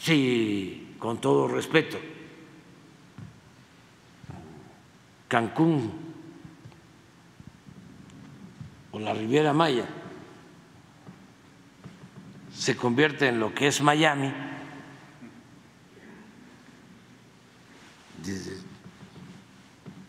Sí, 0.06 0.94
con 1.00 1.20
todo 1.20 1.48
respeto, 1.48 1.98
Cancún 5.26 5.90
o 8.92 9.00
la 9.00 9.12
Riviera 9.12 9.52
Maya 9.52 9.84
se 12.54 12.76
convierte 12.76 13.26
en 13.26 13.40
lo 13.40 13.52
que 13.52 13.66
es 13.66 13.80
Miami, 13.82 14.32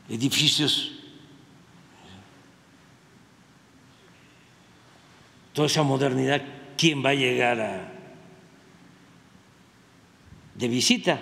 edificios, 0.10 0.91
toda 5.53 5.65
esa 5.65 5.82
modernidad, 5.82 6.44
¿quién 6.78 7.03
va 7.03 7.10
a 7.10 7.15
llegar 7.15 7.60
a, 7.60 7.97
de 10.57 10.67
visita? 10.67 11.19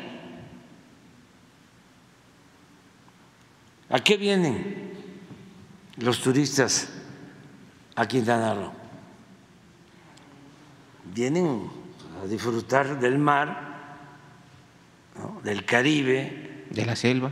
¿A 3.89 3.99
qué 3.99 4.17
vienen 4.17 4.93
los 5.97 6.21
turistas 6.21 6.89
a 7.95 8.07
Quintana 8.07 8.53
Roo? 8.53 8.73
Vienen 11.13 11.69
a 12.21 12.25
disfrutar 12.25 12.99
del 12.99 13.19
mar, 13.19 13.75
del 15.43 15.63
Caribe, 15.65 16.65
de 16.69 16.85
la 16.85 16.95
selva, 16.95 17.31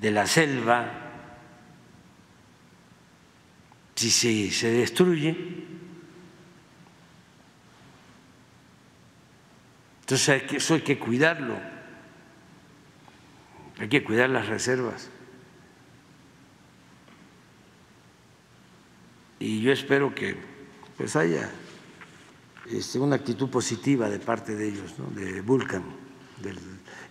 de 0.00 0.10
la 0.10 0.26
selva. 0.26 1.00
Si 3.94 4.10
se, 4.10 4.50
se 4.50 4.70
destruye, 4.70 5.73
entonces 10.04 10.52
eso 10.52 10.74
hay 10.74 10.82
que 10.82 10.98
cuidarlo, 10.98 11.58
hay 13.78 13.88
que 13.88 14.04
cuidar 14.04 14.30
las 14.30 14.46
reservas. 14.46 15.10
y 19.44 19.60
yo 19.60 19.72
espero 19.72 20.14
que 20.14 20.36
pues 20.96 21.16
haya 21.16 21.50
este, 22.70 22.98
una 22.98 23.16
actitud 23.16 23.50
positiva 23.50 24.08
de 24.08 24.18
parte 24.18 24.54
de 24.54 24.68
ellos, 24.68 24.94
de 25.14 25.42
Vulcan, 25.42 25.82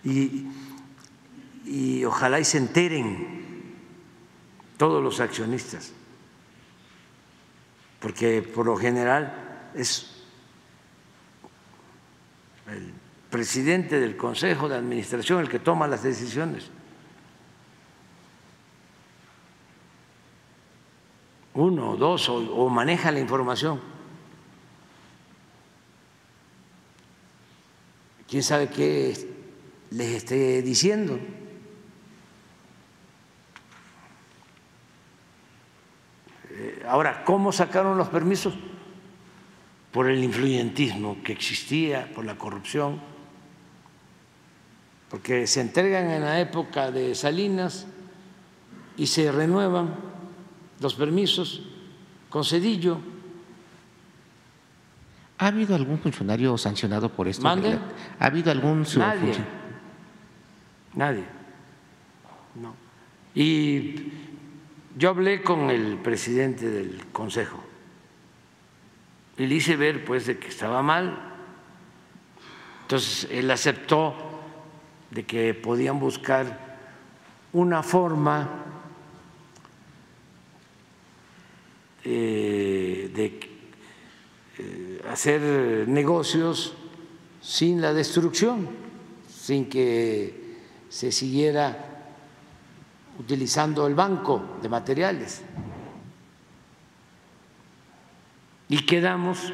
y, 0.02 0.46
y 1.64 2.04
ojalá 2.04 2.40
y 2.40 2.44
se 2.44 2.58
enteren 2.58 3.74
todos 4.76 5.02
los 5.02 5.20
accionistas, 5.20 5.92
porque 8.00 8.42
por 8.42 8.66
lo 8.66 8.76
general 8.76 9.70
es 9.76 10.13
el 12.68 12.92
presidente 13.30 14.00
del 14.00 14.16
Consejo 14.16 14.68
de 14.68 14.76
Administración 14.76 15.40
el 15.40 15.48
que 15.48 15.58
toma 15.58 15.86
las 15.86 16.02
decisiones. 16.02 16.70
uno 21.54 21.90
o 21.90 21.96
dos 21.96 22.28
o, 22.28 22.68
maneja 22.68 23.12
la 23.12 23.20
información. 23.20 23.80
¿Quién 28.28 28.42
sabe 28.42 28.68
qué 28.68 29.14
les 29.90 30.08
esté 30.16 30.62
diciendo? 30.62 31.18
Eh, 36.50 36.84
ahora, 36.88 37.22
¿cómo 37.24 37.52
sacaron 37.52 37.96
los 37.96 38.08
permisos? 38.08 38.54
Por 39.94 40.10
el 40.10 40.22
influyentismo 40.22 41.22
que 41.22 41.32
existía, 41.32 42.12
por 42.12 42.24
la 42.24 42.36
corrupción, 42.36 43.00
porque 45.08 45.46
se 45.46 45.60
entregan 45.60 46.10
en 46.10 46.22
la 46.22 46.40
época 46.40 46.90
de 46.90 47.14
Salinas 47.14 47.86
y 48.96 49.06
se 49.06 49.30
renuevan 49.30 49.94
los 50.80 50.94
permisos 50.94 51.62
con 52.28 52.44
Cedillo. 52.44 52.98
¿Ha 55.38 55.46
habido 55.46 55.76
algún 55.76 56.00
funcionario 56.00 56.58
sancionado 56.58 57.08
por 57.08 57.28
esto? 57.28 57.44
¿Mande? 57.44 57.78
¿Ha 58.18 58.26
habido 58.26 58.50
algún 58.50 58.84
Nadie. 58.96 59.34
Nadie. 60.94 61.24
No. 62.56 62.74
Y 63.32 64.12
yo 64.98 65.10
hablé 65.10 65.42
con 65.42 65.70
el 65.70 65.98
presidente 65.98 66.68
del 66.68 67.06
consejo 67.12 67.63
y 69.36 69.46
le 69.46 69.54
hice 69.54 69.76
ver 69.76 70.04
pues 70.04 70.26
de 70.26 70.38
que 70.38 70.48
estaba 70.48 70.82
mal. 70.82 71.18
Entonces 72.82 73.28
él 73.30 73.50
aceptó 73.50 74.14
de 75.10 75.24
que 75.24 75.54
podían 75.54 75.98
buscar 75.98 76.76
una 77.52 77.82
forma 77.82 78.64
Eh, 82.06 83.10
de 83.14 83.40
eh, 84.58 85.00
hacer 85.10 85.88
negocios 85.88 86.74
sin 87.40 87.80
la 87.80 87.94
destrucción, 87.94 88.68
sin 89.26 89.70
que 89.70 90.58
se 90.90 91.10
siguiera 91.10 92.12
utilizando 93.18 93.86
el 93.86 93.94
banco 93.94 94.58
de 94.60 94.68
materiales. 94.68 95.40
Y 98.74 98.86
quedamos 98.86 99.52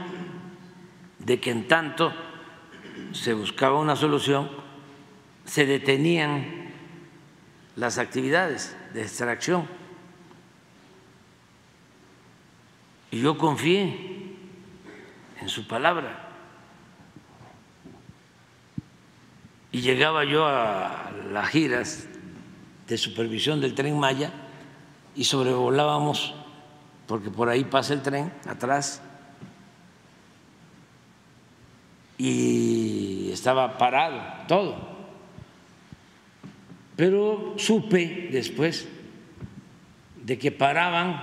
de 1.19 1.39
que 1.41 1.51
en 1.51 1.69
tanto 1.69 2.11
se 3.13 3.35
buscaba 3.35 3.79
una 3.79 3.95
solución, 3.95 4.49
se 5.45 5.67
detenían 5.67 6.71
las 7.77 7.99
actividades 7.99 8.75
de 8.95 9.03
extracción 9.03 9.69
Y 13.11 13.21
yo 13.21 13.37
confié 13.37 14.39
en 15.39 15.49
su 15.51 15.69
palabra. 15.69 16.31
Y 19.71 19.83
llegaba 19.83 20.25
yo 20.25 20.47
a 20.47 21.11
las 21.31 21.49
giras 21.51 22.07
de 22.89 22.97
supervisión 22.97 23.61
del 23.61 23.75
tren 23.75 23.99
Maya 23.99 24.33
y 25.15 25.25
sobrevolábamos, 25.25 26.35
porque 27.07 27.29
por 27.29 27.51
ahí 27.51 27.65
pasa 27.65 27.93
el 27.93 28.01
tren, 28.01 28.33
atrás, 28.49 29.03
y 32.23 33.31
estaba 33.33 33.79
parado 33.79 34.21
todo. 34.47 34.77
Pero 36.95 37.55
supe 37.57 38.29
después 38.31 38.87
de 40.23 40.39
que 40.39 40.53
paraban 40.53 41.19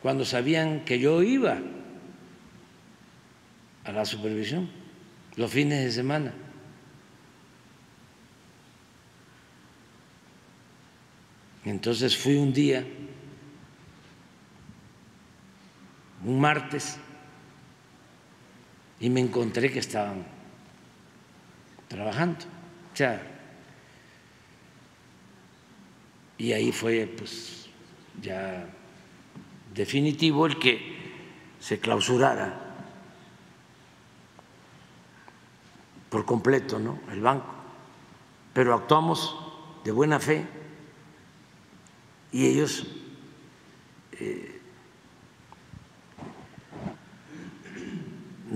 cuando 0.00 0.24
sabían 0.24 0.84
que 0.84 1.00
yo 1.00 1.20
iba 1.20 1.58
a 3.82 3.90
la 3.90 4.04
supervisión 4.04 4.70
los 5.34 5.50
fines 5.50 5.82
de 5.82 5.90
semana. 5.90 6.32
Entonces 11.64 12.16
fui 12.16 12.36
un 12.36 12.52
día, 12.52 12.86
un 16.24 16.38
martes, 16.40 17.00
y 19.00 19.10
me 19.10 19.20
encontré 19.20 19.70
que 19.70 19.78
estaban 19.78 20.24
trabajando. 21.88 22.44
O 22.92 22.96
sea, 22.96 23.22
y 26.38 26.52
ahí 26.52 26.72
fue 26.72 27.06
pues 27.16 27.68
ya 28.20 28.68
definitivo 29.74 30.46
el 30.46 30.58
que 30.58 30.96
se 31.60 31.78
clausurara 31.78 32.66
por 36.08 36.24
completo 36.24 36.78
¿no? 36.78 37.00
el 37.10 37.20
banco, 37.20 37.52
pero 38.52 38.74
actuamos 38.74 39.36
de 39.84 39.92
buena 39.92 40.18
fe 40.18 40.46
y 42.32 42.46
ellos 42.46 42.86
eh, 44.12 44.55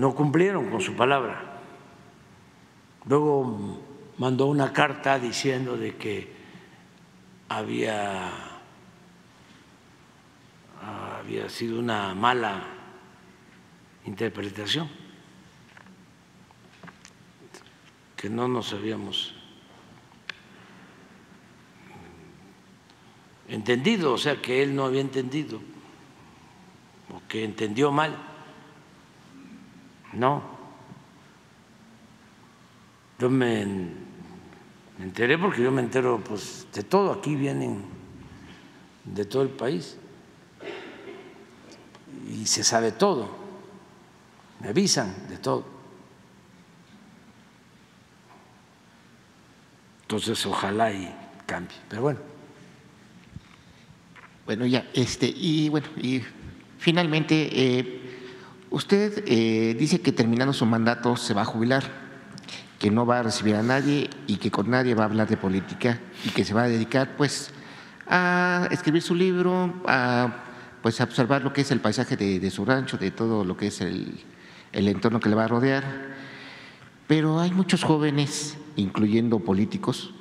no 0.01 0.15
cumplieron 0.15 0.71
con 0.71 0.81
su 0.81 0.95
palabra. 0.95 1.59
Luego 3.05 3.77
mandó 4.17 4.47
una 4.47 4.73
carta 4.73 5.19
diciendo 5.19 5.77
de 5.77 5.95
que 5.95 6.33
había, 7.49 8.31
había 11.19 11.47
sido 11.49 11.77
una 11.77 12.15
mala 12.15 12.63
interpretación, 14.07 14.89
que 18.17 18.27
no 18.27 18.47
nos 18.47 18.73
habíamos 18.73 19.35
entendido, 23.47 24.13
o 24.13 24.17
sea, 24.17 24.41
que 24.41 24.63
él 24.63 24.73
no 24.73 24.85
había 24.85 25.01
entendido, 25.01 25.61
o 27.13 27.21
que 27.27 27.43
entendió 27.43 27.91
mal. 27.91 28.30
No. 30.13 30.41
Yo 33.19 33.29
me 33.29 33.65
enteré 34.99 35.37
porque 35.37 35.61
yo 35.61 35.71
me 35.71 35.81
entero 35.81 36.21
pues 36.23 36.67
de 36.73 36.83
todo, 36.83 37.11
aquí 37.11 37.35
vienen 37.35 37.83
de 39.05 39.25
todo 39.25 39.43
el 39.43 39.49
país 39.49 39.97
y 42.27 42.45
se 42.45 42.63
sabe 42.63 42.91
todo, 42.91 43.29
me 44.59 44.69
avisan 44.69 45.27
de 45.27 45.37
todo. 45.37 45.65
Entonces 50.03 50.45
ojalá 50.45 50.91
y 50.91 51.13
cambie, 51.45 51.77
pero 51.87 52.01
bueno. 52.01 52.19
Bueno, 54.45 54.65
ya, 54.65 54.89
este, 54.93 55.27
y 55.27 55.69
bueno, 55.69 55.87
y 55.97 56.21
finalmente, 56.77 57.49
eh, 57.53 58.00
usted 58.71 59.23
eh, 59.27 59.75
dice 59.77 60.01
que 60.01 60.11
terminando 60.11 60.53
su 60.53 60.65
mandato 60.65 61.15
se 61.15 61.35
va 61.35 61.43
a 61.43 61.45
jubilar, 61.45 61.83
que 62.79 62.89
no 62.89 63.05
va 63.05 63.19
a 63.19 63.23
recibir 63.23 63.55
a 63.55 63.61
nadie 63.61 64.09
y 64.25 64.37
que 64.37 64.49
con 64.49 64.69
nadie 64.69 64.95
va 64.95 65.03
a 65.03 65.05
hablar 65.05 65.27
de 65.27 65.37
política 65.37 65.99
y 66.25 66.29
que 66.29 66.43
se 66.43 66.55
va 66.55 66.63
a 66.63 66.67
dedicar, 66.67 67.15
pues, 67.15 67.51
a 68.07 68.67
escribir 68.71 69.03
su 69.03 69.13
libro, 69.13 69.73
a 69.85 70.45
pues 70.81 70.99
a 70.99 71.03
observar 71.03 71.43
lo 71.43 71.53
que 71.53 71.61
es 71.61 71.71
el 71.71 71.79
paisaje 71.79 72.17
de, 72.17 72.39
de 72.39 72.49
su 72.49 72.65
rancho, 72.65 72.97
de 72.97 73.11
todo 73.11 73.45
lo 73.45 73.55
que 73.55 73.67
es 73.67 73.81
el, 73.81 74.19
el 74.71 74.87
entorno 74.87 75.19
que 75.19 75.29
le 75.29 75.35
va 75.35 75.45
a 75.45 75.47
rodear. 75.47 75.83
Pero 77.07 77.39
hay 77.39 77.51
muchos 77.51 77.83
jóvenes, 77.83 78.57
incluyendo 78.77 79.39
políticos, 79.39 80.13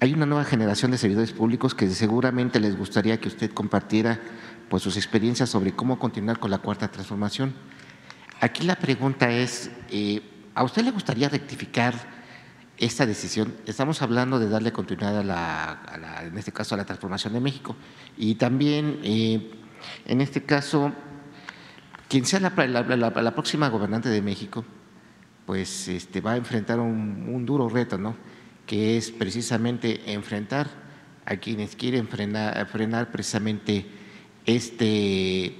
hay 0.00 0.12
una 0.12 0.26
nueva 0.26 0.44
generación 0.44 0.90
de 0.90 0.98
servidores 0.98 1.32
públicos 1.32 1.74
que 1.74 1.88
seguramente 1.88 2.60
les 2.60 2.76
gustaría 2.76 3.18
que 3.18 3.28
usted 3.28 3.50
compartiera 3.52 4.20
pues, 4.68 4.82
sus 4.82 4.96
experiencias 4.96 5.48
sobre 5.48 5.72
cómo 5.72 5.98
continuar 5.98 6.38
con 6.38 6.50
la 6.50 6.58
cuarta 6.58 6.90
transformación. 6.90 7.54
Aquí 8.40 8.64
la 8.64 8.76
pregunta 8.76 9.30
es, 9.30 9.70
eh, 9.90 10.20
¿a 10.54 10.64
usted 10.64 10.84
le 10.84 10.90
gustaría 10.90 11.28
rectificar 11.28 11.94
esta 12.76 13.06
decisión? 13.06 13.54
Estamos 13.66 14.02
hablando 14.02 14.38
de 14.38 14.48
darle 14.48 14.72
continuidad 14.72 15.18
a 15.18 15.24
la, 15.24 15.72
a 15.72 15.98
la 15.98 16.24
en 16.24 16.36
este 16.36 16.52
caso, 16.52 16.74
a 16.74 16.78
la 16.78 16.84
transformación 16.84 17.32
de 17.32 17.40
México. 17.40 17.76
Y 18.16 18.34
también, 18.34 19.00
eh, 19.02 19.50
en 20.06 20.20
este 20.20 20.42
caso, 20.42 20.92
quien 22.08 22.26
sea 22.26 22.40
la, 22.40 22.54
próxima 23.34 23.68
gobernante 23.68 24.08
de 24.08 24.22
México, 24.22 24.64
pues 25.46 25.88
este, 25.88 26.20
va 26.20 26.32
a 26.32 26.36
enfrentar 26.36 26.80
un, 26.80 27.28
un 27.28 27.46
duro 27.46 27.68
reto, 27.68 27.98
¿no? 27.98 28.16
que 28.66 28.96
es 28.96 29.10
precisamente 29.10 30.12
enfrentar 30.12 30.68
a 31.26 31.36
quienes 31.36 31.76
quieren 31.76 32.08
frenar, 32.08 32.66
frenar 32.66 33.10
precisamente 33.10 33.86
este, 34.46 35.54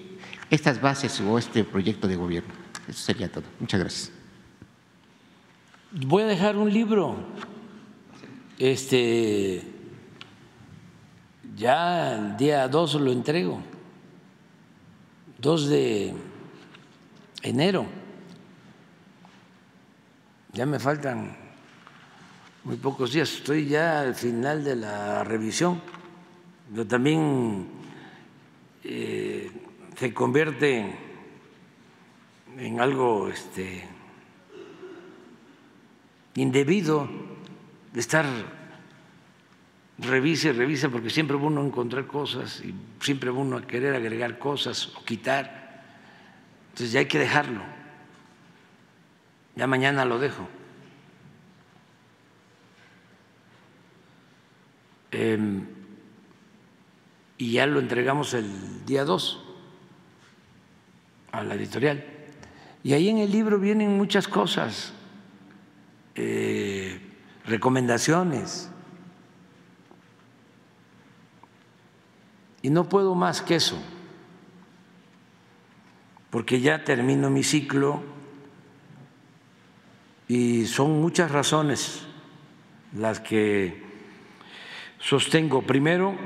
estas 0.50 0.80
bases 0.80 1.20
o 1.20 1.38
este 1.38 1.64
proyecto 1.64 2.08
de 2.08 2.16
gobierno. 2.16 2.63
Eso 2.88 2.98
sería 2.98 3.30
todo. 3.30 3.44
Muchas 3.60 3.80
gracias. 3.80 4.12
Voy 5.92 6.22
a 6.24 6.26
dejar 6.26 6.56
un 6.56 6.72
libro. 6.72 7.16
Este 8.58 9.62
ya 11.56 12.16
el 12.16 12.36
día 12.36 12.68
2 12.68 12.94
lo 12.94 13.12
entrego. 13.12 13.60
2 15.38 15.68
de 15.68 16.14
enero. 17.42 17.86
Ya 20.52 20.66
me 20.66 20.78
faltan 20.78 21.36
muy 22.64 22.76
pocos 22.76 23.12
días. 23.12 23.32
Estoy 23.32 23.66
ya 23.66 24.00
al 24.00 24.14
final 24.14 24.64
de 24.64 24.76
la 24.76 25.24
revisión. 25.24 25.80
Pero 26.70 26.86
también 26.86 27.68
eh, 28.82 29.50
se 29.96 30.12
convierte 30.12 31.03
en 32.58 32.80
algo 32.80 33.28
este, 33.28 33.84
indebido 36.34 37.08
de 37.92 38.00
estar 38.00 38.26
revise, 39.98 40.52
revise, 40.52 40.88
porque 40.88 41.10
siempre 41.10 41.36
uno 41.36 41.60
a 41.60 41.64
encontrar 41.64 42.06
cosas 42.06 42.62
y 42.64 42.74
siempre 43.00 43.30
uno 43.30 43.56
a 43.56 43.66
querer 43.66 43.94
agregar 43.94 44.38
cosas 44.38 44.94
o 44.96 45.04
quitar. 45.04 45.84
Entonces 46.70 46.92
ya 46.92 47.00
hay 47.00 47.06
que 47.06 47.18
dejarlo. 47.18 47.62
Ya 49.54 49.66
mañana 49.66 50.04
lo 50.04 50.18
dejo. 50.18 50.48
Eh, 55.12 55.38
y 57.38 57.52
ya 57.52 57.66
lo 57.66 57.78
entregamos 57.78 58.34
el 58.34 58.84
día 58.84 59.04
2 59.04 59.44
a 61.30 61.44
la 61.44 61.54
editorial. 61.54 62.13
Y 62.84 62.92
ahí 62.92 63.08
en 63.08 63.16
el 63.16 63.32
libro 63.32 63.58
vienen 63.58 63.96
muchas 63.96 64.28
cosas, 64.28 64.92
eh, 66.14 67.00
recomendaciones. 67.46 68.70
Y 72.60 72.68
no 72.68 72.86
puedo 72.86 73.14
más 73.14 73.40
que 73.40 73.56
eso, 73.56 73.82
porque 76.28 76.60
ya 76.60 76.84
termino 76.84 77.30
mi 77.30 77.42
ciclo 77.42 78.02
y 80.28 80.66
son 80.66 81.00
muchas 81.00 81.30
razones 81.30 82.02
las 82.94 83.18
que 83.18 83.82
sostengo 84.98 85.62
primero 85.62 86.16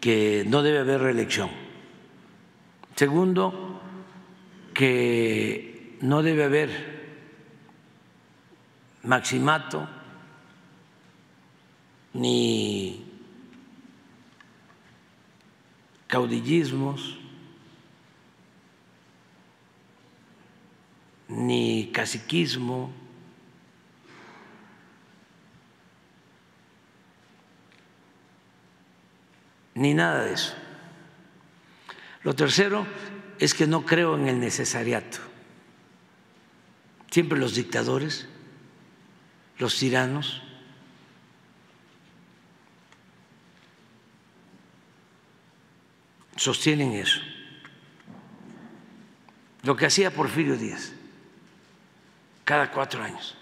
que 0.00 0.44
no 0.48 0.62
debe 0.62 0.78
haber 0.80 1.00
reelección. 1.02 1.50
Segundo, 2.96 3.67
que 4.78 5.98
no 6.02 6.22
debe 6.22 6.44
haber 6.44 6.70
maximato 9.02 9.88
ni 12.14 13.04
caudillismos 16.06 17.18
ni 21.26 21.90
caciquismo 21.92 22.92
ni 29.74 29.92
nada 29.92 30.22
de 30.22 30.34
eso. 30.34 30.54
Lo 32.22 32.32
tercero 32.36 32.86
es 33.38 33.54
que 33.54 33.66
no 33.66 33.84
creo 33.84 34.16
en 34.16 34.28
el 34.28 34.40
necesariato. 34.40 35.18
Siempre 37.10 37.38
los 37.38 37.54
dictadores, 37.54 38.26
los 39.58 39.78
tiranos, 39.78 40.42
sostienen 46.36 46.92
eso. 46.92 47.20
Lo 49.62 49.76
que 49.76 49.86
hacía 49.86 50.12
Porfirio 50.12 50.56
Díaz 50.56 50.92
cada 52.44 52.70
cuatro 52.70 53.02
años, 53.02 53.36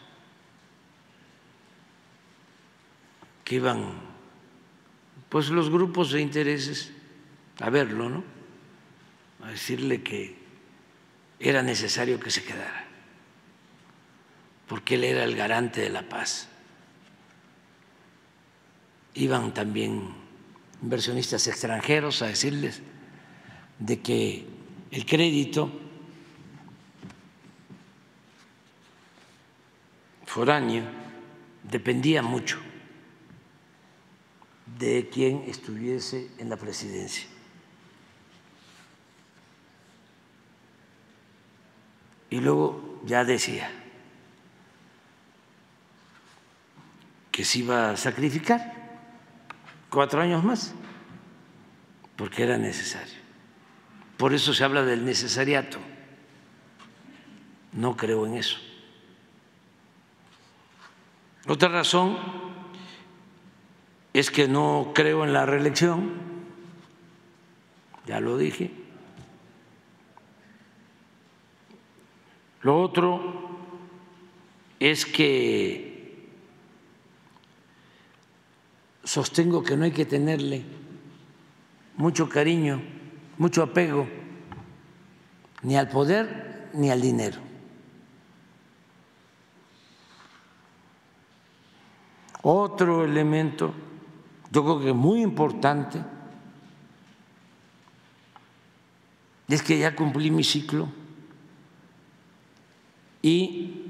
que 3.45 3.55
iban 3.55 3.93
pues 5.29 5.49
los 5.49 5.71
grupos 5.71 6.11
de 6.11 6.21
intereses 6.21 6.91
a 7.61 7.71
verlo, 7.71 8.09
¿no? 8.09 8.36
A 9.47 9.51
decirle 9.51 10.03
que 10.03 10.35
era 11.39 11.63
necesario 11.63 12.19
que 12.19 12.33
se 12.33 12.43
quedara, 12.43 12.85
porque 14.67 14.97
él 14.97 15.05
era 15.05 15.23
el 15.23 15.37
garante 15.37 15.83
de 15.83 15.91
la 15.91 16.03
paz. 16.03 16.49
Iban 19.15 19.55
también 19.55 20.13
inversionistas 20.83 21.47
extranjeros 21.47 22.23
a 22.23 22.27
decirles 22.27 22.83
de 23.79 24.01
que 24.01 24.47
el 24.91 25.07
crédito 25.07 25.71
foráneo 30.25 30.83
dependía 31.63 32.21
mucho 32.21 32.59
de 34.77 35.09
quien 35.09 35.45
estuviese 35.47 36.33
en 36.39 36.49
la 36.49 36.57
presidencia. 36.57 37.36
Y 42.31 42.41
luego 42.41 43.01
ya 43.05 43.25
decía 43.25 43.71
que 47.31 47.45
se 47.45 47.59
iba 47.59 47.91
a 47.91 47.97
sacrificar 47.97 48.73
cuatro 49.91 50.21
años 50.21 50.43
más, 50.43 50.75
porque 52.17 52.43
era 52.43 52.57
necesario. 52.57 53.15
Por 54.17 54.33
eso 54.33 54.55
se 54.55 54.65
habla 54.65 54.83
del 54.83 55.05
necesariato. 55.05 55.79
No 57.73 57.97
creo 57.97 58.27
en 58.27 58.37
eso. 58.37 58.57
Otra 61.47 61.69
razón 61.69 62.19
es 64.15 64.31
que 64.31 64.49
no 64.49 64.93
creo 64.95 65.25
en 65.25 65.35
la 65.35 65.45
reelección, 65.45 66.15
ya 68.07 68.19
lo 68.19 68.39
dije. 68.39 68.86
Lo 72.67 72.83
otro 72.83 73.21
es 74.81 75.07
que 75.07 76.27
sostengo 79.05 79.63
que 79.63 79.77
no 79.77 79.85
hay 79.85 79.93
que 79.93 80.05
tenerle 80.05 80.65
mucho 81.97 82.29
cariño, 82.29 82.83
mucho 83.39 83.63
apego, 83.63 84.09
ni 85.63 85.77
al 85.77 85.89
poder 85.89 86.71
ni 86.73 86.91
al 86.91 87.01
dinero. 87.01 87.39
Otro 92.43 93.05
elemento, 93.05 93.75
yo 94.51 94.65
creo 94.65 94.81
que 94.81 94.93
muy 94.93 95.23
importante, 95.23 96.03
es 99.47 99.63
que 99.63 99.79
ya 99.79 99.95
cumplí 99.95 100.33
mi 100.33 100.43
ciclo 100.43 100.89
y 103.27 103.83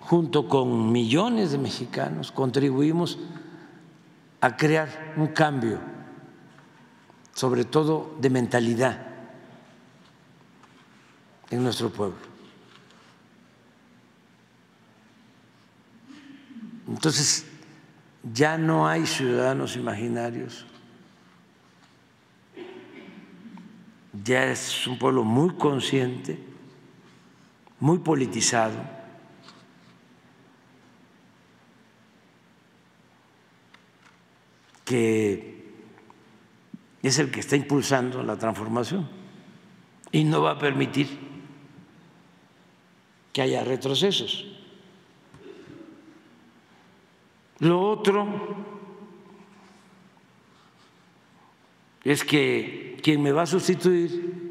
junto 0.00 0.48
con 0.48 0.90
millones 0.90 1.52
de 1.52 1.58
mexicanos 1.58 2.32
contribuimos 2.32 3.20
a 4.40 4.56
crear 4.56 5.14
un 5.16 5.28
cambio, 5.28 5.78
sobre 7.34 7.64
todo 7.64 8.16
de 8.20 8.30
mentalidad 8.30 8.98
en 11.50 11.62
nuestro 11.62 11.90
pueblo. 11.90 12.18
Entonces, 16.88 17.46
ya 18.24 18.58
no 18.58 18.88
hay 18.88 19.06
ciudadanos 19.06 19.76
imaginarios, 19.76 20.66
ya 24.24 24.46
es 24.46 24.84
un 24.88 24.98
pueblo 24.98 25.22
muy 25.22 25.54
consciente, 25.54 26.47
muy 27.80 27.98
politizado. 27.98 28.98
que 34.84 35.70
es 37.02 37.18
el 37.18 37.30
que 37.30 37.40
está 37.40 37.56
impulsando 37.56 38.22
la 38.22 38.38
transformación 38.38 39.06
y 40.10 40.24
no 40.24 40.40
va 40.40 40.52
a 40.52 40.58
permitir 40.58 41.18
que 43.34 43.42
haya 43.42 43.62
retrocesos. 43.64 44.46
Lo 47.58 47.82
otro 47.82 48.26
es 52.04 52.24
que 52.24 52.96
quien 53.02 53.22
me 53.22 53.32
va 53.32 53.42
a 53.42 53.46
sustituir 53.46 54.47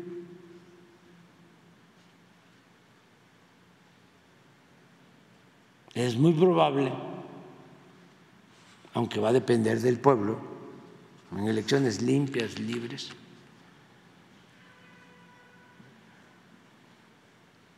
es 6.06 6.16
muy 6.16 6.34
probable, 6.34 6.94
aunque 8.94 9.20
va 9.20 9.30
a 9.30 9.34
depender 9.34 9.80
del 9.80 10.00
pueblo, 10.00 10.38
en 11.36 11.48
elecciones 11.48 12.02
limpias, 12.02 12.60
libres, 12.60 13.12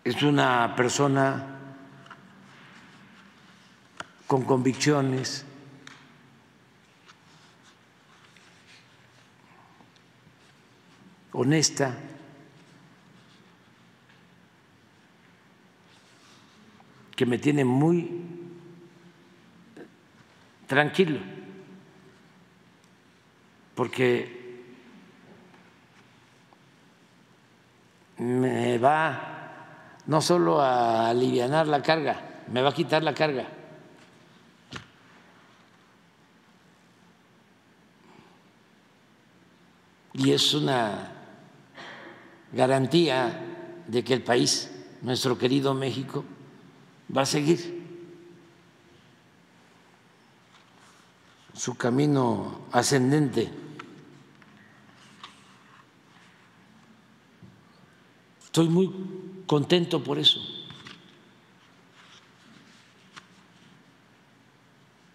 es 0.03 0.23
una 0.23 0.73
persona 0.75 1.59
con 4.27 4.43
convicciones, 4.43 5.45
honesta, 11.31 11.97
que 17.19 17.25
me 17.25 17.37
tiene 17.37 17.65
muy 17.65 18.09
tranquilo, 20.67 21.19
porque 23.75 24.63
me 28.19 28.77
va 28.77 29.97
no 30.05 30.21
solo 30.21 30.61
a 30.61 31.09
aliviar 31.09 31.67
la 31.67 31.83
carga, 31.83 32.45
me 32.53 32.61
va 32.61 32.69
a 32.69 32.73
quitar 32.73 33.03
la 33.03 33.13
carga. 33.13 33.47
y 40.13 40.31
es 40.31 40.53
una 40.53 41.11
garantía 42.53 43.41
de 43.87 44.03
que 44.03 44.13
el 44.13 44.21
país, 44.21 44.69
nuestro 45.01 45.37
querido 45.37 45.73
México, 45.73 46.25
va 47.15 47.23
a 47.23 47.25
seguir 47.25 47.79
su 51.53 51.75
camino 51.75 52.61
ascendente. 52.71 53.49
Estoy 58.43 58.69
muy 58.69 58.91
contento 59.45 60.03
por 60.03 60.17
eso. 60.17 60.39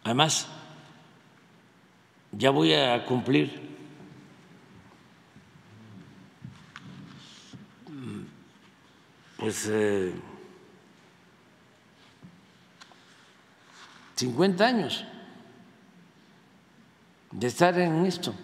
Además, 0.03 0.47
ya 2.33 2.51
voy 2.51 2.75
a 2.75 3.05
cumplir 3.07 3.63
pues 9.39 9.71
50 14.15 14.65
años 14.65 15.05
de 17.31 17.47
estar 17.47 17.79
en 17.79 18.07
esto, 18.07 18.35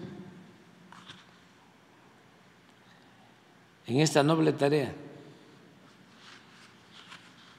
en 3.86 4.00
esta 4.00 4.22
noble 4.22 4.52
tarea, 4.52 4.92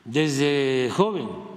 desde 0.03 0.89
joven. 0.95 1.51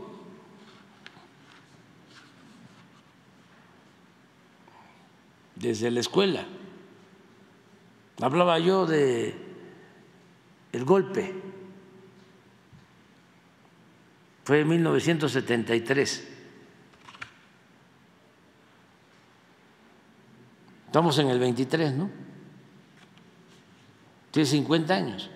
desde 5.65 5.91
la 5.91 6.01
escuela. 6.01 6.45
Hablaba 8.21 8.59
yo 8.59 8.85
de 8.87 9.35
el 10.73 10.85
golpe 10.85 11.33
fue 14.45 14.61
en 14.61 14.69
1973. 14.69 16.34
Estamos 20.95 21.19
en 21.19 21.27
el 21.27 21.41
23, 21.41 21.93
¿no? 21.95 22.09
Tiene 24.31 24.49
50 24.49 24.95
años. 24.95 25.29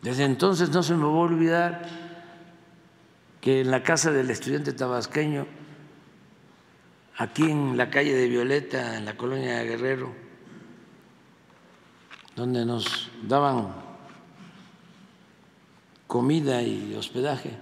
Desde 0.00 0.22
entonces 0.22 0.70
no 0.70 0.84
se 0.84 0.94
me 0.94 1.02
va 1.02 1.08
a 1.08 1.22
olvidar 1.22 1.82
que 3.40 3.62
en 3.62 3.72
la 3.72 3.82
casa 3.82 4.12
del 4.12 4.30
estudiante 4.30 4.72
tabasqueño 4.72 5.48
aquí 7.16 7.50
en 7.50 7.76
la 7.76 7.90
calle 7.90 8.14
de 8.14 8.28
Violeta, 8.28 8.96
en 8.96 9.04
la 9.04 9.16
colonia 9.16 9.58
de 9.58 9.64
Guerrero, 9.64 10.12
donde 12.36 12.64
nos 12.64 13.10
daban 13.24 13.74
comida 16.06 16.62
y 16.62 16.94
hospedaje, 16.94 17.58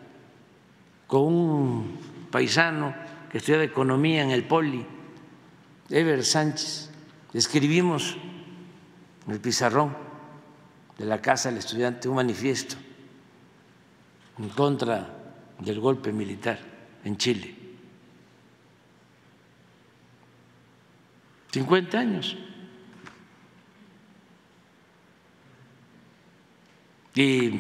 con 1.07 1.23
un 1.23 1.99
paisano 2.31 3.06
que 3.31 3.39
estudiaba 3.39 3.65
economía 3.65 4.23
en 4.23 4.31
el 4.31 4.45
Poli, 4.45 4.85
Ever 5.91 6.25
Sánchez. 6.25 6.91
Escribimos 7.33 8.17
en 9.27 9.33
el 9.33 9.41
pizarrón 9.41 9.97
de 10.99 11.05
la 11.05 11.21
Casa 11.21 11.49
del 11.49 11.59
Estudiante 11.59 12.09
un 12.09 12.17
manifiesto 12.17 12.77
en 14.39 14.49
contra 14.51 15.35
del 15.59 15.81
golpe 15.81 16.13
militar 16.13 16.59
en 17.05 17.17
Chile. 17.17 17.55
50 21.53 21.99
años. 21.99 22.37
Y 27.15 27.51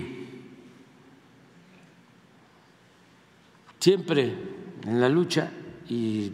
siempre 3.80 4.55
en 4.86 5.00
la 5.00 5.08
lucha 5.08 5.50
y 5.88 6.32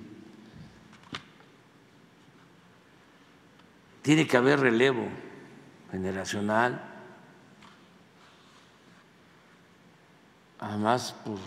tiene 4.02 4.26
que 4.26 4.36
haber 4.36 4.60
relevo 4.60 5.08
generacional, 5.90 6.81
además 10.58 11.14
por 11.24 11.39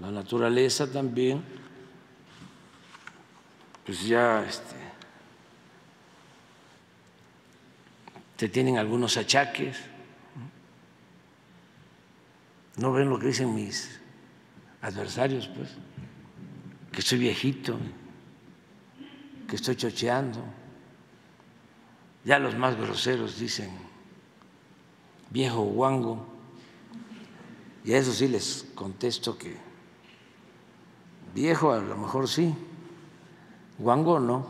la 0.00 0.10
naturaleza 0.10 0.90
también, 0.90 1.42
pues 3.86 4.04
ya 4.04 4.44
este, 4.44 4.76
te 8.36 8.48
tienen 8.48 8.78
algunos 8.78 9.16
achaques. 9.16 9.78
No 12.76 12.92
ven 12.92 13.08
lo 13.08 13.18
que 13.18 13.28
dicen 13.28 13.54
mis 13.54 14.00
adversarios, 14.80 15.48
pues, 15.48 15.76
que 16.92 17.00
estoy 17.00 17.18
viejito, 17.18 17.78
que 19.48 19.56
estoy 19.56 19.76
chocheando. 19.76 20.44
Ya 22.24 22.38
los 22.38 22.54
más 22.54 22.76
groseros 22.76 23.38
dicen 23.38 23.70
viejo 25.30 25.62
guango. 25.62 26.26
Y 27.84 27.94
a 27.94 27.98
eso 27.98 28.12
sí 28.12 28.28
les 28.28 28.68
contesto 28.74 29.36
que 29.36 29.56
viejo 31.34 31.72
a 31.72 31.80
lo 31.80 31.96
mejor 31.96 32.28
sí, 32.28 32.54
guango 33.78 34.20
no. 34.20 34.46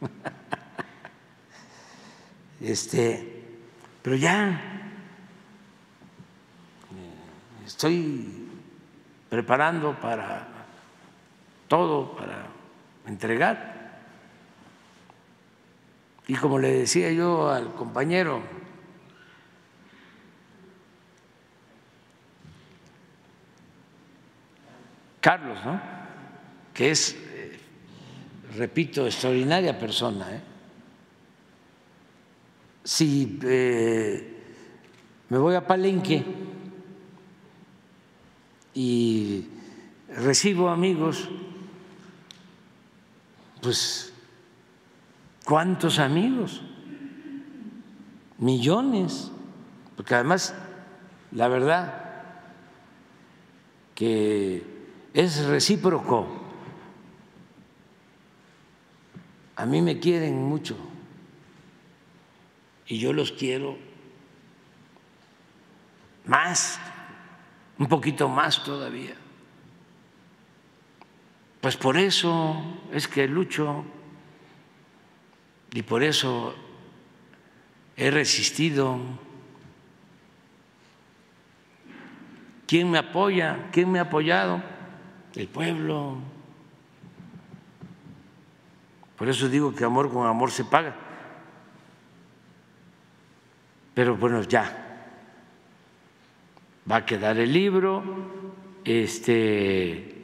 Este, 2.58 3.44
pero 4.02 4.16
ya 4.16 4.48
eh, 6.90 7.66
estoy 7.66 8.48
preparando 9.28 9.94
para 10.00 10.55
todo, 11.68 12.16
para 12.16 12.46
entregar. 13.06 13.76
Y 16.28 16.34
como 16.34 16.58
le 16.58 16.72
decía 16.72 17.12
yo 17.12 17.50
al 17.50 17.72
compañero, 17.74 18.42
Carlos, 25.20 25.58
¿no? 25.64 25.80
que 26.72 26.90
es, 26.90 27.16
eh, 27.16 27.58
repito, 28.56 29.06
extraordinaria 29.06 29.78
persona. 29.78 30.36
¿eh? 30.36 30.40
Si 32.84 33.38
eh, 33.42 34.36
me 35.28 35.38
voy 35.38 35.56
a 35.56 35.66
Palenque 35.66 36.24
y 38.74 39.48
recibo 40.14 40.68
amigos, 40.68 41.28
pues, 43.66 44.12
¿cuántos 45.44 45.98
amigos? 45.98 46.62
Millones, 48.38 49.32
porque 49.96 50.14
además, 50.14 50.54
la 51.32 51.48
verdad, 51.48 52.22
que 53.96 54.62
es 55.12 55.44
recíproco. 55.46 56.28
A 59.56 59.66
mí 59.66 59.82
me 59.82 59.98
quieren 59.98 60.44
mucho 60.44 60.76
y 62.86 63.00
yo 63.00 63.12
los 63.12 63.32
quiero 63.32 63.76
más, 66.24 66.78
un 67.80 67.88
poquito 67.88 68.28
más 68.28 68.62
todavía. 68.62 69.16
Pues 71.60 71.76
por 71.76 71.96
eso 71.96 72.56
es 72.92 73.08
que 73.08 73.26
lucho 73.26 73.84
y 75.72 75.82
por 75.82 76.02
eso 76.02 76.54
he 77.96 78.10
resistido. 78.10 78.98
¿Quién 82.66 82.90
me 82.90 82.98
apoya? 82.98 83.68
¿Quién 83.72 83.90
me 83.90 83.98
ha 83.98 84.02
apoyado? 84.02 84.76
el 85.36 85.48
pueblo. 85.48 86.16
Por 89.16 89.28
eso 89.28 89.48
digo 89.48 89.74
que 89.74 89.84
amor 89.84 90.10
con 90.10 90.26
amor 90.26 90.50
se 90.50 90.64
paga. 90.64 90.94
Pero 93.94 94.16
bueno, 94.16 94.42
ya. 94.42 94.82
Va 96.90 96.96
a 96.96 97.06
quedar 97.06 97.38
el 97.38 97.52
libro. 97.52 98.02
Este 98.84 100.15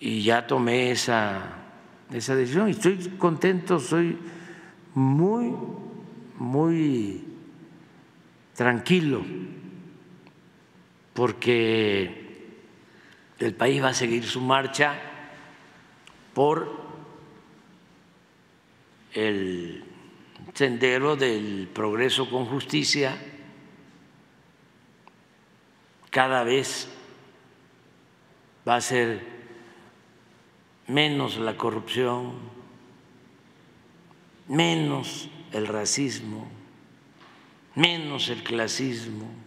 y 0.00 0.22
ya 0.22 0.46
tomé 0.46 0.90
esa, 0.90 1.42
esa 2.12 2.34
decisión. 2.34 2.68
Y 2.68 2.72
estoy 2.72 2.98
contento, 3.18 3.78
soy 3.78 4.18
muy, 4.94 5.54
muy 6.38 7.24
tranquilo, 8.54 9.24
porque 11.12 12.24
el 13.38 13.54
país 13.54 13.82
va 13.82 13.88
a 13.88 13.94
seguir 13.94 14.24
su 14.24 14.40
marcha 14.40 14.94
por 16.32 16.84
el 19.12 19.84
sendero 20.54 21.16
del 21.16 21.68
progreso 21.72 22.28
con 22.28 22.46
justicia, 22.46 23.16
cada 26.10 26.44
vez 26.44 26.88
va 28.66 28.76
a 28.76 28.80
ser 28.80 29.33
menos 30.86 31.36
la 31.38 31.56
corrupción, 31.56 32.32
menos 34.48 35.28
el 35.52 35.66
racismo, 35.66 36.48
menos 37.74 38.28
el 38.28 38.42
clasismo 38.42 39.44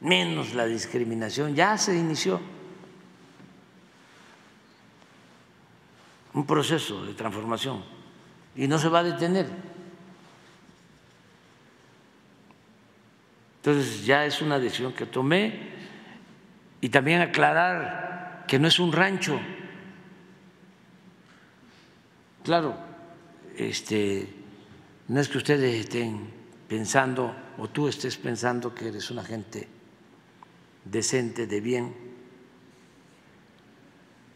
menos 0.00 0.54
la 0.54 0.66
discriminación, 0.66 1.54
ya 1.54 1.76
se 1.76 1.96
inició 1.96 2.40
un 6.32 6.46
proceso 6.46 7.04
de 7.04 7.14
transformación 7.14 7.84
y 8.56 8.66
no 8.66 8.78
se 8.78 8.88
va 8.88 9.00
a 9.00 9.04
detener. 9.04 9.48
Entonces 13.56 14.06
ya 14.06 14.24
es 14.24 14.40
una 14.40 14.58
decisión 14.58 14.92
que 14.94 15.04
tomé 15.04 15.70
y 16.80 16.88
también 16.88 17.20
aclarar 17.20 18.44
que 18.48 18.58
no 18.58 18.68
es 18.68 18.78
un 18.78 18.92
rancho. 18.92 19.38
Claro, 22.42 22.74
este, 23.56 24.28
no 25.08 25.20
es 25.20 25.28
que 25.28 25.38
ustedes 25.38 25.80
estén 25.80 26.30
pensando 26.66 27.34
o 27.58 27.68
tú 27.68 27.88
estés 27.88 28.16
pensando 28.16 28.74
que 28.74 28.88
eres 28.88 29.10
una 29.10 29.24
gente 29.24 29.68
decente, 30.84 31.46
de 31.46 31.60
bien, 31.60 31.94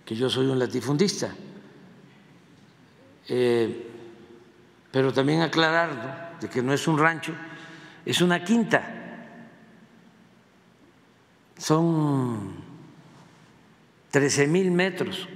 que 0.04 0.14
yo 0.14 0.28
soy 0.28 0.46
un 0.46 0.58
latifundista. 0.58 1.34
Eh, 3.28 3.90
pero 4.92 5.12
también 5.12 5.40
aclarar 5.40 6.38
de 6.38 6.48
que 6.48 6.62
no 6.62 6.72
es 6.72 6.86
un 6.86 6.98
rancho, 6.98 7.32
es 8.04 8.20
una 8.20 8.44
quinta. 8.44 9.00
Son 11.56 12.52
13 14.10 14.46
mil 14.46 14.70
metros 14.70 15.26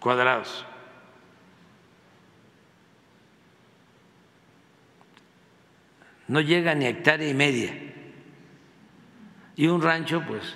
cuadrados. 0.00 0.69
No 6.30 6.40
llega 6.40 6.76
ni 6.76 6.86
a 6.86 6.90
hectárea 6.90 7.28
y 7.28 7.34
media 7.34 7.74
y 9.56 9.66
un 9.66 9.82
rancho, 9.82 10.22
pues, 10.28 10.54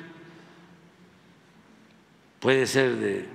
puede 2.38 2.64
ser 2.68 2.94
de 2.94 3.26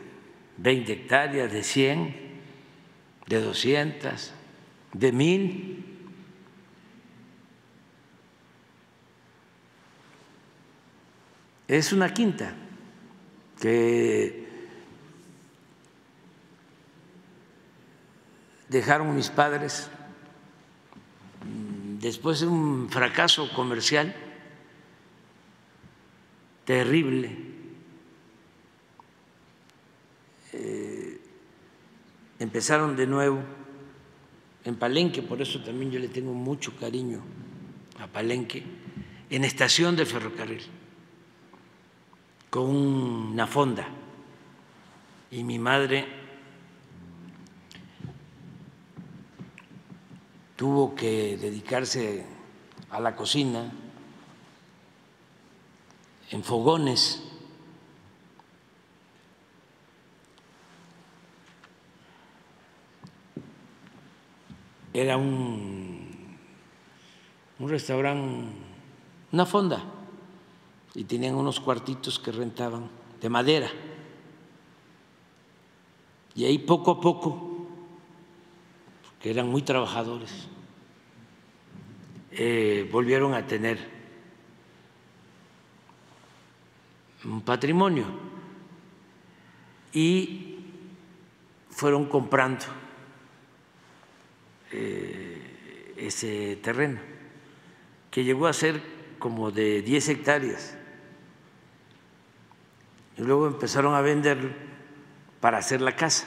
20 0.55 0.93
hectáreas, 0.93 1.51
de 1.51 1.63
100, 1.63 2.15
de 3.27 3.41
200, 3.41 4.31
de 4.93 5.11
1000. 5.11 5.85
Es 11.67 11.91
una 11.91 12.13
quinta 12.13 12.55
que 13.59 14.47
dejaron 18.69 19.13
mis 19.13 19.29
padres 19.29 19.91
después 21.99 22.39
de 22.39 22.47
un 22.47 22.89
fracaso 22.89 23.51
comercial 23.53 24.15
terrible. 26.65 27.35
Eh, 30.53 31.19
empezaron 32.39 32.95
de 32.95 33.05
nuevo 33.05 33.39
en 34.63 34.75
Palenque, 34.75 35.21
por 35.21 35.41
eso 35.41 35.61
también 35.61 35.91
yo 35.91 35.99
le 35.99 36.07
tengo 36.07 36.33
mucho 36.33 36.75
cariño 36.75 37.21
a 37.99 38.07
Palenque, 38.07 38.63
en 39.29 39.43
estación 39.43 39.95
de 39.95 40.05
ferrocarril, 40.05 40.61
con 42.49 42.65
una 42.65 43.45
fonda. 43.45 43.87
Y 45.31 45.43
mi 45.43 45.59
madre 45.59 46.18
tuvo 50.59 50.93
que 50.93 51.37
dedicarse 51.37 52.25
a 52.89 52.99
la 52.99 53.15
cocina 53.15 53.71
en 56.31 56.43
fogones. 56.43 57.23
Era 64.91 65.15
un, 65.15 66.09
un 67.57 67.69
restaurante, 67.69 68.51
una 69.31 69.45
fonda, 69.45 69.81
y 70.93 71.05
tenían 71.05 71.35
unos 71.35 71.61
cuartitos 71.61 72.19
que 72.19 72.33
rentaban 72.33 72.89
de 73.21 73.29
madera. 73.29 73.69
Y 76.35 76.43
ahí 76.43 76.57
poco 76.57 76.91
a 76.91 76.99
poco, 76.99 77.48
que 79.19 79.29
eran 79.29 79.47
muy 79.47 79.61
trabajadores, 79.61 80.47
eh, 82.31 82.87
volvieron 82.91 83.33
a 83.33 83.45
tener 83.45 83.77
un 87.25 87.41
patrimonio 87.41 88.05
y 89.91 90.57
fueron 91.69 92.05
comprando 92.05 92.65
eh, 94.71 95.95
ese 95.97 96.57
terreno, 96.57 96.99
que 98.11 98.23
llegó 98.23 98.47
a 98.47 98.53
ser 98.53 98.81
como 99.17 99.51
de 99.51 99.81
10 99.81 100.09
hectáreas. 100.09 100.77
Y 103.17 103.21
luego 103.23 103.47
empezaron 103.47 103.95
a 103.95 104.01
venderlo 104.01 104.49
para 105.41 105.57
hacer 105.57 105.81
la 105.81 105.95
casa. 105.95 106.25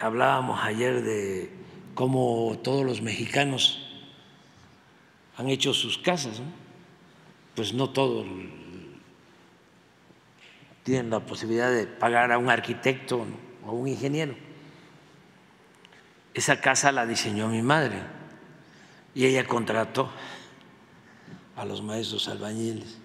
Hablábamos 0.00 0.58
ayer 0.64 1.02
de 1.02 1.50
cómo 1.94 2.58
todos 2.64 2.86
los 2.86 3.02
mexicanos 3.02 3.86
han 5.36 5.48
hecho 5.50 5.74
sus 5.74 5.98
casas, 5.98 6.40
pues 7.54 7.74
no 7.74 7.90
todos 7.90 8.26
tienen 10.82 11.10
la 11.10 11.20
posibilidad 11.20 11.70
de 11.70 11.86
pagar 11.86 12.32
a 12.32 12.38
un 12.38 12.48
arquitecto 12.48 13.26
o 13.66 13.72
un 13.72 13.88
ingeniero. 13.88 14.34
Esa 16.32 16.60
casa 16.60 16.92
la 16.92 17.06
diseñó 17.06 17.48
mi 17.48 17.60
madre 17.60 18.00
y 19.14 19.26
ella 19.26 19.46
contrató 19.46 20.10
a 21.56 21.64
los 21.66 21.82
maestros 21.82 22.26
albañiles 22.28 22.98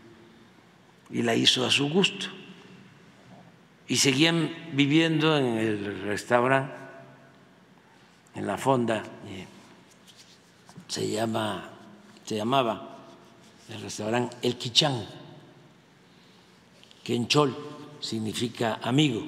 y 1.09 1.23
la 1.23 1.35
hizo 1.35 1.65
a 1.65 1.71
su 1.71 1.89
gusto. 1.89 2.27
Y 3.87 3.97
seguían 3.97 4.51
viviendo 4.73 5.37
en 5.37 5.57
el 5.57 6.01
restaurante, 6.03 6.84
en 8.35 8.45
la 8.45 8.57
fonda, 8.57 9.01
se, 10.87 11.09
llama, 11.09 11.69
se 12.25 12.35
llamaba 12.35 12.97
el 13.69 13.81
restaurante 13.81 14.35
El 14.41 14.57
Quichán, 14.57 15.05
que 17.03 17.15
en 17.15 17.27
chol 17.27 17.55
significa 17.99 18.79
amigo. 18.83 19.25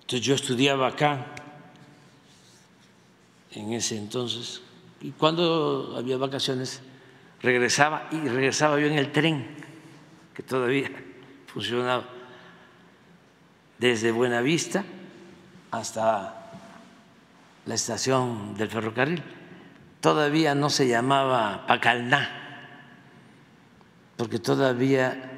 Entonces 0.00 0.26
yo 0.26 0.34
estudiaba 0.34 0.88
acá 0.88 1.34
en 3.52 3.72
ese 3.72 3.96
entonces 3.96 4.60
y 5.00 5.10
cuando 5.12 5.94
había 5.96 6.16
vacaciones 6.16 6.82
regresaba 7.40 8.08
y 8.12 8.16
regresaba 8.28 8.78
yo 8.78 8.86
en 8.86 8.98
el 8.98 9.12
tren 9.12 9.56
que 10.34 10.42
todavía 10.42 10.90
funcionaba 11.46 12.04
desde 13.78 14.12
Buenavista 14.12 14.84
hasta 15.70 16.50
la 17.66 17.74
estación 17.74 18.54
del 18.56 18.68
ferrocarril. 18.68 19.22
Todavía 20.00 20.54
no 20.54 20.70
se 20.70 20.88
llamaba 20.88 21.66
Pacalná, 21.66 22.28
porque 24.16 24.38
todavía 24.38 25.30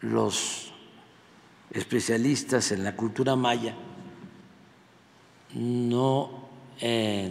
los 0.00 0.72
especialistas 1.70 2.72
en 2.72 2.84
la 2.84 2.94
cultura 2.94 3.36
maya 3.36 3.74
no 5.54 6.48
eh, 6.80 7.30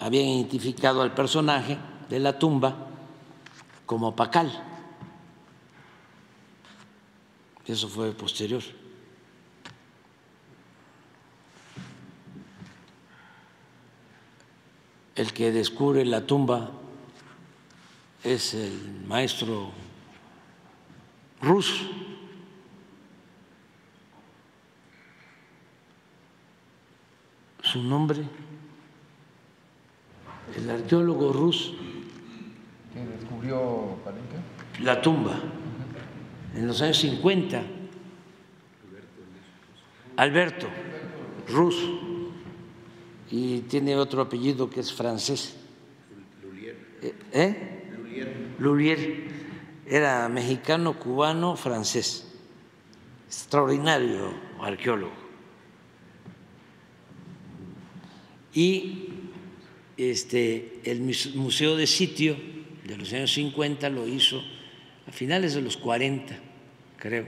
habían 0.00 0.26
identificado 0.26 1.02
al 1.02 1.14
personaje 1.14 1.78
de 2.08 2.18
la 2.18 2.38
tumba 2.38 2.88
como 3.86 4.14
Pacal. 4.14 4.50
Eso 7.66 7.88
fue 7.88 8.12
posterior. 8.12 8.62
El 15.14 15.32
que 15.32 15.52
descubre 15.52 16.04
la 16.06 16.26
tumba 16.26 16.70
es 18.24 18.54
el 18.54 19.02
maestro 19.06 19.70
Rus. 21.42 21.86
Su 27.62 27.82
nombre, 27.82 28.22
el 30.56 30.70
arqueólogo 30.70 31.32
Rus. 31.32 31.74
¿Que 32.92 33.00
descubrió 33.00 33.98
Palenque? 34.04 34.36
La 34.82 35.00
tumba, 35.00 35.38
en 36.54 36.66
los 36.66 36.80
años 36.80 36.98
50. 36.98 37.62
Alberto 40.16 40.68
Rus. 41.48 41.76
Y 43.32 43.60
tiene 43.60 43.96
otro 43.96 44.20
apellido 44.20 44.68
que 44.68 44.80
es 44.80 44.92
francés. 44.92 45.56
¿Eh? 47.32 47.56
Lulier. 48.58 49.32
Era 49.86 50.28
mexicano, 50.28 50.98
cubano, 50.98 51.56
francés. 51.56 52.28
Extraordinario 53.26 54.34
arqueólogo. 54.60 55.14
Y 58.52 59.08
este, 59.96 60.82
el 60.84 61.00
Museo 61.34 61.74
de 61.74 61.86
Sitio 61.86 62.36
de 62.84 62.98
los 62.98 63.10
años 63.14 63.32
50 63.32 63.88
lo 63.88 64.06
hizo 64.06 64.42
a 65.06 65.10
finales 65.10 65.54
de 65.54 65.62
los 65.62 65.78
40, 65.78 66.38
creo, 66.98 67.26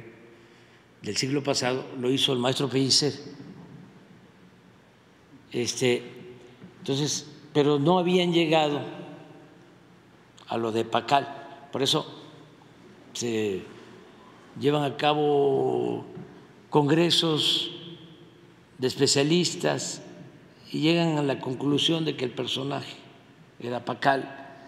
del 1.01 1.17
siglo 1.17 1.43
pasado, 1.43 1.87
lo 1.99 2.11
hizo 2.11 2.35
el 2.35 2.41
maestro 2.41 2.69
Pellicer. 2.69 3.13
Este, 5.55 6.03
entonces, 6.81 7.31
pero 7.53 7.79
no 7.79 8.01
habían 8.01 8.33
llegado 8.33 8.81
a 10.49 10.59
lo 10.59 10.73
de 10.73 10.85
Pacal, 10.85 11.69
por 11.71 11.81
eso 11.81 12.05
se 13.13 13.63
llevan 14.59 14.83
a 14.83 14.97
cabo 14.97 16.05
congresos 16.71 17.71
de 18.79 18.89
especialistas 18.89 20.03
y 20.73 20.81
llegan 20.81 21.19
a 21.19 21.23
la 21.23 21.39
conclusión 21.39 22.05
de 22.05 22.17
que 22.17 22.25
el 22.25 22.33
personaje 22.33 22.97
era 23.61 23.85
Pacal. 23.85 24.59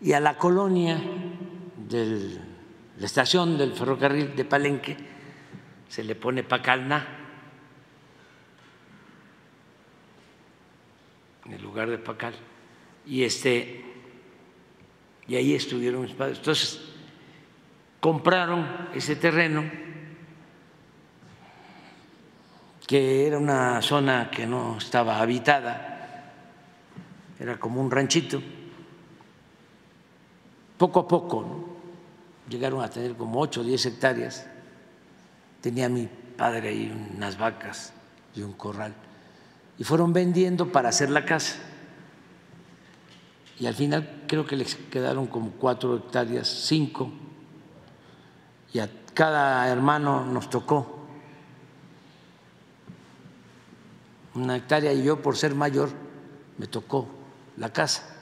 Y 0.00 0.14
a 0.14 0.20
la 0.20 0.36
colonia 0.36 1.00
de 1.88 2.40
la 2.98 3.06
estación 3.06 3.56
del 3.56 3.72
ferrocarril 3.72 4.34
de 4.34 4.44
Palenque 4.44 4.96
se 5.88 6.02
le 6.02 6.16
pone 6.16 6.42
Pacalna 6.42 7.17
en 11.48 11.54
el 11.54 11.62
lugar 11.62 11.88
de 11.88 11.98
Pacal 11.98 12.34
y 13.06 13.24
este 13.24 13.84
y 15.26 15.36
ahí 15.36 15.54
estuvieron 15.54 16.02
mis 16.02 16.12
padres. 16.12 16.38
Entonces, 16.38 16.80
compraron 18.00 18.88
ese 18.94 19.14
terreno, 19.14 19.70
que 22.86 23.26
era 23.26 23.38
una 23.38 23.82
zona 23.82 24.30
que 24.30 24.46
no 24.46 24.78
estaba 24.78 25.20
habitada, 25.20 26.32
era 27.38 27.58
como 27.58 27.82
un 27.82 27.90
ranchito. 27.90 28.42
Poco 30.78 31.00
a 31.00 31.08
poco 31.08 31.76
llegaron 32.48 32.82
a 32.82 32.88
tener 32.88 33.14
como 33.14 33.40
8 33.40 33.60
o 33.60 33.64
10 33.64 33.86
hectáreas. 33.86 34.48
Tenía 35.60 35.90
mi 35.90 36.08
padre 36.36 36.70
ahí 36.70 37.10
unas 37.14 37.36
vacas 37.36 37.92
y 38.34 38.40
un 38.40 38.54
corral. 38.54 38.94
Y 39.78 39.84
fueron 39.84 40.12
vendiendo 40.12 40.72
para 40.72 40.88
hacer 40.88 41.10
la 41.10 41.24
casa. 41.24 41.56
Y 43.60 43.66
al 43.66 43.74
final 43.74 44.24
creo 44.26 44.46
que 44.46 44.56
les 44.56 44.74
quedaron 44.76 45.26
como 45.26 45.52
cuatro 45.52 45.96
hectáreas, 45.96 46.48
cinco, 46.48 47.10
y 48.72 48.78
a 48.78 48.90
cada 49.14 49.68
hermano 49.68 50.24
nos 50.24 50.48
tocó 50.48 50.98
una 54.34 54.56
hectárea 54.56 54.92
y 54.92 55.02
yo 55.02 55.20
por 55.20 55.36
ser 55.36 55.54
mayor 55.54 55.90
me 56.58 56.66
tocó 56.66 57.08
la 57.56 57.72
casa. 57.72 58.14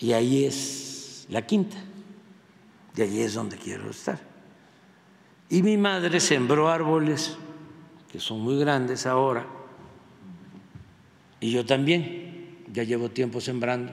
Y 0.00 0.12
ahí 0.12 0.44
es 0.44 1.26
la 1.28 1.44
quinta, 1.44 1.76
y 2.94 3.02
allí 3.02 3.22
es 3.22 3.34
donde 3.34 3.56
quiero 3.56 3.90
estar. 3.90 4.27
Y 5.50 5.62
mi 5.62 5.76
madre 5.76 6.20
sembró 6.20 6.68
árboles 6.68 7.36
que 8.10 8.20
son 8.20 8.40
muy 8.40 8.58
grandes 8.58 9.06
ahora, 9.06 9.46
y 11.40 11.52
yo 11.52 11.64
también, 11.64 12.64
ya 12.72 12.82
llevo 12.82 13.10
tiempo 13.10 13.40
sembrando. 13.40 13.92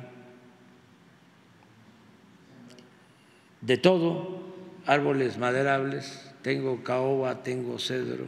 De 3.61 3.77
todo, 3.77 4.41
árboles 4.85 5.37
maderables, 5.37 6.33
tengo 6.41 6.83
caoba, 6.83 7.43
tengo 7.43 7.77
cedro, 7.77 8.25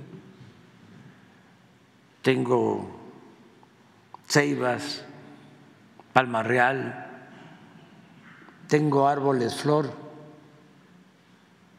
tengo 2.22 3.00
ceibas, 4.28 5.06
palma 6.14 6.44
real, 6.44 7.08
tengo 8.68 9.08
árboles 9.08 9.56
flor. 9.56 10.07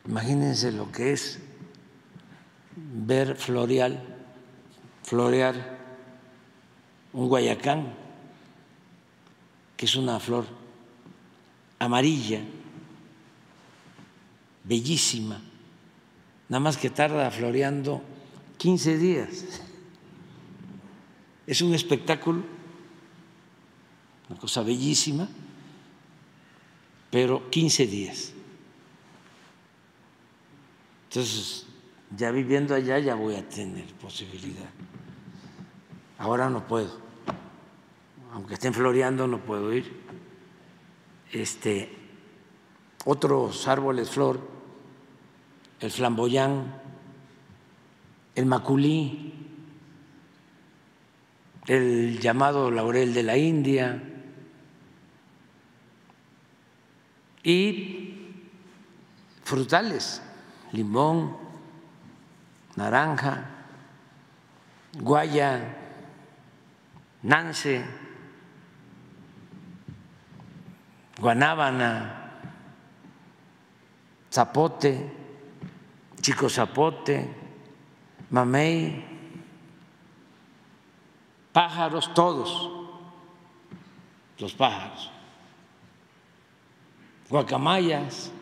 Imagínense 0.09 0.73
lo 0.73 0.91
que 0.91 1.13
es 1.13 1.39
ver 2.75 3.37
floreal, 3.37 4.03
florear 5.05 5.79
un 7.13 7.29
guayacán, 7.29 7.95
que 9.77 9.87
es 9.87 9.95
una 9.95 10.19
flor 10.19 10.47
amarilla, 11.79 12.41
bellísima, 14.65 15.41
nada 16.49 16.61
más 16.61 16.77
que 16.77 16.91
tarda 16.91 17.31
floreando 17.31 18.03
15 18.57 18.99
días. 18.99 19.45
Es 21.47 21.61
un 21.63 21.75
espectáculo, 21.75 22.43
una 24.29 24.39
cosa 24.39 24.63
bellísima 24.63 25.29
pero 27.11 27.49
15 27.51 27.87
días. 27.87 28.33
Entonces, 31.09 31.67
ya 32.17 32.31
viviendo 32.31 32.75
allá 32.75 32.99
ya 32.99 33.15
voy 33.15 33.37
a 33.37 33.49
tener 33.49 33.87
posibilidad. 33.95 34.69
Ahora 36.19 36.51
no 36.51 36.67
puedo. 36.67 36.91
Aunque 38.33 38.55
estén 38.55 38.75
floreando 38.75 39.27
no 39.27 39.39
puedo 39.39 39.73
ir. 39.73 39.91
Este 41.33 41.95
otros 43.05 43.67
árboles 43.69 44.11
flor, 44.11 44.41
el 45.81 45.91
flamboyán, 45.91 46.75
el 48.35 48.47
maculí, 48.47 49.33
el 51.67 52.19
llamado 52.19 52.71
laurel 52.71 53.15
de 53.15 53.23
la 53.23 53.37
India, 53.37 54.03
y 57.43 58.15
frutales, 59.43 60.21
limón, 60.73 61.37
naranja, 62.77 63.45
guaya, 64.95 65.77
nance, 67.23 67.85
guanábana, 71.21 72.33
zapote, 74.31 75.13
chico 76.21 76.49
zapote, 76.49 77.29
mamey, 78.31 79.05
pájaros, 81.53 82.13
todos 82.15 82.71
los 84.39 84.55
pájaros 84.55 85.11
guacamayas. 87.29 88.33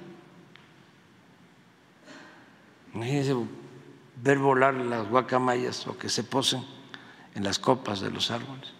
Imagínense 2.96 3.36
ver 4.22 4.38
volar 4.38 4.72
las 4.72 5.06
guacamayas 5.06 5.86
o 5.86 5.98
que 5.98 6.08
se 6.08 6.24
posen 6.24 6.64
en 7.34 7.44
las 7.44 7.58
copas 7.58 8.00
de 8.00 8.10
los 8.10 8.30
árboles. 8.30 8.72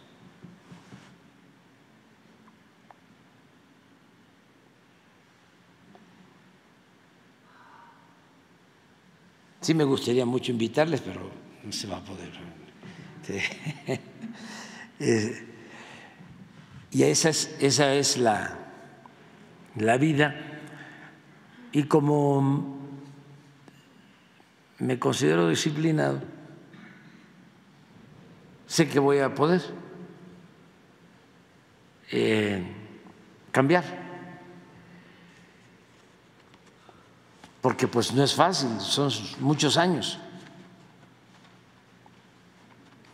Sí 9.60 9.74
me 9.74 9.84
gustaría 9.84 10.24
mucho 10.24 10.50
invitarles, 10.50 11.02
pero 11.02 11.30
no 11.62 11.72
se 11.72 11.86
va 11.86 11.98
a 11.98 12.04
poder. 12.04 12.32
Y 16.90 17.02
esa 17.02 17.28
es, 17.28 17.54
esa 17.60 17.92
es 17.92 18.16
la, 18.16 18.56
la 19.74 19.98
vida 19.98 20.34
y 21.72 21.82
como 21.82 22.75
me 24.78 24.98
considero 24.98 25.48
disciplinado, 25.48 26.20
sé 28.66 28.88
que 28.88 28.98
voy 28.98 29.18
a 29.20 29.34
poder 29.34 29.62
eh, 32.10 32.62
cambiar, 33.52 33.84
porque 37.60 37.88
pues 37.88 38.12
no 38.12 38.22
es 38.22 38.34
fácil, 38.34 38.80
son 38.80 39.10
muchos 39.40 39.76
años 39.76 40.18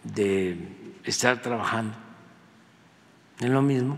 de 0.02 0.58
estar 1.04 1.40
trabajando 1.40 1.94
en 3.40 3.52
lo 3.52 3.62
mismo 3.62 3.96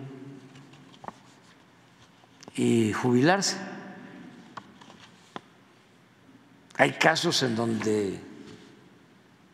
y 2.55 2.93
jubilarse. 2.93 3.74
Hay 6.77 6.93
casos 6.93 7.43
en 7.43 7.55
donde 7.55 8.19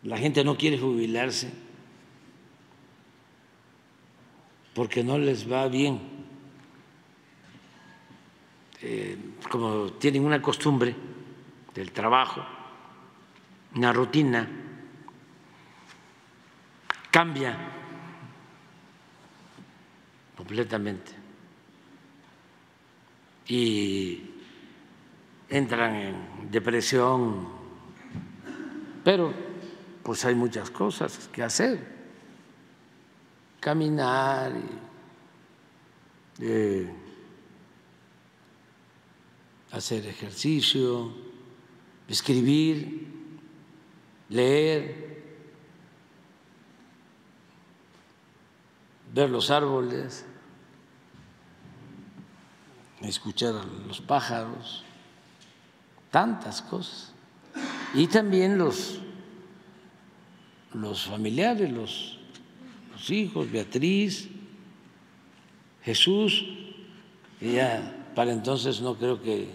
la 0.04 0.16
gente 0.16 0.42
no 0.42 0.56
quiere 0.56 0.78
jubilarse 0.78 1.50
porque 4.74 5.04
no 5.04 5.18
les 5.18 5.50
va 5.50 5.68
bien, 5.68 6.00
eh, 8.80 9.18
como 9.50 9.92
tienen 9.92 10.24
una 10.24 10.40
costumbre 10.40 10.94
del 11.74 11.92
trabajo, 11.92 12.42
una 13.74 13.92
rutina, 13.92 14.48
cambia 17.10 17.58
completamente. 20.36 21.12
Y 23.48 24.29
entran 25.50 25.94
en 25.94 26.50
depresión, 26.50 27.48
pero 29.04 29.34
pues 30.02 30.24
hay 30.24 30.34
muchas 30.34 30.70
cosas 30.70 31.28
que 31.28 31.42
hacer, 31.42 31.86
caminar, 33.58 34.52
eh, 36.38 36.88
hacer 39.72 40.06
ejercicio, 40.06 41.12
escribir, 42.08 43.08
leer, 44.28 45.10
ver 49.12 49.28
los 49.28 49.50
árboles 49.50 50.24
escuchar 53.02 53.54
a 53.56 53.64
los 53.64 54.00
pájaros, 54.00 54.84
tantas 56.10 56.62
cosas. 56.62 57.12
Y 57.94 58.06
también 58.06 58.58
los, 58.58 59.00
los 60.74 61.06
familiares, 61.06 61.70
los, 61.70 62.16
hijos, 63.08 63.50
Beatriz, 63.50 64.28
Jesús, 65.82 66.44
y 67.40 67.52
ya 67.52 67.96
para 68.14 68.30
entonces 68.30 68.82
no 68.82 68.94
creo 68.94 69.22
que 69.22 69.48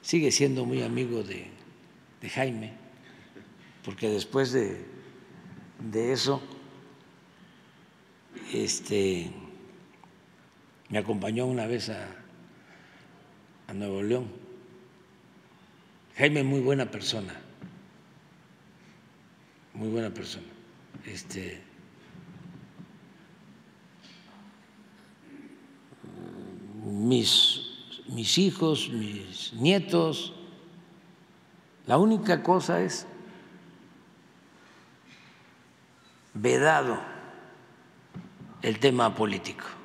sigue 0.00 0.32
siendo 0.32 0.64
muy 0.64 0.82
amigo 0.82 1.22
de, 1.22 1.50
de 2.22 2.30
Jaime, 2.30 2.72
porque 3.84 4.08
después 4.08 4.52
de, 4.52 4.86
de 5.90 6.12
eso, 6.12 6.40
este, 8.54 9.30
me 10.88 10.98
acompañó 10.98 11.46
una 11.46 11.66
vez 11.66 11.90
a, 11.90 12.25
a 13.66 13.74
Nuevo 13.74 14.02
León. 14.02 14.26
Jaime 16.16 16.42
muy 16.42 16.60
buena 16.60 16.90
persona, 16.90 17.34
muy 19.74 19.88
buena 19.88 20.10
persona. 20.10 20.46
Este, 21.04 21.62
mis, 26.84 27.60
mis 28.06 28.38
hijos, 28.38 28.88
mis 28.88 29.52
nietos, 29.54 30.32
la 31.86 31.98
única 31.98 32.42
cosa 32.42 32.80
es 32.80 33.06
vedado 36.34 36.98
el 38.62 38.78
tema 38.78 39.14
político. 39.14 39.75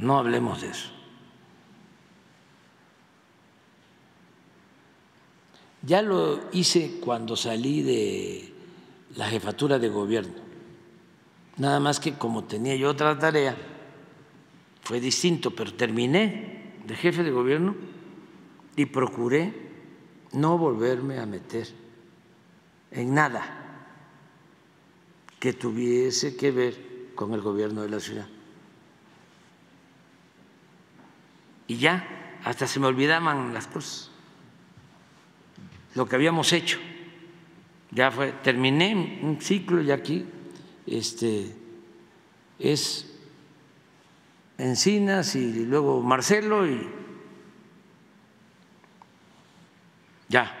No 0.00 0.18
hablemos 0.18 0.62
de 0.62 0.68
eso. 0.68 0.88
Ya 5.82 6.02
lo 6.02 6.40
hice 6.52 6.98
cuando 7.00 7.36
salí 7.36 7.82
de 7.82 8.52
la 9.16 9.28
jefatura 9.28 9.78
de 9.78 9.88
gobierno. 9.88 10.34
Nada 11.58 11.80
más 11.80 12.00
que 12.00 12.14
como 12.14 12.44
tenía 12.44 12.76
yo 12.76 12.90
otra 12.90 13.18
tarea, 13.18 13.56
fue 14.82 15.00
distinto, 15.00 15.50
pero 15.50 15.74
terminé 15.74 16.72
de 16.86 16.96
jefe 16.96 17.22
de 17.22 17.30
gobierno 17.30 17.74
y 18.76 18.86
procuré 18.86 19.52
no 20.32 20.56
volverme 20.56 21.18
a 21.18 21.26
meter 21.26 21.68
en 22.90 23.14
nada 23.14 23.42
que 25.38 25.52
tuviese 25.52 26.36
que 26.36 26.50
ver 26.50 27.12
con 27.14 27.34
el 27.34 27.40
gobierno 27.40 27.82
de 27.82 27.88
la 27.90 28.00
ciudad. 28.00 28.26
Y 31.70 31.76
ya, 31.76 32.04
hasta 32.42 32.66
se 32.66 32.80
me 32.80 32.88
olvidaban 32.88 33.54
las 33.54 33.68
cosas, 33.68 34.10
lo 35.94 36.04
que 36.04 36.16
habíamos 36.16 36.52
hecho. 36.52 36.80
Ya 37.92 38.10
fue, 38.10 38.32
terminé 38.32 39.20
un 39.22 39.40
ciclo 39.40 39.80
y 39.80 39.92
aquí 39.92 40.26
este, 40.84 41.54
es 42.58 43.16
Encinas 44.58 45.36
y 45.36 45.64
luego 45.64 46.02
Marcelo 46.02 46.66
y 46.66 46.88
ya. 50.28 50.52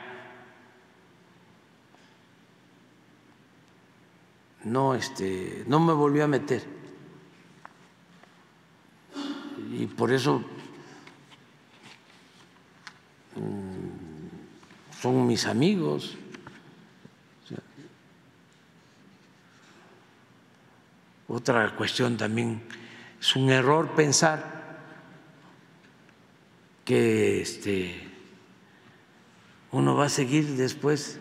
No, 4.62 4.94
este, 4.94 5.64
no 5.66 5.80
me 5.80 5.92
volví 5.92 6.20
a 6.20 6.28
meter. 6.28 6.64
Y 9.72 9.86
por 9.86 10.12
eso 10.12 10.44
son 15.00 15.26
mis 15.26 15.46
amigos. 15.46 16.16
Otra 21.28 21.76
cuestión 21.76 22.16
también 22.16 22.60
es 23.20 23.36
un 23.36 23.50
error 23.50 23.90
pensar 23.94 24.60
que 26.84 27.40
este, 27.40 28.08
uno 29.70 29.94
va 29.94 30.06
a 30.06 30.08
seguir 30.08 30.56
después 30.56 31.20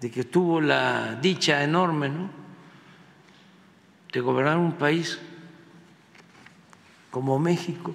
de 0.00 0.10
que 0.10 0.24
tuvo 0.24 0.60
la 0.60 1.14
dicha 1.14 1.64
enorme 1.64 2.10
¿no? 2.10 2.28
de 4.12 4.20
gobernar 4.20 4.58
un 4.58 4.72
país 4.72 5.18
como 7.10 7.38
México, 7.38 7.94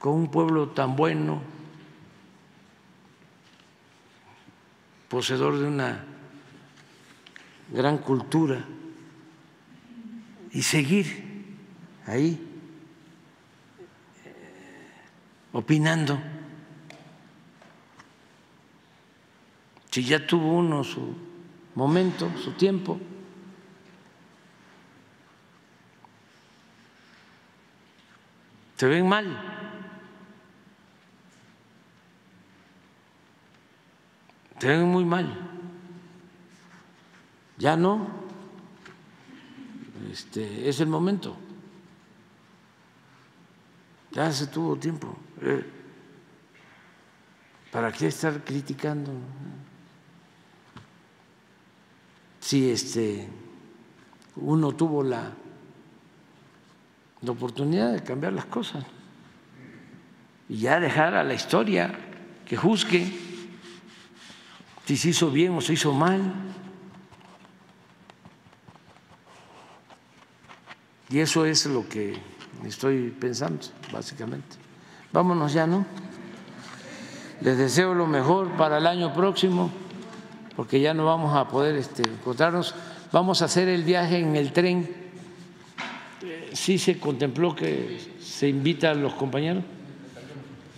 con 0.00 0.14
un 0.14 0.30
pueblo 0.30 0.70
tan 0.70 0.96
bueno, 0.96 1.53
poseedor 5.14 5.56
de 5.56 5.68
una 5.68 6.04
gran 7.70 7.98
cultura, 7.98 8.64
y 10.50 10.60
seguir 10.60 11.54
ahí 12.04 12.36
opinando. 15.52 16.18
Si 19.92 20.02
ya 20.02 20.26
tuvo 20.26 20.52
uno 20.52 20.82
su 20.82 21.14
momento, 21.76 22.28
su 22.42 22.50
tiempo. 22.54 22.98
Se 28.76 28.88
ven 28.88 29.08
mal. 29.08 29.53
Se 34.64 34.68
ven 34.68 34.88
muy 34.88 35.04
mal. 35.04 35.28
Ya 37.58 37.76
no. 37.76 38.08
Este, 40.10 40.66
es 40.66 40.80
el 40.80 40.88
momento 40.88 41.36
ya 44.14 44.30
se 44.32 44.46
tuvo 44.46 44.76
tiempo. 44.76 45.16
Eh, 45.42 45.64
¿Para 47.70 47.90
qué 47.90 48.06
estar 48.06 48.44
criticando? 48.44 49.10
Si 52.40 52.70
este 52.70 53.28
uno 54.36 54.72
tuvo 54.72 55.02
la, 55.02 55.32
la 57.22 57.30
oportunidad 57.30 57.92
de 57.92 58.02
cambiar 58.02 58.32
las 58.32 58.46
cosas 58.46 58.84
y 60.48 60.58
ya 60.58 60.78
dejar 60.78 61.14
a 61.14 61.24
la 61.24 61.34
historia 61.34 61.98
que 62.46 62.56
juzgue 62.56 63.33
si 64.86 64.96
se 64.96 65.08
hizo 65.10 65.30
bien 65.30 65.52
o 65.52 65.60
se 65.60 65.72
hizo 65.72 65.92
mal. 65.92 66.20
Y 71.10 71.20
eso 71.20 71.46
es 71.46 71.66
lo 71.66 71.88
que 71.88 72.16
estoy 72.66 73.10
pensando, 73.10 73.66
básicamente. 73.92 74.56
Vámonos 75.12 75.52
ya, 75.52 75.66
¿no? 75.66 75.86
Les 77.40 77.56
deseo 77.56 77.94
lo 77.94 78.06
mejor 78.06 78.56
para 78.56 78.78
el 78.78 78.86
año 78.86 79.12
próximo, 79.12 79.70
porque 80.56 80.80
ya 80.80 80.94
no 80.94 81.04
vamos 81.04 81.36
a 81.36 81.48
poder 81.48 81.76
este, 81.76 82.02
encontrarnos. 82.02 82.74
Vamos 83.12 83.42
a 83.42 83.46
hacer 83.46 83.68
el 83.68 83.84
viaje 83.84 84.18
en 84.18 84.36
el 84.36 84.52
tren. 84.52 84.90
Sí 86.52 86.78
se 86.78 86.98
contempló 86.98 87.54
que 87.54 88.00
se 88.20 88.48
invita 88.48 88.90
a 88.90 88.94
los 88.94 89.14
compañeros. 89.14 89.62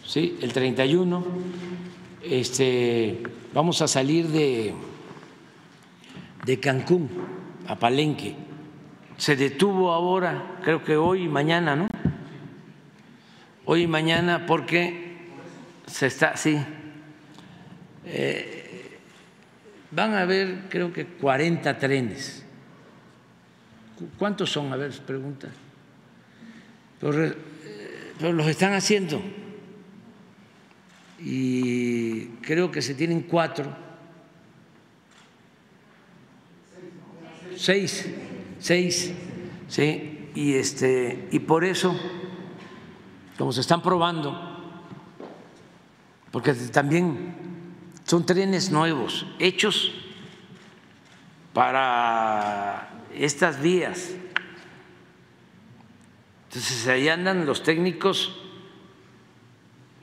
Sí, 0.04 0.38
el 0.40 0.52
31. 0.52 1.24
Este, 2.22 3.22
vamos 3.56 3.80
a 3.80 3.88
salir 3.88 4.28
de, 4.28 4.74
de 6.44 6.60
Cancún 6.60 7.08
a 7.66 7.78
Palenque 7.78 8.36
se 9.16 9.34
detuvo 9.34 9.92
ahora, 9.92 10.58
creo 10.62 10.84
que 10.84 10.94
hoy 10.98 11.22
y 11.22 11.28
mañana, 11.28 11.74
¿no? 11.74 11.88
Hoy 13.64 13.84
y 13.84 13.86
mañana 13.86 14.44
porque 14.44 15.16
se 15.86 16.08
está, 16.08 16.36
sí, 16.36 16.58
eh, 18.04 18.98
van 19.90 20.12
a 20.12 20.20
haber 20.20 20.68
creo 20.68 20.92
que 20.92 21.06
40 21.06 21.78
trenes. 21.78 22.44
¿Cuántos 24.18 24.52
son? 24.52 24.70
A 24.70 24.76
ver, 24.76 24.92
pregunta. 25.06 25.48
Pero, 27.00 27.24
eh, 27.24 27.34
los 28.20 28.46
están 28.48 28.74
haciendo 28.74 29.22
y 31.18 32.26
creo 32.42 32.70
que 32.70 32.82
se 32.82 32.94
tienen 32.94 33.22
cuatro, 33.22 33.74
seis 37.56 38.06
seis, 38.58 39.12
¿sí? 39.68 40.30
Y, 40.34 40.54
este, 40.54 41.28
y 41.30 41.38
por 41.38 41.64
eso, 41.64 41.98
como 43.38 43.52
se 43.52 43.60
están 43.60 43.82
probando, 43.82 44.82
porque 46.30 46.52
también 46.52 47.34
son 48.04 48.26
trenes 48.26 48.70
nuevos, 48.70 49.26
hechos 49.38 49.92
para 51.52 52.90
estas 53.14 53.62
vías. 53.62 54.14
Entonces 56.48 56.88
ahí 56.88 57.08
andan 57.08 57.46
los 57.46 57.62
técnicos 57.62 58.36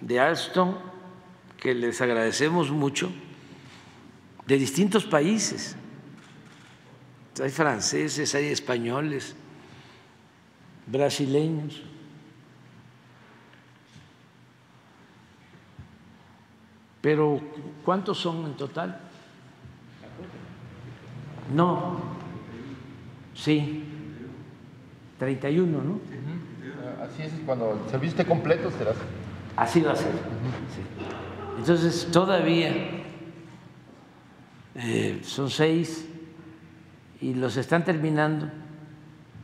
de 0.02 0.20
Alstom 0.20 0.76
que 1.64 1.74
les 1.74 2.02
agradecemos 2.02 2.70
mucho, 2.72 3.10
de 4.46 4.58
distintos 4.58 5.06
países. 5.06 5.78
Hay 7.42 7.50
franceses, 7.50 8.36
hay 8.36 8.48
españoles, 8.48 9.34
brasileños. 10.86 11.82
Pero 17.00 17.40
¿cuántos 17.86 18.20
son 18.20 18.46
en 18.46 18.58
total? 18.58 19.00
No, 21.56 22.02
sí, 23.34 23.86
31, 25.18 25.82
¿no? 25.82 26.00
Así 27.02 27.22
es, 27.22 27.32
cuando 27.46 27.72
el 27.72 27.90
servicio 27.90 28.20
esté 28.20 28.26
completo 28.26 28.70
será 28.72 28.92
Así 29.56 29.80
va 29.82 29.94
a 29.94 29.96
ser. 29.96 30.12
sí. 30.12 30.82
Entonces, 31.58 32.10
todavía 32.12 32.72
eh, 34.76 35.22
son 35.24 35.50
seis 35.50 36.06
y 37.22 37.34
los 37.34 37.58
están 37.58 37.86
terminando, 37.86 38.50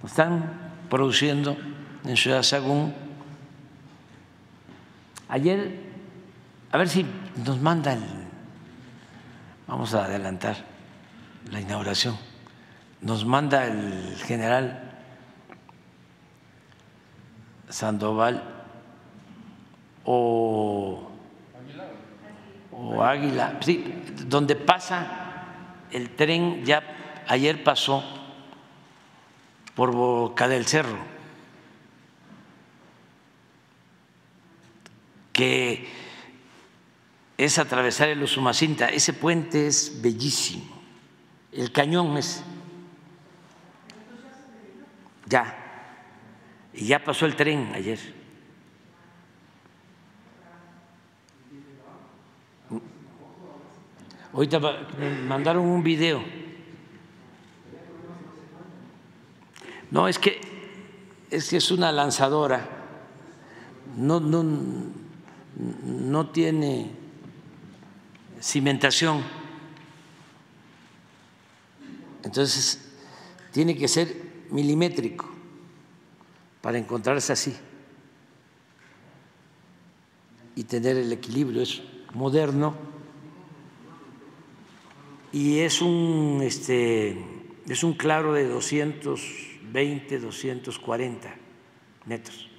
están 0.03 0.71
produciendo 0.89 1.55
en 2.03 2.17
Ciudad 2.17 2.43
Sagún. 2.43 2.93
Ayer, 5.29 5.79
a 6.71 6.77
ver 6.77 6.89
si 6.89 7.05
nos 7.45 7.59
manda 7.59 7.93
el, 7.93 8.03
vamos 9.67 9.93
a 9.93 10.05
adelantar 10.05 10.57
la 11.51 11.61
inauguración, 11.61 12.17
nos 13.01 13.25
manda 13.25 13.65
el 13.65 14.15
general 14.25 14.89
Sandoval 17.69 18.43
o, 20.03 21.08
o 22.91 23.03
Águila, 23.03 23.59
sí, 23.61 23.93
donde 24.25 24.55
pasa 24.55 25.07
el 25.91 26.15
tren, 26.15 26.65
ya 26.65 27.23
ayer 27.27 27.63
pasó 27.63 28.03
por 29.75 29.91
Boca 29.91 30.47
del 30.47 30.65
Cerro, 30.65 30.97
que 35.31 35.87
es 37.37 37.59
atravesar 37.59 38.09
el 38.09 38.23
Usumacinta. 38.23 38.89
Ese 38.89 39.13
puente 39.13 39.67
es 39.67 40.01
bellísimo, 40.01 40.81
el 41.51 41.71
cañón 41.71 42.17
es. 42.17 42.43
Ya, 45.27 45.55
y 46.73 46.87
ya 46.87 47.03
pasó 47.03 47.27
el 47.27 47.35
tren 47.35 47.71
ayer. 47.75 48.18
Ahorita 54.33 54.59
me 54.59 55.09
mandaron 55.27 55.65
un 55.65 55.83
video. 55.83 56.23
No, 59.91 60.07
es 60.07 60.19
que 60.19 60.39
es 61.31 61.49
que 61.49 61.57
es 61.57 61.71
una 61.71 61.91
lanzadora. 61.91 62.67
No, 63.97 64.19
no, 64.19 64.43
no 65.83 66.29
tiene 66.29 66.91
cimentación. 68.39 69.23
Entonces, 72.23 72.91
tiene 73.51 73.75
que 73.75 73.87
ser 73.87 74.15
milimétrico 74.51 75.29
para 76.61 76.77
encontrarse 76.77 77.33
así 77.33 77.55
y 80.55 80.63
tener 80.63 80.97
el 80.97 81.11
equilibrio. 81.11 81.61
Es 81.61 81.81
moderno 82.13 82.75
y 85.31 85.59
es 85.59 85.81
un, 85.81 86.39
este, 86.43 87.15
es 87.67 87.83
un 87.83 87.93
claro 87.93 88.33
de 88.33 88.47
220, 88.47 90.19
240 90.19 91.35
metros. 92.05 92.49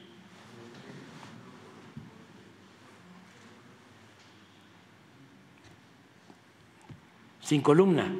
Sin 7.40 7.60
columna. 7.62 8.14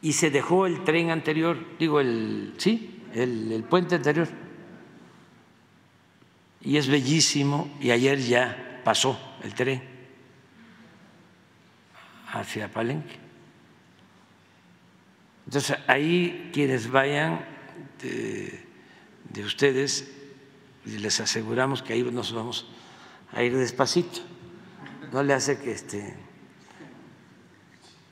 Y 0.00 0.12
se 0.12 0.30
dejó 0.30 0.66
el 0.66 0.84
tren 0.84 1.10
anterior, 1.10 1.58
digo, 1.78 1.98
el, 1.98 2.54
sí, 2.58 3.02
el, 3.14 3.50
el 3.50 3.64
puente 3.64 3.96
anterior. 3.96 4.28
Y 6.60 6.76
es 6.76 6.86
bellísimo, 6.86 7.68
y 7.80 7.90
ayer 7.90 8.20
ya 8.20 8.82
pasó 8.84 9.18
el 9.42 9.54
tren 9.54 9.93
hacia 12.34 12.70
Palenque. 12.70 13.16
Entonces, 15.46 15.76
ahí 15.86 16.50
quienes 16.52 16.90
vayan 16.90 17.44
de, 18.02 18.64
de 19.30 19.44
ustedes, 19.44 20.10
les 20.84 21.20
aseguramos 21.20 21.82
que 21.82 21.92
ahí 21.92 22.02
nos 22.02 22.32
vamos 22.32 22.66
a 23.32 23.42
ir 23.42 23.56
despacito. 23.56 24.20
No 25.12 25.22
le 25.22 25.32
hace 25.32 25.58
que 25.58 25.72
este, 25.72 26.14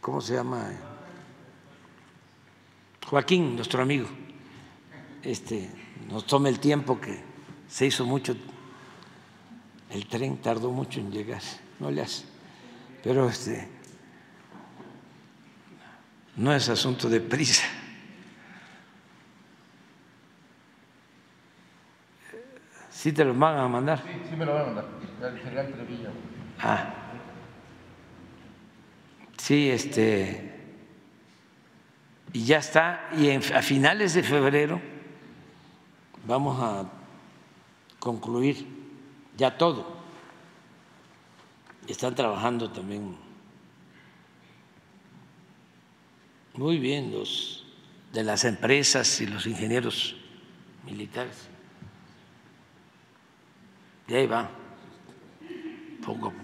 ¿cómo 0.00 0.20
se 0.20 0.34
llama? 0.34 0.70
Joaquín, 3.06 3.56
nuestro 3.56 3.82
amigo, 3.82 4.08
este, 5.22 5.68
nos 6.08 6.26
tome 6.26 6.48
el 6.48 6.60
tiempo 6.60 7.00
que 7.00 7.20
se 7.68 7.86
hizo 7.86 8.06
mucho, 8.06 8.36
el 9.90 10.06
tren 10.06 10.38
tardó 10.38 10.70
mucho 10.70 11.00
en 11.00 11.10
llegar, 11.10 11.42
no 11.80 11.90
le 11.90 12.02
hace. 12.02 12.24
Pero 13.02 13.28
este, 13.28 13.68
no 16.36 16.54
es 16.54 16.68
asunto 16.68 17.08
de 17.08 17.20
prisa. 17.20 17.64
¿Sí 22.90 23.12
te 23.12 23.24
lo 23.24 23.34
van 23.34 23.58
a 23.58 23.68
mandar? 23.68 24.02
Sí, 24.02 24.28
sí 24.30 24.36
me 24.36 24.44
lo 24.44 24.54
van 24.54 24.62
a 24.62 24.66
mandar. 24.66 24.84
El 25.22 25.38
general 25.38 25.72
Trevilla. 25.72 26.10
Ah. 26.60 26.94
Sí, 29.38 29.70
este. 29.70 30.60
Y 32.32 32.44
ya 32.44 32.58
está. 32.58 33.08
Y 33.16 33.28
en- 33.30 33.42
a 33.54 33.62
finales 33.62 34.14
de 34.14 34.22
febrero 34.22 34.80
vamos 36.26 36.60
a 36.62 36.88
concluir 37.98 38.66
ya 39.36 39.56
todo. 39.56 40.00
Están 41.88 42.14
trabajando 42.14 42.70
también 42.70 43.16
muy 46.54 46.78
bien 46.78 47.12
los 47.12 47.64
de 48.12 48.22
las 48.22 48.44
empresas 48.44 49.20
y 49.20 49.26
los 49.26 49.46
ingenieros 49.46 50.16
militares. 50.84 51.48
Y 54.08 54.14
ahí 54.14 54.26
va, 54.26 54.50
poco 56.04 56.26
a 56.26 56.30
poco. 56.30 56.42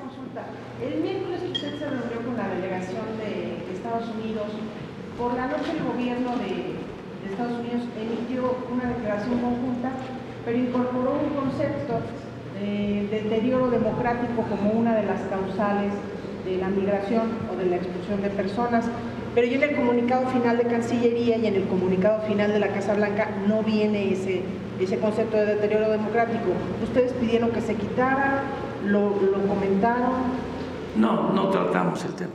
Consulta. 0.00 0.46
El 0.80 1.00
miércoles 1.00 1.42
usted 1.50 1.78
se 1.78 1.90
reunió 1.90 2.24
con 2.24 2.36
la 2.36 2.48
delegación 2.48 3.18
de, 3.18 3.66
Estados 3.72 4.08
Unidos. 4.10 4.46
Por 5.16 5.34
la 5.34 5.46
noche 5.46 5.72
el 5.76 5.84
gobierno 5.84 6.36
de 6.36 6.74
Estados 7.30 7.60
Unidos 7.60 7.82
emitió 7.96 8.58
una 8.70 8.84
declaración 8.90 9.40
conjunta, 9.40 9.92
pero 10.44 10.58
incorporó 10.58 11.20
un 11.20 11.30
concepto 11.34 12.00
de 12.54 13.08
deterioro 13.10 13.70
democrático 13.70 14.42
como 14.42 14.72
una 14.72 14.94
de 14.94 15.06
las 15.06 15.22
causales 15.22 15.92
de 16.48 16.58
la 16.58 16.68
migración 16.68 17.28
o 17.52 17.56
de 17.56 17.66
la 17.66 17.76
expulsión 17.76 18.22
de 18.22 18.30
personas. 18.30 18.86
Pero 19.34 19.46
ya 19.46 19.56
en 19.56 19.62
el 19.62 19.76
comunicado 19.76 20.26
final 20.30 20.56
de 20.58 20.64
Cancillería 20.64 21.36
y 21.36 21.46
en 21.46 21.54
el 21.54 21.64
comunicado 21.68 22.22
final 22.22 22.50
de 22.52 22.58
la 22.58 22.68
Casa 22.68 22.94
Blanca 22.94 23.30
no 23.46 23.62
viene 23.62 24.12
ese, 24.12 24.42
ese 24.80 24.98
concepto 24.98 25.36
de 25.36 25.46
deterioro 25.46 25.90
democrático. 25.90 26.46
Ustedes 26.82 27.12
pidieron 27.12 27.50
que 27.50 27.60
se 27.60 27.74
quitara, 27.74 28.42
lo, 28.84 29.10
lo 29.20 29.46
comentaron, 29.46 30.48
No, 30.96 31.32
no 31.32 31.50
tratamos 31.50 32.04
el 32.04 32.14
tema. 32.14 32.32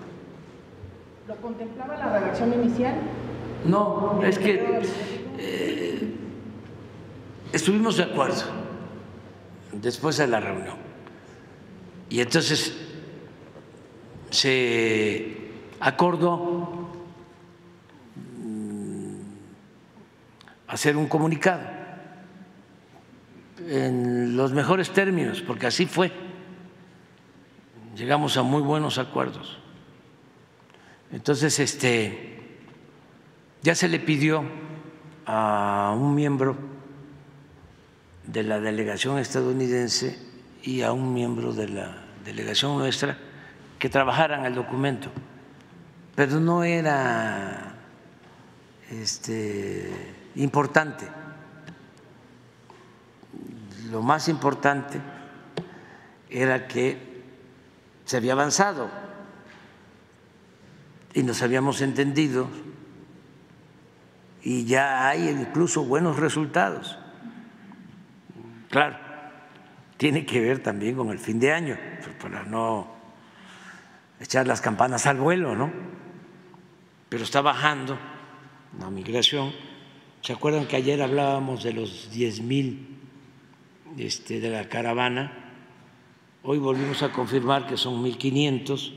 ¿lo 1.27 1.35
contemplaba 1.37 1.97
la 1.97 2.19
redacción 2.19 2.53
inicial? 2.53 2.95
No, 3.65 4.21
es 4.23 4.37
que 4.37 4.81
eh, 5.39 6.13
estuvimos 7.53 7.97
de 7.97 8.03
acuerdo 8.03 8.43
después 9.71 10.17
de 10.17 10.27
la 10.27 10.39
reunión. 10.39 10.75
Y 12.09 12.19
entonces 12.19 12.75
se 14.33 15.37
acordó 15.79 16.89
mm, 18.15 19.15
hacer 20.67 20.97
un 20.97 21.07
comunicado 21.07 21.61
en 23.67 24.35
los 24.35 24.51
mejores 24.51 24.89
términos, 24.91 25.41
porque 25.41 25.67
así 25.67 25.85
fue. 25.85 26.11
Llegamos 27.95 28.35
a 28.37 28.43
muy 28.43 28.61
buenos 28.61 28.97
acuerdos. 28.97 29.59
Entonces, 31.11 31.59
este, 31.59 32.57
ya 33.61 33.75
se 33.75 33.87
le 33.87 33.99
pidió 33.99 34.43
a 35.27 35.95
un 35.95 36.15
miembro 36.15 36.57
de 38.25 38.41
la 38.41 38.59
delegación 38.59 39.19
estadounidense 39.19 40.17
y 40.63 40.81
a 40.81 40.91
un 40.91 41.13
miembro 41.13 41.53
de 41.53 41.69
la 41.69 42.03
delegación 42.25 42.79
nuestra 42.79 43.17
que 43.83 43.89
trabajaran 43.89 44.45
el 44.45 44.55
documento, 44.55 45.09
pero 46.15 46.39
no 46.39 46.63
era 46.63 47.75
este, 48.89 49.91
importante. 50.35 51.05
Lo 53.91 54.01
más 54.01 54.29
importante 54.29 55.01
era 56.29 56.65
que 56.65 57.25
se 58.05 58.15
había 58.15 58.31
avanzado 58.31 58.89
y 61.13 61.23
nos 61.23 61.41
habíamos 61.41 61.81
entendido 61.81 62.47
y 64.43 64.63
ya 64.63 65.09
hay 65.09 65.27
incluso 65.27 65.83
buenos 65.83 66.19
resultados. 66.19 66.97
Claro, 68.69 68.95
tiene 69.97 70.25
que 70.25 70.39
ver 70.39 70.63
también 70.63 70.95
con 70.95 71.09
el 71.09 71.19
fin 71.19 71.37
de 71.37 71.51
año, 71.51 71.77
para 72.21 72.43
no 72.43 72.92
echar 74.23 74.47
las 74.47 74.61
campanas 74.61 75.05
al 75.05 75.17
vuelo, 75.17 75.55
¿no? 75.55 75.71
Pero 77.09 77.23
está 77.23 77.41
bajando 77.41 77.97
la 78.79 78.89
migración. 78.89 79.53
¿Se 80.21 80.33
acuerdan 80.33 80.65
que 80.65 80.77
ayer 80.77 81.01
hablábamos 81.01 81.63
de 81.63 81.73
los 81.73 82.09
10 82.11 82.41
mil 82.41 82.87
este, 83.97 84.39
de 84.39 84.49
la 84.49 84.69
caravana? 84.69 85.51
Hoy 86.43 86.57
volvimos 86.57 87.03
a 87.03 87.11
confirmar 87.11 87.67
que 87.67 87.77
son 87.77 88.03
1.500, 88.03 88.93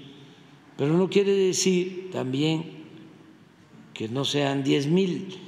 pero 0.76 0.92
no 0.92 1.10
quiere 1.10 1.32
decir 1.32 2.10
también 2.12 2.84
que 3.92 4.08
no 4.08 4.24
sean 4.24 4.62
10 4.62 4.86
mil, 4.88 5.38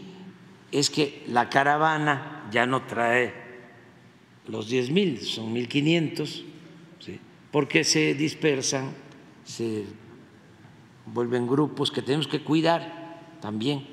es 0.73 0.91
que 0.91 1.25
la 1.29 1.49
caravana 1.49 2.49
ya 2.51 2.67
no 2.67 2.83
trae 2.83 3.35
los 4.47 4.69
10 4.69 4.91
mil, 4.91 5.21
son 5.21 5.55
1.500, 5.55 6.45
¿sí? 6.99 7.21
porque 7.51 7.85
se 7.85 8.15
dispersan, 8.15 8.93
se 9.49 9.87
vuelven 11.07 11.47
grupos 11.47 11.91
que 11.91 12.03
tenemos 12.03 12.29
que 12.29 12.45
cuidar 12.45 13.39
también. 13.41 13.89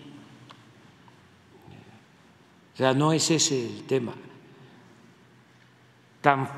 O 2.74 2.78
sea, 2.78 2.94
no 2.94 3.14
es 3.14 3.32
ese 3.32 3.66
el 3.66 3.84
tema. 3.86 4.14
Tan, 6.20 6.50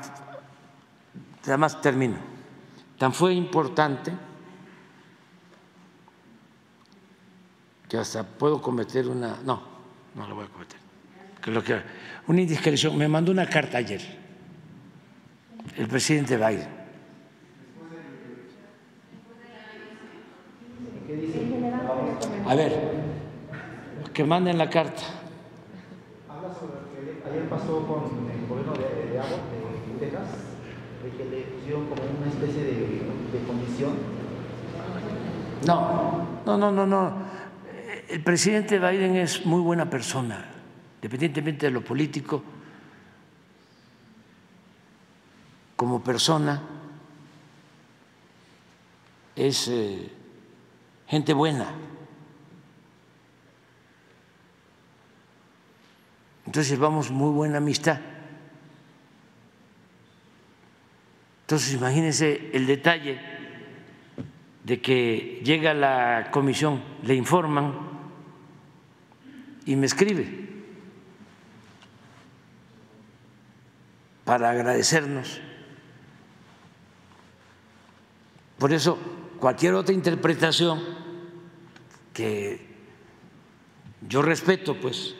además 1.44 1.80
termino, 1.80 2.16
tan 2.98 3.12
fue 3.12 3.34
importante 3.34 4.12
que 7.88 7.98
hasta 7.98 8.24
puedo 8.24 8.60
cometer 8.60 9.06
una, 9.06 9.38
no, 9.44 9.62
no 10.14 10.26
lo 10.26 10.34
voy 10.34 10.46
a 10.46 10.48
cometer, 10.48 10.78
que 11.40 11.50
lo 11.52 11.62
que, 11.62 11.80
una 12.26 12.40
indiscreción, 12.40 12.98
me 12.98 13.06
mandó 13.06 13.30
una 13.30 13.46
carta 13.46 13.78
ayer 13.78 14.00
el 15.76 15.86
presidente 15.86 16.36
Biden. 16.36 16.77
A 22.46 22.54
ver, 22.54 22.72
que 24.12 24.24
manden 24.24 24.58
la 24.58 24.68
carta. 24.68 25.02
Habla 26.28 26.52
sobre 26.52 26.82
lo 26.82 27.22
que 27.22 27.30
ayer 27.30 27.48
pasó 27.48 27.86
con 27.86 28.28
el 28.30 28.46
gobierno 28.46 28.74
de, 28.74 29.12
de 29.12 29.18
Agua, 29.18 29.38
de 29.98 30.06
Texas, 30.06 30.28
de 31.02 31.10
que 31.16 31.24
le 31.24 31.42
pusieron 31.44 31.86
como 31.86 32.02
una 32.02 32.28
especie 32.28 32.62
de, 32.62 32.72
de 33.32 33.46
comisión. 33.46 33.92
No, 35.66 36.26
no, 36.44 36.58
no, 36.58 36.72
no, 36.72 36.86
no. 36.86 37.12
El 38.08 38.22
presidente 38.22 38.78
Biden 38.78 39.16
es 39.16 39.46
muy 39.46 39.62
buena 39.62 39.88
persona, 39.88 40.44
independientemente 40.96 41.66
de 41.66 41.72
lo 41.72 41.82
político, 41.82 42.42
como 45.74 46.02
persona 46.02 46.60
es 49.36 49.68
eh, 49.68 50.17
gente 51.08 51.32
buena. 51.32 51.66
Entonces 56.46 56.70
llevamos 56.70 57.10
muy 57.10 57.32
buena 57.32 57.58
amistad. 57.58 57.98
Entonces 61.42 61.74
imagínense 61.74 62.50
el 62.52 62.66
detalle 62.66 63.18
de 64.64 64.80
que 64.80 65.40
llega 65.44 65.72
la 65.72 66.30
comisión, 66.30 66.82
le 67.02 67.14
informan 67.14 67.74
y 69.64 69.76
me 69.76 69.86
escribe 69.86 70.46
para 74.24 74.50
agradecernos. 74.50 75.40
Por 78.58 78.74
eso, 78.74 78.98
cualquier 79.40 79.72
otra 79.72 79.94
interpretación 79.94 80.97
que 82.18 82.58
yo 84.08 84.22
respeto, 84.22 84.74
pues, 84.80 85.14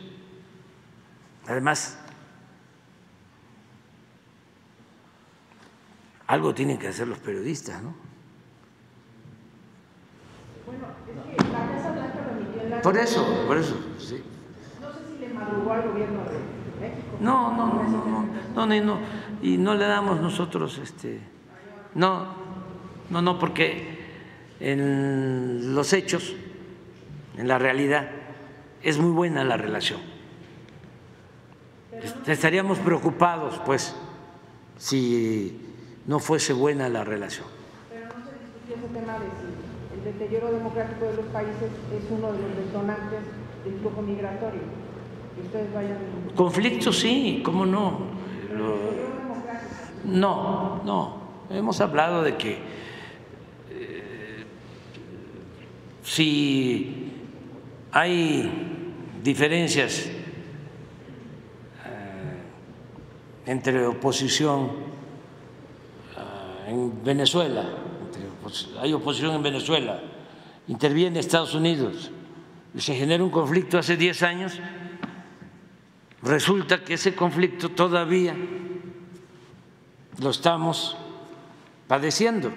además, 1.46 1.96
algo 6.26 6.52
tienen 6.54 6.76
que 6.76 6.88
hacer 6.88 7.06
los 7.06 7.20
periodistas, 7.20 7.80
¿no? 7.84 7.94
Bueno, 10.66 10.88
es 11.06 11.44
que 11.44 11.52
la 11.52 11.68
Casa 11.68 11.92
Blanca 11.92 12.24
remitió 12.34 12.62
en 12.62 12.70
la... 12.70 12.82
Por 12.82 12.96
eso, 12.96 13.44
por 13.46 13.58
eso, 13.58 13.76
sí. 14.00 14.20
No 14.80 14.92
sé 14.92 14.98
si 15.08 15.18
le 15.20 15.32
madrugó 15.32 15.72
al 15.74 15.88
gobierno 15.88 16.24
de 16.24 16.38
México. 16.80 17.16
No, 17.20 17.56
no, 17.56 17.66
no, 17.74 17.82
no, 17.84 18.04
no, 18.04 18.66
no, 18.66 18.66
no, 18.66 18.84
no, 18.84 19.00
y 19.40 19.56
no 19.56 19.74
le 19.76 19.86
damos 19.86 20.20
nosotros, 20.20 20.78
este, 20.78 21.20
no, 21.94 22.34
no, 23.08 23.22
no, 23.22 23.38
porque 23.38 23.98
en 24.58 25.76
los 25.76 25.92
hechos, 25.92 26.34
en 27.38 27.46
la 27.46 27.58
realidad, 27.58 28.08
es 28.82 28.98
muy 28.98 29.12
buena 29.12 29.44
la 29.44 29.56
relación. 29.56 30.00
Estaríamos 32.26 32.78
preocupados, 32.78 33.60
pues, 33.64 33.94
si 34.76 35.60
no 36.06 36.18
fuese 36.18 36.52
buena 36.52 36.88
la 36.88 37.04
relación. 37.04 37.46
Pero 37.90 38.06
no 38.06 38.24
se 38.24 38.32
discutió 38.44 38.76
ese 38.76 38.88
tema 38.92 39.12
de 39.14 39.26
si 39.26 39.98
el 39.98 40.04
deterioro 40.04 40.52
democrático 40.52 41.04
de 41.06 41.16
los 41.16 41.26
países 41.26 41.70
es 41.94 42.10
uno 42.10 42.32
de 42.32 42.38
los 42.40 42.56
detonantes 42.56 43.20
del 43.64 43.74
flujo 43.80 44.02
migratorio. 44.02 44.62
Que 45.36 45.42
ustedes 45.42 45.72
vayan... 45.72 45.98
Conflicto 46.34 46.92
sí, 46.92 47.40
¿cómo 47.44 47.64
no? 47.64 48.00
No, 50.04 50.82
no. 50.84 51.18
Hemos 51.50 51.80
hablado 51.80 52.22
de 52.22 52.36
que 52.36 52.58
eh, 53.70 54.44
si 56.02 57.07
hay 57.98 58.48
diferencias 59.24 60.06
eh, 60.06 60.12
entre 63.46 63.84
oposición 63.86 64.70
eh, 66.16 66.68
en 66.68 67.02
Venezuela, 67.02 67.64
hay 68.80 68.92
oposición 68.92 69.34
en 69.34 69.42
Venezuela, 69.42 70.00
interviene 70.68 71.18
Estados 71.18 71.54
Unidos 71.54 72.12
se 72.76 72.94
genera 72.94 73.24
un 73.24 73.30
conflicto 73.30 73.78
hace 73.78 73.96
10 73.96 74.22
años, 74.22 74.60
resulta 76.22 76.84
que 76.84 76.94
ese 76.94 77.16
conflicto 77.16 77.70
todavía 77.70 78.36
lo 80.22 80.30
estamos 80.30 80.96
padeciendo. 81.88 82.52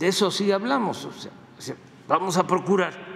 De 0.00 0.08
eso 0.08 0.32
sí 0.32 0.50
hablamos. 0.50 1.06
vamos 2.08 2.36
a 2.36 2.44
procurar 2.44 3.09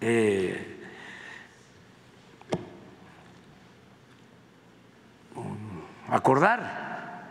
eh, 0.00 0.78
acordar, 6.08 7.24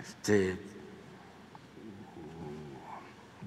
este, 0.00 0.58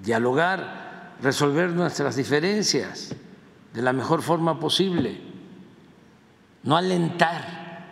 dialogar, 0.02 1.16
resolver 1.20 1.70
nuestras 1.70 2.16
diferencias 2.16 3.14
de 3.74 3.82
la 3.82 3.92
mejor 3.92 4.22
forma 4.22 4.58
posible, 4.58 5.20
no 6.62 6.76
alentar 6.76 7.84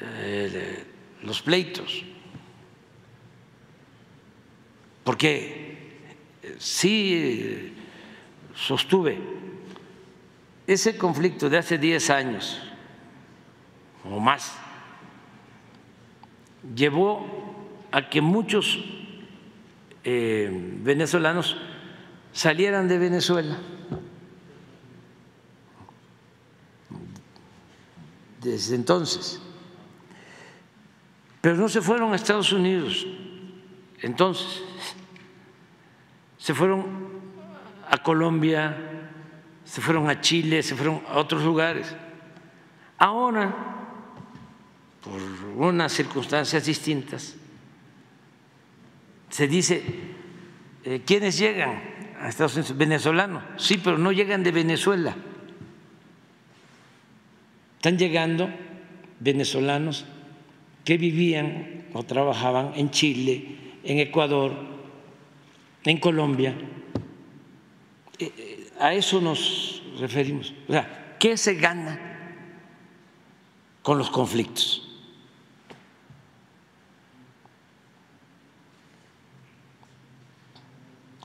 eh, 0.00 0.86
los 1.22 1.42
pleitos, 1.42 2.04
porque 5.02 5.63
sí 6.58 7.74
sostuve 8.54 9.18
ese 10.66 10.96
conflicto 10.96 11.50
de 11.50 11.58
hace 11.58 11.78
10 11.78 12.10
años 12.10 12.60
o 14.04 14.18
más 14.18 14.52
llevó 16.74 17.26
a 17.90 18.08
que 18.08 18.20
muchos 18.20 18.78
eh, 20.04 20.50
venezolanos 20.82 21.56
salieran 22.32 22.88
de 22.88 22.98
Venezuela. 22.98 23.58
desde 28.44 28.76
entonces. 28.76 29.40
Pero 31.40 31.56
no 31.56 31.68
se 31.68 31.80
fueron 31.80 32.12
a 32.12 32.16
Estados 32.16 32.52
Unidos 32.52 33.06
entonces, 34.02 34.62
se 36.44 36.52
fueron 36.52 36.84
a 37.88 37.96
Colombia, 38.02 38.76
se 39.64 39.80
fueron 39.80 40.10
a 40.10 40.20
Chile, 40.20 40.62
se 40.62 40.74
fueron 40.74 41.00
a 41.08 41.16
otros 41.16 41.42
lugares. 41.42 41.96
Ahora, 42.98 43.50
por 45.02 45.22
unas 45.56 45.90
circunstancias 45.90 46.66
distintas, 46.66 47.34
se 49.30 49.48
dice, 49.48 49.82
eh, 50.84 51.00
¿quiénes 51.06 51.38
llegan 51.38 51.80
a 52.20 52.28
Estados 52.28 52.56
Unidos? 52.56 52.76
Venezolanos, 52.76 53.42
sí, 53.56 53.80
pero 53.82 53.96
no 53.96 54.12
llegan 54.12 54.42
de 54.42 54.52
Venezuela. 54.52 55.16
Están 57.76 57.96
llegando 57.96 58.50
venezolanos 59.18 60.04
que 60.84 60.98
vivían 60.98 61.86
o 61.94 62.02
trabajaban 62.02 62.72
en 62.76 62.90
Chile, 62.90 63.56
en 63.82 63.98
Ecuador, 63.98 64.73
en 65.84 65.98
Colombia. 65.98 66.54
Eh, 68.18 68.32
eh, 68.36 68.72
a 68.80 68.94
eso 68.94 69.20
nos 69.20 69.82
referimos. 69.98 70.52
O 70.68 70.72
sea, 70.72 71.16
¿qué 71.18 71.36
se 71.36 71.54
gana 71.54 72.00
con 73.82 73.98
los 73.98 74.10
conflictos? 74.10 74.80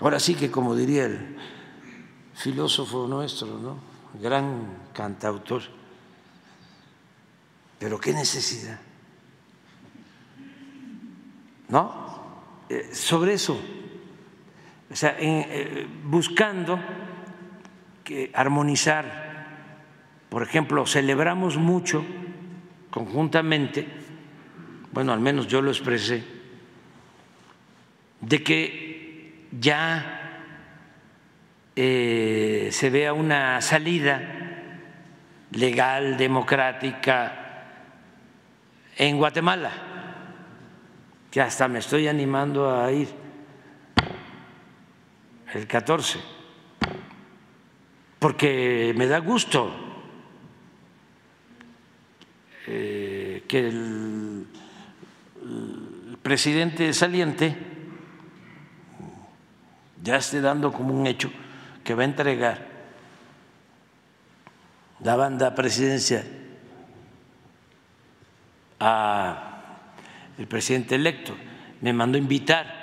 Ahora 0.02 0.20
sí 0.20 0.36
que, 0.36 0.50
como 0.50 0.76
diría 0.76 1.06
el 1.06 1.36
filósofo 2.34 3.06
nuestro, 3.08 3.60
¿no? 3.60 3.90
gran 4.14 4.90
cantautor, 4.94 5.62
pero 7.78 8.00
qué 8.00 8.14
necesidad, 8.14 8.80
¿no? 11.68 12.10
Eh, 12.70 12.90
sobre 12.94 13.34
eso, 13.34 13.60
o 14.92 14.96
sea, 14.96 15.16
eh, 15.20 15.88
buscando 16.04 16.80
que 18.04 18.32
armonizar, 18.34 19.48
por 20.30 20.44
ejemplo, 20.44 20.86
celebramos 20.86 21.58
mucho 21.58 22.04
conjuntamente, 22.90 23.88
bueno, 24.92 25.14
al 25.14 25.20
menos 25.20 25.48
yo 25.48 25.62
lo 25.62 25.70
expresé, 25.70 26.24
de 28.22 28.44
que 28.44 29.48
ya 29.52 30.42
eh, 31.76 32.70
se 32.72 32.90
vea 32.90 33.14
una 33.14 33.62
salida 33.62 34.22
legal, 35.52 36.18
democrática 36.18 37.40
en 38.98 39.18
Guatemala 39.18 39.72
que 41.32 41.42
hasta 41.42 41.68
me 41.68 41.80
estoy 41.80 42.08
animando 42.08 42.76
a 42.76 42.92
ir 42.92 43.29
el 45.54 45.68
14, 45.68 46.20
porque 48.20 48.94
me 48.96 49.08
da 49.08 49.20
gusto 49.20 49.74
eh, 52.68 53.44
que 53.48 53.68
el, 53.68 54.48
presidente 56.22 56.94
saliente 56.94 57.56
ya 60.04 60.18
esté 60.18 60.42
dando 60.42 60.72
como 60.72 60.94
un 60.94 61.08
hecho 61.08 61.32
que 61.84 61.96
va 61.96 62.04
a 62.04 62.06
entregar 62.06 62.68
la 65.02 65.16
banda 65.16 65.56
presidencial 65.56 66.26
a 68.80 69.50
el 70.38 70.48
presidente 70.48 70.96
electo, 70.96 71.36
me 71.82 71.92
mandó 71.92 72.18
invitar. 72.18 72.79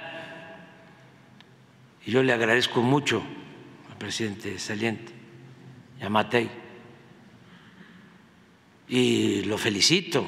Y 2.06 2.12
yo 2.12 2.22
le 2.22 2.32
agradezco 2.32 2.82
mucho 2.82 3.20
al 3.90 3.98
presidente 3.98 4.58
saliente, 4.60 5.12
a 6.00 6.08
Matei, 6.08 6.48
y 8.88 9.42
lo 9.42 9.58
felicito 9.58 10.24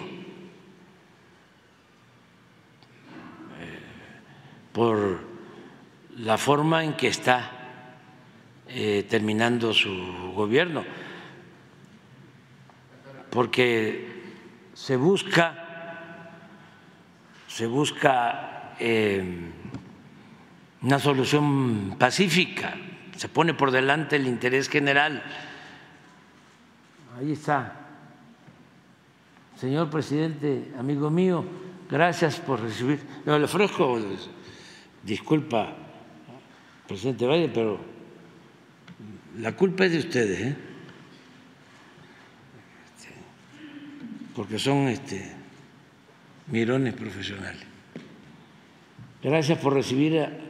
eh, 3.61 3.79
por 4.73 5.21
la 6.19 6.37
forma 6.37 6.83
en 6.83 6.95
que 6.95 7.07
está 7.07 7.53
eh, 8.67 9.07
terminando 9.09 9.73
su 9.73 10.33
gobierno, 10.35 10.85
porque 13.31 14.25
se 14.75 14.97
busca 14.97 15.65
se 17.47 17.67
busca 17.67 18.75
eh, 18.79 19.53
una 20.83 20.99
solución 20.99 21.97
pacífica, 21.99 22.75
se 23.17 23.29
pone 23.29 23.55
por 23.55 23.71
delante 23.71 24.17
el 24.17 24.27
interés 24.27 24.69
general. 24.69 25.23
Ahí 27.19 27.33
está. 27.33 27.75
Señor 29.57 29.91
presidente, 29.91 30.73
amigo 30.79 31.11
mío, 31.11 31.45
gracias 31.91 32.39
por 32.39 32.61
recibir. 32.61 33.01
le 33.27 33.33
ofrezco, 33.45 33.99
disculpa, 35.03 35.75
presidente 36.87 37.27
Valle, 37.27 37.51
pero 37.53 37.81
la 39.39 39.57
culpa 39.57 39.85
es 39.87 39.93
de 39.93 39.99
ustedes, 39.99 40.41
¿eh? 40.41 40.57
porque 44.37 44.61
son 44.61 44.87
este, 44.87 45.33
mirones 46.47 46.95
profesionales. 46.95 47.65
Gracias 49.21 49.59
por 49.59 49.75
recibir 49.75 50.48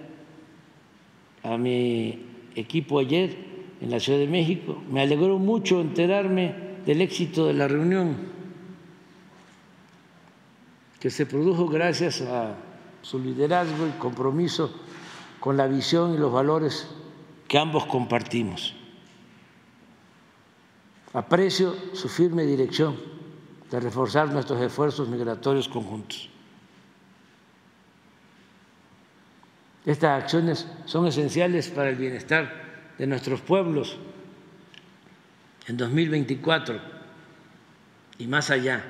a, 1.42 1.56
mi 1.56 2.26
equipo 2.54 2.98
ayer 2.98 3.36
en 3.80 3.90
la 3.90 4.00
Ciudad 4.00 4.18
de 4.18 4.26
México. 4.26 4.82
Me 4.90 5.00
alegró 5.02 5.38
mucho 5.38 5.80
enterarme 5.80 6.54
del 6.84 7.00
éxito 7.00 7.46
de 7.46 7.54
la 7.54 7.68
reunión 7.68 8.16
que 11.00 11.10
se 11.10 11.26
produjo 11.26 11.68
gracias 11.68 12.20
a 12.22 12.56
su 13.02 13.18
liderazgo 13.18 13.86
y 13.86 13.98
compromiso 13.98 14.72
con 15.40 15.56
la 15.56 15.66
visión 15.66 16.14
y 16.14 16.18
los 16.18 16.32
valores 16.32 16.88
que 17.46 17.58
ambos 17.58 17.86
compartimos. 17.86 18.74
Aprecio 21.12 21.74
su 21.94 22.08
firme 22.08 22.44
dirección 22.44 22.96
de 23.70 23.80
reforzar 23.80 24.30
nuestros 24.32 24.60
esfuerzos 24.60 25.08
migratorios 25.08 25.68
conjuntos. 25.68 26.28
Estas 29.86 30.22
acciones 30.22 30.66
son 30.84 31.06
esenciales 31.06 31.68
para 31.68 31.90
el 31.90 31.96
bienestar 31.96 32.52
de 32.98 33.06
nuestros 33.06 33.40
pueblos 33.40 33.96
en 35.66 35.76
2024 35.76 36.80
y 38.18 38.26
más 38.26 38.50
allá. 38.50 38.84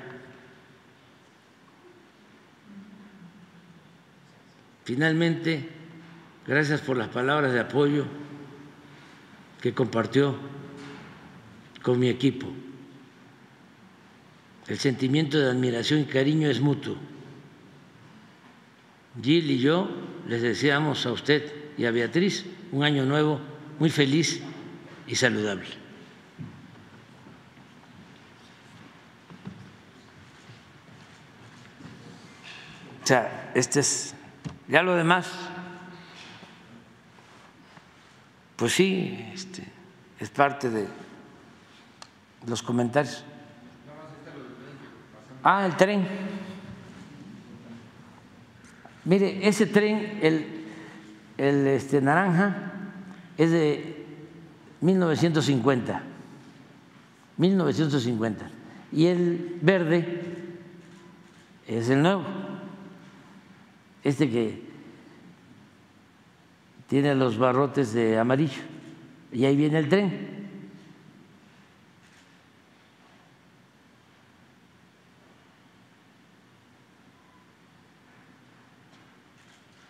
Finalmente, 4.83 5.69
gracias 6.47 6.81
por 6.81 6.97
las 6.97 7.09
palabras 7.09 7.53
de 7.53 7.59
apoyo 7.59 8.05
que 9.61 9.73
compartió 9.73 10.35
con 11.83 11.99
mi 11.99 12.09
equipo. 12.09 12.47
El 14.67 14.79
sentimiento 14.79 15.39
de 15.39 15.49
admiración 15.49 16.01
y 16.01 16.05
cariño 16.05 16.49
es 16.49 16.59
mutuo. 16.59 16.95
Gil 19.21 19.51
y 19.51 19.59
yo 19.59 19.89
les 20.29 20.43
deseamos 20.43 21.07
a 21.07 21.11
usted 21.11 21.51
y 21.75 21.85
a 21.85 21.91
Beatriz 21.91 22.45
un 22.71 22.83
año 22.83 23.03
nuevo 23.03 23.41
muy 23.79 23.89
feliz 23.89 24.39
y 25.07 25.15
saludable. 25.15 25.65
O 33.03 33.07
sea, 33.07 33.51
este 33.55 33.79
es, 33.79 34.13
ya 34.67 34.83
lo 34.83 34.93
demás, 34.93 35.27
pues 38.55 38.73
sí, 38.73 39.31
este, 39.33 39.63
es 40.19 40.29
parte 40.29 40.69
de 40.69 40.85
los 42.45 42.61
comentarios. 42.61 43.23
Ah, 45.43 45.65
el 45.65 45.75
tren. 45.75 46.07
Mire, 49.09 49.39
ese 49.47 49.65
tren, 49.65 50.19
el, 50.21 50.45
el 51.35 51.65
este, 51.65 51.99
naranja, 51.99 52.73
es 53.39 53.49
de 53.49 54.05
1950. 54.81 56.03
1950. 57.35 58.51
Y 58.91 59.07
el 59.07 59.57
verde 59.63 60.21
es 61.67 61.89
el 61.89 62.03
nuevo. 62.03 62.23
Este 64.03 64.29
que 64.29 64.61
tiene 66.87 67.15
los 67.15 67.39
barrotes 67.39 67.93
de 67.93 68.19
amarillo. 68.19 68.61
Y 69.33 69.43
ahí 69.45 69.55
viene 69.55 69.79
el 69.79 69.89
tren. 69.89 70.38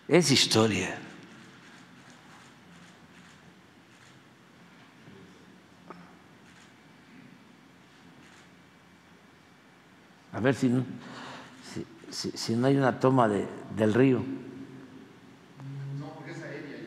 Es 0.09 0.31
historia. 0.31 0.97
A 10.33 10.39
ver 10.39 10.53
si 10.55 10.69
no, 10.69 10.83
si, 11.73 11.85
si- 12.11 12.37
si 12.37 12.55
no 12.55 12.67
hay 12.67 12.77
una 12.77 12.99
toma 12.99 13.27
de, 13.27 13.47
del 13.75 13.93
río. 13.93 14.23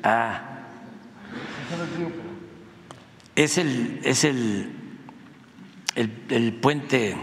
Ah. 0.05 0.49
Es 3.35 3.57
el, 3.59 4.01
es 4.05 4.25
el, 4.25 4.71
el, 5.95 6.25
el 6.29 6.53
puente 6.55 7.17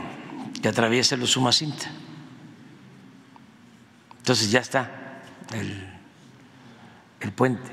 que 0.62 0.68
atraviesa 0.68 1.16
los 1.18 1.30
Sumacinta. 1.32 1.90
Entonces 4.18 4.52
ya 4.52 4.60
está 4.60 4.99
el, 5.54 5.88
el 7.22 7.32
puente. 7.32 7.72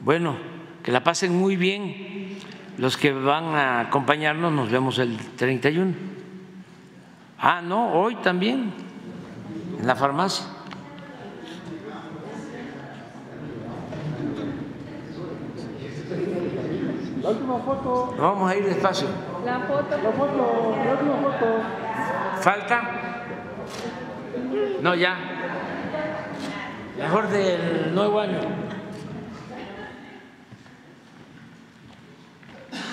Bueno, 0.00 0.36
que 0.82 0.92
la 0.92 1.02
pasen 1.02 1.36
muy 1.36 1.56
bien. 1.56 2.38
Los 2.78 2.96
que 2.96 3.12
van 3.12 3.56
a 3.56 3.80
acompañarnos 3.80 4.52
nos 4.52 4.70
vemos 4.70 4.98
el 4.98 5.16
31. 5.36 5.92
Ah, 7.40 7.60
no, 7.60 7.92
hoy 7.92 8.16
también, 8.16 8.72
en 9.80 9.86
la 9.86 9.96
farmacia. 9.96 10.46
La 17.22 17.30
última 17.30 17.58
foto. 17.58 18.14
Vamos 18.18 18.50
a 18.50 18.56
ir 18.56 18.64
despacio. 18.64 19.08
La 19.44 19.60
foto. 19.60 19.90
La 20.02 20.12
foto, 20.12 20.76
la 20.84 20.92
última 20.92 21.16
foto. 21.16 21.46
¿Falta? 22.40 22.82
No, 24.80 24.94
ya. 24.94 25.16
Mejor 26.98 27.28
del 27.28 27.94
nuevo 27.94 28.18
año. 28.18 28.40